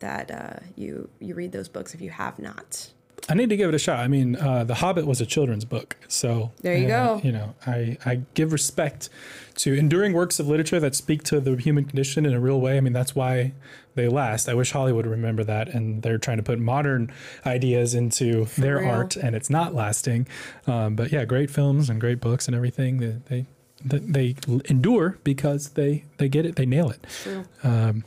that 0.00 0.30
uh, 0.30 0.60
you 0.76 1.08
you 1.20 1.34
read 1.34 1.52
those 1.52 1.68
books 1.68 1.94
if 1.94 2.00
you 2.00 2.10
have 2.10 2.38
not. 2.38 2.90
I 3.28 3.34
need 3.34 3.50
to 3.50 3.56
give 3.56 3.68
it 3.68 3.74
a 3.74 3.78
shot. 3.78 4.00
I 4.00 4.08
mean, 4.08 4.36
uh, 4.36 4.64
The 4.64 4.74
Hobbit 4.74 5.06
was 5.06 5.20
a 5.20 5.26
children's 5.26 5.64
book, 5.64 5.96
so 6.08 6.52
There 6.60 6.76
you 6.76 6.86
uh, 6.86 6.88
go. 6.88 7.20
You 7.22 7.32
know, 7.32 7.54
I 7.66 7.96
I 8.04 8.22
give 8.34 8.52
respect 8.52 9.08
to 9.56 9.74
enduring 9.74 10.12
works 10.12 10.40
of 10.40 10.48
literature 10.48 10.80
that 10.80 10.94
speak 10.94 11.22
to 11.24 11.38
the 11.38 11.56
human 11.56 11.84
condition 11.84 12.26
in 12.26 12.32
a 12.32 12.40
real 12.40 12.60
way. 12.60 12.76
I 12.76 12.80
mean, 12.80 12.92
that's 12.92 13.14
why 13.14 13.52
they 13.94 14.08
last. 14.08 14.48
I 14.48 14.54
wish 14.54 14.72
Hollywood 14.72 15.06
would 15.06 15.12
remember 15.12 15.44
that, 15.44 15.68
and 15.68 16.02
they're 16.02 16.18
trying 16.18 16.38
to 16.38 16.42
put 16.42 16.58
modern 16.58 17.12
ideas 17.46 17.94
into 17.94 18.46
their 18.58 18.78
real. 18.78 18.90
art, 18.90 19.16
and 19.16 19.36
it's 19.36 19.50
not 19.50 19.74
lasting. 19.74 20.26
Um, 20.66 20.96
but 20.96 21.12
yeah, 21.12 21.24
great 21.24 21.50
films 21.50 21.88
and 21.90 22.00
great 22.00 22.20
books 22.20 22.46
and 22.48 22.56
everything. 22.56 22.98
They 22.98 23.16
they, 23.28 23.46
they 23.84 24.36
endure 24.66 25.18
because 25.24 25.70
they 25.70 26.04
they 26.18 26.28
get 26.28 26.46
it. 26.46 26.56
They 26.56 26.66
nail 26.66 26.90
it. 26.90 27.04
True. 27.22 27.44
Um, 27.62 28.04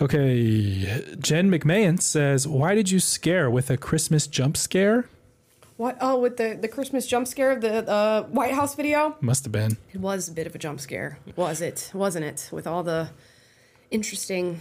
okay, 0.00 1.02
Jen 1.18 1.50
McMahon 1.50 2.00
says, 2.00 2.46
"Why 2.46 2.74
did 2.74 2.90
you 2.90 3.00
scare 3.00 3.50
with 3.50 3.70
a 3.70 3.76
Christmas 3.76 4.26
jump 4.26 4.56
scare?" 4.56 5.06
What? 5.76 5.96
Oh, 6.00 6.20
with 6.20 6.36
the 6.36 6.56
the 6.60 6.68
Christmas 6.68 7.06
jump 7.06 7.26
scare 7.26 7.50
of 7.50 7.60
the 7.60 7.88
uh, 7.88 8.22
White 8.24 8.54
House 8.54 8.74
video. 8.74 9.16
Must 9.20 9.44
have 9.44 9.52
been. 9.52 9.76
It 9.92 10.00
was 10.00 10.28
a 10.28 10.32
bit 10.32 10.46
of 10.46 10.54
a 10.54 10.58
jump 10.58 10.80
scare, 10.80 11.18
was 11.36 11.60
it? 11.60 11.90
Wasn't 11.92 12.24
it? 12.24 12.48
With 12.52 12.66
all 12.66 12.82
the 12.82 13.10
interesting 13.90 14.60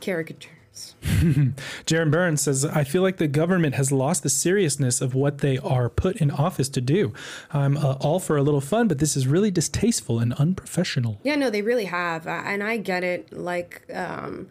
caricatures. 0.00 0.50
Jaron 1.02 2.10
Burns 2.10 2.42
says, 2.42 2.64
I 2.64 2.84
feel 2.84 3.02
like 3.02 3.16
the 3.18 3.28
government 3.28 3.74
has 3.74 3.90
lost 3.90 4.22
the 4.22 4.28
seriousness 4.28 5.00
of 5.00 5.14
what 5.14 5.38
they 5.38 5.58
are 5.58 5.88
put 5.88 6.16
in 6.16 6.30
office 6.30 6.68
to 6.70 6.80
do. 6.80 7.12
I'm 7.52 7.76
uh, 7.76 7.96
all 8.00 8.20
for 8.20 8.36
a 8.36 8.42
little 8.42 8.60
fun, 8.60 8.88
but 8.88 8.98
this 8.98 9.16
is 9.16 9.26
really 9.26 9.50
distasteful 9.50 10.18
and 10.18 10.32
unprofessional. 10.34 11.20
Yeah, 11.22 11.36
no, 11.36 11.50
they 11.50 11.62
really 11.62 11.86
have, 11.86 12.26
uh, 12.26 12.42
and 12.44 12.62
I 12.62 12.76
get 12.76 13.04
it. 13.04 13.32
Like 13.32 13.82
um, 13.92 14.48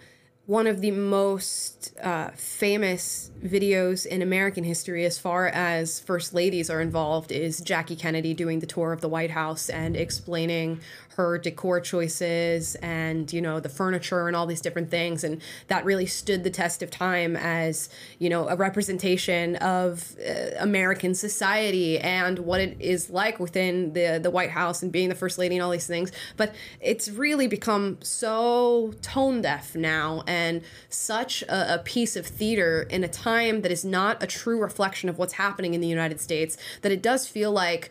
one 0.50 0.66
of 0.66 0.82
the 0.82 0.90
most 0.90 1.96
uh, 2.02 2.32
famous 2.32 3.30
videos 3.44 4.08
in 4.08 4.24
American 4.24 4.64
history, 4.64 5.06
as 5.06 5.20
far 5.20 5.48
as 5.48 6.00
first 6.00 6.34
ladies 6.34 6.72
are 6.72 6.82
involved, 6.82 7.32
is 7.32 7.62
Jackie 7.62 7.96
Kennedy 7.96 8.34
doing 8.34 8.60
the 8.60 8.66
tour 8.66 8.91
of 8.91 9.00
the 9.00 9.08
White 9.08 9.30
House 9.30 9.70
and 9.70 9.96
explaining 9.96 10.82
her 11.20 11.38
decor 11.38 11.82
choices 11.82 12.76
and 12.76 13.34
you 13.34 13.41
know 13.41 13.60
the 13.60 13.68
furniture 13.68 14.28
and 14.28 14.38
all 14.38 14.46
these 14.46 14.62
different 14.62 14.90
things. 14.90 15.26
And 15.26 15.41
that 15.68 15.84
really 15.84 16.06
stood 16.06 16.46
the 16.46 16.50
test 16.50 16.82
of 16.82 16.90
time 16.90 17.36
as 17.36 17.90
you 18.20 18.30
know 18.30 18.48
a 18.48 18.56
representation 18.56 19.58
of 19.58 20.16
uh, 20.26 20.56
American 20.60 21.14
society 21.14 22.00
and 22.00 22.40
what 22.40 22.62
it 22.62 22.78
is 22.80 23.10
like 23.10 23.38
within 23.38 23.91
the 23.91 24.18
the 24.24 24.32
White 24.32 24.52
House 24.52 24.82
and 24.82 24.94
being 24.94 25.10
the 25.10 25.16
first 25.16 25.38
lady 25.38 25.56
and 25.56 25.64
all 25.64 25.72
these 25.72 25.88
things. 25.88 26.10
But 26.38 26.56
it's 26.80 27.10
really 27.10 27.48
become 27.48 27.98
so 28.02 28.94
tone 29.02 29.41
deaf 29.41 29.76
now 29.76 30.24
and 30.26 30.62
such 30.88 31.41
a, 31.44 31.76
a 31.76 31.78
piece 31.80 32.16
of 32.16 32.26
theater 32.26 32.88
in 32.90 33.04
a 33.04 33.10
time 33.10 33.62
that 33.64 33.74
is 33.74 33.84
not 33.84 34.24
a 34.24 34.28
true 34.28 34.62
reflection 34.62 35.10
of 35.10 35.18
what's 35.18 35.34
happening 35.34 35.74
in 35.74 35.82
the 35.82 35.88
United 35.88 36.22
States 36.22 36.56
that 36.82 36.94
it 36.94 37.02
does 37.02 37.28
feel 37.28 37.52
like 37.52 37.90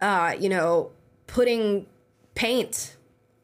uh, 0.00 0.34
you 0.40 0.48
know 0.48 0.90
putting 1.28 1.86
paint 2.34 2.96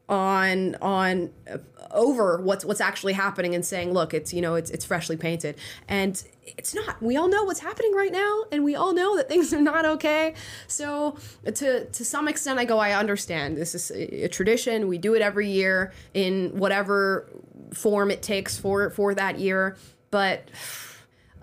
on 0.09 0.75
on 0.81 1.31
uh, 1.49 1.57
over 1.91 2.41
what's 2.41 2.65
what's 2.65 2.81
actually 2.81 3.13
happening 3.13 3.55
and 3.55 3.65
saying 3.65 3.91
look 3.93 4.13
it's 4.13 4.33
you 4.33 4.41
know 4.41 4.55
it's 4.55 4.69
it's 4.69 4.85
freshly 4.85 5.17
painted. 5.17 5.55
And 5.87 6.21
it's 6.45 6.73
not 6.75 7.01
we 7.01 7.15
all 7.17 7.29
know 7.29 7.43
what's 7.45 7.59
happening 7.59 7.93
right 7.93 8.11
now 8.11 8.43
and 8.51 8.63
we 8.63 8.75
all 8.75 8.93
know 8.93 9.15
that 9.17 9.29
things 9.29 9.53
are 9.53 9.61
not 9.61 9.85
okay. 9.85 10.33
So 10.67 11.17
to 11.45 11.85
to 11.85 12.05
some 12.05 12.27
extent 12.27 12.59
i 12.59 12.65
go 12.65 12.77
i 12.77 12.91
understand. 12.93 13.57
This 13.57 13.73
is 13.73 13.91
a, 13.91 14.25
a 14.25 14.27
tradition. 14.27 14.87
We 14.87 14.97
do 14.97 15.13
it 15.13 15.21
every 15.21 15.49
year 15.49 15.93
in 16.13 16.57
whatever 16.57 17.27
form 17.73 18.11
it 18.11 18.21
takes 18.21 18.57
for 18.57 18.89
for 18.89 19.15
that 19.15 19.39
year. 19.39 19.77
But 20.09 20.49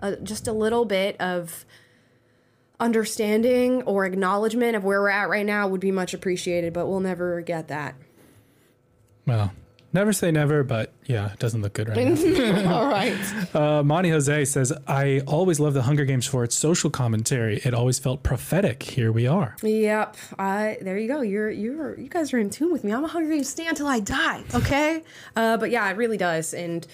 uh, 0.01 0.15
just 0.23 0.47
a 0.47 0.53
little 0.53 0.85
bit 0.85 1.19
of 1.19 1.65
understanding 2.79 3.81
or 3.83 4.05
acknowledgement 4.05 4.75
of 4.75 4.83
where 4.83 5.01
we're 5.01 5.09
at 5.09 5.29
right 5.29 5.45
now 5.45 5.67
would 5.67 5.81
be 5.81 5.91
much 5.91 6.13
appreciated, 6.13 6.73
but 6.73 6.87
we'll 6.87 6.99
never 6.99 7.41
get 7.41 7.67
that. 7.67 7.95
Well, 9.25 9.51
never 9.93 10.13
say 10.13 10.31
never, 10.31 10.63
but 10.63 10.93
yeah, 11.05 11.33
it 11.33 11.39
doesn't 11.39 11.61
look 11.61 11.73
good 11.73 11.89
right 11.89 12.07
now. 12.07 12.73
All 12.79 12.87
right. 12.87 13.55
Uh, 13.55 13.83
Monty 13.83 14.09
Jose 14.09 14.45
says, 14.45 14.71
I 14.87 15.21
always 15.27 15.59
love 15.59 15.73
the 15.73 15.83
Hunger 15.83 16.05
Games 16.05 16.25
for 16.25 16.43
its 16.43 16.55
social 16.55 16.89
commentary. 16.89 17.57
It 17.63 17.73
always 17.73 17.99
felt 17.99 18.23
prophetic. 18.23 18.83
Here 18.83 19.11
we 19.11 19.27
are. 19.27 19.55
Yep. 19.61 20.15
Uh, 20.37 20.73
there 20.81 20.97
you 20.97 21.07
go. 21.07 21.21
You're 21.21 21.49
you're 21.49 21.99
you 21.99 22.09
guys 22.09 22.33
are 22.33 22.39
in 22.39 22.49
tune 22.49 22.71
with 22.71 22.83
me. 22.83 22.93
I'm 22.93 23.03
a 23.03 23.07
Hunger 23.07 23.29
Games 23.29 23.49
stay 23.49 23.67
until 23.67 23.87
I 23.87 23.99
die. 23.99 24.43
Okay. 24.53 25.03
Uh, 25.35 25.57
but 25.57 25.69
yeah, 25.69 25.89
it 25.89 25.97
really 25.97 26.17
does. 26.17 26.53
And 26.53 26.87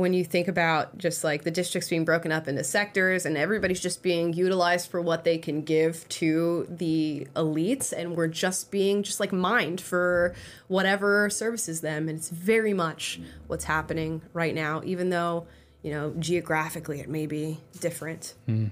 when 0.00 0.12
you 0.12 0.24
think 0.24 0.48
about 0.48 0.98
just 0.98 1.22
like 1.22 1.44
the 1.44 1.50
districts 1.50 1.88
being 1.88 2.04
broken 2.04 2.32
up 2.32 2.48
into 2.48 2.64
sectors 2.64 3.24
and 3.26 3.36
everybody's 3.36 3.80
just 3.80 4.02
being 4.02 4.32
utilized 4.32 4.90
for 4.90 5.00
what 5.00 5.24
they 5.24 5.38
can 5.38 5.62
give 5.62 6.08
to 6.08 6.66
the 6.68 7.26
elites 7.36 7.92
and 7.92 8.16
we're 8.16 8.26
just 8.26 8.70
being 8.70 9.02
just 9.02 9.20
like 9.20 9.32
mined 9.32 9.80
for 9.80 10.34
whatever 10.68 11.30
services 11.30 11.80
them 11.82 12.08
and 12.08 12.18
it's 12.18 12.30
very 12.30 12.72
much 12.72 13.20
what's 13.46 13.64
happening 13.64 14.22
right 14.32 14.54
now 14.54 14.80
even 14.84 15.10
though 15.10 15.46
you 15.82 15.90
know 15.92 16.12
geographically 16.18 17.00
it 17.00 17.08
may 17.08 17.26
be 17.26 17.60
different 17.78 18.34
Mm. 18.48 18.70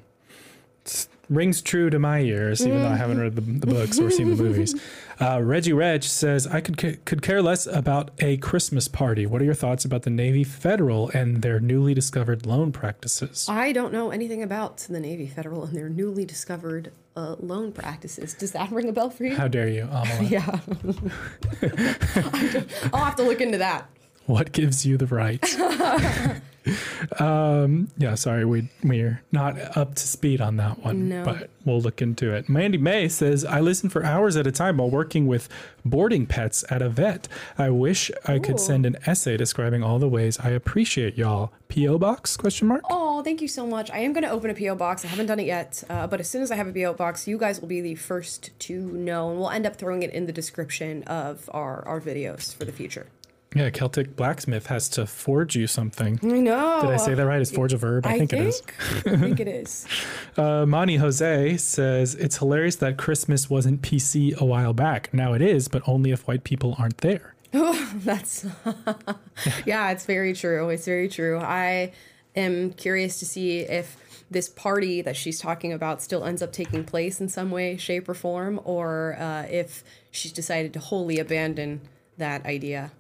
Rings 1.29 1.61
true 1.61 1.91
to 1.91 1.99
my 1.99 2.21
ears, 2.21 2.67
even 2.67 2.83
though 2.83 2.89
I 2.89 2.97
haven't 2.97 3.21
read 3.21 3.37
the, 3.37 3.43
the 3.43 3.67
books 3.67 4.01
or 4.01 4.11
seen 4.11 4.35
the 4.35 4.43
movies. 4.43 4.75
Uh, 5.21 5.41
Reggie 5.43 5.73
Reg 5.73 6.05
says, 6.05 6.47
I 6.47 6.61
could, 6.61 6.79
ca- 6.79 6.97
could 7.05 7.23
care 7.23 7.43
less 7.43 7.67
about 7.67 8.13
a 8.21 8.37
Christmas 8.37 8.87
party. 8.87 9.27
What 9.27 9.43
are 9.43 9.45
your 9.45 9.55
thoughts 9.55 9.85
about 9.85 10.03
the 10.03 10.11
Navy 10.11 10.45
Federal 10.45 11.09
and 11.11 11.43
their 11.43 11.59
newly 11.59 11.93
discovered 11.93 12.47
loan 12.47 12.71
practices? 12.71 13.47
I 13.49 13.73
don't 13.73 13.93
know 13.93 14.11
anything 14.11 14.43
about 14.43 14.79
the 14.79 15.01
Navy 15.01 15.27
Federal 15.27 15.65
and 15.65 15.77
their 15.77 15.89
newly 15.89 16.25
discovered 16.25 16.93
uh, 17.17 17.35
loan 17.41 17.73
practices. 17.73 18.35
Does 18.35 18.53
that 18.53 18.71
ring 18.71 18.89
a 18.89 18.93
bell 18.93 19.11
for 19.11 19.25
you? 19.25 19.35
How 19.35 19.49
dare 19.49 19.69
you, 19.69 19.87
Amala? 19.87 20.31
yeah. 20.31 20.61
I'll 22.93 23.05
have 23.05 23.17
to 23.17 23.25
look 23.25 23.41
into 23.41 23.59
that. 23.59 23.89
What 24.27 24.53
gives 24.53 24.87
you 24.87 24.97
the 24.99 25.07
right? 25.07 25.43
um, 27.19 27.89
yeah, 27.99 28.15
sorry, 28.15 28.45
we 28.45 28.69
we're 28.83 29.23
not 29.33 29.77
up 29.77 29.95
to 29.97 30.07
speed 30.07 30.41
on 30.41 30.57
that 30.57 30.83
one, 30.85 31.09
No. 31.09 31.25
but 31.25 31.51
we'll 31.65 31.81
look 31.81 32.01
into 32.03 32.33
it. 32.35 32.49
Mandy 32.49 32.79
May 32.79 33.09
says, 33.09 33.45
"I 33.45 33.61
listen 33.61 33.89
for 33.91 34.05
hours 34.05 34.37
at 34.37 34.47
a 34.47 34.53
time 34.53 34.79
while 34.79 34.91
working 34.91 35.27
with 35.27 35.49
boarding 35.85 36.27
pets 36.27 36.65
at 36.71 36.83
a 36.83 36.89
vet. 36.89 37.29
I 37.57 37.71
wish 37.71 38.11
I 38.27 38.39
could 38.39 38.61
send 38.61 38.87
an 38.87 38.97
essay 39.07 39.37
describing 39.37 39.83
all 39.83 39.99
the 39.99 40.09
ways 40.09 40.39
I 40.39 40.51
appreciate 40.51 41.17
y'all." 41.17 41.53
PO 41.69 41.99
box 41.99 42.35
question 42.39 42.67
mark. 42.67 42.81
Oh, 42.89 43.23
thank 43.23 43.43
you 43.43 43.49
so 43.49 43.67
much. 43.67 43.91
I 43.91 43.99
am 43.99 44.15
going 44.15 44.25
to 44.25 44.31
open 44.31 44.49
a 44.49 44.55
PO 44.55 44.75
box. 44.77 45.05
I 45.05 45.09
haven't 45.09 45.27
done 45.27 45.39
it 45.39 45.45
yet, 45.47 45.85
uh, 45.91 46.07
but 46.07 46.19
as 46.19 46.29
soon 46.29 46.41
as 46.41 46.51
I 46.51 46.57
have 46.57 46.67
a 46.67 46.73
PO 46.73 46.95
box, 46.95 47.29
you 47.29 47.37
guys 47.37 47.61
will 47.61 47.69
be 47.69 47.83
the 47.83 47.95
first 47.95 48.59
to 48.61 48.81
know, 48.81 49.31
and 49.31 49.39
we'll 49.39 49.51
end 49.51 49.67
up 49.67 49.77
throwing 49.77 50.03
it 50.03 50.11
in 50.11 50.25
the 50.25 50.33
description 50.33 51.03
of 51.05 51.51
our 51.53 51.87
our 51.87 52.01
videos 52.01 52.55
for 52.55 52.65
the 52.65 52.73
future. 52.73 53.07
Yeah, 53.55 53.71
Celtic 53.71 54.15
blacksmith 54.15 54.67
has 54.67 54.91
to 54.91 55.07
forge 55.07 55.57
you 55.57 55.67
something. 55.67 56.21
I 56.23 56.41
know. 56.41 56.81
Did 56.83 56.91
I 56.91 56.97
say 56.99 57.15
that 57.15 57.27
right? 57.27 57.41
Is 57.41 57.51
forge 57.51 57.73
a 57.73 57.79
verb? 57.79 58.07
I, 58.07 58.19
think, 58.19 58.35
it 58.35 58.41
is. 58.41 58.63
I 59.07 59.17
think 59.17 59.41
it 59.41 59.49
is. 59.49 59.87
Uh, 60.37 60.65
Monty 60.65 60.97
Jose 60.97 61.57
says 61.57 62.15
it's 62.15 62.37
hilarious 62.37 62.77
that 62.77 62.97
Christmas 62.97 63.51
wasn't 63.51 63.83
PC 63.83 64.37
a 64.37 64.45
while 64.45 64.73
back. 64.73 65.13
Now 65.13 65.33
it 65.33 65.43
is, 65.43 65.67
but 65.67 65.83
only 65.89 66.13
if 66.13 66.29
white 66.29 66.45
people 66.45 66.77
aren't 66.79 66.99
there. 66.99 67.35
Oh, 67.53 67.93
That's 67.97 68.47
yeah, 69.67 69.91
it's 69.91 70.05
very 70.05 70.33
true. 70.35 70.69
It's 70.69 70.85
very 70.85 71.09
true. 71.09 71.39
I 71.39 71.93
am 72.37 72.73
curious 72.73 73.19
to 73.19 73.27
see 73.27 73.61
if 73.61 73.97
this 74.31 74.49
party 74.49 75.01
that 75.03 75.17
she's 75.17 75.41
talking 75.41 75.73
about 75.73 76.03
still 76.03 76.25
ends 76.25 76.43
up 76.43 76.53
taking 76.53 76.85
place 76.85 77.21
in 77.21 77.29
some 77.29 77.51
way, 77.51 77.77
shape, 77.77 78.09
or 78.09 78.15
form, 78.15 78.61
or 78.65 79.17
uh, 79.19 79.47
if 79.51 79.83
she's 80.11 80.33
decided 80.33 80.73
to 80.75 80.81
wholly 80.81 81.19
abandon 81.19 81.81
that 82.19 82.45
idea. 82.45 82.93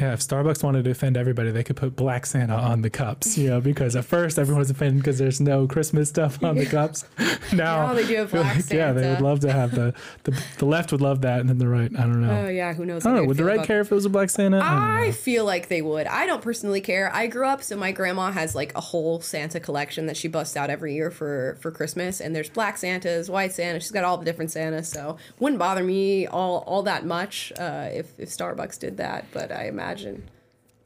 Yeah, 0.00 0.14
if 0.14 0.20
Starbucks 0.20 0.62
wanted 0.64 0.84
to 0.84 0.90
offend 0.92 1.18
everybody, 1.18 1.50
they 1.50 1.62
could 1.62 1.76
put 1.76 1.94
Black 1.94 2.24
Santa 2.24 2.54
on 2.54 2.80
the 2.80 2.88
cups, 2.88 3.36
you 3.36 3.50
know, 3.50 3.60
because 3.60 3.94
at 3.96 4.06
first 4.06 4.38
everyone 4.38 4.60
was 4.60 4.70
offended 4.70 5.02
because 5.02 5.18
there's 5.18 5.42
no 5.42 5.66
Christmas 5.66 6.08
stuff 6.08 6.42
on 6.42 6.56
the 6.56 6.64
cups. 6.64 7.04
now 7.52 7.92
they 7.92 8.06
do 8.06 8.14
have 8.16 8.30
Black 8.30 8.56
like, 8.56 8.70
Yeah, 8.72 8.92
they 8.92 9.10
would 9.10 9.20
love 9.20 9.40
to 9.40 9.52
have 9.52 9.72
the, 9.72 9.92
the 10.24 10.42
the 10.56 10.64
left 10.64 10.90
would 10.92 11.02
love 11.02 11.20
that, 11.20 11.40
and 11.40 11.50
then 11.50 11.58
the 11.58 11.68
right, 11.68 11.90
I 11.94 12.02
don't 12.02 12.22
know. 12.22 12.46
Oh 12.46 12.48
yeah, 12.48 12.72
who 12.72 12.86
knows? 12.86 13.04
I 13.04 13.10
don't 13.12 13.26
know. 13.26 13.32
they'd 13.32 13.36
the 13.36 13.44
right 13.44 13.66
care 13.66 13.82
if 13.82 13.92
it 13.92 13.94
was 13.94 14.06
a 14.06 14.08
Black 14.08 14.30
Santa? 14.30 14.58
I. 14.58 15.08
I 15.08 15.12
feel 15.12 15.44
like 15.44 15.68
they 15.68 15.82
would. 15.82 16.06
I 16.06 16.24
don't 16.24 16.40
personally 16.40 16.80
care. 16.80 17.14
I 17.14 17.26
grew 17.26 17.46
up, 17.46 17.62
so 17.62 17.76
my 17.76 17.92
grandma 17.92 18.30
has 18.32 18.54
like 18.54 18.74
a 18.74 18.80
whole 18.80 19.20
Santa 19.20 19.60
collection 19.60 20.06
that 20.06 20.16
she 20.16 20.28
busts 20.28 20.56
out 20.56 20.70
every 20.70 20.94
year 20.94 21.10
for 21.10 21.58
for 21.60 21.70
Christmas. 21.70 22.20
And 22.22 22.34
there's 22.34 22.48
black 22.48 22.78
Santas, 22.78 23.28
white 23.28 23.52
Santa. 23.52 23.80
She's 23.80 23.90
got 23.90 24.04
all 24.04 24.16
the 24.16 24.24
different 24.24 24.50
Santas, 24.50 24.88
so 24.88 25.18
wouldn't 25.38 25.58
bother 25.58 25.82
me 25.82 26.26
all 26.26 26.58
all 26.66 26.82
that 26.84 27.04
much 27.04 27.52
uh, 27.58 27.88
if 27.92 28.18
if 28.18 28.30
Starbucks 28.30 28.78
did 28.78 28.96
that. 28.96 29.26
But 29.32 29.52
I 29.52 29.66
imagine 29.66 29.89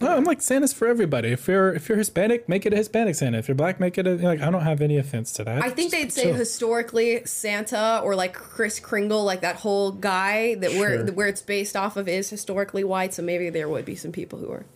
No, 0.01 0.09
I'm 0.17 0.25
like 0.25 0.43
Santa's 0.43 0.73
for 0.73 0.89
everybody. 0.89 1.29
If 1.29 1.47
you're 1.47 1.73
if 1.73 1.89
you're 1.89 1.97
Hispanic, 1.97 2.49
make 2.49 2.67
it 2.67 2.73
a 2.73 2.77
Hispanic 2.77 3.15
Santa. 3.15 3.39
If 3.39 3.47
you're 3.49 3.55
black, 3.55 3.79
make 3.79 3.97
it 3.97 4.07
a 4.07 4.15
like. 4.17 4.41
I 4.41 4.51
don't 4.51 4.63
have 4.63 4.81
any 4.81 4.99
offense 4.99 5.33
to 5.35 5.45
that. 5.45 5.63
I 5.63 5.71
think 5.71 5.93
Just 5.93 6.03
they'd 6.03 6.13
say 6.13 6.23
chill. 6.25 6.35
historically 6.35 7.25
Santa 7.27 8.01
or 8.03 8.15
like 8.17 8.35
Kris 8.35 8.81
Kringle, 8.81 9.25
like 9.25 9.41
that 9.43 9.57
whole 9.57 9.93
guy 9.93 10.57
that 10.57 10.73
where 10.73 11.07
Sure. 11.07 11.15
where 11.15 11.27
it's 11.29 11.43
based 11.43 11.77
off 11.77 11.97
of 11.97 12.09
is 12.09 12.29
historically 12.29 12.83
white. 12.83 13.15
So 13.15 13.23
maybe 13.23 13.51
there 13.51 13.69
would 13.69 13.85
be 13.85 13.95
some 13.95 14.11
people 14.11 14.41
who 14.41 14.51
are 14.51 14.67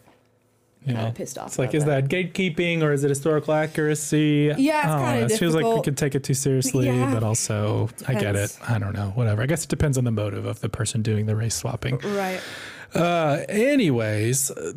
yeah. 0.87 1.11
pissed 1.11 1.37
off 1.37 1.49
It's 1.49 1.59
like, 1.59 1.75
is 1.75 1.85
that 1.87 2.09
gatekeeping 2.09 2.83
or 2.83 2.93
is 2.93 3.03
it 3.05 3.09
historical 3.11 3.53
accuracy? 3.53 4.55
Yeah, 4.57 4.79
it's 4.79 4.87
I 4.87 5.05
kinda 5.13 5.21
know. 5.29 5.35
It 5.35 5.39
feels 5.39 5.55
like 5.55 5.65
we 5.67 5.83
could 5.83 5.97
take 5.99 6.15
it 6.15 6.23
too 6.25 6.33
seriously, 6.35 6.87
Yeah. 6.87 7.13
but 7.13 7.25
also 7.25 7.91
I 8.07 8.15
get 8.15 8.37
it. 8.37 8.57
I 8.67 8.79
don't 8.79 8.95
know. 8.95 9.11
Whatever. 9.17 9.43
I 9.43 9.47
guess 9.47 9.65
it 9.65 9.69
depends 9.69 9.99
on 9.99 10.05
the 10.05 10.13
motive 10.13 10.47
of 10.47 10.61
the 10.61 10.69
person 10.69 11.03
doing 11.03 11.27
the 11.27 11.35
race 11.37 11.57
swapping. 11.57 11.99
right. 11.99 12.41
Uh, 12.95 13.43
anyways, 13.49 14.51
uh, 14.51 14.73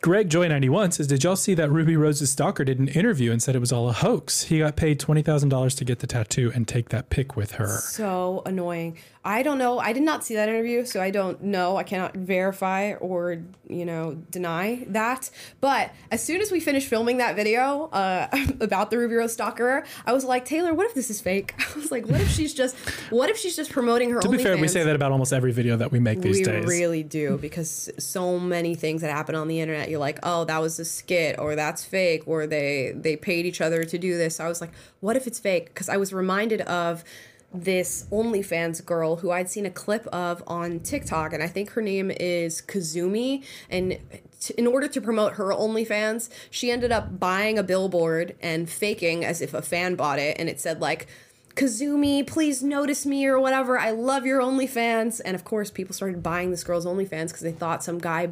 Greg 0.00 0.28
Joy 0.28 0.46
ninety 0.46 0.68
one 0.68 0.92
says, 0.92 1.08
"Did 1.08 1.24
y'all 1.24 1.34
see 1.36 1.54
that 1.54 1.70
Ruby 1.70 1.96
Rose's 1.96 2.30
stalker 2.30 2.64
did 2.64 2.78
an 2.78 2.88
interview 2.88 3.32
and 3.32 3.42
said 3.42 3.56
it 3.56 3.58
was 3.58 3.72
all 3.72 3.88
a 3.88 3.92
hoax? 3.92 4.44
He 4.44 4.60
got 4.60 4.76
paid 4.76 5.00
twenty 5.00 5.22
thousand 5.22 5.48
dollars 5.48 5.74
to 5.76 5.84
get 5.84 5.98
the 5.98 6.06
tattoo 6.06 6.52
and 6.54 6.68
take 6.68 6.90
that 6.90 7.10
pic 7.10 7.34
with 7.36 7.52
her." 7.52 7.78
So 7.78 8.42
annoying. 8.46 8.96
I 9.28 9.42
don't 9.42 9.58
know. 9.58 9.78
I 9.78 9.92
did 9.92 10.04
not 10.04 10.24
see 10.24 10.36
that 10.36 10.48
interview, 10.48 10.86
so 10.86 11.02
I 11.02 11.10
don't 11.10 11.42
know. 11.42 11.76
I 11.76 11.82
cannot 11.82 12.14
verify 12.14 12.94
or, 12.94 13.42
you 13.68 13.84
know, 13.84 14.14
deny 14.30 14.86
that. 14.88 15.28
But 15.60 15.92
as 16.10 16.24
soon 16.24 16.40
as 16.40 16.50
we 16.50 16.60
finished 16.60 16.88
filming 16.88 17.18
that 17.18 17.36
video 17.36 17.90
uh, 17.92 18.28
about 18.60 18.90
the 18.90 18.96
Ruby 18.96 19.16
Rose 19.16 19.34
stalker, 19.34 19.84
I 20.06 20.14
was 20.14 20.24
like, 20.24 20.46
Taylor, 20.46 20.72
what 20.72 20.86
if 20.86 20.94
this 20.94 21.10
is 21.10 21.20
fake? 21.20 21.52
I 21.58 21.78
was 21.78 21.90
like, 21.90 22.06
what 22.06 22.22
if 22.22 22.30
she's 22.30 22.54
just, 22.54 22.74
what 23.10 23.28
if 23.28 23.36
she's 23.36 23.54
just 23.54 23.70
promoting 23.70 24.08
her 24.12 24.20
To 24.22 24.30
be 24.30 24.38
fair, 24.38 24.56
we 24.56 24.66
say 24.66 24.82
that 24.82 24.96
about 24.96 25.12
almost 25.12 25.34
every 25.34 25.52
video 25.52 25.76
that 25.76 25.92
we 25.92 26.00
make 26.00 26.22
these 26.22 26.38
we 26.38 26.44
days. 26.44 26.64
really 26.64 27.02
do 27.18 27.36
because 27.36 27.90
so 27.98 28.38
many 28.38 28.74
things 28.74 29.02
that 29.02 29.10
happen 29.10 29.34
on 29.34 29.48
the 29.48 29.60
internet 29.60 29.88
you're 29.88 29.98
like 29.98 30.18
oh 30.22 30.44
that 30.44 30.60
was 30.60 30.78
a 30.78 30.84
skit 30.84 31.38
or 31.38 31.54
that's 31.54 31.84
fake 31.84 32.22
or 32.26 32.46
they 32.46 32.92
they 32.94 33.16
paid 33.16 33.44
each 33.46 33.60
other 33.60 33.84
to 33.84 33.98
do 33.98 34.16
this 34.16 34.40
i 34.40 34.48
was 34.48 34.60
like 34.60 34.70
what 35.00 35.16
if 35.16 35.26
it's 35.26 35.38
fake 35.38 35.66
because 35.66 35.88
i 35.88 35.96
was 35.96 36.12
reminded 36.12 36.60
of 36.62 37.04
this 37.52 38.06
OnlyFans 38.12 38.84
girl 38.84 39.16
who 39.16 39.30
I'd 39.30 39.48
seen 39.48 39.64
a 39.64 39.70
clip 39.70 40.06
of 40.08 40.42
on 40.46 40.80
TikTok, 40.80 41.32
and 41.32 41.42
I 41.42 41.46
think 41.46 41.70
her 41.70 41.82
name 41.82 42.10
is 42.10 42.60
Kazumi. 42.60 43.44
And 43.70 43.98
t- 44.40 44.54
in 44.58 44.66
order 44.66 44.88
to 44.88 45.00
promote 45.00 45.34
her 45.34 45.46
OnlyFans, 45.46 46.28
she 46.50 46.70
ended 46.70 46.92
up 46.92 47.18
buying 47.18 47.58
a 47.58 47.62
billboard 47.62 48.36
and 48.42 48.68
faking 48.68 49.24
as 49.24 49.40
if 49.40 49.54
a 49.54 49.62
fan 49.62 49.94
bought 49.94 50.18
it, 50.18 50.36
and 50.38 50.48
it 50.48 50.60
said 50.60 50.80
like 50.80 51.06
Kazumi, 51.54 52.24
please 52.24 52.62
notice 52.62 53.04
me 53.04 53.26
or 53.26 53.40
whatever. 53.40 53.78
I 53.78 53.90
love 53.90 54.24
your 54.24 54.40
OnlyFans. 54.40 55.20
And 55.24 55.34
of 55.34 55.44
course, 55.44 55.72
people 55.72 55.92
started 55.92 56.22
buying 56.22 56.52
this 56.52 56.62
girl's 56.62 56.86
OnlyFans 56.86 57.28
because 57.28 57.40
they 57.40 57.50
thought 57.50 57.82
some 57.82 57.98
guy 57.98 58.30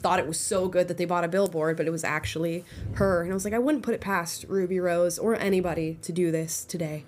thought 0.00 0.20
it 0.20 0.28
was 0.28 0.38
so 0.38 0.68
good 0.68 0.86
that 0.86 0.96
they 0.96 1.04
bought 1.04 1.24
a 1.24 1.28
billboard, 1.28 1.76
but 1.76 1.86
it 1.86 1.90
was 1.90 2.04
actually 2.04 2.64
her. 2.94 3.22
And 3.22 3.32
I 3.32 3.34
was 3.34 3.44
like, 3.44 3.54
I 3.54 3.58
wouldn't 3.58 3.82
put 3.82 3.94
it 3.94 4.00
past 4.00 4.44
Ruby 4.48 4.78
Rose 4.78 5.18
or 5.18 5.34
anybody 5.34 5.98
to 6.02 6.12
do 6.12 6.30
this 6.30 6.64
today. 6.64 7.04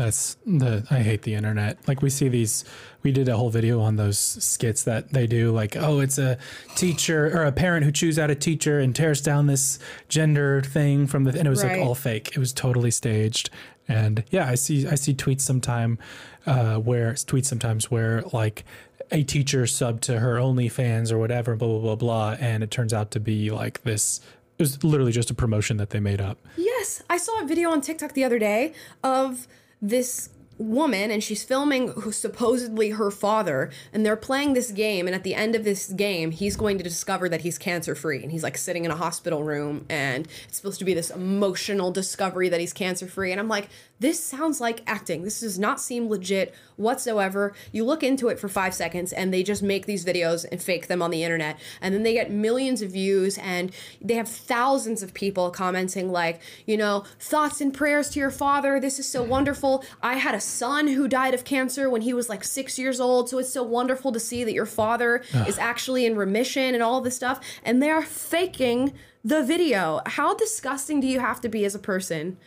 That's 0.00 0.36
the 0.46 0.86
I 0.90 1.00
hate 1.00 1.22
the 1.22 1.34
internet. 1.34 1.78
Like 1.86 2.00
we 2.02 2.10
see 2.10 2.28
these 2.28 2.64
we 3.02 3.12
did 3.12 3.28
a 3.28 3.36
whole 3.36 3.50
video 3.50 3.80
on 3.80 3.96
those 3.96 4.18
skits 4.18 4.84
that 4.84 5.12
they 5.12 5.26
do 5.26 5.52
like 5.52 5.76
oh 5.76 6.00
it's 6.00 6.18
a 6.18 6.38
teacher 6.74 7.26
or 7.36 7.44
a 7.44 7.52
parent 7.52 7.84
who 7.84 7.92
chews 7.92 8.18
out 8.18 8.30
a 8.30 8.34
teacher 8.34 8.78
and 8.80 8.94
tears 8.96 9.20
down 9.20 9.46
this 9.46 9.78
gender 10.08 10.62
thing 10.62 11.06
from 11.06 11.24
the 11.24 11.38
and 11.38 11.46
it 11.46 11.50
was 11.50 11.62
Right. 11.62 11.78
like 11.78 11.86
all 11.86 11.94
fake. 11.94 12.28
It 12.34 12.38
was 12.38 12.52
totally 12.52 12.90
staged. 12.90 13.50
And 13.88 14.24
yeah, 14.30 14.48
I 14.48 14.54
see 14.54 14.86
I 14.86 14.94
see 14.94 15.14
tweets 15.14 15.42
sometime 15.42 15.98
uh 16.46 16.76
where 16.76 17.12
tweets 17.12 17.46
sometimes 17.46 17.90
where 17.90 18.22
like 18.32 18.64
a 19.12 19.22
teacher 19.24 19.64
subbed 19.64 20.00
to 20.02 20.20
her 20.20 20.36
OnlyFans 20.36 21.10
or 21.12 21.18
whatever, 21.18 21.56
blah 21.56 21.68
blah 21.68 21.80
blah 21.80 21.96
blah, 21.96 22.36
and 22.40 22.62
it 22.62 22.70
turns 22.70 22.94
out 22.94 23.10
to 23.12 23.20
be 23.20 23.50
like 23.50 23.82
this 23.82 24.20
it 24.58 24.62
was 24.62 24.84
literally 24.84 25.10
just 25.12 25.30
a 25.30 25.34
promotion 25.34 25.78
that 25.78 25.90
they 25.90 26.00
made 26.00 26.20
up. 26.20 26.38
Yes, 26.56 27.02
I 27.08 27.16
saw 27.16 27.42
a 27.42 27.46
video 27.46 27.70
on 27.70 27.80
TikTok 27.80 28.12
the 28.12 28.24
other 28.24 28.38
day 28.38 28.72
of 29.02 29.48
this 29.80 30.30
woman 30.60 31.10
and 31.10 31.24
she's 31.24 31.42
filming 31.42 31.90
supposedly 32.12 32.90
her 32.90 33.10
father 33.10 33.70
and 33.94 34.04
they're 34.04 34.14
playing 34.14 34.52
this 34.52 34.70
game 34.70 35.06
and 35.06 35.14
at 35.14 35.24
the 35.24 35.34
end 35.34 35.54
of 35.54 35.64
this 35.64 35.88
game 35.92 36.30
he's 36.30 36.54
going 36.54 36.76
to 36.76 36.84
discover 36.84 37.30
that 37.30 37.40
he's 37.40 37.56
cancer 37.56 37.94
free 37.94 38.22
and 38.22 38.30
he's 38.30 38.42
like 38.42 38.58
sitting 38.58 38.84
in 38.84 38.90
a 38.90 38.96
hospital 38.96 39.42
room 39.42 39.86
and 39.88 40.28
it's 40.46 40.58
supposed 40.58 40.78
to 40.78 40.84
be 40.84 40.92
this 40.92 41.08
emotional 41.08 41.90
discovery 41.90 42.50
that 42.50 42.60
he's 42.60 42.74
cancer 42.74 43.06
free 43.06 43.32
and 43.32 43.40
I'm 43.40 43.48
like 43.48 43.70
this 44.00 44.18
sounds 44.22 44.60
like 44.60 44.82
acting. 44.86 45.22
This 45.22 45.40
does 45.40 45.58
not 45.58 45.80
seem 45.80 46.08
legit 46.08 46.54
whatsoever. 46.76 47.52
You 47.70 47.84
look 47.84 48.02
into 48.02 48.28
it 48.28 48.38
for 48.38 48.48
5 48.48 48.74
seconds 48.74 49.12
and 49.12 49.32
they 49.32 49.42
just 49.42 49.62
make 49.62 49.84
these 49.84 50.04
videos 50.04 50.46
and 50.50 50.60
fake 50.60 50.86
them 50.86 51.02
on 51.02 51.10
the 51.10 51.22
internet. 51.22 51.60
And 51.82 51.94
then 51.94 52.02
they 52.02 52.14
get 52.14 52.30
millions 52.30 52.80
of 52.80 52.90
views 52.90 53.38
and 53.38 53.70
they 54.00 54.14
have 54.14 54.28
thousands 54.28 55.02
of 55.02 55.12
people 55.12 55.50
commenting 55.50 56.10
like 56.10 56.40
you 56.66 56.76
know 56.76 57.04
thoughts 57.18 57.60
and 57.60 57.74
prayers 57.74 58.08
to 58.10 58.18
your 58.18 58.30
father. 58.30 58.80
This 58.80 58.98
is 58.98 59.06
so 59.06 59.22
wonderful. 59.22 59.84
I 60.02 60.14
had 60.14 60.34
a 60.34 60.40
son 60.40 60.88
who 60.88 61.06
died 61.06 61.34
of 61.34 61.44
cancer 61.44 61.90
when 61.90 62.00
he 62.00 62.14
was 62.14 62.28
like 62.28 62.42
six 62.42 62.78
years 62.78 63.00
old 63.00 63.28
so 63.28 63.38
it's 63.38 63.52
so 63.52 63.62
wonderful 63.62 64.12
to 64.12 64.20
see 64.20 64.44
that 64.44 64.54
your 64.54 64.66
father 64.66 65.22
is 65.46 65.58
actually 65.58 66.06
in 66.06 66.16
remission 66.16 66.74
and 66.74 66.82
all 66.82 67.02
this 67.02 67.16
stuff. 67.16 67.40
And 67.62 67.82
they're 67.82 68.02
faking 68.02 68.94
the 69.22 69.42
video. 69.42 70.00
How 70.06 70.34
disgusting 70.34 71.00
do 71.00 71.06
you 71.06 71.20
have 71.20 71.40
to 71.42 71.48
be 71.48 71.66
as 71.66 71.74
a 71.74 71.78
person 71.78 72.38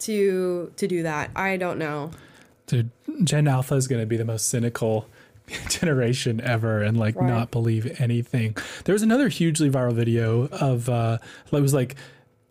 to 0.00 0.72
to 0.76 0.86
do 0.86 1.02
that 1.02 1.30
i 1.36 1.56
don't 1.56 1.78
know 1.78 2.10
Dude, 2.66 2.90
Gen 3.24 3.48
Alpha 3.48 3.74
is 3.74 3.88
going 3.88 4.00
to 4.00 4.06
be 4.06 4.16
the 4.16 4.24
most 4.24 4.46
cynical 4.48 5.08
generation 5.68 6.40
ever 6.40 6.82
and 6.82 6.96
like 6.96 7.16
Right. 7.16 7.28
not 7.28 7.50
believe 7.50 8.00
anything. 8.00 8.56
There 8.84 8.92
was 8.92 9.02
another 9.02 9.28
hugely 9.28 9.68
viral 9.68 9.92
video 9.92 10.46
of 10.52 10.88
uh 10.88 11.18
it 11.52 11.60
was 11.60 11.74
like 11.74 11.96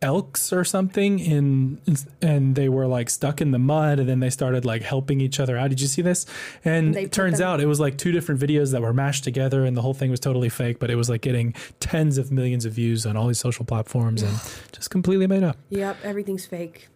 elks 0.01 0.51
or 0.53 0.63
something 0.65 1.19
in 1.19 1.79
and 2.21 2.55
they 2.55 2.67
were 2.69 2.85
like 2.87 3.09
stuck 3.09 3.39
in 3.39 3.51
the 3.51 3.59
mud 3.59 3.99
and 3.99 4.09
then 4.09 4.19
they 4.19 4.29
started 4.29 4.65
like 4.65 4.81
helping 4.81 5.21
each 5.21 5.39
other 5.39 5.57
out. 5.57 5.69
Did 5.69 5.79
you 5.79 5.87
see 5.87 6.01
this? 6.01 6.25
And 6.65 6.97
it 6.97 7.13
turns 7.13 7.37
them- 7.39 7.47
out 7.47 7.61
it 7.61 7.65
was 7.67 7.79
like 7.79 7.97
two 7.97 8.11
different 8.11 8.41
videos 8.41 8.73
that 8.73 8.81
were 8.81 8.93
mashed 8.93 9.23
together 9.23 9.63
and 9.63 9.77
the 9.77 9.81
whole 9.81 9.93
thing 9.93 10.11
was 10.11 10.19
totally 10.19 10.49
fake, 10.49 10.79
but 10.79 10.89
it 10.91 10.95
was 10.95 11.09
like 11.09 11.21
getting 11.21 11.53
tens 11.79 12.17
of 12.17 12.29
millions 12.29 12.65
of 12.65 12.73
views 12.73 13.05
on 13.05 13.15
all 13.15 13.27
these 13.27 13.39
social 13.39 13.63
platforms 13.63 14.21
and 14.21 14.33
just 14.73 14.89
completely 14.89 15.27
made 15.27 15.43
up. 15.43 15.55
yep 15.69 15.95
everything's 16.03 16.45
fake 16.45 16.89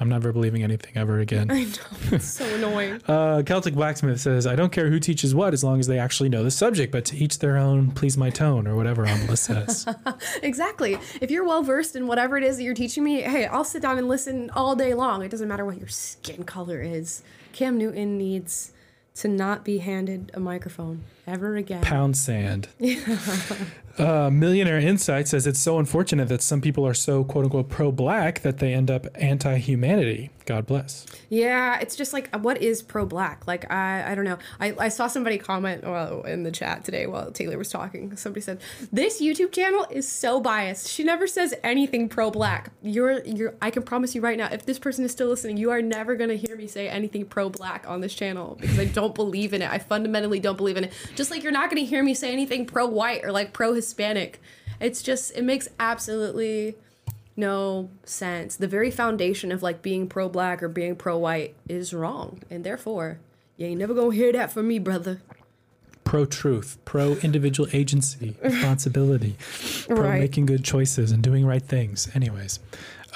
I'm 0.00 0.08
never 0.08 0.32
believing 0.32 0.64
anything 0.64 0.96
ever 0.96 1.20
again. 1.20 1.48
i 1.50 1.62
know 1.64 1.70
it's 2.10 2.24
so 2.26 2.44
annoying 2.56 3.00
Uh, 3.06 3.42
Celtic 3.46 3.74
Blacksmith 3.74 4.20
says, 4.20 4.46
I 4.48 4.56
don't 4.56 4.72
care 4.72 4.88
who 4.90 4.98
teaches 4.98 5.32
what 5.32 5.52
as 5.54 5.62
long 5.62 5.78
as 5.78 5.86
they 5.86 5.98
actually 5.98 6.28
know 6.28 6.42
the 6.42 6.50
subject, 6.50 6.90
but 6.90 7.04
to 7.06 7.16
each 7.16 7.38
their 7.38 7.56
own, 7.56 7.92
please 7.92 8.16
my 8.16 8.28
tone, 8.30 8.66
or 8.66 8.74
whatever 8.74 9.06
on 9.06 9.20
the 9.20 9.26
list 9.26 9.44
says. 9.44 9.86
Exactly. 10.42 10.98
If 11.20 11.30
you're 11.30 11.44
well 11.44 11.62
versed 11.62 11.94
in 11.94 12.06
whatever 12.08 12.36
it 12.36 12.42
is 12.42 12.56
that 12.56 12.64
you're 12.64 12.74
teaching 12.74 13.04
me, 13.04 13.20
hey, 13.22 13.46
I'll 13.46 13.64
sit 13.64 13.80
down 13.82 13.96
and 13.98 14.08
listen 14.08 14.50
all 14.50 14.74
day 14.74 14.92
long. 14.94 15.22
It 15.22 15.30
doesn't 15.30 15.46
matter 15.48 15.64
what 15.64 15.78
your 15.78 15.88
skin 15.88 16.42
color 16.44 16.80
is. 16.82 17.22
Cam 17.52 17.78
Newton 17.78 18.18
needs 18.18 18.72
to 19.16 19.28
not 19.28 19.62
be 19.64 19.78
handed 19.78 20.30
a 20.34 20.40
microphone 20.40 21.04
ever 21.26 21.56
again. 21.56 21.82
Pound 21.82 22.16
sand. 22.16 22.68
Uh, 23.98 24.30
Millionaire 24.30 24.78
Insight 24.78 25.28
says 25.28 25.46
it's 25.46 25.60
so 25.60 25.78
unfortunate 25.78 26.28
that 26.28 26.40
some 26.40 26.60
people 26.62 26.86
are 26.86 26.94
so 26.94 27.24
quote 27.24 27.44
unquote 27.44 27.68
pro 27.68 27.92
black 27.92 28.40
that 28.40 28.58
they 28.58 28.72
end 28.72 28.90
up 28.90 29.06
anti 29.14 29.58
humanity. 29.58 30.30
God 30.44 30.66
bless. 30.66 31.06
Yeah, 31.28 31.78
it's 31.78 31.94
just 31.94 32.12
like 32.12 32.34
what 32.36 32.60
is 32.60 32.82
pro 32.82 33.06
black? 33.06 33.46
Like 33.46 33.70
I 33.70 34.12
I 34.12 34.14
don't 34.14 34.24
know. 34.24 34.38
I, 34.58 34.74
I 34.78 34.88
saw 34.88 35.06
somebody 35.06 35.38
comment 35.38 35.84
well 35.84 36.22
in 36.22 36.42
the 36.42 36.50
chat 36.50 36.84
today 36.84 37.06
while 37.06 37.30
Taylor 37.30 37.58
was 37.58 37.68
talking. 37.68 38.16
Somebody 38.16 38.40
said, 38.40 38.60
This 38.90 39.20
YouTube 39.20 39.52
channel 39.52 39.86
is 39.90 40.08
so 40.08 40.40
biased. 40.40 40.88
She 40.88 41.04
never 41.04 41.26
says 41.26 41.54
anything 41.62 42.08
pro 42.08 42.30
black. 42.30 42.72
You're 42.82 43.22
you're 43.24 43.54
I 43.60 43.70
can 43.70 43.82
promise 43.82 44.14
you 44.14 44.22
right 44.22 44.38
now, 44.38 44.48
if 44.50 44.64
this 44.64 44.78
person 44.78 45.04
is 45.04 45.12
still 45.12 45.28
listening, 45.28 45.58
you 45.58 45.70
are 45.70 45.82
never 45.82 46.16
gonna 46.16 46.34
hear 46.34 46.56
me 46.56 46.66
say 46.66 46.88
anything 46.88 47.26
pro 47.26 47.50
black 47.50 47.84
on 47.86 48.00
this 48.00 48.14
channel 48.14 48.56
because 48.58 48.78
I 48.78 48.86
don't 48.86 49.14
believe 49.14 49.52
in 49.52 49.60
it. 49.62 49.70
I 49.70 49.78
fundamentally 49.78 50.40
don't 50.40 50.56
believe 50.56 50.78
in 50.78 50.84
it. 50.84 50.92
Just 51.14 51.30
like 51.30 51.42
you're 51.42 51.52
not 51.52 51.68
gonna 51.70 51.82
hear 51.82 52.02
me 52.02 52.14
say 52.14 52.32
anything 52.32 52.66
pro 52.66 52.86
white 52.86 53.24
or 53.24 53.32
like 53.32 53.52
pro 53.52 53.74
Hispanic. 53.74 54.40
It's 54.80 55.02
just 55.02 55.36
it 55.36 55.44
makes 55.44 55.68
absolutely 55.78 56.74
no 57.36 57.90
sense. 58.04 58.56
The 58.56 58.66
very 58.68 58.90
foundation 58.90 59.52
of 59.52 59.62
like 59.62 59.82
being 59.82 60.08
pro 60.08 60.28
black 60.28 60.62
or 60.62 60.68
being 60.68 60.96
pro 60.96 61.16
white 61.18 61.54
is 61.68 61.92
wrong. 61.94 62.42
And 62.50 62.64
therefore, 62.64 63.18
you 63.56 63.66
ain't 63.66 63.78
never 63.80 63.94
gonna 63.94 64.14
hear 64.14 64.32
that 64.32 64.52
from 64.52 64.68
me, 64.68 64.78
brother. 64.78 65.20
Pro 66.04 66.24
truth, 66.26 66.78
pro 66.84 67.12
individual 67.16 67.68
agency, 67.72 68.36
responsibility, 68.42 69.36
pro 69.88 70.00
Right. 70.02 70.20
making 70.20 70.46
good 70.46 70.64
choices 70.64 71.12
and 71.12 71.22
doing 71.22 71.46
right 71.46 71.62
things. 71.62 72.08
Anyways, 72.14 72.58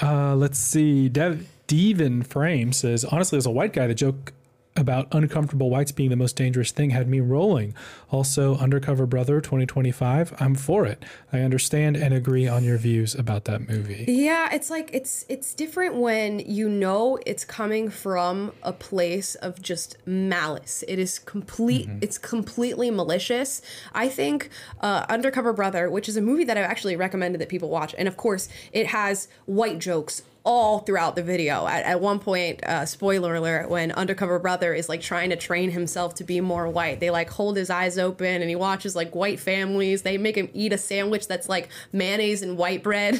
uh, 0.01 0.35
let's 0.35 0.57
see. 0.57 1.09
Dev- 1.09 1.47
Devin 1.67 2.23
Frame 2.23 2.71
says, 2.71 3.03
honestly, 3.05 3.37
as 3.37 3.45
a 3.45 3.51
white 3.51 3.73
guy, 3.73 3.87
the 3.87 3.93
joke 3.93 4.31
about 4.77 5.07
uncomfortable 5.11 5.69
whites 5.69 5.91
being 5.91 6.09
the 6.09 6.15
most 6.15 6.35
dangerous 6.35 6.71
thing 6.71 6.91
had 6.91 7.07
me 7.07 7.19
rolling. 7.19 7.73
Also, 8.11 8.57
Undercover 8.57 9.05
Brother 9.05 9.41
2025, 9.41 10.33
I'm 10.39 10.55
for 10.55 10.85
it. 10.85 11.03
I 11.33 11.39
understand 11.39 11.97
and 11.97 12.13
agree 12.13 12.47
on 12.47 12.63
your 12.63 12.77
views 12.77 13.15
about 13.15 13.45
that 13.45 13.67
movie. 13.67 14.05
Yeah, 14.07 14.53
it's 14.53 14.69
like 14.69 14.89
it's 14.93 15.25
it's 15.29 15.53
different 15.53 15.95
when 15.95 16.39
you 16.39 16.69
know 16.69 17.19
it's 17.25 17.43
coming 17.43 17.89
from 17.89 18.53
a 18.63 18.73
place 18.73 19.35
of 19.35 19.61
just 19.61 19.97
malice. 20.05 20.83
It 20.87 20.99
is 20.99 21.19
complete. 21.19 21.89
It's 22.01 22.17
completely 22.17 22.91
malicious. 22.91 23.61
I 23.93 24.09
think 24.09 24.49
uh, 24.81 25.05
Undercover 25.09 25.53
Brother, 25.53 25.89
which 25.89 26.07
is 26.07 26.17
a 26.17 26.21
movie 26.21 26.43
that 26.45 26.57
I've 26.57 26.65
actually 26.65 26.95
recommended 26.95 27.41
that 27.41 27.49
people 27.49 27.69
watch, 27.69 27.95
and 27.97 28.07
of 28.07 28.17
course 28.17 28.49
it 28.71 28.87
has 28.87 29.27
white 29.45 29.79
jokes 29.79 30.23
all 30.47 30.79
throughout 30.79 31.17
the 31.17 31.21
video. 31.21 31.67
At, 31.67 31.83
at 31.83 31.99
one 31.99 32.19
point, 32.19 32.63
uh, 32.63 32.85
spoiler 32.85 33.35
alert, 33.35 33.69
when 33.69 33.91
Undercover 33.91 34.39
Brother 34.39 34.73
is 34.73 34.87
like 34.87 35.01
trying 35.01 35.29
to 35.31 35.35
train 35.35 35.71
himself 35.71 36.15
to 36.15 36.23
be 36.23 36.39
more 36.39 36.69
white, 36.69 37.01
they 37.01 37.09
like 37.09 37.29
hold 37.29 37.57
his 37.57 37.69
eyes 37.69 37.97
open 37.97 38.41
and 38.41 38.49
he 38.49 38.55
watches 38.55 38.95
like 38.95 39.13
white 39.13 39.41
families. 39.41 40.03
They 40.03 40.17
make 40.17 40.37
him 40.37 40.49
eat 40.53 40.71
a 40.71 40.77
sandwich 40.77 41.27
that's 41.27 41.49
like 41.49 41.67
mayonnaise 41.91 42.41
and 42.41 42.57
white 42.57 42.81
bread. 42.81 43.19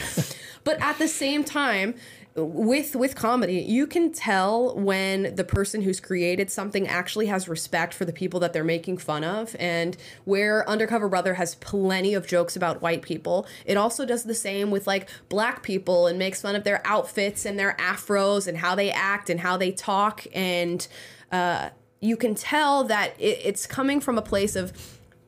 but 0.64 0.78
at 0.82 0.98
the 0.98 1.08
same 1.08 1.42
time, 1.42 1.94
with 2.34 2.96
with 2.96 3.14
comedy 3.14 3.60
you 3.60 3.86
can 3.86 4.10
tell 4.10 4.74
when 4.74 5.34
the 5.34 5.44
person 5.44 5.82
who's 5.82 6.00
created 6.00 6.50
something 6.50 6.88
actually 6.88 7.26
has 7.26 7.46
respect 7.46 7.92
for 7.92 8.06
the 8.06 8.12
people 8.12 8.40
that 8.40 8.52
they're 8.52 8.64
making 8.64 8.96
fun 8.96 9.22
of. 9.22 9.54
And 9.58 9.96
where 10.24 10.68
undercover 10.68 11.08
brother 11.08 11.34
has 11.34 11.56
plenty 11.56 12.14
of 12.14 12.26
jokes 12.26 12.56
about 12.56 12.80
white 12.80 13.02
people 13.02 13.46
it 13.66 13.76
also 13.76 14.04
does 14.04 14.24
the 14.24 14.34
same 14.34 14.70
with 14.70 14.86
like 14.86 15.08
black 15.28 15.62
people 15.62 16.06
and 16.06 16.18
makes 16.18 16.40
fun 16.40 16.54
of 16.54 16.64
their 16.64 16.86
outfits 16.86 17.44
and 17.44 17.58
their 17.58 17.76
afros 17.78 18.46
and 18.46 18.58
how 18.58 18.74
they 18.74 18.90
act 18.90 19.30
and 19.30 19.40
how 19.40 19.56
they 19.56 19.72
talk. 19.72 20.26
And 20.34 20.86
uh, 21.30 21.70
you 22.00 22.16
can 22.16 22.34
tell 22.34 22.84
that 22.84 23.14
it, 23.18 23.40
it's 23.44 23.66
coming 23.66 24.00
from 24.00 24.18
a 24.18 24.22
place 24.22 24.56
of 24.56 24.72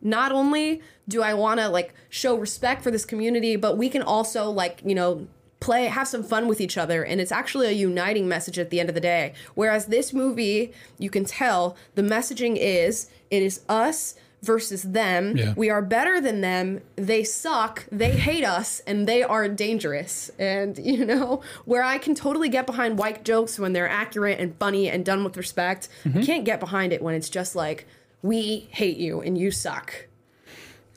not 0.03 0.33
only 0.33 0.83
do 1.09 1.23
I 1.23 1.35
want 1.35 1.61
to 1.61 1.69
like 1.69 1.95
show 2.09 2.37
respect 2.37 2.83
for 2.83 2.91
this 2.91 3.05
community, 3.05 3.57
but 3.57 3.77
we 3.77 3.89
can 3.89 4.03
also 4.03 4.51
like, 4.51 4.81
you 4.85 4.95
know, 4.95 5.27
play 5.65 5.87
have 5.87 6.07
some 6.07 6.23
fun 6.23 6.47
with 6.47 6.61
each 6.61 6.77
other 6.77 7.03
and 7.03 7.21
it's 7.21 7.33
actually 7.33 7.67
a 7.67 7.73
uniting 7.73 8.29
message 8.29 8.59
at 8.59 8.71
the 8.71 8.79
end 8.81 8.89
of 8.89 8.95
the 8.95 9.01
day. 9.01 9.33
Whereas 9.55 9.87
this 9.87 10.13
movie, 10.13 10.73
you 10.99 11.11
can 11.11 11.25
tell 11.25 11.77
the 11.95 12.03
messaging 12.03 12.57
is 12.59 13.09
it 13.31 13.43
is 13.43 13.63
us 13.69 14.15
versus 14.43 14.83
them. 14.83 15.37
Yeah. 15.37 15.55
We 15.57 15.71
are 15.71 15.81
better 15.81 16.21
than 16.21 16.43
them. 16.43 16.83
They 16.97 17.25
suck. 17.25 17.87
They 17.91 18.11
hate 18.11 18.45
us 18.45 18.81
and 18.81 19.09
they 19.09 19.23
are 19.23 19.49
dangerous. 19.49 20.31
And 20.39 20.79
you 20.93 21.05
know, 21.05 21.41
where 21.65 21.83
I 21.83 21.99
can 21.99 22.15
totally 22.15 22.51
get 22.51 22.67
behind 22.67 22.99
white 22.99 23.25
jokes 23.25 23.59
when 23.59 23.73
they're 23.73 23.89
accurate 23.89 24.39
and 24.39 24.55
funny 24.59 24.91
and 24.91 25.05
done 25.05 25.25
with 25.25 25.37
respect. 25.37 25.89
I 26.05 26.09
mm-hmm. 26.09 26.23
can't 26.23 26.45
get 26.45 26.61
behind 26.61 26.93
it 26.93 27.03
when 27.03 27.15
it's 27.15 27.31
just 27.31 27.57
like 27.57 27.87
we 28.23 28.69
hate 28.71 28.99
you 28.99 29.23
and 29.23 29.37
you 29.39 29.51
suck. 29.51 30.09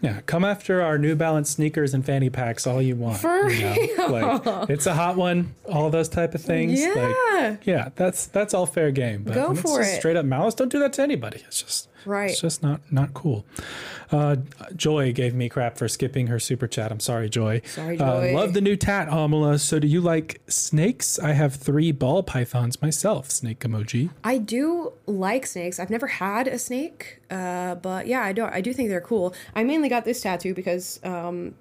Yeah, 0.02 0.22
come 0.22 0.46
after 0.46 0.82
our 0.82 0.98
New 1.00 1.16
Balance 1.16 1.50
sneakers 1.50 1.94
and 1.94 2.06
fanny 2.06 2.30
packs 2.30 2.68
all 2.68 2.82
you 2.82 2.96
want. 2.96 3.18
For 3.18 3.50
you 3.50 3.64
know? 3.64 3.76
real. 3.76 4.42
Like, 4.44 4.70
it's 4.70 4.86
a 4.86 4.94
hot 4.94 5.16
one. 5.16 5.56
All 5.68 5.90
those 5.90 6.08
type 6.08 6.36
of 6.36 6.42
things. 6.42 6.80
Yeah. 6.80 7.14
Like, 7.40 7.66
yeah, 7.66 7.90
that's 7.96 8.28
that's 8.28 8.54
all 8.54 8.68
fair 8.68 8.92
game. 8.92 9.24
But 9.24 9.34
Go 9.34 9.56
for 9.56 9.82
it. 9.82 9.98
Straight 9.98 10.16
up 10.16 10.26
malice. 10.26 10.54
Don't 10.54 10.72
do 10.72 10.80
that 10.80 10.94
to 10.94 11.02
anybody. 11.02 11.44
It's 11.48 11.64
just 11.64 11.90
Right. 12.08 12.32
It's 12.32 12.42
just 12.42 12.64
not 12.64 12.82
not 12.92 13.14
cool. 13.14 13.46
Uh, 14.12 14.38
Joy 14.76 15.12
gave 15.12 15.36
me 15.36 15.50
crap 15.50 15.78
for 15.78 15.88
skipping 15.90 16.28
her 16.28 16.40
super 16.40 16.66
chat. 16.68 16.92
I'm 16.92 17.02
sorry, 17.02 17.30
Joy. 17.30 17.62
Sorry, 17.66 18.00
Uh, 18.00 18.22
Joy. 18.22 18.34
love 18.34 18.54
the 18.54 18.62
new 18.62 18.78
tat, 18.78 19.10
Amala. 19.10 19.60
So, 19.60 19.80
do 19.80 19.88
you 19.88 20.00
like 20.00 20.40
snakes? 20.48 21.20
I 21.20 21.34
have 21.34 21.56
three 21.56 21.92
ball 21.92 22.24
pythons 22.24 22.82
myself. 22.82 23.30
Snake 23.30 23.60
emoji. 23.60 24.10
I 24.24 24.38
do 24.38 24.94
like 25.06 25.46
snakes. 25.46 25.80
I've 25.80 25.90
never 25.90 26.08
had 26.08 26.48
a 26.48 26.58
snake, 26.58 27.20
uh, 27.30 27.76
but 27.76 28.08
yeah, 28.08 28.22
I 28.22 28.32
do. 28.32 28.46
I 28.46 28.62
do 28.62 28.72
think 28.74 28.88
they're 28.90 29.02
cool. 29.02 29.34
I 29.54 29.64
mainly 29.66 29.90
got 29.90 30.06
this 30.06 30.22
tattoo 30.22 30.54
because 30.54 31.02
um, 31.04 31.56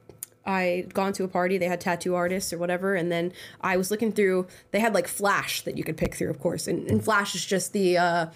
I'd 0.45 0.95
gone 0.95 1.13
to 1.15 1.25
a 1.25 1.29
party. 1.29 1.59
They 1.59 1.67
had 1.67 1.81
tattoo 1.81 2.15
artists 2.15 2.53
or 2.53 2.59
whatever, 2.59 2.95
and 2.95 3.11
then 3.11 3.33
I 3.61 3.77
was 3.77 3.91
looking 3.91 4.13
through. 4.13 4.47
They 4.71 4.79
had 4.79 4.95
like 4.95 5.09
Flash 5.09 5.63
that 5.63 5.77
you 5.77 5.83
could 5.83 5.97
pick 5.97 6.15
through, 6.15 6.31
of 6.31 6.39
course, 6.39 6.69
and, 6.69 6.89
and 6.89 7.03
Flash 7.03 7.35
is 7.35 7.45
just 7.45 7.73
the 7.73 7.99
uh, 7.99 8.27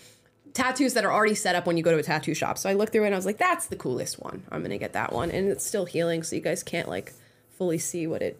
tattoos 0.54 0.94
that 0.94 1.04
are 1.04 1.12
already 1.12 1.34
set 1.34 1.54
up 1.54 1.66
when 1.66 1.76
you 1.76 1.82
go 1.82 1.92
to 1.92 1.98
a 1.98 2.02
tattoo 2.02 2.34
shop. 2.34 2.58
So 2.58 2.68
I 2.68 2.74
looked 2.74 2.92
through 2.92 3.04
it 3.04 3.06
and 3.06 3.14
I 3.14 3.18
was 3.18 3.26
like, 3.26 3.38
"That's 3.38 3.66
the 3.66 3.76
coolest 3.76 4.20
one. 4.20 4.44
I'm 4.50 4.62
gonna 4.62 4.78
get 4.78 4.92
that 4.92 5.12
one." 5.12 5.30
And 5.30 5.48
it's 5.48 5.64
still 5.64 5.84
healing, 5.84 6.22
so 6.22 6.36
you 6.36 6.42
guys 6.42 6.62
can't 6.62 6.88
like 6.88 7.12
fully 7.56 7.78
see 7.78 8.06
what 8.06 8.22
it's 8.22 8.38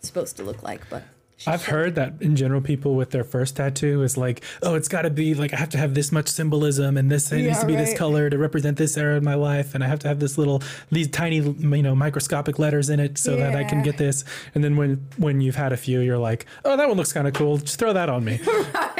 supposed 0.00 0.36
to 0.38 0.42
look 0.42 0.62
like, 0.62 0.88
but. 0.90 1.02
I've 1.46 1.64
heard 1.64 1.96
that 1.96 2.14
in 2.20 2.34
general, 2.34 2.60
people 2.60 2.94
with 2.94 3.10
their 3.10 3.24
first 3.24 3.56
tattoo 3.56 4.02
is 4.02 4.16
like, 4.16 4.42
oh, 4.62 4.74
it's 4.74 4.88
got 4.88 5.02
to 5.02 5.10
be 5.10 5.34
like, 5.34 5.52
I 5.52 5.56
have 5.56 5.68
to 5.70 5.78
have 5.78 5.94
this 5.94 6.10
much 6.10 6.28
symbolism 6.28 6.96
and 6.96 7.10
this, 7.10 7.30
it 7.30 7.42
needs 7.42 7.60
to 7.60 7.66
be 7.66 7.76
this 7.76 7.96
color 7.96 8.30
to 8.30 8.38
represent 8.38 8.78
this 8.78 8.96
era 8.96 9.16
of 9.16 9.22
my 9.22 9.34
life. 9.34 9.74
And 9.74 9.84
I 9.84 9.88
have 9.88 9.98
to 10.00 10.08
have 10.08 10.18
this 10.18 10.38
little, 10.38 10.62
these 10.90 11.08
tiny, 11.08 11.36
you 11.36 11.82
know, 11.82 11.94
microscopic 11.94 12.58
letters 12.58 12.88
in 12.88 13.00
it 13.00 13.18
so 13.18 13.36
that 13.36 13.54
I 13.54 13.64
can 13.64 13.82
get 13.82 13.98
this. 13.98 14.24
And 14.54 14.64
then 14.64 14.76
when, 14.76 15.06
when 15.18 15.40
you've 15.40 15.56
had 15.56 15.72
a 15.72 15.76
few, 15.76 16.00
you're 16.00 16.18
like, 16.18 16.46
oh, 16.64 16.76
that 16.76 16.88
one 16.88 16.96
looks 16.96 17.12
kind 17.12 17.28
of 17.28 17.34
cool. 17.34 17.58
Just 17.58 17.78
throw 17.78 17.92
that 17.92 18.08
on 18.08 18.24
me. 18.24 18.40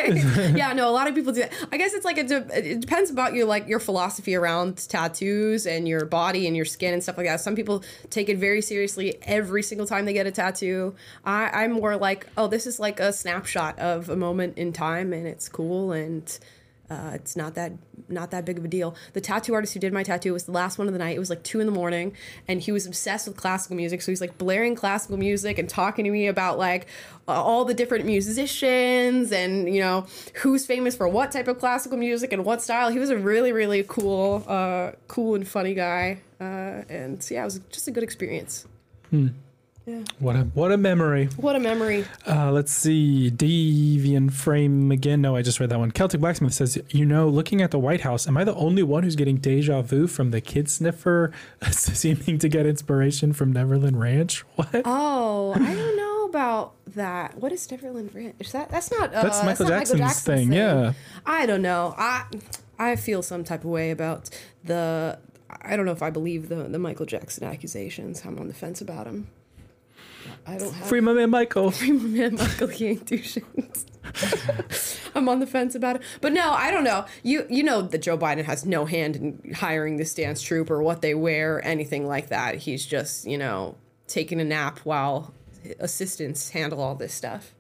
yeah, 0.54 0.72
no, 0.74 0.88
a 0.88 0.92
lot 0.92 1.08
of 1.08 1.14
people 1.14 1.32
do 1.32 1.40
that. 1.40 1.52
I 1.72 1.78
guess 1.78 1.94
it's 1.94 2.04
like 2.04 2.18
it, 2.18 2.28
de- 2.28 2.70
it 2.70 2.80
depends 2.80 3.10
about 3.10 3.32
your 3.32 3.46
like 3.46 3.66
your 3.66 3.80
philosophy 3.80 4.34
around 4.34 4.76
tattoos 4.88 5.66
and 5.66 5.88
your 5.88 6.04
body 6.04 6.46
and 6.46 6.54
your 6.54 6.64
skin 6.66 6.92
and 6.92 7.02
stuff 7.02 7.16
like 7.16 7.26
that. 7.26 7.40
Some 7.40 7.56
people 7.56 7.82
take 8.10 8.28
it 8.28 8.38
very 8.38 8.60
seriously 8.60 9.16
every 9.22 9.62
single 9.62 9.86
time 9.86 10.04
they 10.04 10.12
get 10.12 10.26
a 10.26 10.30
tattoo. 10.30 10.94
I, 11.24 11.64
I'm 11.64 11.72
more 11.72 11.96
like, 11.96 12.25
oh, 12.36 12.46
this 12.46 12.66
is 12.66 12.78
like 12.80 13.00
a 13.00 13.12
snapshot 13.12 13.78
of 13.78 14.08
a 14.08 14.16
moment 14.16 14.58
in 14.58 14.72
time, 14.72 15.12
and 15.12 15.26
it's 15.26 15.48
cool 15.48 15.92
and. 15.92 16.38
Uh, 16.88 17.10
it's 17.14 17.34
not 17.34 17.56
that 17.56 17.72
not 18.08 18.30
that 18.30 18.44
big 18.44 18.58
of 18.58 18.64
a 18.64 18.68
deal. 18.68 18.94
The 19.12 19.20
tattoo 19.20 19.54
artist 19.54 19.74
who 19.74 19.80
did 19.80 19.92
my 19.92 20.02
tattoo 20.02 20.32
was 20.32 20.44
the 20.44 20.52
last 20.52 20.78
one 20.78 20.86
of 20.86 20.92
the 20.92 20.98
night. 20.98 21.16
It 21.16 21.18
was 21.18 21.30
like 21.30 21.42
two 21.42 21.58
in 21.58 21.66
the 21.66 21.72
morning, 21.72 22.12
and 22.46 22.60
he 22.60 22.70
was 22.70 22.86
obsessed 22.86 23.26
with 23.26 23.36
classical 23.36 23.76
music. 23.76 24.02
So 24.02 24.12
he's 24.12 24.20
like 24.20 24.38
blaring 24.38 24.76
classical 24.76 25.16
music 25.16 25.58
and 25.58 25.68
talking 25.68 26.04
to 26.04 26.10
me 26.10 26.28
about 26.28 26.58
like 26.58 26.86
uh, 27.26 27.32
all 27.32 27.64
the 27.64 27.74
different 27.74 28.04
musicians 28.04 29.32
and 29.32 29.72
you 29.72 29.80
know 29.80 30.06
who's 30.34 30.64
famous 30.64 30.96
for 30.96 31.08
what 31.08 31.32
type 31.32 31.48
of 31.48 31.58
classical 31.58 31.98
music 31.98 32.32
and 32.32 32.44
what 32.44 32.62
style. 32.62 32.90
He 32.90 32.98
was 32.98 33.10
a 33.10 33.16
really 33.16 33.52
really 33.52 33.84
cool, 33.88 34.44
uh, 34.46 34.92
cool 35.08 35.34
and 35.34 35.46
funny 35.46 35.74
guy, 35.74 36.20
uh, 36.40 36.84
and 36.88 37.26
yeah, 37.28 37.42
it 37.42 37.44
was 37.44 37.58
just 37.70 37.88
a 37.88 37.90
good 37.90 38.04
experience. 38.04 38.66
What 40.18 40.34
a, 40.34 40.40
what 40.54 40.72
a 40.72 40.76
memory. 40.76 41.26
What 41.36 41.54
a 41.54 41.60
memory! 41.60 42.04
Uh, 42.26 42.50
let's 42.50 42.72
see. 42.72 43.30
Deviant 43.30 44.32
Frame 44.32 44.90
again. 44.90 45.20
No, 45.20 45.36
I 45.36 45.42
just 45.42 45.60
read 45.60 45.70
that 45.70 45.78
one. 45.78 45.92
Celtic 45.92 46.20
Blacksmith 46.20 46.54
says, 46.54 46.76
You 46.90 47.06
know, 47.06 47.28
looking 47.28 47.62
at 47.62 47.70
the 47.70 47.78
White 47.78 48.00
House, 48.00 48.26
am 48.26 48.36
I 48.36 48.42
the 48.42 48.54
only 48.56 48.82
one 48.82 49.04
who's 49.04 49.14
getting 49.14 49.36
deja 49.36 49.82
vu 49.82 50.08
from 50.08 50.32
the 50.32 50.40
kid 50.40 50.68
sniffer 50.68 51.32
seeming 51.70 52.38
to 52.38 52.48
get 52.48 52.66
inspiration 52.66 53.32
from 53.32 53.52
Neverland 53.52 54.00
Ranch? 54.00 54.44
What? 54.56 54.82
Oh, 54.86 55.52
I 55.54 55.74
don't 55.74 55.96
know 55.96 56.24
about 56.24 56.74
that. 56.94 57.36
What 57.38 57.52
is 57.52 57.70
Neverland 57.70 58.14
Ranch? 58.14 58.34
Is 58.40 58.52
that 58.52 58.70
that's 58.70 58.90
not 58.90 59.14
uh, 59.14 59.22
That's 59.22 59.44
Michael 59.44 59.66
not 59.66 59.86
Jackson's 59.86 60.20
thing, 60.22 60.52
yeah. 60.52 60.94
I 61.24 61.46
don't 61.46 61.62
know. 61.62 61.94
I 61.96 62.24
I 62.78 62.96
feel 62.96 63.22
some 63.22 63.44
type 63.44 63.60
of 63.64 63.70
way 63.70 63.90
about 63.90 64.30
the. 64.64 65.18
I 65.62 65.76
don't 65.76 65.86
know 65.86 65.92
if 65.92 66.02
I 66.02 66.10
believe 66.10 66.48
the 66.48 66.64
the 66.64 66.78
Michael 66.78 67.06
Jackson 67.06 67.44
accusations. 67.44 68.22
I'm 68.24 68.38
on 68.38 68.48
the 68.48 68.54
fence 68.54 68.80
about 68.80 69.06
him. 69.06 69.28
I 70.46 70.58
don't 70.58 70.72
have 70.72 70.88
Free 70.88 71.00
my 71.00 71.12
man 71.12 71.30
Michael. 71.30 71.70
free 71.72 71.92
my 71.92 72.04
man 72.04 72.34
Michael. 72.34 72.68
He 72.68 72.86
ain't 72.86 73.06
do 73.06 73.18
shit. 73.18 73.44
I'm 75.14 75.28
on 75.28 75.40
the 75.40 75.46
fence 75.46 75.74
about 75.74 75.96
it, 75.96 76.02
but 76.20 76.32
no, 76.32 76.52
I 76.52 76.70
don't 76.70 76.84
know. 76.84 77.06
You 77.22 77.46
you 77.50 77.62
know 77.62 77.82
that 77.82 78.02
Joe 78.02 78.16
Biden 78.16 78.44
has 78.44 78.64
no 78.64 78.84
hand 78.84 79.16
in 79.16 79.54
hiring 79.54 79.96
this 79.96 80.14
dance 80.14 80.40
troupe 80.40 80.70
or 80.70 80.82
what 80.82 81.02
they 81.02 81.14
wear, 81.14 81.56
or 81.56 81.60
anything 81.60 82.06
like 82.06 82.28
that. 82.28 82.56
He's 82.56 82.86
just 82.86 83.26
you 83.26 83.38
know 83.38 83.76
taking 84.06 84.40
a 84.40 84.44
nap 84.44 84.80
while 84.80 85.34
assistants 85.80 86.50
handle 86.50 86.80
all 86.80 86.94
this 86.94 87.12
stuff. 87.12 87.52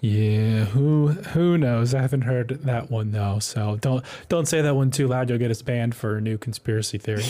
Yeah, 0.00 0.64
who 0.64 1.08
who 1.08 1.58
knows? 1.58 1.94
I 1.94 2.00
haven't 2.00 2.22
heard 2.22 2.48
that 2.62 2.90
one 2.90 3.10
though, 3.12 3.38
so 3.38 3.76
don't 3.76 4.04
don't 4.28 4.46
say 4.46 4.62
that 4.62 4.74
one 4.74 4.90
too 4.90 5.06
loud. 5.08 5.28
You'll 5.28 5.38
get 5.38 5.50
us 5.50 5.60
banned 5.60 5.94
for 5.94 6.16
a 6.16 6.20
new 6.20 6.38
conspiracy 6.38 6.96
theory. 6.96 7.24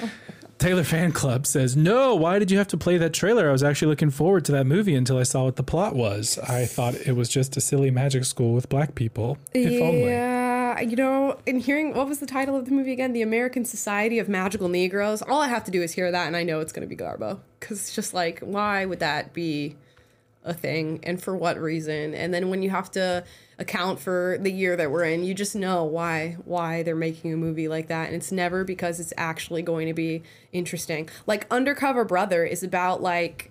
Taylor 0.64 0.82
Fan 0.82 1.12
Club 1.12 1.46
says, 1.46 1.76
"No, 1.76 2.14
why 2.14 2.38
did 2.38 2.50
you 2.50 2.56
have 2.56 2.68
to 2.68 2.78
play 2.78 2.96
that 2.96 3.12
trailer? 3.12 3.50
I 3.50 3.52
was 3.52 3.62
actually 3.62 3.88
looking 3.88 4.08
forward 4.08 4.46
to 4.46 4.52
that 4.52 4.64
movie 4.64 4.94
until 4.94 5.18
I 5.18 5.22
saw 5.22 5.44
what 5.44 5.56
the 5.56 5.62
plot 5.62 5.94
was. 5.94 6.38
I 6.38 6.64
thought 6.64 6.94
it 6.94 7.14
was 7.14 7.28
just 7.28 7.54
a 7.58 7.60
silly 7.60 7.90
magic 7.90 8.24
school 8.24 8.54
with 8.54 8.70
black 8.70 8.94
people. 8.94 9.36
If 9.52 9.82
only." 9.82 10.04
Yeah, 10.04 10.80
you 10.80 10.96
know, 10.96 11.36
in 11.44 11.58
hearing 11.58 11.92
what 11.92 12.08
was 12.08 12.20
the 12.20 12.26
title 12.26 12.56
of 12.56 12.64
the 12.64 12.70
movie 12.70 12.92
again? 12.92 13.12
The 13.12 13.20
American 13.20 13.66
Society 13.66 14.18
of 14.18 14.26
Magical 14.26 14.70
Negroes. 14.70 15.20
All 15.20 15.42
I 15.42 15.48
have 15.48 15.64
to 15.64 15.70
do 15.70 15.82
is 15.82 15.92
hear 15.92 16.10
that, 16.10 16.26
and 16.26 16.34
I 16.34 16.44
know 16.44 16.60
it's 16.60 16.72
going 16.72 16.88
to 16.88 16.96
be 16.96 16.96
Garbo. 16.96 17.40
Because 17.60 17.80
it's 17.80 17.94
just 17.94 18.14
like, 18.14 18.40
why 18.40 18.86
would 18.86 19.00
that 19.00 19.34
be 19.34 19.76
a 20.44 20.54
thing, 20.54 21.00
and 21.02 21.22
for 21.22 21.36
what 21.36 21.60
reason? 21.60 22.14
And 22.14 22.32
then 22.32 22.48
when 22.48 22.62
you 22.62 22.70
have 22.70 22.90
to 22.92 23.24
account 23.58 24.00
for 24.00 24.38
the 24.40 24.50
year 24.50 24.76
that 24.76 24.90
we're 24.90 25.04
in, 25.04 25.24
you 25.24 25.34
just 25.34 25.54
know 25.54 25.84
why 25.84 26.36
why 26.44 26.82
they're 26.82 26.96
making 26.96 27.32
a 27.32 27.36
movie 27.36 27.68
like 27.68 27.88
that, 27.88 28.06
and 28.06 28.16
it's 28.16 28.32
never 28.32 28.64
because 28.64 29.00
it's 29.00 29.12
actually 29.16 29.62
going 29.62 29.86
to 29.86 29.94
be 29.94 30.22
interesting. 30.52 31.08
Like 31.26 31.46
Undercover 31.50 32.04
Brother 32.04 32.44
is 32.44 32.62
about 32.62 33.02
like 33.02 33.50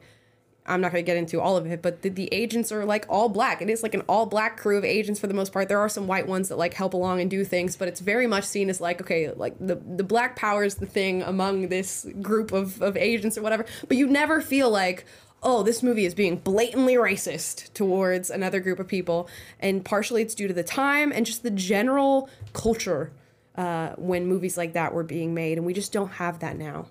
I'm 0.66 0.82
not 0.82 0.92
going 0.92 1.04
to 1.04 1.06
get 1.06 1.18
into 1.18 1.42
all 1.42 1.58
of 1.58 1.66
it, 1.66 1.82
but 1.82 2.02
the, 2.04 2.10
the 2.10 2.30
agents 2.34 2.72
are 2.72 2.86
like 2.86 3.06
all 3.10 3.28
black. 3.28 3.62
It 3.62 3.70
is 3.70 3.84
like 3.84 3.94
an 3.94 4.02
all 4.08 4.26
black 4.26 4.58
crew 4.58 4.78
of 4.78 4.86
agents 4.86 5.20
for 5.20 5.28
the 5.28 5.34
most 5.34 5.52
part. 5.52 5.68
There 5.68 5.80
are 5.80 5.90
some 5.90 6.08
white 6.08 6.28
ones 6.28 6.50
that 6.50 6.58
like 6.58 6.74
help 6.74 6.94
along 6.94 7.20
and 7.20 7.30
do 7.30 7.44
things, 7.44 7.76
but 7.76 7.88
it's 7.88 8.00
very 8.00 8.28
much 8.28 8.46
seen 8.46 8.70
as 8.70 8.80
like, 8.80 9.02
okay, 9.02 9.32
like 9.32 9.56
the, 9.60 9.76
the 9.76 10.04
black 10.04 10.36
power 10.36 10.64
is 10.64 10.76
the 10.76 10.86
thing 10.86 11.22
among 11.22 11.68
this 11.68 12.08
group 12.22 12.54
of, 12.54 12.82
of 12.82 12.96
agents 12.96 13.38
or 13.38 13.42
whatever. 13.42 13.66
But 13.88 13.98
you 13.98 14.08
never 14.08 14.40
feel 14.40 14.70
like, 14.70 15.06
oh, 15.44 15.64
this 15.64 15.84
movie 15.84 16.06
is 16.06 16.14
being 16.16 16.38
blatantly 16.38 16.96
racist 16.96 17.72
towards 17.74 18.30
another 18.30 18.60
group 18.60 18.80
of 18.80 18.88
people. 18.88 19.28
And 19.60 19.84
partially 19.84 20.22
it's 20.22 20.34
due 20.34 20.48
to 20.48 20.54
the 20.54 20.64
time 20.64 21.12
and 21.12 21.26
just 21.26 21.44
the 21.44 21.52
general 21.52 22.30
culture 22.54 23.12
uh, 23.56 23.90
when 23.98 24.26
movies 24.26 24.58
like 24.58 24.74
that 24.74 24.94
were 24.94 25.04
being 25.04 25.34
made. 25.34 25.58
And 25.58 25.66
we 25.66 25.74
just 25.74 25.92
don't 25.92 26.14
have 26.14 26.40
that 26.40 26.58
now. 26.58 26.88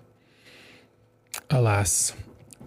Alas. 1.49 2.13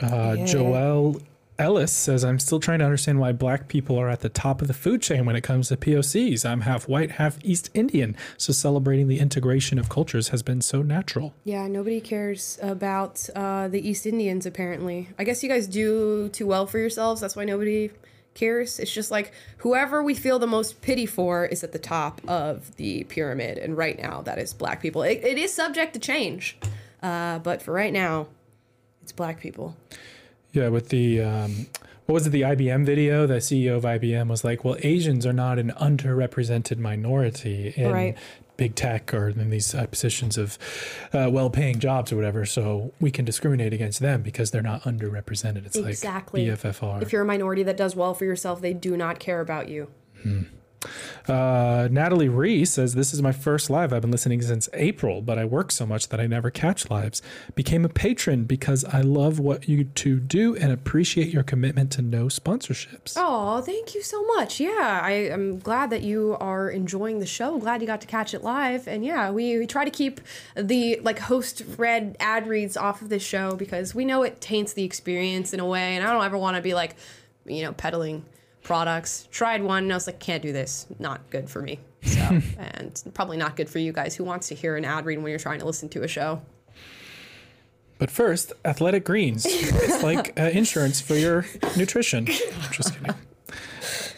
Uh, 0.02 0.34
Yeah. 0.38 0.44
Joel 0.44 1.20
Ellis 1.58 1.92
says, 1.92 2.22
I'm 2.24 2.38
still 2.38 2.60
trying 2.60 2.80
to 2.80 2.84
understand 2.84 3.18
why 3.18 3.32
black 3.32 3.68
people 3.68 3.98
are 3.98 4.08
at 4.08 4.20
the 4.20 4.28
top 4.28 4.60
of 4.60 4.68
the 4.68 4.74
food 4.74 5.00
chain 5.00 5.24
when 5.24 5.36
it 5.36 5.40
comes 5.40 5.68
to 5.68 5.76
POCs. 5.76 6.44
I'm 6.44 6.62
half 6.62 6.86
white, 6.86 7.12
half 7.12 7.38
East 7.42 7.70
Indian, 7.72 8.14
so 8.36 8.52
celebrating 8.52 9.08
the 9.08 9.18
integration 9.18 9.78
of 9.78 9.88
cultures 9.88 10.28
has 10.28 10.42
been 10.42 10.60
so 10.60 10.82
natural. 10.82 11.34
Yeah, 11.44 11.66
nobody 11.66 12.00
cares 12.00 12.58
about 12.60 13.26
uh, 13.34 13.68
the 13.68 13.88
East 13.88 14.04
Indians, 14.04 14.44
apparently. 14.44 15.08
I 15.18 15.24
guess 15.24 15.42
you 15.42 15.48
guys 15.48 15.66
do 15.66 16.28
too 16.28 16.46
well 16.46 16.66
for 16.66 16.78
yourselves. 16.78 17.22
That's 17.22 17.36
why 17.36 17.44
nobody 17.44 17.90
cares. 18.34 18.78
It's 18.78 18.92
just 18.92 19.10
like 19.10 19.32
whoever 19.58 20.02
we 20.02 20.14
feel 20.14 20.38
the 20.38 20.46
most 20.46 20.82
pity 20.82 21.06
for 21.06 21.46
is 21.46 21.64
at 21.64 21.72
the 21.72 21.78
top 21.78 22.20
of 22.28 22.76
the 22.76 23.04
pyramid. 23.04 23.56
And 23.56 23.78
right 23.78 23.98
now, 23.98 24.20
that 24.22 24.38
is 24.38 24.52
black 24.52 24.82
people. 24.82 25.02
It, 25.02 25.24
it 25.24 25.38
is 25.38 25.54
subject 25.54 25.94
to 25.94 26.00
change. 26.00 26.58
Uh, 27.02 27.38
but 27.38 27.62
for 27.62 27.72
right 27.72 27.92
now, 27.92 28.26
it's 29.02 29.12
black 29.12 29.40
people. 29.40 29.76
Yeah, 30.56 30.68
with 30.68 30.88
the 30.88 31.20
um, 31.20 31.66
what 32.06 32.14
was 32.14 32.26
it? 32.26 32.30
The 32.30 32.40
IBM 32.40 32.86
video. 32.86 33.26
The 33.26 33.34
CEO 33.34 33.76
of 33.76 33.82
IBM 33.84 34.28
was 34.28 34.42
like, 34.42 34.64
"Well, 34.64 34.76
Asians 34.82 35.26
are 35.26 35.34
not 35.34 35.58
an 35.58 35.70
underrepresented 35.78 36.78
minority 36.78 37.74
in 37.76 37.92
Right. 37.92 38.16
big 38.56 38.74
tech 38.74 39.12
or 39.12 39.28
in 39.28 39.50
these 39.50 39.74
uh, 39.74 39.86
positions 39.86 40.38
of 40.38 40.56
uh, 41.12 41.28
well-paying 41.30 41.78
jobs 41.78 42.10
or 42.10 42.16
whatever. 42.16 42.46
So 42.46 42.94
we 43.00 43.10
can 43.10 43.26
discriminate 43.26 43.74
against 43.74 44.00
them 44.00 44.22
because 44.22 44.50
they're 44.50 44.62
not 44.62 44.84
underrepresented." 44.84 45.66
It's 45.66 45.76
exactly. 45.76 46.48
like 46.48 46.58
BFFR. 46.58 47.02
If 47.02 47.12
you're 47.12 47.20
a 47.20 47.26
minority 47.26 47.62
that 47.64 47.76
does 47.76 47.94
well 47.94 48.14
for 48.14 48.24
yourself, 48.24 48.62
they 48.62 48.72
do 48.72 48.96
not 48.96 49.18
care 49.18 49.42
about 49.42 49.68
you. 49.68 49.90
Uh, 51.28 51.88
Natalie 51.90 52.28
Reese 52.28 52.72
says, 52.72 52.94
This 52.94 53.12
is 53.12 53.22
my 53.22 53.32
first 53.32 53.70
live. 53.70 53.92
I've 53.92 54.02
been 54.02 54.10
listening 54.10 54.42
since 54.42 54.68
April, 54.72 55.22
but 55.22 55.38
I 55.38 55.44
work 55.44 55.70
so 55.70 55.86
much 55.86 56.08
that 56.08 56.20
I 56.20 56.26
never 56.26 56.50
catch 56.50 56.90
lives. 56.90 57.22
Became 57.54 57.84
a 57.84 57.88
patron 57.88 58.44
because 58.44 58.84
I 58.84 59.00
love 59.00 59.38
what 59.38 59.68
you 59.68 59.84
two 59.84 60.20
do 60.20 60.56
and 60.56 60.72
appreciate 60.72 61.28
your 61.28 61.42
commitment 61.42 61.90
to 61.92 62.02
no 62.02 62.26
sponsorships. 62.26 63.14
Oh, 63.16 63.60
thank 63.60 63.94
you 63.94 64.02
so 64.02 64.24
much. 64.36 64.60
Yeah, 64.60 65.00
I 65.02 65.12
am 65.12 65.58
glad 65.58 65.90
that 65.90 66.02
you 66.02 66.36
are 66.40 66.70
enjoying 66.70 67.18
the 67.18 67.26
show. 67.26 67.58
Glad 67.58 67.80
you 67.80 67.86
got 67.86 68.00
to 68.02 68.06
catch 68.06 68.34
it 68.34 68.42
live. 68.42 68.86
And 68.86 69.04
yeah, 69.04 69.30
we, 69.30 69.58
we 69.58 69.66
try 69.66 69.84
to 69.84 69.90
keep 69.90 70.20
the 70.54 71.00
like 71.02 71.18
host 71.18 71.62
read 71.76 72.16
ad 72.20 72.46
reads 72.46 72.76
off 72.76 73.02
of 73.02 73.08
this 73.08 73.22
show 73.22 73.56
because 73.56 73.94
we 73.94 74.04
know 74.04 74.22
it 74.22 74.40
taints 74.40 74.72
the 74.72 74.84
experience 74.84 75.52
in 75.52 75.60
a 75.60 75.66
way. 75.66 75.96
And 75.96 76.06
I 76.06 76.12
don't 76.12 76.24
ever 76.24 76.38
want 76.38 76.56
to 76.56 76.62
be 76.62 76.74
like, 76.74 76.96
you 77.44 77.62
know, 77.62 77.72
peddling 77.72 78.24
products. 78.66 79.28
Tried 79.30 79.62
one 79.62 79.84
and 79.84 79.92
I 79.92 79.96
was 79.96 80.08
like, 80.08 80.18
can't 80.18 80.42
do 80.42 80.52
this. 80.52 80.86
Not 80.98 81.30
good 81.30 81.48
for 81.48 81.62
me. 81.62 81.78
So, 82.06 82.20
and 82.56 83.02
probably 83.14 83.36
not 83.36 83.56
good 83.56 83.68
for 83.68 83.80
you 83.80 83.90
guys. 83.92 84.14
Who 84.14 84.22
wants 84.22 84.46
to 84.48 84.54
hear 84.54 84.76
an 84.76 84.84
ad 84.84 85.06
read 85.06 85.18
when 85.18 85.28
you're 85.28 85.40
trying 85.40 85.58
to 85.58 85.66
listen 85.66 85.88
to 85.88 86.04
a 86.04 86.08
show? 86.08 86.40
But 87.98 88.12
first, 88.12 88.52
Athletic 88.64 89.04
Greens. 89.04 89.44
it's 89.48 90.04
like 90.04 90.38
uh, 90.38 90.44
insurance 90.44 91.00
for 91.00 91.16
your 91.16 91.46
nutrition. 91.76 92.26
Just 92.70 92.94
kidding. 92.94 93.12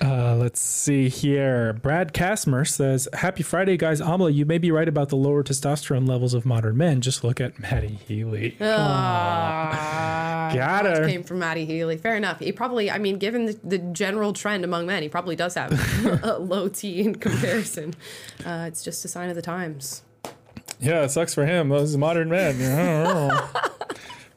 Uh, 0.00 0.36
let's 0.36 0.60
see 0.60 1.08
here. 1.08 1.72
Brad 1.72 2.12
Kasmer 2.12 2.66
says, 2.66 3.08
Happy 3.14 3.42
Friday, 3.42 3.76
guys. 3.76 4.00
Amala, 4.00 4.32
you 4.32 4.46
may 4.46 4.58
be 4.58 4.70
right 4.70 4.86
about 4.88 5.08
the 5.08 5.16
lower 5.16 5.42
testosterone 5.42 6.08
levels 6.08 6.34
of 6.34 6.46
modern 6.46 6.76
men. 6.76 7.00
Just 7.00 7.24
look 7.24 7.40
at 7.40 7.58
Matty 7.58 7.98
Healy. 8.06 8.56
Ah, 8.60 10.50
Got 10.54 10.84
her. 10.86 11.08
Came 11.08 11.24
from 11.24 11.40
Matty 11.40 11.64
Healy. 11.64 11.96
Fair 11.96 12.16
enough. 12.16 12.38
He 12.38 12.52
probably, 12.52 12.90
I 12.90 12.98
mean, 12.98 13.18
given 13.18 13.46
the, 13.46 13.58
the 13.64 13.78
general 13.78 14.32
trend 14.32 14.64
among 14.64 14.86
men, 14.86 15.02
he 15.02 15.08
probably 15.08 15.34
does 15.36 15.54
have 15.54 15.72
a 16.22 16.38
low 16.38 16.68
T 16.68 17.00
in 17.00 17.16
comparison. 17.16 17.94
Uh, 18.46 18.66
it's 18.68 18.84
just 18.84 19.04
a 19.04 19.08
sign 19.08 19.30
of 19.30 19.36
the 19.36 19.42
times. 19.42 20.02
Yeah, 20.80 21.02
it 21.02 21.10
sucks 21.10 21.34
for 21.34 21.44
him. 21.44 21.70
Those 21.70 21.96
modern 21.96 22.28
men. 22.28 22.56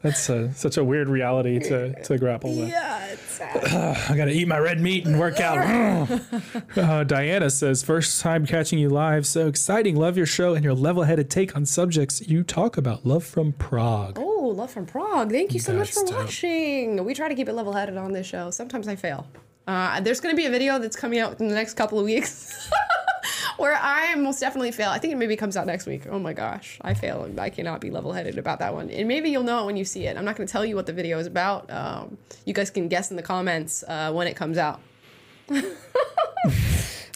I 0.03 0.09
don't 0.09 0.13
know. 0.13 0.17
That's 0.17 0.29
uh 0.29 0.51
such 0.53 0.77
a 0.77 0.83
weird 0.83 1.09
reality 1.09 1.59
to, 1.59 2.03
to 2.03 2.17
grapple 2.17 2.55
with. 2.55 2.69
Yeah, 2.69 3.05
it's 3.11 3.21
sad. 3.21 4.07
I 4.09 4.17
gotta 4.17 4.31
eat 4.31 4.47
my 4.47 4.57
red 4.57 4.79
meat 4.81 5.05
and 5.05 5.19
work 5.19 5.39
out. 5.39 6.21
uh, 6.77 7.03
Diana 7.03 7.49
says, 7.49 7.83
first 7.83 8.21
time 8.21 8.45
catching 8.45 8.79
you 8.79 8.89
live. 8.89 9.25
So 9.27 9.47
exciting. 9.47 9.95
Love 9.95 10.17
your 10.17 10.25
show 10.25 10.53
and 10.53 10.63
your 10.63 10.73
level 10.73 11.03
headed 11.03 11.29
take 11.29 11.55
on 11.55 11.65
subjects 11.65 12.27
you 12.27 12.43
talk 12.43 12.77
about. 12.77 13.05
Love 13.05 13.23
from 13.23 13.53
Prague. 13.53 14.17
Oh, 14.19 14.53
love 14.55 14.71
from 14.71 14.85
Prague. 14.85 15.31
Thank 15.31 15.53
you 15.53 15.59
so 15.59 15.73
much 15.73 15.91
for 15.91 16.05
dope. 16.05 16.15
watching. 16.15 17.03
We 17.03 17.13
try 17.13 17.29
to 17.29 17.35
keep 17.35 17.47
it 17.47 17.53
level 17.53 17.73
headed 17.73 17.97
on 17.97 18.11
this 18.11 18.27
show. 18.27 18.49
Sometimes 18.51 18.87
I 18.87 18.95
fail. 18.95 19.27
Uh, 19.67 19.99
there's 20.01 20.19
going 20.19 20.33
to 20.33 20.37
be 20.37 20.47
a 20.47 20.49
video 20.49 20.79
that's 20.79 20.95
coming 20.95 21.19
out 21.19 21.39
in 21.39 21.47
the 21.47 21.53
next 21.53 21.75
couple 21.75 21.99
of 21.99 22.05
weeks 22.05 22.69
where 23.61 23.77
I 23.79 24.15
most 24.15 24.39
definitely 24.39 24.71
fail. 24.71 24.89
I 24.89 24.97
think 24.97 25.13
it 25.13 25.17
maybe 25.17 25.35
comes 25.35 25.55
out 25.55 25.67
next 25.67 25.85
week. 25.85 26.07
Oh 26.09 26.17
my 26.17 26.33
gosh, 26.33 26.79
I 26.81 26.95
fail. 26.95 27.31
I 27.37 27.51
cannot 27.51 27.79
be 27.79 27.91
level 27.91 28.11
headed 28.11 28.39
about 28.39 28.57
that 28.59 28.73
one. 28.73 28.89
And 28.89 29.07
maybe 29.07 29.29
you'll 29.29 29.43
know 29.43 29.61
it 29.61 29.65
when 29.67 29.77
you 29.77 29.85
see 29.85 30.07
it. 30.07 30.17
I'm 30.17 30.25
not 30.25 30.35
going 30.35 30.47
to 30.47 30.51
tell 30.51 30.65
you 30.65 30.75
what 30.75 30.87
the 30.87 30.93
video 30.93 31.19
is 31.19 31.27
about. 31.27 31.69
Um, 31.69 32.17
you 32.45 32.53
guys 32.53 32.71
can 32.71 32.87
guess 32.87 33.11
in 33.11 33.17
the 33.17 33.23
comments 33.23 33.83
uh, 33.87 34.11
when 34.11 34.27
it 34.27 34.35
comes 34.35 34.57
out. 34.57 34.81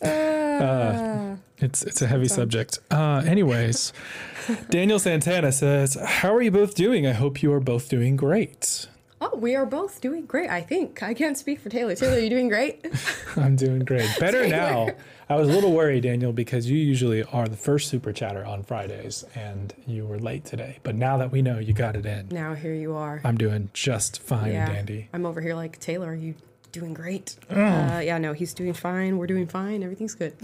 Uh, 0.01 1.37
it's 1.57 1.81
it's 1.81 2.01
a 2.01 2.07
heavy 2.07 2.27
subject. 2.27 2.79
Uh, 2.91 3.23
anyways, 3.25 3.91
Daniel 4.69 4.99
Santana 4.99 5.51
says, 5.51 5.97
"How 6.03 6.35
are 6.35 6.41
you 6.41 6.51
both 6.51 6.75
doing? 6.75 7.07
I 7.07 7.13
hope 7.13 7.41
you 7.41 7.51
are 7.53 7.59
both 7.59 7.89
doing 7.89 8.15
great. 8.15 8.87
Oh, 9.21 9.37
we 9.37 9.55
are 9.55 9.65
both 9.65 10.01
doing 10.01 10.25
great, 10.25 10.49
I 10.49 10.61
think. 10.61 11.01
I 11.01 11.13
can't 11.13 11.37
speak 11.37 11.59
for 11.59 11.69
Taylor. 11.69 11.95
Taylor, 11.95 12.17
are 12.17 12.19
you 12.19 12.29
doing 12.29 12.49
great? 12.49 12.85
I'm 13.37 13.55
doing 13.55 13.79
great. 13.79 14.09
Better 14.19 14.47
now. 14.47 14.89
I 15.27 15.35
was 15.35 15.49
a 15.49 15.51
little 15.51 15.71
worried, 15.71 16.03
Daniel, 16.03 16.31
because 16.31 16.69
you 16.69 16.77
usually 16.77 17.23
are 17.23 17.47
the 17.47 17.57
first 17.57 17.89
super 17.89 18.13
chatter 18.13 18.45
on 18.45 18.61
Fridays, 18.61 19.25
and 19.33 19.73
you 19.87 20.05
were 20.05 20.19
late 20.19 20.45
today. 20.45 20.77
But 20.83 20.95
now 20.95 21.17
that 21.17 21.31
we 21.31 21.41
know 21.41 21.57
you 21.57 21.73
got 21.73 21.95
it 21.95 22.05
in, 22.05 22.29
now 22.29 22.53
here 22.53 22.75
you 22.75 22.93
are. 22.93 23.21
I'm 23.23 23.37
doing 23.37 23.69
just 23.73 24.21
fine 24.21 24.51
and 24.51 24.71
dandy. 24.71 25.09
I'm 25.13 25.25
over 25.25 25.41
here 25.41 25.55
like 25.55 25.79
Taylor. 25.79 26.11
Are 26.11 26.15
you 26.15 26.35
doing 26.71 26.93
great? 26.93 27.37
Oh. 27.49 27.59
Uh, 27.59 27.99
yeah, 27.99 28.17
no, 28.19 28.33
he's 28.33 28.53
doing 28.53 28.73
fine. 28.73 29.17
We're 29.17 29.27
doing 29.27 29.47
fine. 29.47 29.81
Everything's 29.81 30.13
good. 30.13 30.35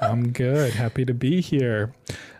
I'm 0.00 0.32
good. 0.32 0.72
Happy 0.72 1.04
to 1.04 1.12
be 1.12 1.42
here. 1.42 1.92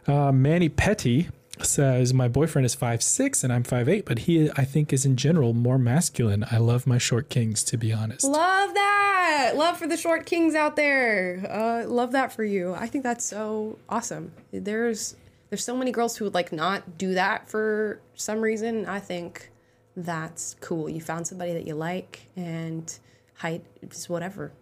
Uh, 0.07 0.33
Manny 0.33 0.69
Petty 0.71 1.29
says 1.63 2.13
my 2.13 2.29
boyfriend 2.29 2.67
is 2.67 2.75
five 2.75 3.03
six 3.03 3.43
and 3.43 3.53
I'm 3.53 3.63
five 3.63 3.89
eight, 3.89 4.05
but 4.05 4.21
he 4.21 4.51
I 4.53 4.65
think 4.65 4.93
is 4.93 5.05
in 5.07 5.17
general 5.17 5.53
more 5.53 5.79
masculine. 5.79 6.45
I 6.51 6.59
love 6.59 6.87
my 6.87 6.99
short 6.99 7.29
kings, 7.29 7.63
to 7.65 7.77
be 7.77 7.93
honest. 7.93 8.25
love 8.25 8.75
that. 8.75 9.53
Love 9.57 9.77
for 9.77 9.87
the 9.87 9.97
short 9.97 10.27
kings 10.27 10.55
out 10.55 10.77
there. 10.77 11.47
Uh, 11.49 11.89
love 11.89 12.13
that 12.13 12.33
for 12.33 12.45
you. 12.45 12.75
I 12.75 12.87
think 12.87 13.05
that's 13.05 13.25
so 13.25 13.79
awesome. 13.89 14.33
There's 14.53 15.17
there's 15.51 15.65
so 15.65 15.77
many 15.77 15.93
girls 15.93 16.17
who 16.17 16.25
would 16.25 16.35
like 16.35 16.53
not 16.53 16.99
do 16.99 17.15
that 17.15 17.49
for 17.49 18.01
some 18.15 18.41
reason. 18.41 18.87
I 18.87 19.01
think 19.01 19.51
that's 19.97 20.57
cool. 20.61 20.89
You 20.89 21.01
found 21.01 21.27
somebody 21.27 21.53
that 21.55 21.67
you 21.67 21.75
like, 21.75 22.29
and 22.37 22.93
height 23.35 23.65
is 23.83 24.09
whatever. 24.09 24.53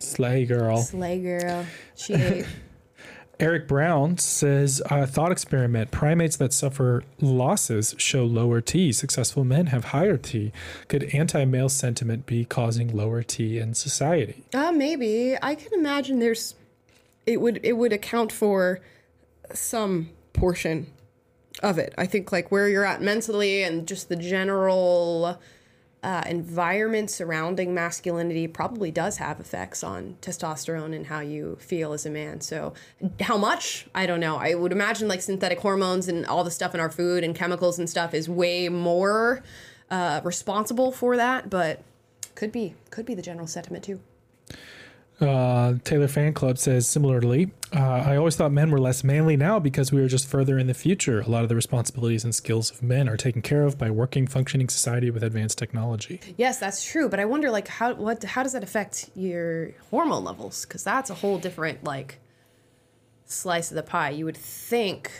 Slay 0.00 0.44
girl. 0.44 0.78
Slay 0.78 1.20
girl. 1.20 1.64
She 1.96 2.14
ate. 2.14 2.46
Eric 3.40 3.68
Brown 3.68 4.18
says, 4.18 4.82
uh, 4.90 5.06
thought 5.06 5.30
experiment. 5.30 5.92
Primates 5.92 6.36
that 6.36 6.52
suffer 6.52 7.04
losses 7.20 7.94
show 7.96 8.24
lower 8.24 8.60
T. 8.60 8.92
Successful 8.92 9.44
men 9.44 9.66
have 9.66 9.84
higher 9.86 10.16
T. 10.16 10.52
Could 10.88 11.04
anti 11.14 11.44
male 11.44 11.68
sentiment 11.68 12.26
be 12.26 12.44
causing 12.44 12.88
lower 12.96 13.22
T 13.22 13.58
in 13.58 13.74
society? 13.74 14.42
Uh, 14.52 14.72
maybe. 14.72 15.36
I 15.40 15.54
can 15.54 15.72
imagine 15.72 16.18
there's 16.18 16.56
it 17.26 17.40
would 17.40 17.60
it 17.62 17.74
would 17.74 17.92
account 17.92 18.32
for 18.32 18.80
some 19.52 20.10
portion 20.32 20.88
of 21.62 21.78
it. 21.78 21.94
I 21.96 22.06
think 22.06 22.32
like 22.32 22.50
where 22.50 22.68
you're 22.68 22.84
at 22.84 23.02
mentally 23.02 23.62
and 23.62 23.86
just 23.86 24.08
the 24.08 24.16
general 24.16 25.40
uh, 26.02 26.22
environment 26.26 27.10
surrounding 27.10 27.74
masculinity 27.74 28.46
probably 28.46 28.90
does 28.90 29.16
have 29.18 29.40
effects 29.40 29.82
on 29.82 30.16
testosterone 30.22 30.94
and 30.94 31.06
how 31.06 31.20
you 31.20 31.56
feel 31.60 31.92
as 31.92 32.06
a 32.06 32.10
man. 32.10 32.40
So, 32.40 32.72
how 33.20 33.36
much? 33.36 33.88
I 33.94 34.06
don't 34.06 34.20
know. 34.20 34.36
I 34.36 34.54
would 34.54 34.72
imagine 34.72 35.08
like 35.08 35.22
synthetic 35.22 35.60
hormones 35.60 36.06
and 36.06 36.24
all 36.26 36.44
the 36.44 36.50
stuff 36.50 36.74
in 36.74 36.80
our 36.80 36.90
food 36.90 37.24
and 37.24 37.34
chemicals 37.34 37.78
and 37.78 37.90
stuff 37.90 38.14
is 38.14 38.28
way 38.28 38.68
more 38.68 39.42
uh, 39.90 40.20
responsible 40.22 40.92
for 40.92 41.16
that, 41.16 41.50
but 41.50 41.82
could 42.34 42.52
be 42.52 42.74
could 42.90 43.04
be 43.04 43.14
the 43.14 43.22
general 43.22 43.48
sentiment 43.48 43.82
too. 43.82 44.00
Uh, 45.20 45.74
Taylor 45.82 46.06
Fan 46.06 46.32
Club 46.32 46.58
says 46.58 46.86
similarly, 46.86 47.50
uh, 47.74 47.78
I 47.78 48.16
always 48.16 48.36
thought 48.36 48.52
men 48.52 48.70
were 48.70 48.78
less 48.78 49.02
manly 49.02 49.36
now 49.36 49.58
because 49.58 49.92
we 49.92 50.00
are 50.00 50.08
just 50.08 50.28
further 50.28 50.58
in 50.58 50.68
the 50.68 50.74
future. 50.74 51.20
A 51.20 51.28
lot 51.28 51.42
of 51.42 51.48
the 51.48 51.56
responsibilities 51.56 52.22
and 52.24 52.34
skills 52.34 52.70
of 52.70 52.82
men 52.82 53.08
are 53.08 53.16
taken 53.16 53.42
care 53.42 53.64
of 53.64 53.76
by 53.76 53.90
working, 53.90 54.26
functioning 54.26 54.68
society 54.68 55.10
with 55.10 55.24
advanced 55.24 55.58
technology. 55.58 56.20
Yes, 56.36 56.58
that's 56.58 56.84
true. 56.84 57.08
But 57.08 57.18
I 57.18 57.24
wonder, 57.24 57.50
like, 57.50 57.68
how 57.68 57.94
what 57.94 58.22
how 58.22 58.42
does 58.42 58.52
that 58.52 58.62
affect 58.62 59.10
your 59.16 59.72
hormone 59.90 60.24
levels? 60.24 60.64
Because 60.64 60.84
that's 60.84 61.10
a 61.10 61.14
whole 61.14 61.38
different 61.38 61.82
like 61.84 62.20
slice 63.26 63.70
of 63.70 63.74
the 63.74 63.82
pie. 63.82 64.10
You 64.10 64.24
would 64.24 64.36
think, 64.36 65.10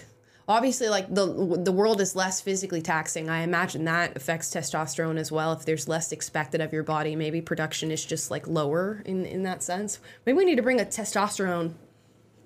obviously, 0.48 0.88
like 0.88 1.12
the 1.14 1.26
the 1.62 1.70
world 1.72 2.00
is 2.00 2.16
less 2.16 2.40
physically 2.40 2.82
taxing. 2.82 3.28
I 3.28 3.42
imagine 3.42 3.84
that 3.84 4.16
affects 4.16 4.50
testosterone 4.52 5.18
as 5.18 5.30
well. 5.30 5.52
If 5.52 5.64
there's 5.64 5.86
less 5.86 6.10
expected 6.12 6.60
of 6.60 6.72
your 6.72 6.82
body, 6.82 7.14
maybe 7.14 7.40
production 7.40 7.90
is 7.90 8.04
just 8.04 8.30
like 8.30 8.46
lower 8.48 9.02
in 9.04 9.24
in 9.26 9.42
that 9.44 9.62
sense. 9.62 10.00
Maybe 10.26 10.36
we 10.38 10.44
need 10.44 10.56
to 10.56 10.62
bring 10.62 10.80
a 10.80 10.84
testosterone 10.84 11.74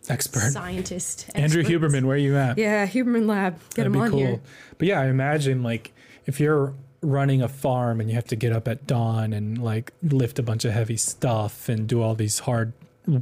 Expert. 0.09 0.51
scientist. 0.51 1.31
Andrew 1.35 1.61
expert. 1.61 1.73
Huberman, 1.81 2.05
where 2.05 2.17
are 2.17 2.19
you 2.19 2.37
at? 2.37 2.59
Yeah, 2.59 2.87
Huberman 2.87 3.27
Lab. 3.29 3.55
Get 3.55 3.71
That'd 3.77 3.87
him 3.87 3.93
be 3.93 3.99
on 4.01 4.11
cool. 4.11 4.19
here. 4.19 4.41
But 4.79 4.89
yeah, 4.89 5.01
I 5.01 5.07
imagine 5.07 5.63
like 5.63 5.93
if 6.27 6.41
you're 6.41 6.75
running 7.03 7.41
a 7.43 7.49
farm 7.49 8.01
and 8.01 8.09
you 8.09 8.15
have 8.17 8.27
to 8.29 8.37
get 8.37 8.53
up 8.53 8.67
at 8.69 8.87
dawn 8.87 9.33
and 9.33 9.59
like 9.63 9.93
lift 10.03 10.39
a 10.39 10.43
bunch 10.43 10.65
of 10.65 10.73
heavy 10.73 10.97
stuff 10.97 11.69
and 11.69 11.87
do 11.89 12.01
all 12.03 12.15
these 12.15 12.41
hard 12.41 12.73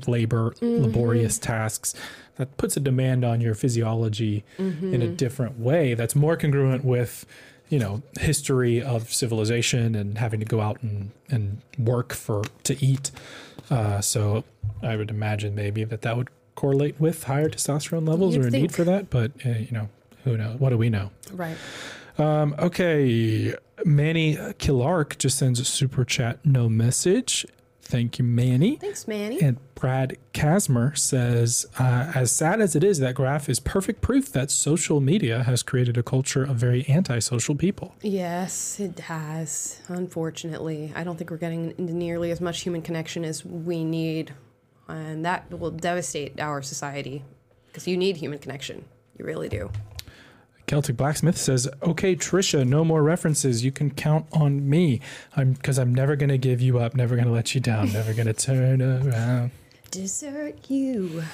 labor, 0.07 0.51
Mhm. 0.61 0.83
laborious 0.83 1.39
tasks, 1.39 1.95
that 2.37 2.57
puts 2.57 2.77
a 2.77 2.81
demand 2.81 3.25
on 3.25 3.41
your 3.41 3.55
physiology 3.55 4.45
in 4.59 5.03
a 5.03 5.07
Mhm. 5.07 5.17
different 5.17 5.59
way 5.59 5.95
that's 5.95 6.15
more 6.17 6.37
congruent 6.37 6.85
with 6.85 7.27
you 7.69 7.79
know 7.79 8.03
history 8.19 8.83
of 8.83 9.13
civilization 9.13 9.95
and 9.95 10.19
having 10.19 10.41
to 10.41 10.47
go 10.47 10.61
out 10.61 10.83
and, 10.83 11.11
and 11.31 11.59
work 11.79 12.13
for 12.13 12.43
to 12.65 12.85
eat 12.85 13.11
uh, 13.71 14.01
so 14.01 14.43
i 14.83 14.97
would 14.97 15.11
imagine 15.11 15.55
maybe 15.55 15.85
that 15.85 16.03
that 16.03 16.17
would 16.17 16.29
correlate 16.57 16.99
with 17.01 17.25
higher 17.25 17.49
testosterone 17.49 18.09
levels 18.09 18.35
You'd 18.35 18.45
or 18.47 18.49
a 18.49 18.51
need 18.51 18.73
for 18.73 18.83
that 18.85 19.09
but 19.09 19.31
uh, 19.47 19.51
you 19.51 19.69
know 19.71 19.89
who 20.25 20.37
knows 20.37 20.59
what 20.59 20.71
do 20.71 20.79
we 20.79 20.91
know 20.91 21.11
Right. 21.33 21.57
um, 22.19 22.55
okay, 22.59 23.55
Manny 23.85 24.37
Killark 24.59 25.17
just 25.19 25.39
sends 25.39 25.59
a 25.61 25.65
super 25.65 26.05
chat, 26.05 26.39
no 26.45 26.69
message. 26.69 27.47
Thank 27.91 28.19
you, 28.21 28.25
Manny. 28.25 28.77
Thanks, 28.77 29.09
Manny. 29.09 29.41
And 29.43 29.59
Brad 29.75 30.17
Casmer 30.33 30.97
says, 30.97 31.67
uh, 31.79 32.13
as 32.15 32.31
sad 32.31 32.61
as 32.61 32.77
it 32.77 32.85
is, 32.85 33.01
that 33.01 33.17
graph 33.17 33.49
is 33.49 33.59
perfect 33.59 34.01
proof 34.01 34.31
that 34.31 34.51
social 34.53 35.01
media 35.01 35.43
has 35.43 35.65
created 35.65 35.99
a 35.99 36.03
culture 36.03 36.45
of 36.45 36.57
very 36.57 36.89
antisocial 36.89 37.57
people. 37.57 37.97
Yes, 38.01 38.79
it 38.79 39.01
has. 39.01 39.81
Unfortunately, 39.89 40.93
I 40.95 41.03
don't 41.03 41.17
think 41.17 41.31
we're 41.31 41.37
getting 41.37 41.75
into 41.79 41.93
nearly 41.93 42.31
as 42.31 42.41
much 42.41 42.61
human 42.61 42.81
connection 42.81 43.25
as 43.25 43.45
we 43.45 43.83
need, 43.83 44.35
and 44.87 45.25
that 45.25 45.51
will 45.51 45.73
devastate 45.73 46.39
our 46.39 46.63
society 46.63 47.25
because 47.67 47.89
you 47.89 47.97
need 47.97 48.17
human 48.17 48.39
connection. 48.39 48.85
You 49.19 49.25
really 49.25 49.49
do. 49.49 49.71
Celtic 50.71 50.97
Blacksmith 50.97 51.37
says, 51.37 51.69
"Okay, 51.83 52.15
Trisha, 52.15 52.65
no 52.65 52.85
more 52.85 53.03
references. 53.03 53.65
You 53.65 53.73
can 53.73 53.91
count 53.91 54.27
on 54.31 54.71
me. 54.71 55.01
I'm 55.35 55.55
because 55.55 55.81
I'm 55.81 55.93
never 55.93 56.15
gonna 56.15 56.39
give 56.39 56.61
you 56.61 56.79
up. 56.79 56.95
Never 56.95 57.17
gonna 57.17 57.33
let 57.33 57.57
you 57.57 57.61
down. 57.61 57.93
Never 57.93 58.15
gonna 58.15 58.33
turn 58.49 58.81
around." 58.81 59.51
Desert 59.91 60.71
you. 60.71 61.25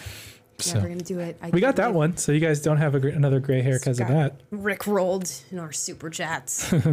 So, 0.58 0.76
Never 0.76 0.88
gonna 0.88 1.02
do 1.02 1.18
it. 1.18 1.36
I 1.42 1.50
we 1.50 1.60
got 1.60 1.76
that 1.76 1.88
do- 1.88 1.98
one, 1.98 2.16
so 2.16 2.32
you 2.32 2.40
guys 2.40 2.62
don't 2.62 2.78
have 2.78 2.94
a, 2.94 3.08
another 3.08 3.38
gray 3.38 3.60
hair 3.60 3.78
because 3.78 4.00
of 4.00 4.08
that. 4.08 4.40
Rick 4.50 4.86
rolled 4.86 5.30
in 5.50 5.58
our 5.58 5.70
super 5.72 6.08
chats. 6.08 6.72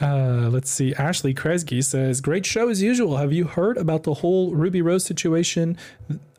Uh, 0.00 0.48
let's 0.50 0.68
see. 0.68 0.92
Ashley 0.94 1.32
Kresge 1.32 1.84
says, 1.84 2.20
"Great 2.20 2.44
show 2.44 2.68
as 2.68 2.82
usual. 2.82 3.18
Have 3.18 3.32
you 3.32 3.44
heard 3.44 3.76
about 3.76 4.02
the 4.02 4.14
whole 4.14 4.52
Ruby 4.52 4.82
Rose 4.82 5.04
situation? 5.04 5.78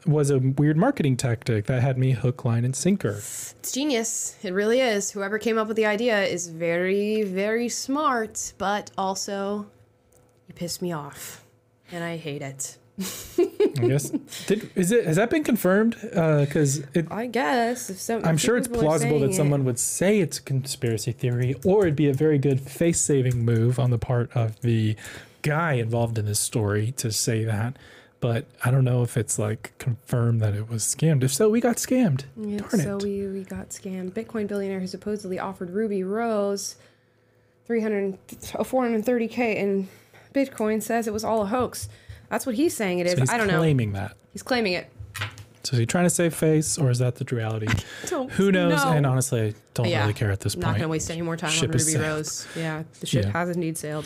Was 0.05 0.29
a 0.29 0.39
weird 0.39 0.77
marketing 0.77 1.17
tactic 1.17 1.65
that 1.67 1.81
had 1.81 1.97
me 1.97 2.11
hook, 2.11 2.43
line, 2.45 2.65
and 2.65 2.75
sinker." 2.75 3.17
It's 3.17 3.71
genius. 3.71 4.37
It 4.43 4.53
really 4.53 4.81
is. 4.81 5.11
Whoever 5.11 5.39
came 5.39 5.57
up 5.57 5.67
with 5.67 5.77
the 5.77 5.85
idea 5.85 6.23
is 6.23 6.47
very, 6.47 7.23
very 7.23 7.69
smart, 7.69 8.53
but 8.57 8.91
also 8.97 9.67
you 10.47 10.53
pissed 10.55 10.81
me 10.81 10.91
off, 10.91 11.45
and 11.91 12.03
I 12.03 12.17
hate 12.17 12.41
it. 12.41 12.77
I 12.99 13.87
guess 13.87 14.09
did 14.47 14.69
is 14.75 14.91
it 14.91 15.05
has 15.05 15.15
that 15.15 15.31
been 15.31 15.43
confirmed? 15.43 15.97
Uh, 16.15 16.41
because 16.41 16.79
it. 16.93 17.11
I 17.11 17.25
guess 17.25 17.89
if 17.89 17.99
some, 17.99 18.23
I'm 18.23 18.35
if 18.35 18.41
sure 18.41 18.55
it's 18.55 18.67
plausible 18.67 19.19
that 19.19 19.27
saying 19.27 19.37
someone 19.37 19.65
would 19.65 19.79
say 19.79 20.19
it's 20.19 20.37
a 20.37 20.41
conspiracy 20.41 21.11
theory, 21.11 21.55
or 21.65 21.83
it'd 21.83 21.95
be 21.95 22.07
a 22.07 22.13
very 22.13 22.37
good 22.37 22.61
face 22.61 23.01
saving 23.01 23.43
move 23.43 23.79
on 23.79 23.89
the 23.89 23.97
part 23.97 24.31
of 24.35 24.61
the 24.61 24.95
guy 25.41 25.73
involved 25.73 26.17
in 26.19 26.25
this 26.25 26.39
story 26.39 26.91
to 26.97 27.11
say 27.11 27.43
that. 27.43 27.77
But 28.23 28.45
I 28.63 28.71
don't 28.71 28.85
know 28.85 29.03
if 29.03 29.17
it's 29.17 29.37
like 29.37 29.73
confirmed 29.79 30.39
that 30.39 30.53
it 30.55 30.69
was 30.69 30.81
scammed. 30.83 31.23
If 31.23 31.33
so, 31.33 31.49
we 31.49 31.59
got 31.59 31.75
scammed. 31.75 32.23
Yeah, 32.37 32.59
Darn 32.59 32.79
so 32.81 32.95
it. 32.95 33.03
we, 33.03 33.27
we 33.27 33.43
got 33.43 33.71
scammed. 33.71 34.11
Bitcoin 34.11 34.47
billionaire 34.47 34.79
who 34.79 34.87
supposedly 34.87 35.39
offered 35.39 35.71
Ruby 35.71 36.03
Rose 36.05 36.77
300, 37.65 38.17
oh, 38.55 38.63
430k 38.63 39.55
in 39.57 39.89
Bitcoin 40.33 40.81
says 40.81 41.05
it 41.05 41.11
was 41.11 41.25
all 41.25 41.41
a 41.41 41.45
hoax. 41.47 41.89
That's 42.29 42.45
what 42.45 42.55
he's 42.55 42.73
saying 42.73 42.99
it 42.99 43.07
is. 43.07 43.27
So 43.27 43.33
I 43.33 43.37
don't 43.37 43.47
know. 43.47 43.55
He's 43.55 43.59
claiming 43.59 43.91
that. 43.91 44.15
He's 44.31 44.43
claiming 44.43 44.71
it. 44.73 44.89
So 45.63 45.73
is 45.73 45.79
he 45.79 45.85
trying 45.85 46.05
to 46.05 46.09
save 46.09 46.33
face, 46.33 46.77
or 46.77 46.89
is 46.91 46.99
that 46.99 47.15
the 47.15 47.25
reality? 47.35 47.67
Don't 48.07 48.31
Who 48.31 48.53
knows? 48.53 48.83
know. 48.85 48.91
And 48.91 49.05
honestly, 49.05 49.41
I 49.49 49.53
don't 49.73 49.89
Yeah, 49.89 50.01
really 50.01 50.13
care 50.13 50.31
at 50.31 50.39
this 50.39 50.55
I'm 50.55 50.61
point. 50.61 50.67
not 50.67 50.71
going 50.73 50.81
to 50.83 50.87
waste 50.89 51.11
any 51.11 51.21
more 51.21 51.35
time 51.35 51.51
Ship 51.51 51.69
on 51.69 51.77
Ruby. 51.77 51.97
Rose. 51.97 52.47
Yeah, 52.55 52.83
the 53.01 53.05
ship 53.05 53.25
Yeah. 53.25 53.31
has 53.31 53.49
indeed 53.49 53.77
sailed. 53.77 54.05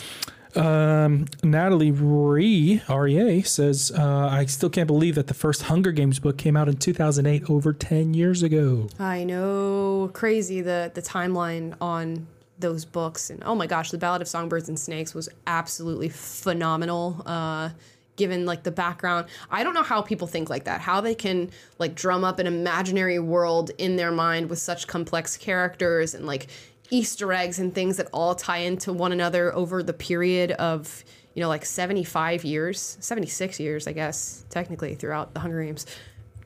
Um, 0.56 1.26
Natalie 1.42 1.90
Ree, 1.90 2.82
REA, 2.88 3.42
says, 3.42 3.92
uh, 3.96 4.28
I 4.30 4.46
still 4.46 4.70
can't 4.70 4.86
believe 4.86 5.14
that 5.16 5.26
the 5.26 5.34
first 5.34 5.62
Hunger 5.62 5.92
Games 5.92 6.18
book 6.18 6.38
came 6.38 6.56
out 6.56 6.68
in 6.68 6.76
2008, 6.76 7.50
over 7.50 7.72
10 7.72 8.14
years 8.14 8.42
ago. 8.42 8.88
I 8.98 9.24
know, 9.24 10.10
crazy 10.12 10.60
the 10.60 10.90
the 10.94 11.02
timeline 11.02 11.74
on 11.80 12.26
those 12.58 12.84
books, 12.84 13.30
and 13.30 13.42
oh 13.44 13.54
my 13.54 13.66
gosh, 13.66 13.90
the 13.90 13.98
Ballad 13.98 14.22
of 14.22 14.28
Songbirds 14.28 14.68
and 14.68 14.78
Snakes 14.78 15.14
was 15.14 15.28
absolutely 15.46 16.08
phenomenal. 16.08 17.22
Uh, 17.24 17.70
given 18.16 18.44
like 18.44 18.64
the 18.64 18.70
background, 18.70 19.26
I 19.50 19.62
don't 19.62 19.74
know 19.74 19.82
how 19.82 20.02
people 20.02 20.26
think 20.26 20.50
like 20.50 20.64
that. 20.64 20.80
How 20.80 21.00
they 21.00 21.14
can 21.14 21.50
like 21.78 21.94
drum 21.94 22.24
up 22.24 22.38
an 22.38 22.46
imaginary 22.46 23.18
world 23.18 23.70
in 23.78 23.96
their 23.96 24.10
mind 24.10 24.50
with 24.50 24.58
such 24.58 24.86
complex 24.86 25.36
characters 25.36 26.14
and 26.14 26.26
like 26.26 26.48
Easter 26.90 27.32
eggs 27.32 27.58
and 27.58 27.74
things 27.74 27.96
that 27.98 28.08
all 28.12 28.34
tie 28.34 28.58
into 28.58 28.92
one 28.92 29.12
another 29.12 29.54
over 29.54 29.82
the 29.82 29.92
period 29.92 30.52
of 30.52 31.04
you 31.34 31.42
know 31.42 31.48
like 31.48 31.64
75 31.64 32.44
years 32.44 32.96
76 33.00 33.60
years 33.60 33.86
i 33.86 33.92
guess 33.92 34.44
technically 34.50 34.94
throughout 34.94 35.34
the 35.34 35.40
hunger 35.40 35.62
games. 35.62 35.86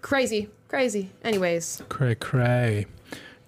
Crazy 0.01 0.48
crazy. 0.73 1.10
Anyways. 1.23 1.82
Cray, 1.90 2.14
cray. 2.14 2.86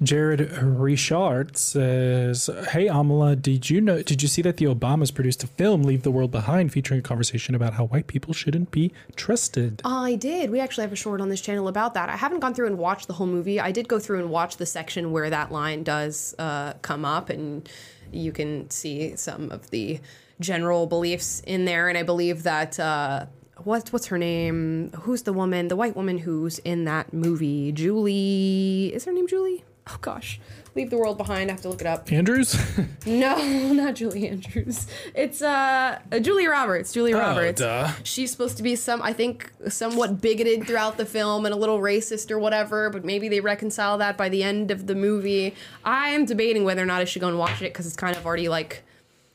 Jared 0.03 0.51
Richard 0.61 1.57
says, 1.57 2.51
"Hey 2.71 2.87
Amala, 2.87 3.41
did 3.41 3.71
you 3.71 3.81
know? 3.81 4.03
Did 4.03 4.23
you 4.23 4.29
see 4.29 4.43
that 4.43 4.57
the 4.57 4.67
Obamas 4.67 5.15
produced 5.15 5.45
a 5.45 5.47
film, 5.47 5.83
Leave 5.83 6.03
the 6.03 6.11
World 6.11 6.31
Behind, 6.31 6.73
featuring 6.73 7.01
a 7.01 7.03
conversation 7.03 7.55
about 7.55 7.75
how 7.75 7.87
white 7.87 8.07
people 8.07 8.35
shouldn't 8.35 8.71
be 8.71 8.93
trusted? 9.17 9.81
I 9.85 10.17
did. 10.17 10.51
We 10.51 10.61
actually 10.61 10.83
have 10.83 10.93
a 10.93 10.97
short 10.97 11.21
on 11.21 11.29
this 11.29 11.41
channel 11.41 11.69
about 11.69 11.95
that. 11.95 12.09
I 12.09 12.17
haven't 12.17 12.41
gone 12.41 12.55
through 12.55 12.67
and 12.67 12.79
watched 12.79 13.07
the 13.07 13.15
whole 13.15 13.27
movie. 13.27 13.61
I 13.61 13.71
did 13.71 13.89
go 13.89 13.99
through 13.99 14.19
and 14.19 14.31
watch 14.31 14.57
the 14.57 14.67
section 14.67 15.13
where 15.13 15.31
that 15.31 15.53
line 15.53 15.85
does 15.85 16.35
uh, 16.39 16.75
come 16.83 17.05
up, 17.05 17.31
and 17.31 17.69
you 18.13 18.33
can 18.33 18.69
see 18.71 19.15
some 19.17 19.51
of 19.53 19.71
the 19.71 20.01
general 20.41 20.87
beliefs 20.87 21.41
in 21.47 21.65
there. 21.67 21.89
And 21.89 21.97
I 21.97 22.03
believe 22.03 22.43
that 22.43 22.81
uh, 22.81 23.27
what's 23.63 23.93
what's 23.93 24.07
her 24.07 24.19
name? 24.19 24.91
Who's 25.03 25.23
the 25.23 25.33
woman? 25.33 25.69
The 25.69 25.77
white 25.77 25.95
woman 25.95 26.19
who's 26.19 26.59
in 26.59 26.85
that 26.85 27.13
movie? 27.13 27.71
Julie. 27.71 28.91
Is 28.93 29.05
her 29.05 29.13
name 29.13 29.29
Julie? 29.29 29.65
Oh 29.87 29.99
gosh, 30.01 30.41
leave 30.75 30.89
the 30.89 30.97
world 30.97 31.19
behind. 31.19 31.51
I 31.51 31.53
have 31.53 31.61
to 31.63 31.69
look 31.69 31.83
it 31.83 31.87
up. 31.87 32.11
Andrews? 32.11 32.57
No, 33.07 33.37
not 33.75 33.97
Julie 33.97 34.27
Andrews. 34.29 34.87
It's 35.15 35.43
uh 35.43 35.99
Julia 36.23 36.49
Roberts. 36.49 36.91
Julia 36.91 37.17
Oh, 37.17 37.21
Roberts. 37.21 37.61
duh. 37.61 37.93
She's 38.03 38.31
supposed 38.31 38.57
to 38.57 38.63
be 38.63 38.77
some, 38.77 39.03
I 39.03 39.13
think, 39.13 39.53
somewhat 39.69 40.23
bigoted 40.23 40.67
throughout 40.67 40.97
the 40.97 41.05
film 41.05 41.45
and 41.45 41.55
a 41.55 41.59
little 41.59 41.81
racist 41.81 42.31
or 42.31 42.39
whatever. 42.39 42.89
But 42.89 43.05
maybe 43.05 43.29
they 43.29 43.41
reconcile 43.41 43.99
that 43.99 44.17
by 44.17 44.31
the 44.31 44.43
end 44.43 44.71
of 44.71 44.87
the 44.87 44.95
movie. 44.95 45.55
I 45.85 46.09
am 46.11 46.25
debating 46.25 46.65
whether 46.65 46.83
or 46.83 46.87
not 46.87 47.03
I 47.03 47.05
should 47.05 47.21
go 47.21 47.29
and 47.29 47.39
watch 47.39 47.61
it 47.61 47.75
because 47.75 47.87
it's 47.87 47.95
kind 47.97 48.17
of 48.17 48.25
already 48.25 48.49
like 48.49 48.85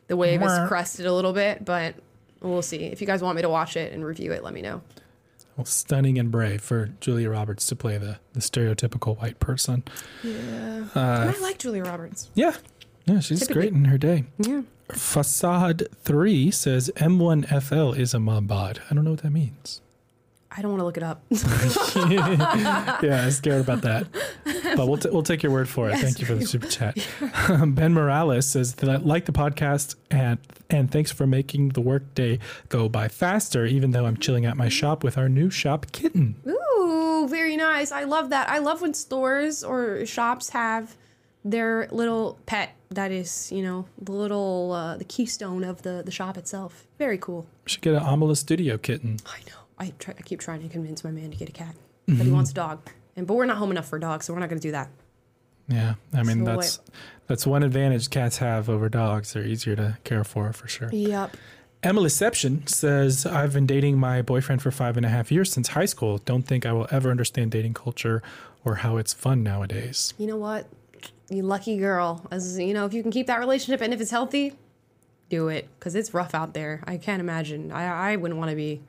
the 0.07 0.17
wave 0.17 0.41
has 0.41 0.51
Mwah. 0.51 0.67
crested 0.67 1.05
a 1.05 1.13
little 1.13 1.33
bit. 1.33 1.63
But 1.63 1.93
we'll 2.41 2.63
see. 2.63 2.85
If 2.85 3.01
you 3.01 3.05
guys 3.07 3.21
want 3.21 3.35
me 3.35 3.43
to 3.43 3.49
watch 3.49 3.77
it 3.77 3.93
and 3.93 4.03
review 4.03 4.31
it, 4.31 4.43
let 4.43 4.55
me 4.55 4.63
know. 4.63 4.81
Well, 5.59 5.65
stunning 5.65 6.17
and 6.17 6.31
brave 6.31 6.61
for 6.61 6.91
Julia 7.01 7.29
Roberts 7.31 7.65
to 7.65 7.75
play 7.75 7.97
the, 7.97 8.17
the 8.31 8.39
stereotypical 8.39 9.19
white 9.19 9.41
person. 9.41 9.83
Yeah. 10.23 10.85
Uh, 10.95 10.99
and 10.99 11.35
I 11.35 11.39
like 11.41 11.57
Julia 11.59 11.83
Roberts. 11.83 12.29
Yeah. 12.33 12.55
Yeah, 13.03 13.19
she's 13.19 13.39
Typically. 13.41 13.63
great 13.63 13.73
in 13.73 13.83
her 13.83 13.97
day. 13.97 14.23
Yeah. 14.37 14.61
Facade 14.93 15.89
3 16.05 16.49
says 16.49 16.89
M1FL 16.95 17.97
is 17.97 18.13
a 18.13 18.21
mod. 18.21 18.81
I 18.89 18.93
don't 18.93 19.03
know 19.03 19.11
what 19.11 19.23
that 19.23 19.31
means. 19.33 19.81
I 20.59 20.61
don't 20.61 20.71
want 20.71 20.81
to 20.81 20.85
look 20.85 20.97
it 20.97 21.03
up. 21.03 21.23
yeah, 23.01 23.23
I'm 23.23 23.31
scared 23.31 23.61
about 23.61 23.81
that. 23.83 24.07
but 24.75 24.89
we'll, 24.89 24.97
t- 24.97 25.09
we'll 25.09 25.23
take 25.23 25.41
your 25.41 25.53
word 25.53 25.69
for 25.69 25.87
it. 25.87 25.93
Yes, 25.93 26.01
Thank 26.01 26.19
you 26.19 26.25
for 26.25 26.35
the 26.35 26.45
super 26.45 26.67
chat. 26.67 26.97
ben 27.75 27.93
Morales 27.93 28.45
says 28.45 28.73
that 28.75 28.89
I 28.89 28.97
like 28.97 29.23
the 29.23 29.31
podcast 29.31 29.95
and 30.11 30.37
and 30.69 30.91
thanks 30.91 31.13
for 31.13 31.25
making 31.25 31.69
the 31.69 31.79
workday 31.79 32.39
go 32.67 32.89
by 32.89 33.07
faster, 33.07 33.65
even 33.65 33.91
though 33.91 34.05
I'm 34.05 34.17
chilling 34.17 34.45
at 34.45 34.57
my 34.57 34.67
shop 34.67 35.01
with 35.01 35.17
our 35.17 35.29
new 35.29 35.49
shop 35.49 35.85
kitten. 35.93 36.35
Ooh, 36.45 37.25
very 37.29 37.55
nice. 37.55 37.93
I 37.93 38.03
love 38.03 38.29
that. 38.31 38.49
I 38.49 38.57
love 38.57 38.81
when 38.81 38.93
stores 38.93 39.63
or 39.63 40.05
shops 40.05 40.49
have 40.49 40.97
their 41.45 41.87
little 41.89 42.37
pet 42.45 42.75
that 42.89 43.13
is, 43.13 43.49
you 43.49 43.63
know, 43.63 43.85
the 44.01 44.11
little 44.11 44.73
uh, 44.73 44.97
the 44.97 45.05
keystone 45.05 45.63
of 45.63 45.83
the 45.83 46.03
the 46.05 46.11
shop 46.11 46.37
itself. 46.37 46.85
Very 46.97 47.17
cool. 47.17 47.47
We 47.63 47.69
should 47.71 47.81
get 47.81 47.93
an 47.93 48.03
Amala 48.03 48.35
Studio 48.35 48.77
kitten. 48.77 49.19
I 49.25 49.39
know. 49.49 49.58
I 49.79 49.93
try, 49.99 50.13
I 50.17 50.21
keep 50.21 50.39
trying 50.39 50.61
to 50.61 50.69
convince 50.69 51.03
my 51.03 51.11
man 51.11 51.31
to 51.31 51.37
get 51.37 51.49
a 51.49 51.53
cat, 51.53 51.75
but 52.07 52.17
he 52.17 52.23
Mhm. 52.23 52.33
wants 52.33 52.51
a 52.51 52.53
dog. 52.53 52.89
And 53.15 53.25
but 53.27 53.33
we're 53.35 53.45
not 53.45 53.57
home 53.57 53.71
enough 53.71 53.87
for 53.87 53.97
a 53.97 53.99
dog, 53.99 54.23
so 54.23 54.33
we're 54.33 54.39
not 54.39 54.49
going 54.49 54.59
to 54.59 54.67
do 54.67 54.71
that. 54.71 54.89
Yeah, 55.67 55.95
I 56.13 56.23
mean 56.23 56.39
So 56.39 56.45
that's 56.45 56.79
that's 57.27 57.45
one 57.45 57.61
advantage 57.63 58.09
cats 58.09 58.37
have 58.37 58.69
over 58.69 58.89
dogs. 58.89 59.33
They're 59.33 59.45
easier 59.45 59.75
to 59.75 59.97
care 60.03 60.23
for, 60.23 60.51
for 60.51 60.67
sure. 60.67 60.89
Yep. 60.91 61.37
Emily 61.81 62.09
Emilyception 62.09 62.67
says, 62.67 63.25
I've 63.25 63.53
been 63.53 63.65
dating 63.67 63.97
my 63.99 64.21
boyfriend 64.21 64.61
for 64.61 64.69
five 64.71 64.97
and 64.97 65.05
a 65.05 65.09
half 65.09 65.31
years 65.31 65.49
since 65.51 65.69
high 65.69 65.85
school. 65.85 66.17
Don't 66.17 66.43
think 66.43 66.65
I 66.65 66.73
will 66.73 66.87
ever 66.91 67.09
understand 67.09 67.51
dating 67.51 67.73
culture 67.75 68.21
or 68.65 68.75
how 68.75 68.97
it's 68.97 69.13
fun 69.13 69.43
nowadays. 69.43 70.13
You 70.17 70.27
know 70.27 70.35
what? 70.37 70.67
You 71.29 71.43
lucky 71.43 71.77
girl. 71.77 72.25
As 72.31 72.59
you 72.59 72.73
know, 72.73 72.85
if 72.85 72.93
you 72.93 73.01
can 73.01 73.11
keep 73.11 73.27
that 73.27 73.39
relationship 73.39 73.79
and 73.81 73.93
if 73.93 74.01
it's 74.01 74.11
healthy, 74.11 74.55
do 75.29 75.47
it 75.47 75.69
because 75.79 75.95
it's 75.95 76.13
rough 76.13 76.33
out 76.33 76.53
there. 76.53 76.81
I 76.85 76.97
can't 76.97 77.21
imagine. 77.21 77.71
I 77.71 78.11
I 78.11 78.15
wouldn't 78.17 78.39
want 78.39 78.49
to 78.49 78.55
be 78.57 78.81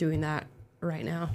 doing 0.00 0.22
that 0.22 0.46
right 0.80 1.04
now. 1.04 1.30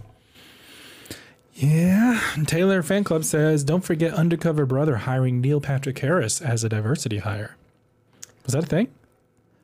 Yeah. 1.54 2.20
Taylor 2.46 2.82
Fan 2.84 3.04
Club 3.06 3.24
says, 3.24 3.64
Don't 3.64 3.82
forget 3.86 4.14
Undercover 4.14 4.66
Brother 4.66 4.98
hiring 4.98 5.40
Neil 5.40 5.62
Patrick 5.62 6.00
Harris 6.00 6.42
as 6.42 6.64
a 6.64 6.70
diversity 6.70 7.20
hire. 7.20 7.56
Was 8.44 8.54
that 8.54 8.64
a 8.64 8.68
thing? 8.68 8.90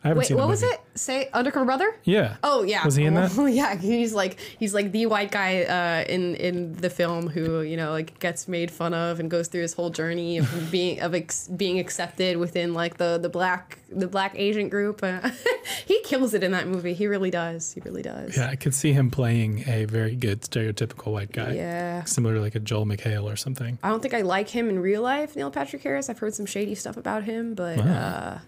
I 0.04 0.08
haven't 0.08 0.22
Wait, 0.22 0.28
seen 0.30 0.38
what 0.38 0.48
was 0.48 0.64
it? 0.64 0.82
Say 0.96 1.30
Undercover 1.32 1.64
Brother? 1.66 1.96
Yeah. 2.06 2.38
Oh 2.44 2.64
yeah. 2.64 2.84
Was 2.84 2.96
he 2.96 3.06
in 3.06 3.14
that? 3.14 3.38
Oh, 3.38 3.46
yeah, 3.62 3.76
he's 3.76 4.14
like 4.14 4.40
he's 4.58 4.74
like 4.74 4.92
the 4.92 5.06
white 5.06 5.30
guy 5.32 5.62
uh, 5.64 6.12
in 6.12 6.34
in 6.36 6.74
the 6.74 6.90
film 6.90 7.28
who 7.28 7.62
you 7.62 7.78
know 7.78 7.92
like 7.92 8.18
gets 8.20 8.48
made 8.48 8.72
fun 8.72 8.96
of 8.96 9.20
and 9.20 9.30
goes 9.30 9.48
through 9.48 9.62
his 9.62 9.74
whole 9.74 9.92
journey 9.92 10.40
of 10.40 10.68
being 10.72 11.00
of 11.02 11.14
ex- 11.14 11.48
being 11.50 11.78
accepted 11.78 12.38
within 12.38 12.74
like 12.74 12.98
the 12.98 13.20
the 13.22 13.30
black 13.30 13.78
the 13.92 14.08
black 14.08 14.34
Asian 14.36 14.70
group. 14.70 15.02
Uh, 15.04 15.30
he 15.86 16.02
kills 16.02 16.34
it 16.34 16.44
in 16.44 16.52
that 16.54 16.68
movie. 16.68 16.94
He 16.96 17.06
really 17.06 17.30
does. 17.30 17.72
He 17.74 17.82
really 17.82 18.02
does. 18.02 18.36
Yeah, 18.38 18.50
I 18.50 18.56
could 18.56 18.74
see 18.74 18.94
him 18.94 19.12
playing 19.12 19.66
a 19.68 19.86
very 19.86 20.16
good 20.16 20.42
stereotypical 20.42 21.12
white 21.12 21.32
guy. 21.32 21.54
Yeah. 21.54 22.04
Similar 22.06 22.36
to 22.36 22.42
like 22.42 22.56
a 22.56 22.60
Joel 22.60 22.88
McHale 22.88 23.32
or 23.32 23.36
something. 23.36 23.78
I 23.84 23.90
don't 23.90 24.02
think 24.02 24.16
I 24.16 24.22
like 24.22 24.50
him 24.50 24.68
in 24.68 24.80
real 24.80 25.04
life, 25.04 25.36
Neil 25.36 25.52
Patrick 25.52 25.84
Harris. 25.84 26.10
I've 26.10 26.18
heard 26.20 26.34
some 26.34 26.48
shady 26.48 26.74
stuff 26.74 26.98
about 26.98 27.26
him, 27.26 27.54
but 27.54 27.78
Wow. 27.78 27.86
uh, 27.86 28.40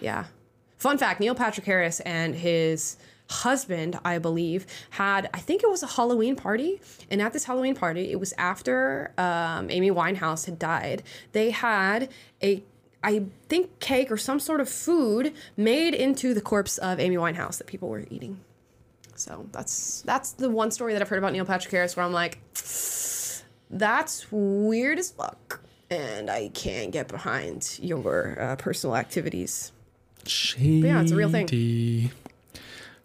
yeah. 0.00 0.24
Fun 0.82 0.98
fact 0.98 1.20
Neil 1.20 1.36
Patrick 1.36 1.64
Harris 1.64 2.00
and 2.00 2.34
his 2.34 2.96
husband, 3.30 4.00
I 4.04 4.18
believe, 4.18 4.66
had, 4.90 5.30
I 5.32 5.38
think 5.38 5.62
it 5.62 5.70
was 5.70 5.84
a 5.84 5.86
Halloween 5.86 6.34
party. 6.34 6.80
And 7.08 7.22
at 7.22 7.32
this 7.32 7.44
Halloween 7.44 7.76
party, 7.76 8.10
it 8.10 8.18
was 8.18 8.34
after 8.36 9.12
um, 9.16 9.70
Amy 9.70 9.92
Winehouse 9.92 10.46
had 10.46 10.58
died. 10.58 11.04
They 11.30 11.50
had 11.50 12.10
a 12.42 12.64
I 13.04 13.26
think 13.48 13.78
cake 13.78 14.10
or 14.10 14.16
some 14.16 14.40
sort 14.40 14.60
of 14.60 14.68
food 14.68 15.32
made 15.56 15.94
into 15.94 16.34
the 16.34 16.40
corpse 16.40 16.78
of 16.78 16.98
Amy 16.98 17.16
Winehouse 17.16 17.58
that 17.58 17.68
people 17.68 17.88
were 17.88 18.04
eating. 18.10 18.40
So 19.14 19.46
that's 19.52 20.02
that's 20.02 20.32
the 20.32 20.50
one 20.50 20.72
story 20.72 20.94
that 20.94 21.02
I've 21.02 21.08
heard 21.08 21.18
about 21.20 21.32
Neil 21.32 21.44
Patrick 21.44 21.70
Harris 21.70 21.94
where 21.94 22.04
I'm 22.04 22.12
like, 22.12 22.40
that's 23.70 24.26
weird 24.32 24.98
as 24.98 25.12
fuck, 25.12 25.60
and 25.90 26.28
I 26.28 26.48
can't 26.48 26.90
get 26.90 27.06
behind 27.06 27.78
your 27.80 28.36
uh, 28.40 28.56
personal 28.56 28.96
activities. 28.96 29.70
Shady. 30.28 30.88
yeah, 30.88 31.00
it's 31.00 31.12
a 31.12 31.16
real 31.16 31.30
thing. 31.30 32.10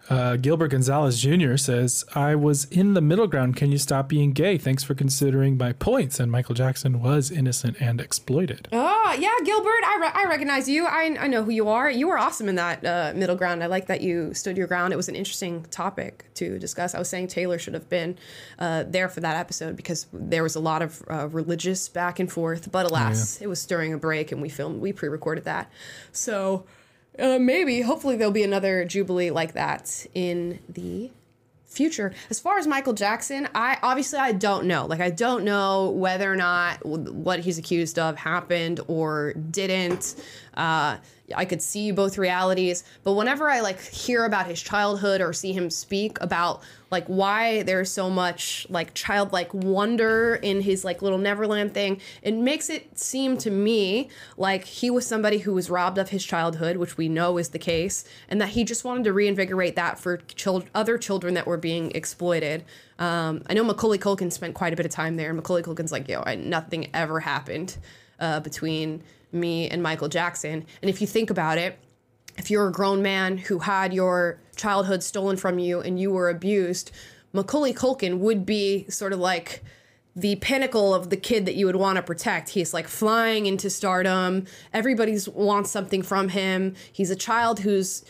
Uh, 0.09 0.37
Gilbert 0.37 0.69
Gonzalez 0.69 1.19
Jr. 1.19 1.57
says, 1.57 2.05
I 2.15 2.33
was 2.33 2.63
in 2.65 2.93
the 2.93 3.01
middle 3.01 3.27
ground. 3.27 3.57
Can 3.57 3.73
you 3.73 3.77
stop 3.77 4.07
being 4.07 4.31
gay? 4.31 4.57
Thanks 4.57 4.81
for 4.83 4.93
considering 4.93 5.57
my 5.57 5.73
points. 5.73 6.17
And 6.19 6.31
Michael 6.31 6.55
Jackson 6.55 7.01
was 7.01 7.29
innocent 7.29 7.75
and 7.81 7.99
exploited. 7.99 8.69
Oh 8.71 9.15
yeah, 9.19 9.33
Gilbert, 9.43 9.83
I, 9.85 9.97
re- 9.99 10.11
I 10.13 10.25
recognize 10.29 10.69
you. 10.69 10.85
I, 10.85 11.17
I 11.19 11.27
know 11.27 11.43
who 11.43 11.51
you 11.51 11.67
are. 11.67 11.89
You 11.89 12.07
were 12.07 12.17
awesome 12.17 12.47
in 12.47 12.55
that 12.55 12.85
uh, 12.85 13.11
middle 13.15 13.35
ground. 13.35 13.61
I 13.61 13.67
like 13.67 13.87
that 13.87 13.99
you 13.99 14.33
stood 14.33 14.55
your 14.55 14.67
ground. 14.67 14.93
It 14.93 14.95
was 14.97 15.09
an 15.09 15.15
interesting 15.15 15.65
topic 15.71 16.25
to 16.35 16.57
discuss. 16.57 16.95
I 16.95 16.99
was 16.99 17.09
saying 17.09 17.27
Taylor 17.27 17.59
should 17.59 17.73
have 17.73 17.89
been 17.89 18.17
uh, 18.59 18.85
there 18.87 19.09
for 19.09 19.19
that 19.19 19.35
episode 19.35 19.75
because 19.75 20.07
there 20.13 20.43
was 20.43 20.55
a 20.55 20.61
lot 20.61 20.81
of 20.81 21.03
uh, 21.09 21.27
religious 21.27 21.89
back 21.89 22.19
and 22.19 22.31
forth. 22.31 22.71
But 22.71 22.85
alas, 22.89 23.41
it 23.41 23.47
was 23.47 23.65
during 23.65 23.91
a 23.91 23.97
break 23.97 24.31
and 24.31 24.41
we 24.41 24.47
filmed, 24.47 24.79
we 24.79 24.93
pre-recorded 24.93 25.43
that. 25.43 25.69
So 26.13 26.63
uh, 27.19 27.39
maybe, 27.39 27.81
hopefully, 27.81 28.15
there'll 28.15 28.31
be 28.31 28.43
another 28.43 28.85
jubilee 28.85 29.31
like 29.31 29.53
that 29.53 30.05
in 30.13 30.59
the 30.69 31.11
future. 31.77 32.13
As 32.29 32.39
far 32.39 32.57
as 32.57 32.65
Michael 32.65 32.93
Jackson, 32.93 33.47
I 33.53 33.77
obviously 33.83 34.19
I 34.19 34.31
don't 34.31 34.65
know. 34.65 34.85
Like 34.87 34.99
I 34.99 35.11
don't 35.11 35.43
know 35.43 35.89
whether 35.91 36.31
or 36.31 36.35
not 36.35 36.83
what 36.85 37.41
he's 37.41 37.57
accused 37.57 37.99
of 37.99 38.17
happened 38.17 38.79
or 38.87 39.33
didn't. 39.33 40.15
Uh, 40.57 40.97
I 41.35 41.45
could 41.45 41.61
see 41.61 41.91
both 41.91 42.17
realities, 42.17 42.83
but 43.03 43.13
whenever 43.13 43.49
I 43.49 43.59
like 43.59 43.79
hear 43.81 44.25
about 44.25 44.47
his 44.47 44.61
childhood 44.61 45.21
or 45.21 45.33
see 45.33 45.53
him 45.53 45.69
speak 45.69 46.19
about 46.21 46.61
like 46.89 47.05
why 47.05 47.63
there's 47.63 47.91
so 47.91 48.09
much 48.09 48.65
like 48.69 48.93
childlike 48.93 49.53
wonder 49.53 50.35
in 50.35 50.61
his 50.61 50.83
like 50.85 51.01
little 51.01 51.19
Neverland 51.19 51.73
thing, 51.73 52.01
it 52.23 52.33
makes 52.33 52.69
it 52.69 52.97
seem 52.97 53.37
to 53.39 53.51
me 53.51 54.09
like 54.37 54.63
he 54.63 54.89
was 54.89 55.05
somebody 55.05 55.39
who 55.39 55.53
was 55.53 55.69
robbed 55.69 55.97
of 55.97 56.09
his 56.09 56.25
childhood, 56.25 56.77
which 56.77 56.97
we 56.97 57.07
know 57.07 57.37
is 57.37 57.49
the 57.49 57.59
case, 57.59 58.05
and 58.29 58.41
that 58.41 58.49
he 58.49 58.63
just 58.63 58.83
wanted 58.83 59.03
to 59.03 59.13
reinvigorate 59.13 59.75
that 59.75 59.99
for 59.99 60.17
chil- 60.17 60.63
other 60.73 60.97
children 60.97 61.35
that 61.35 61.45
were 61.45 61.57
being 61.57 61.91
exploited. 61.91 62.63
Um, 62.97 63.43
I 63.47 63.53
know 63.53 63.63
Macaulay 63.63 63.99
Culkin 63.99 64.31
spent 64.31 64.55
quite 64.55 64.73
a 64.73 64.75
bit 64.75 64.85
of 64.85 64.91
time 64.91 65.17
there, 65.17 65.29
and 65.29 65.37
Macaulay 65.37 65.61
Culkin's 65.61 65.91
like, 65.91 66.07
yo, 66.07 66.23
I, 66.25 66.35
nothing 66.35 66.89
ever 66.95 67.19
happened 67.19 67.77
uh, 68.19 68.39
between 68.39 69.03
me 69.31 69.69
and 69.69 69.81
Michael 69.83 70.07
Jackson. 70.07 70.65
And 70.81 70.89
if 70.89 71.01
you 71.01 71.07
think 71.07 71.29
about 71.29 71.57
it, 71.57 71.79
if 72.37 72.51
you're 72.51 72.67
a 72.67 72.71
grown 72.71 73.01
man 73.01 73.37
who 73.37 73.59
had 73.59 73.93
your 73.93 74.39
childhood 74.55 75.03
stolen 75.03 75.37
from 75.37 75.59
you 75.59 75.81
and 75.81 75.99
you 75.99 76.11
were 76.11 76.29
abused, 76.29 76.91
Macaulay 77.33 77.73
Culkin 77.73 78.19
would 78.19 78.45
be 78.45 78.85
sort 78.89 79.13
of 79.13 79.19
like 79.19 79.63
the 80.15 80.35
pinnacle 80.37 80.95
of 80.95 81.11
the 81.11 81.17
kid 81.17 81.45
that 81.45 81.55
you 81.55 81.67
would 81.67 81.75
want 81.75 81.97
to 81.97 82.01
protect. 82.01 82.49
He's 82.49 82.73
like 82.73 82.87
flying 82.87 83.45
into 83.45 83.69
stardom. 83.69 84.45
Everybody's 84.73 85.29
wants 85.29 85.69
something 85.69 86.01
from 86.01 86.29
him. 86.29 86.73
He's 86.91 87.11
a 87.11 87.15
child 87.15 87.59
who's 87.59 88.03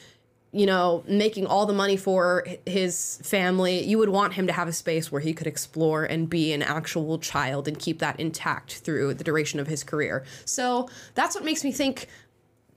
you 0.52 0.66
know, 0.66 1.04
making 1.08 1.46
all 1.46 1.66
the 1.66 1.74
money 1.74 1.98
for 1.98 2.46
his 2.66 3.20
family, 3.24 3.84
you 3.84 3.98
would 3.98 4.10
want 4.10 4.34
him 4.34 4.48
to 4.48 4.54
have 4.54 4.68
a 4.68 4.74
space 4.74 5.12
where 5.12 5.22
he 5.22 5.34
could 5.34 5.48
explore 5.48 6.06
and 6.06 6.30
be 6.30 6.54
an 6.54 6.62
actual 6.62 7.20
child 7.20 7.68
and 7.68 7.78
keep 7.78 8.00
that 8.00 8.20
intact 8.20 8.76
through 8.76 9.14
the 9.14 9.24
duration 9.24 9.60
of 9.60 9.68
his 9.68 9.84
career. 9.84 10.24
So 10.46 10.90
that's 11.16 11.36
what 11.36 11.44
makes 11.44 11.64
me 11.64 11.72
think 11.72 12.08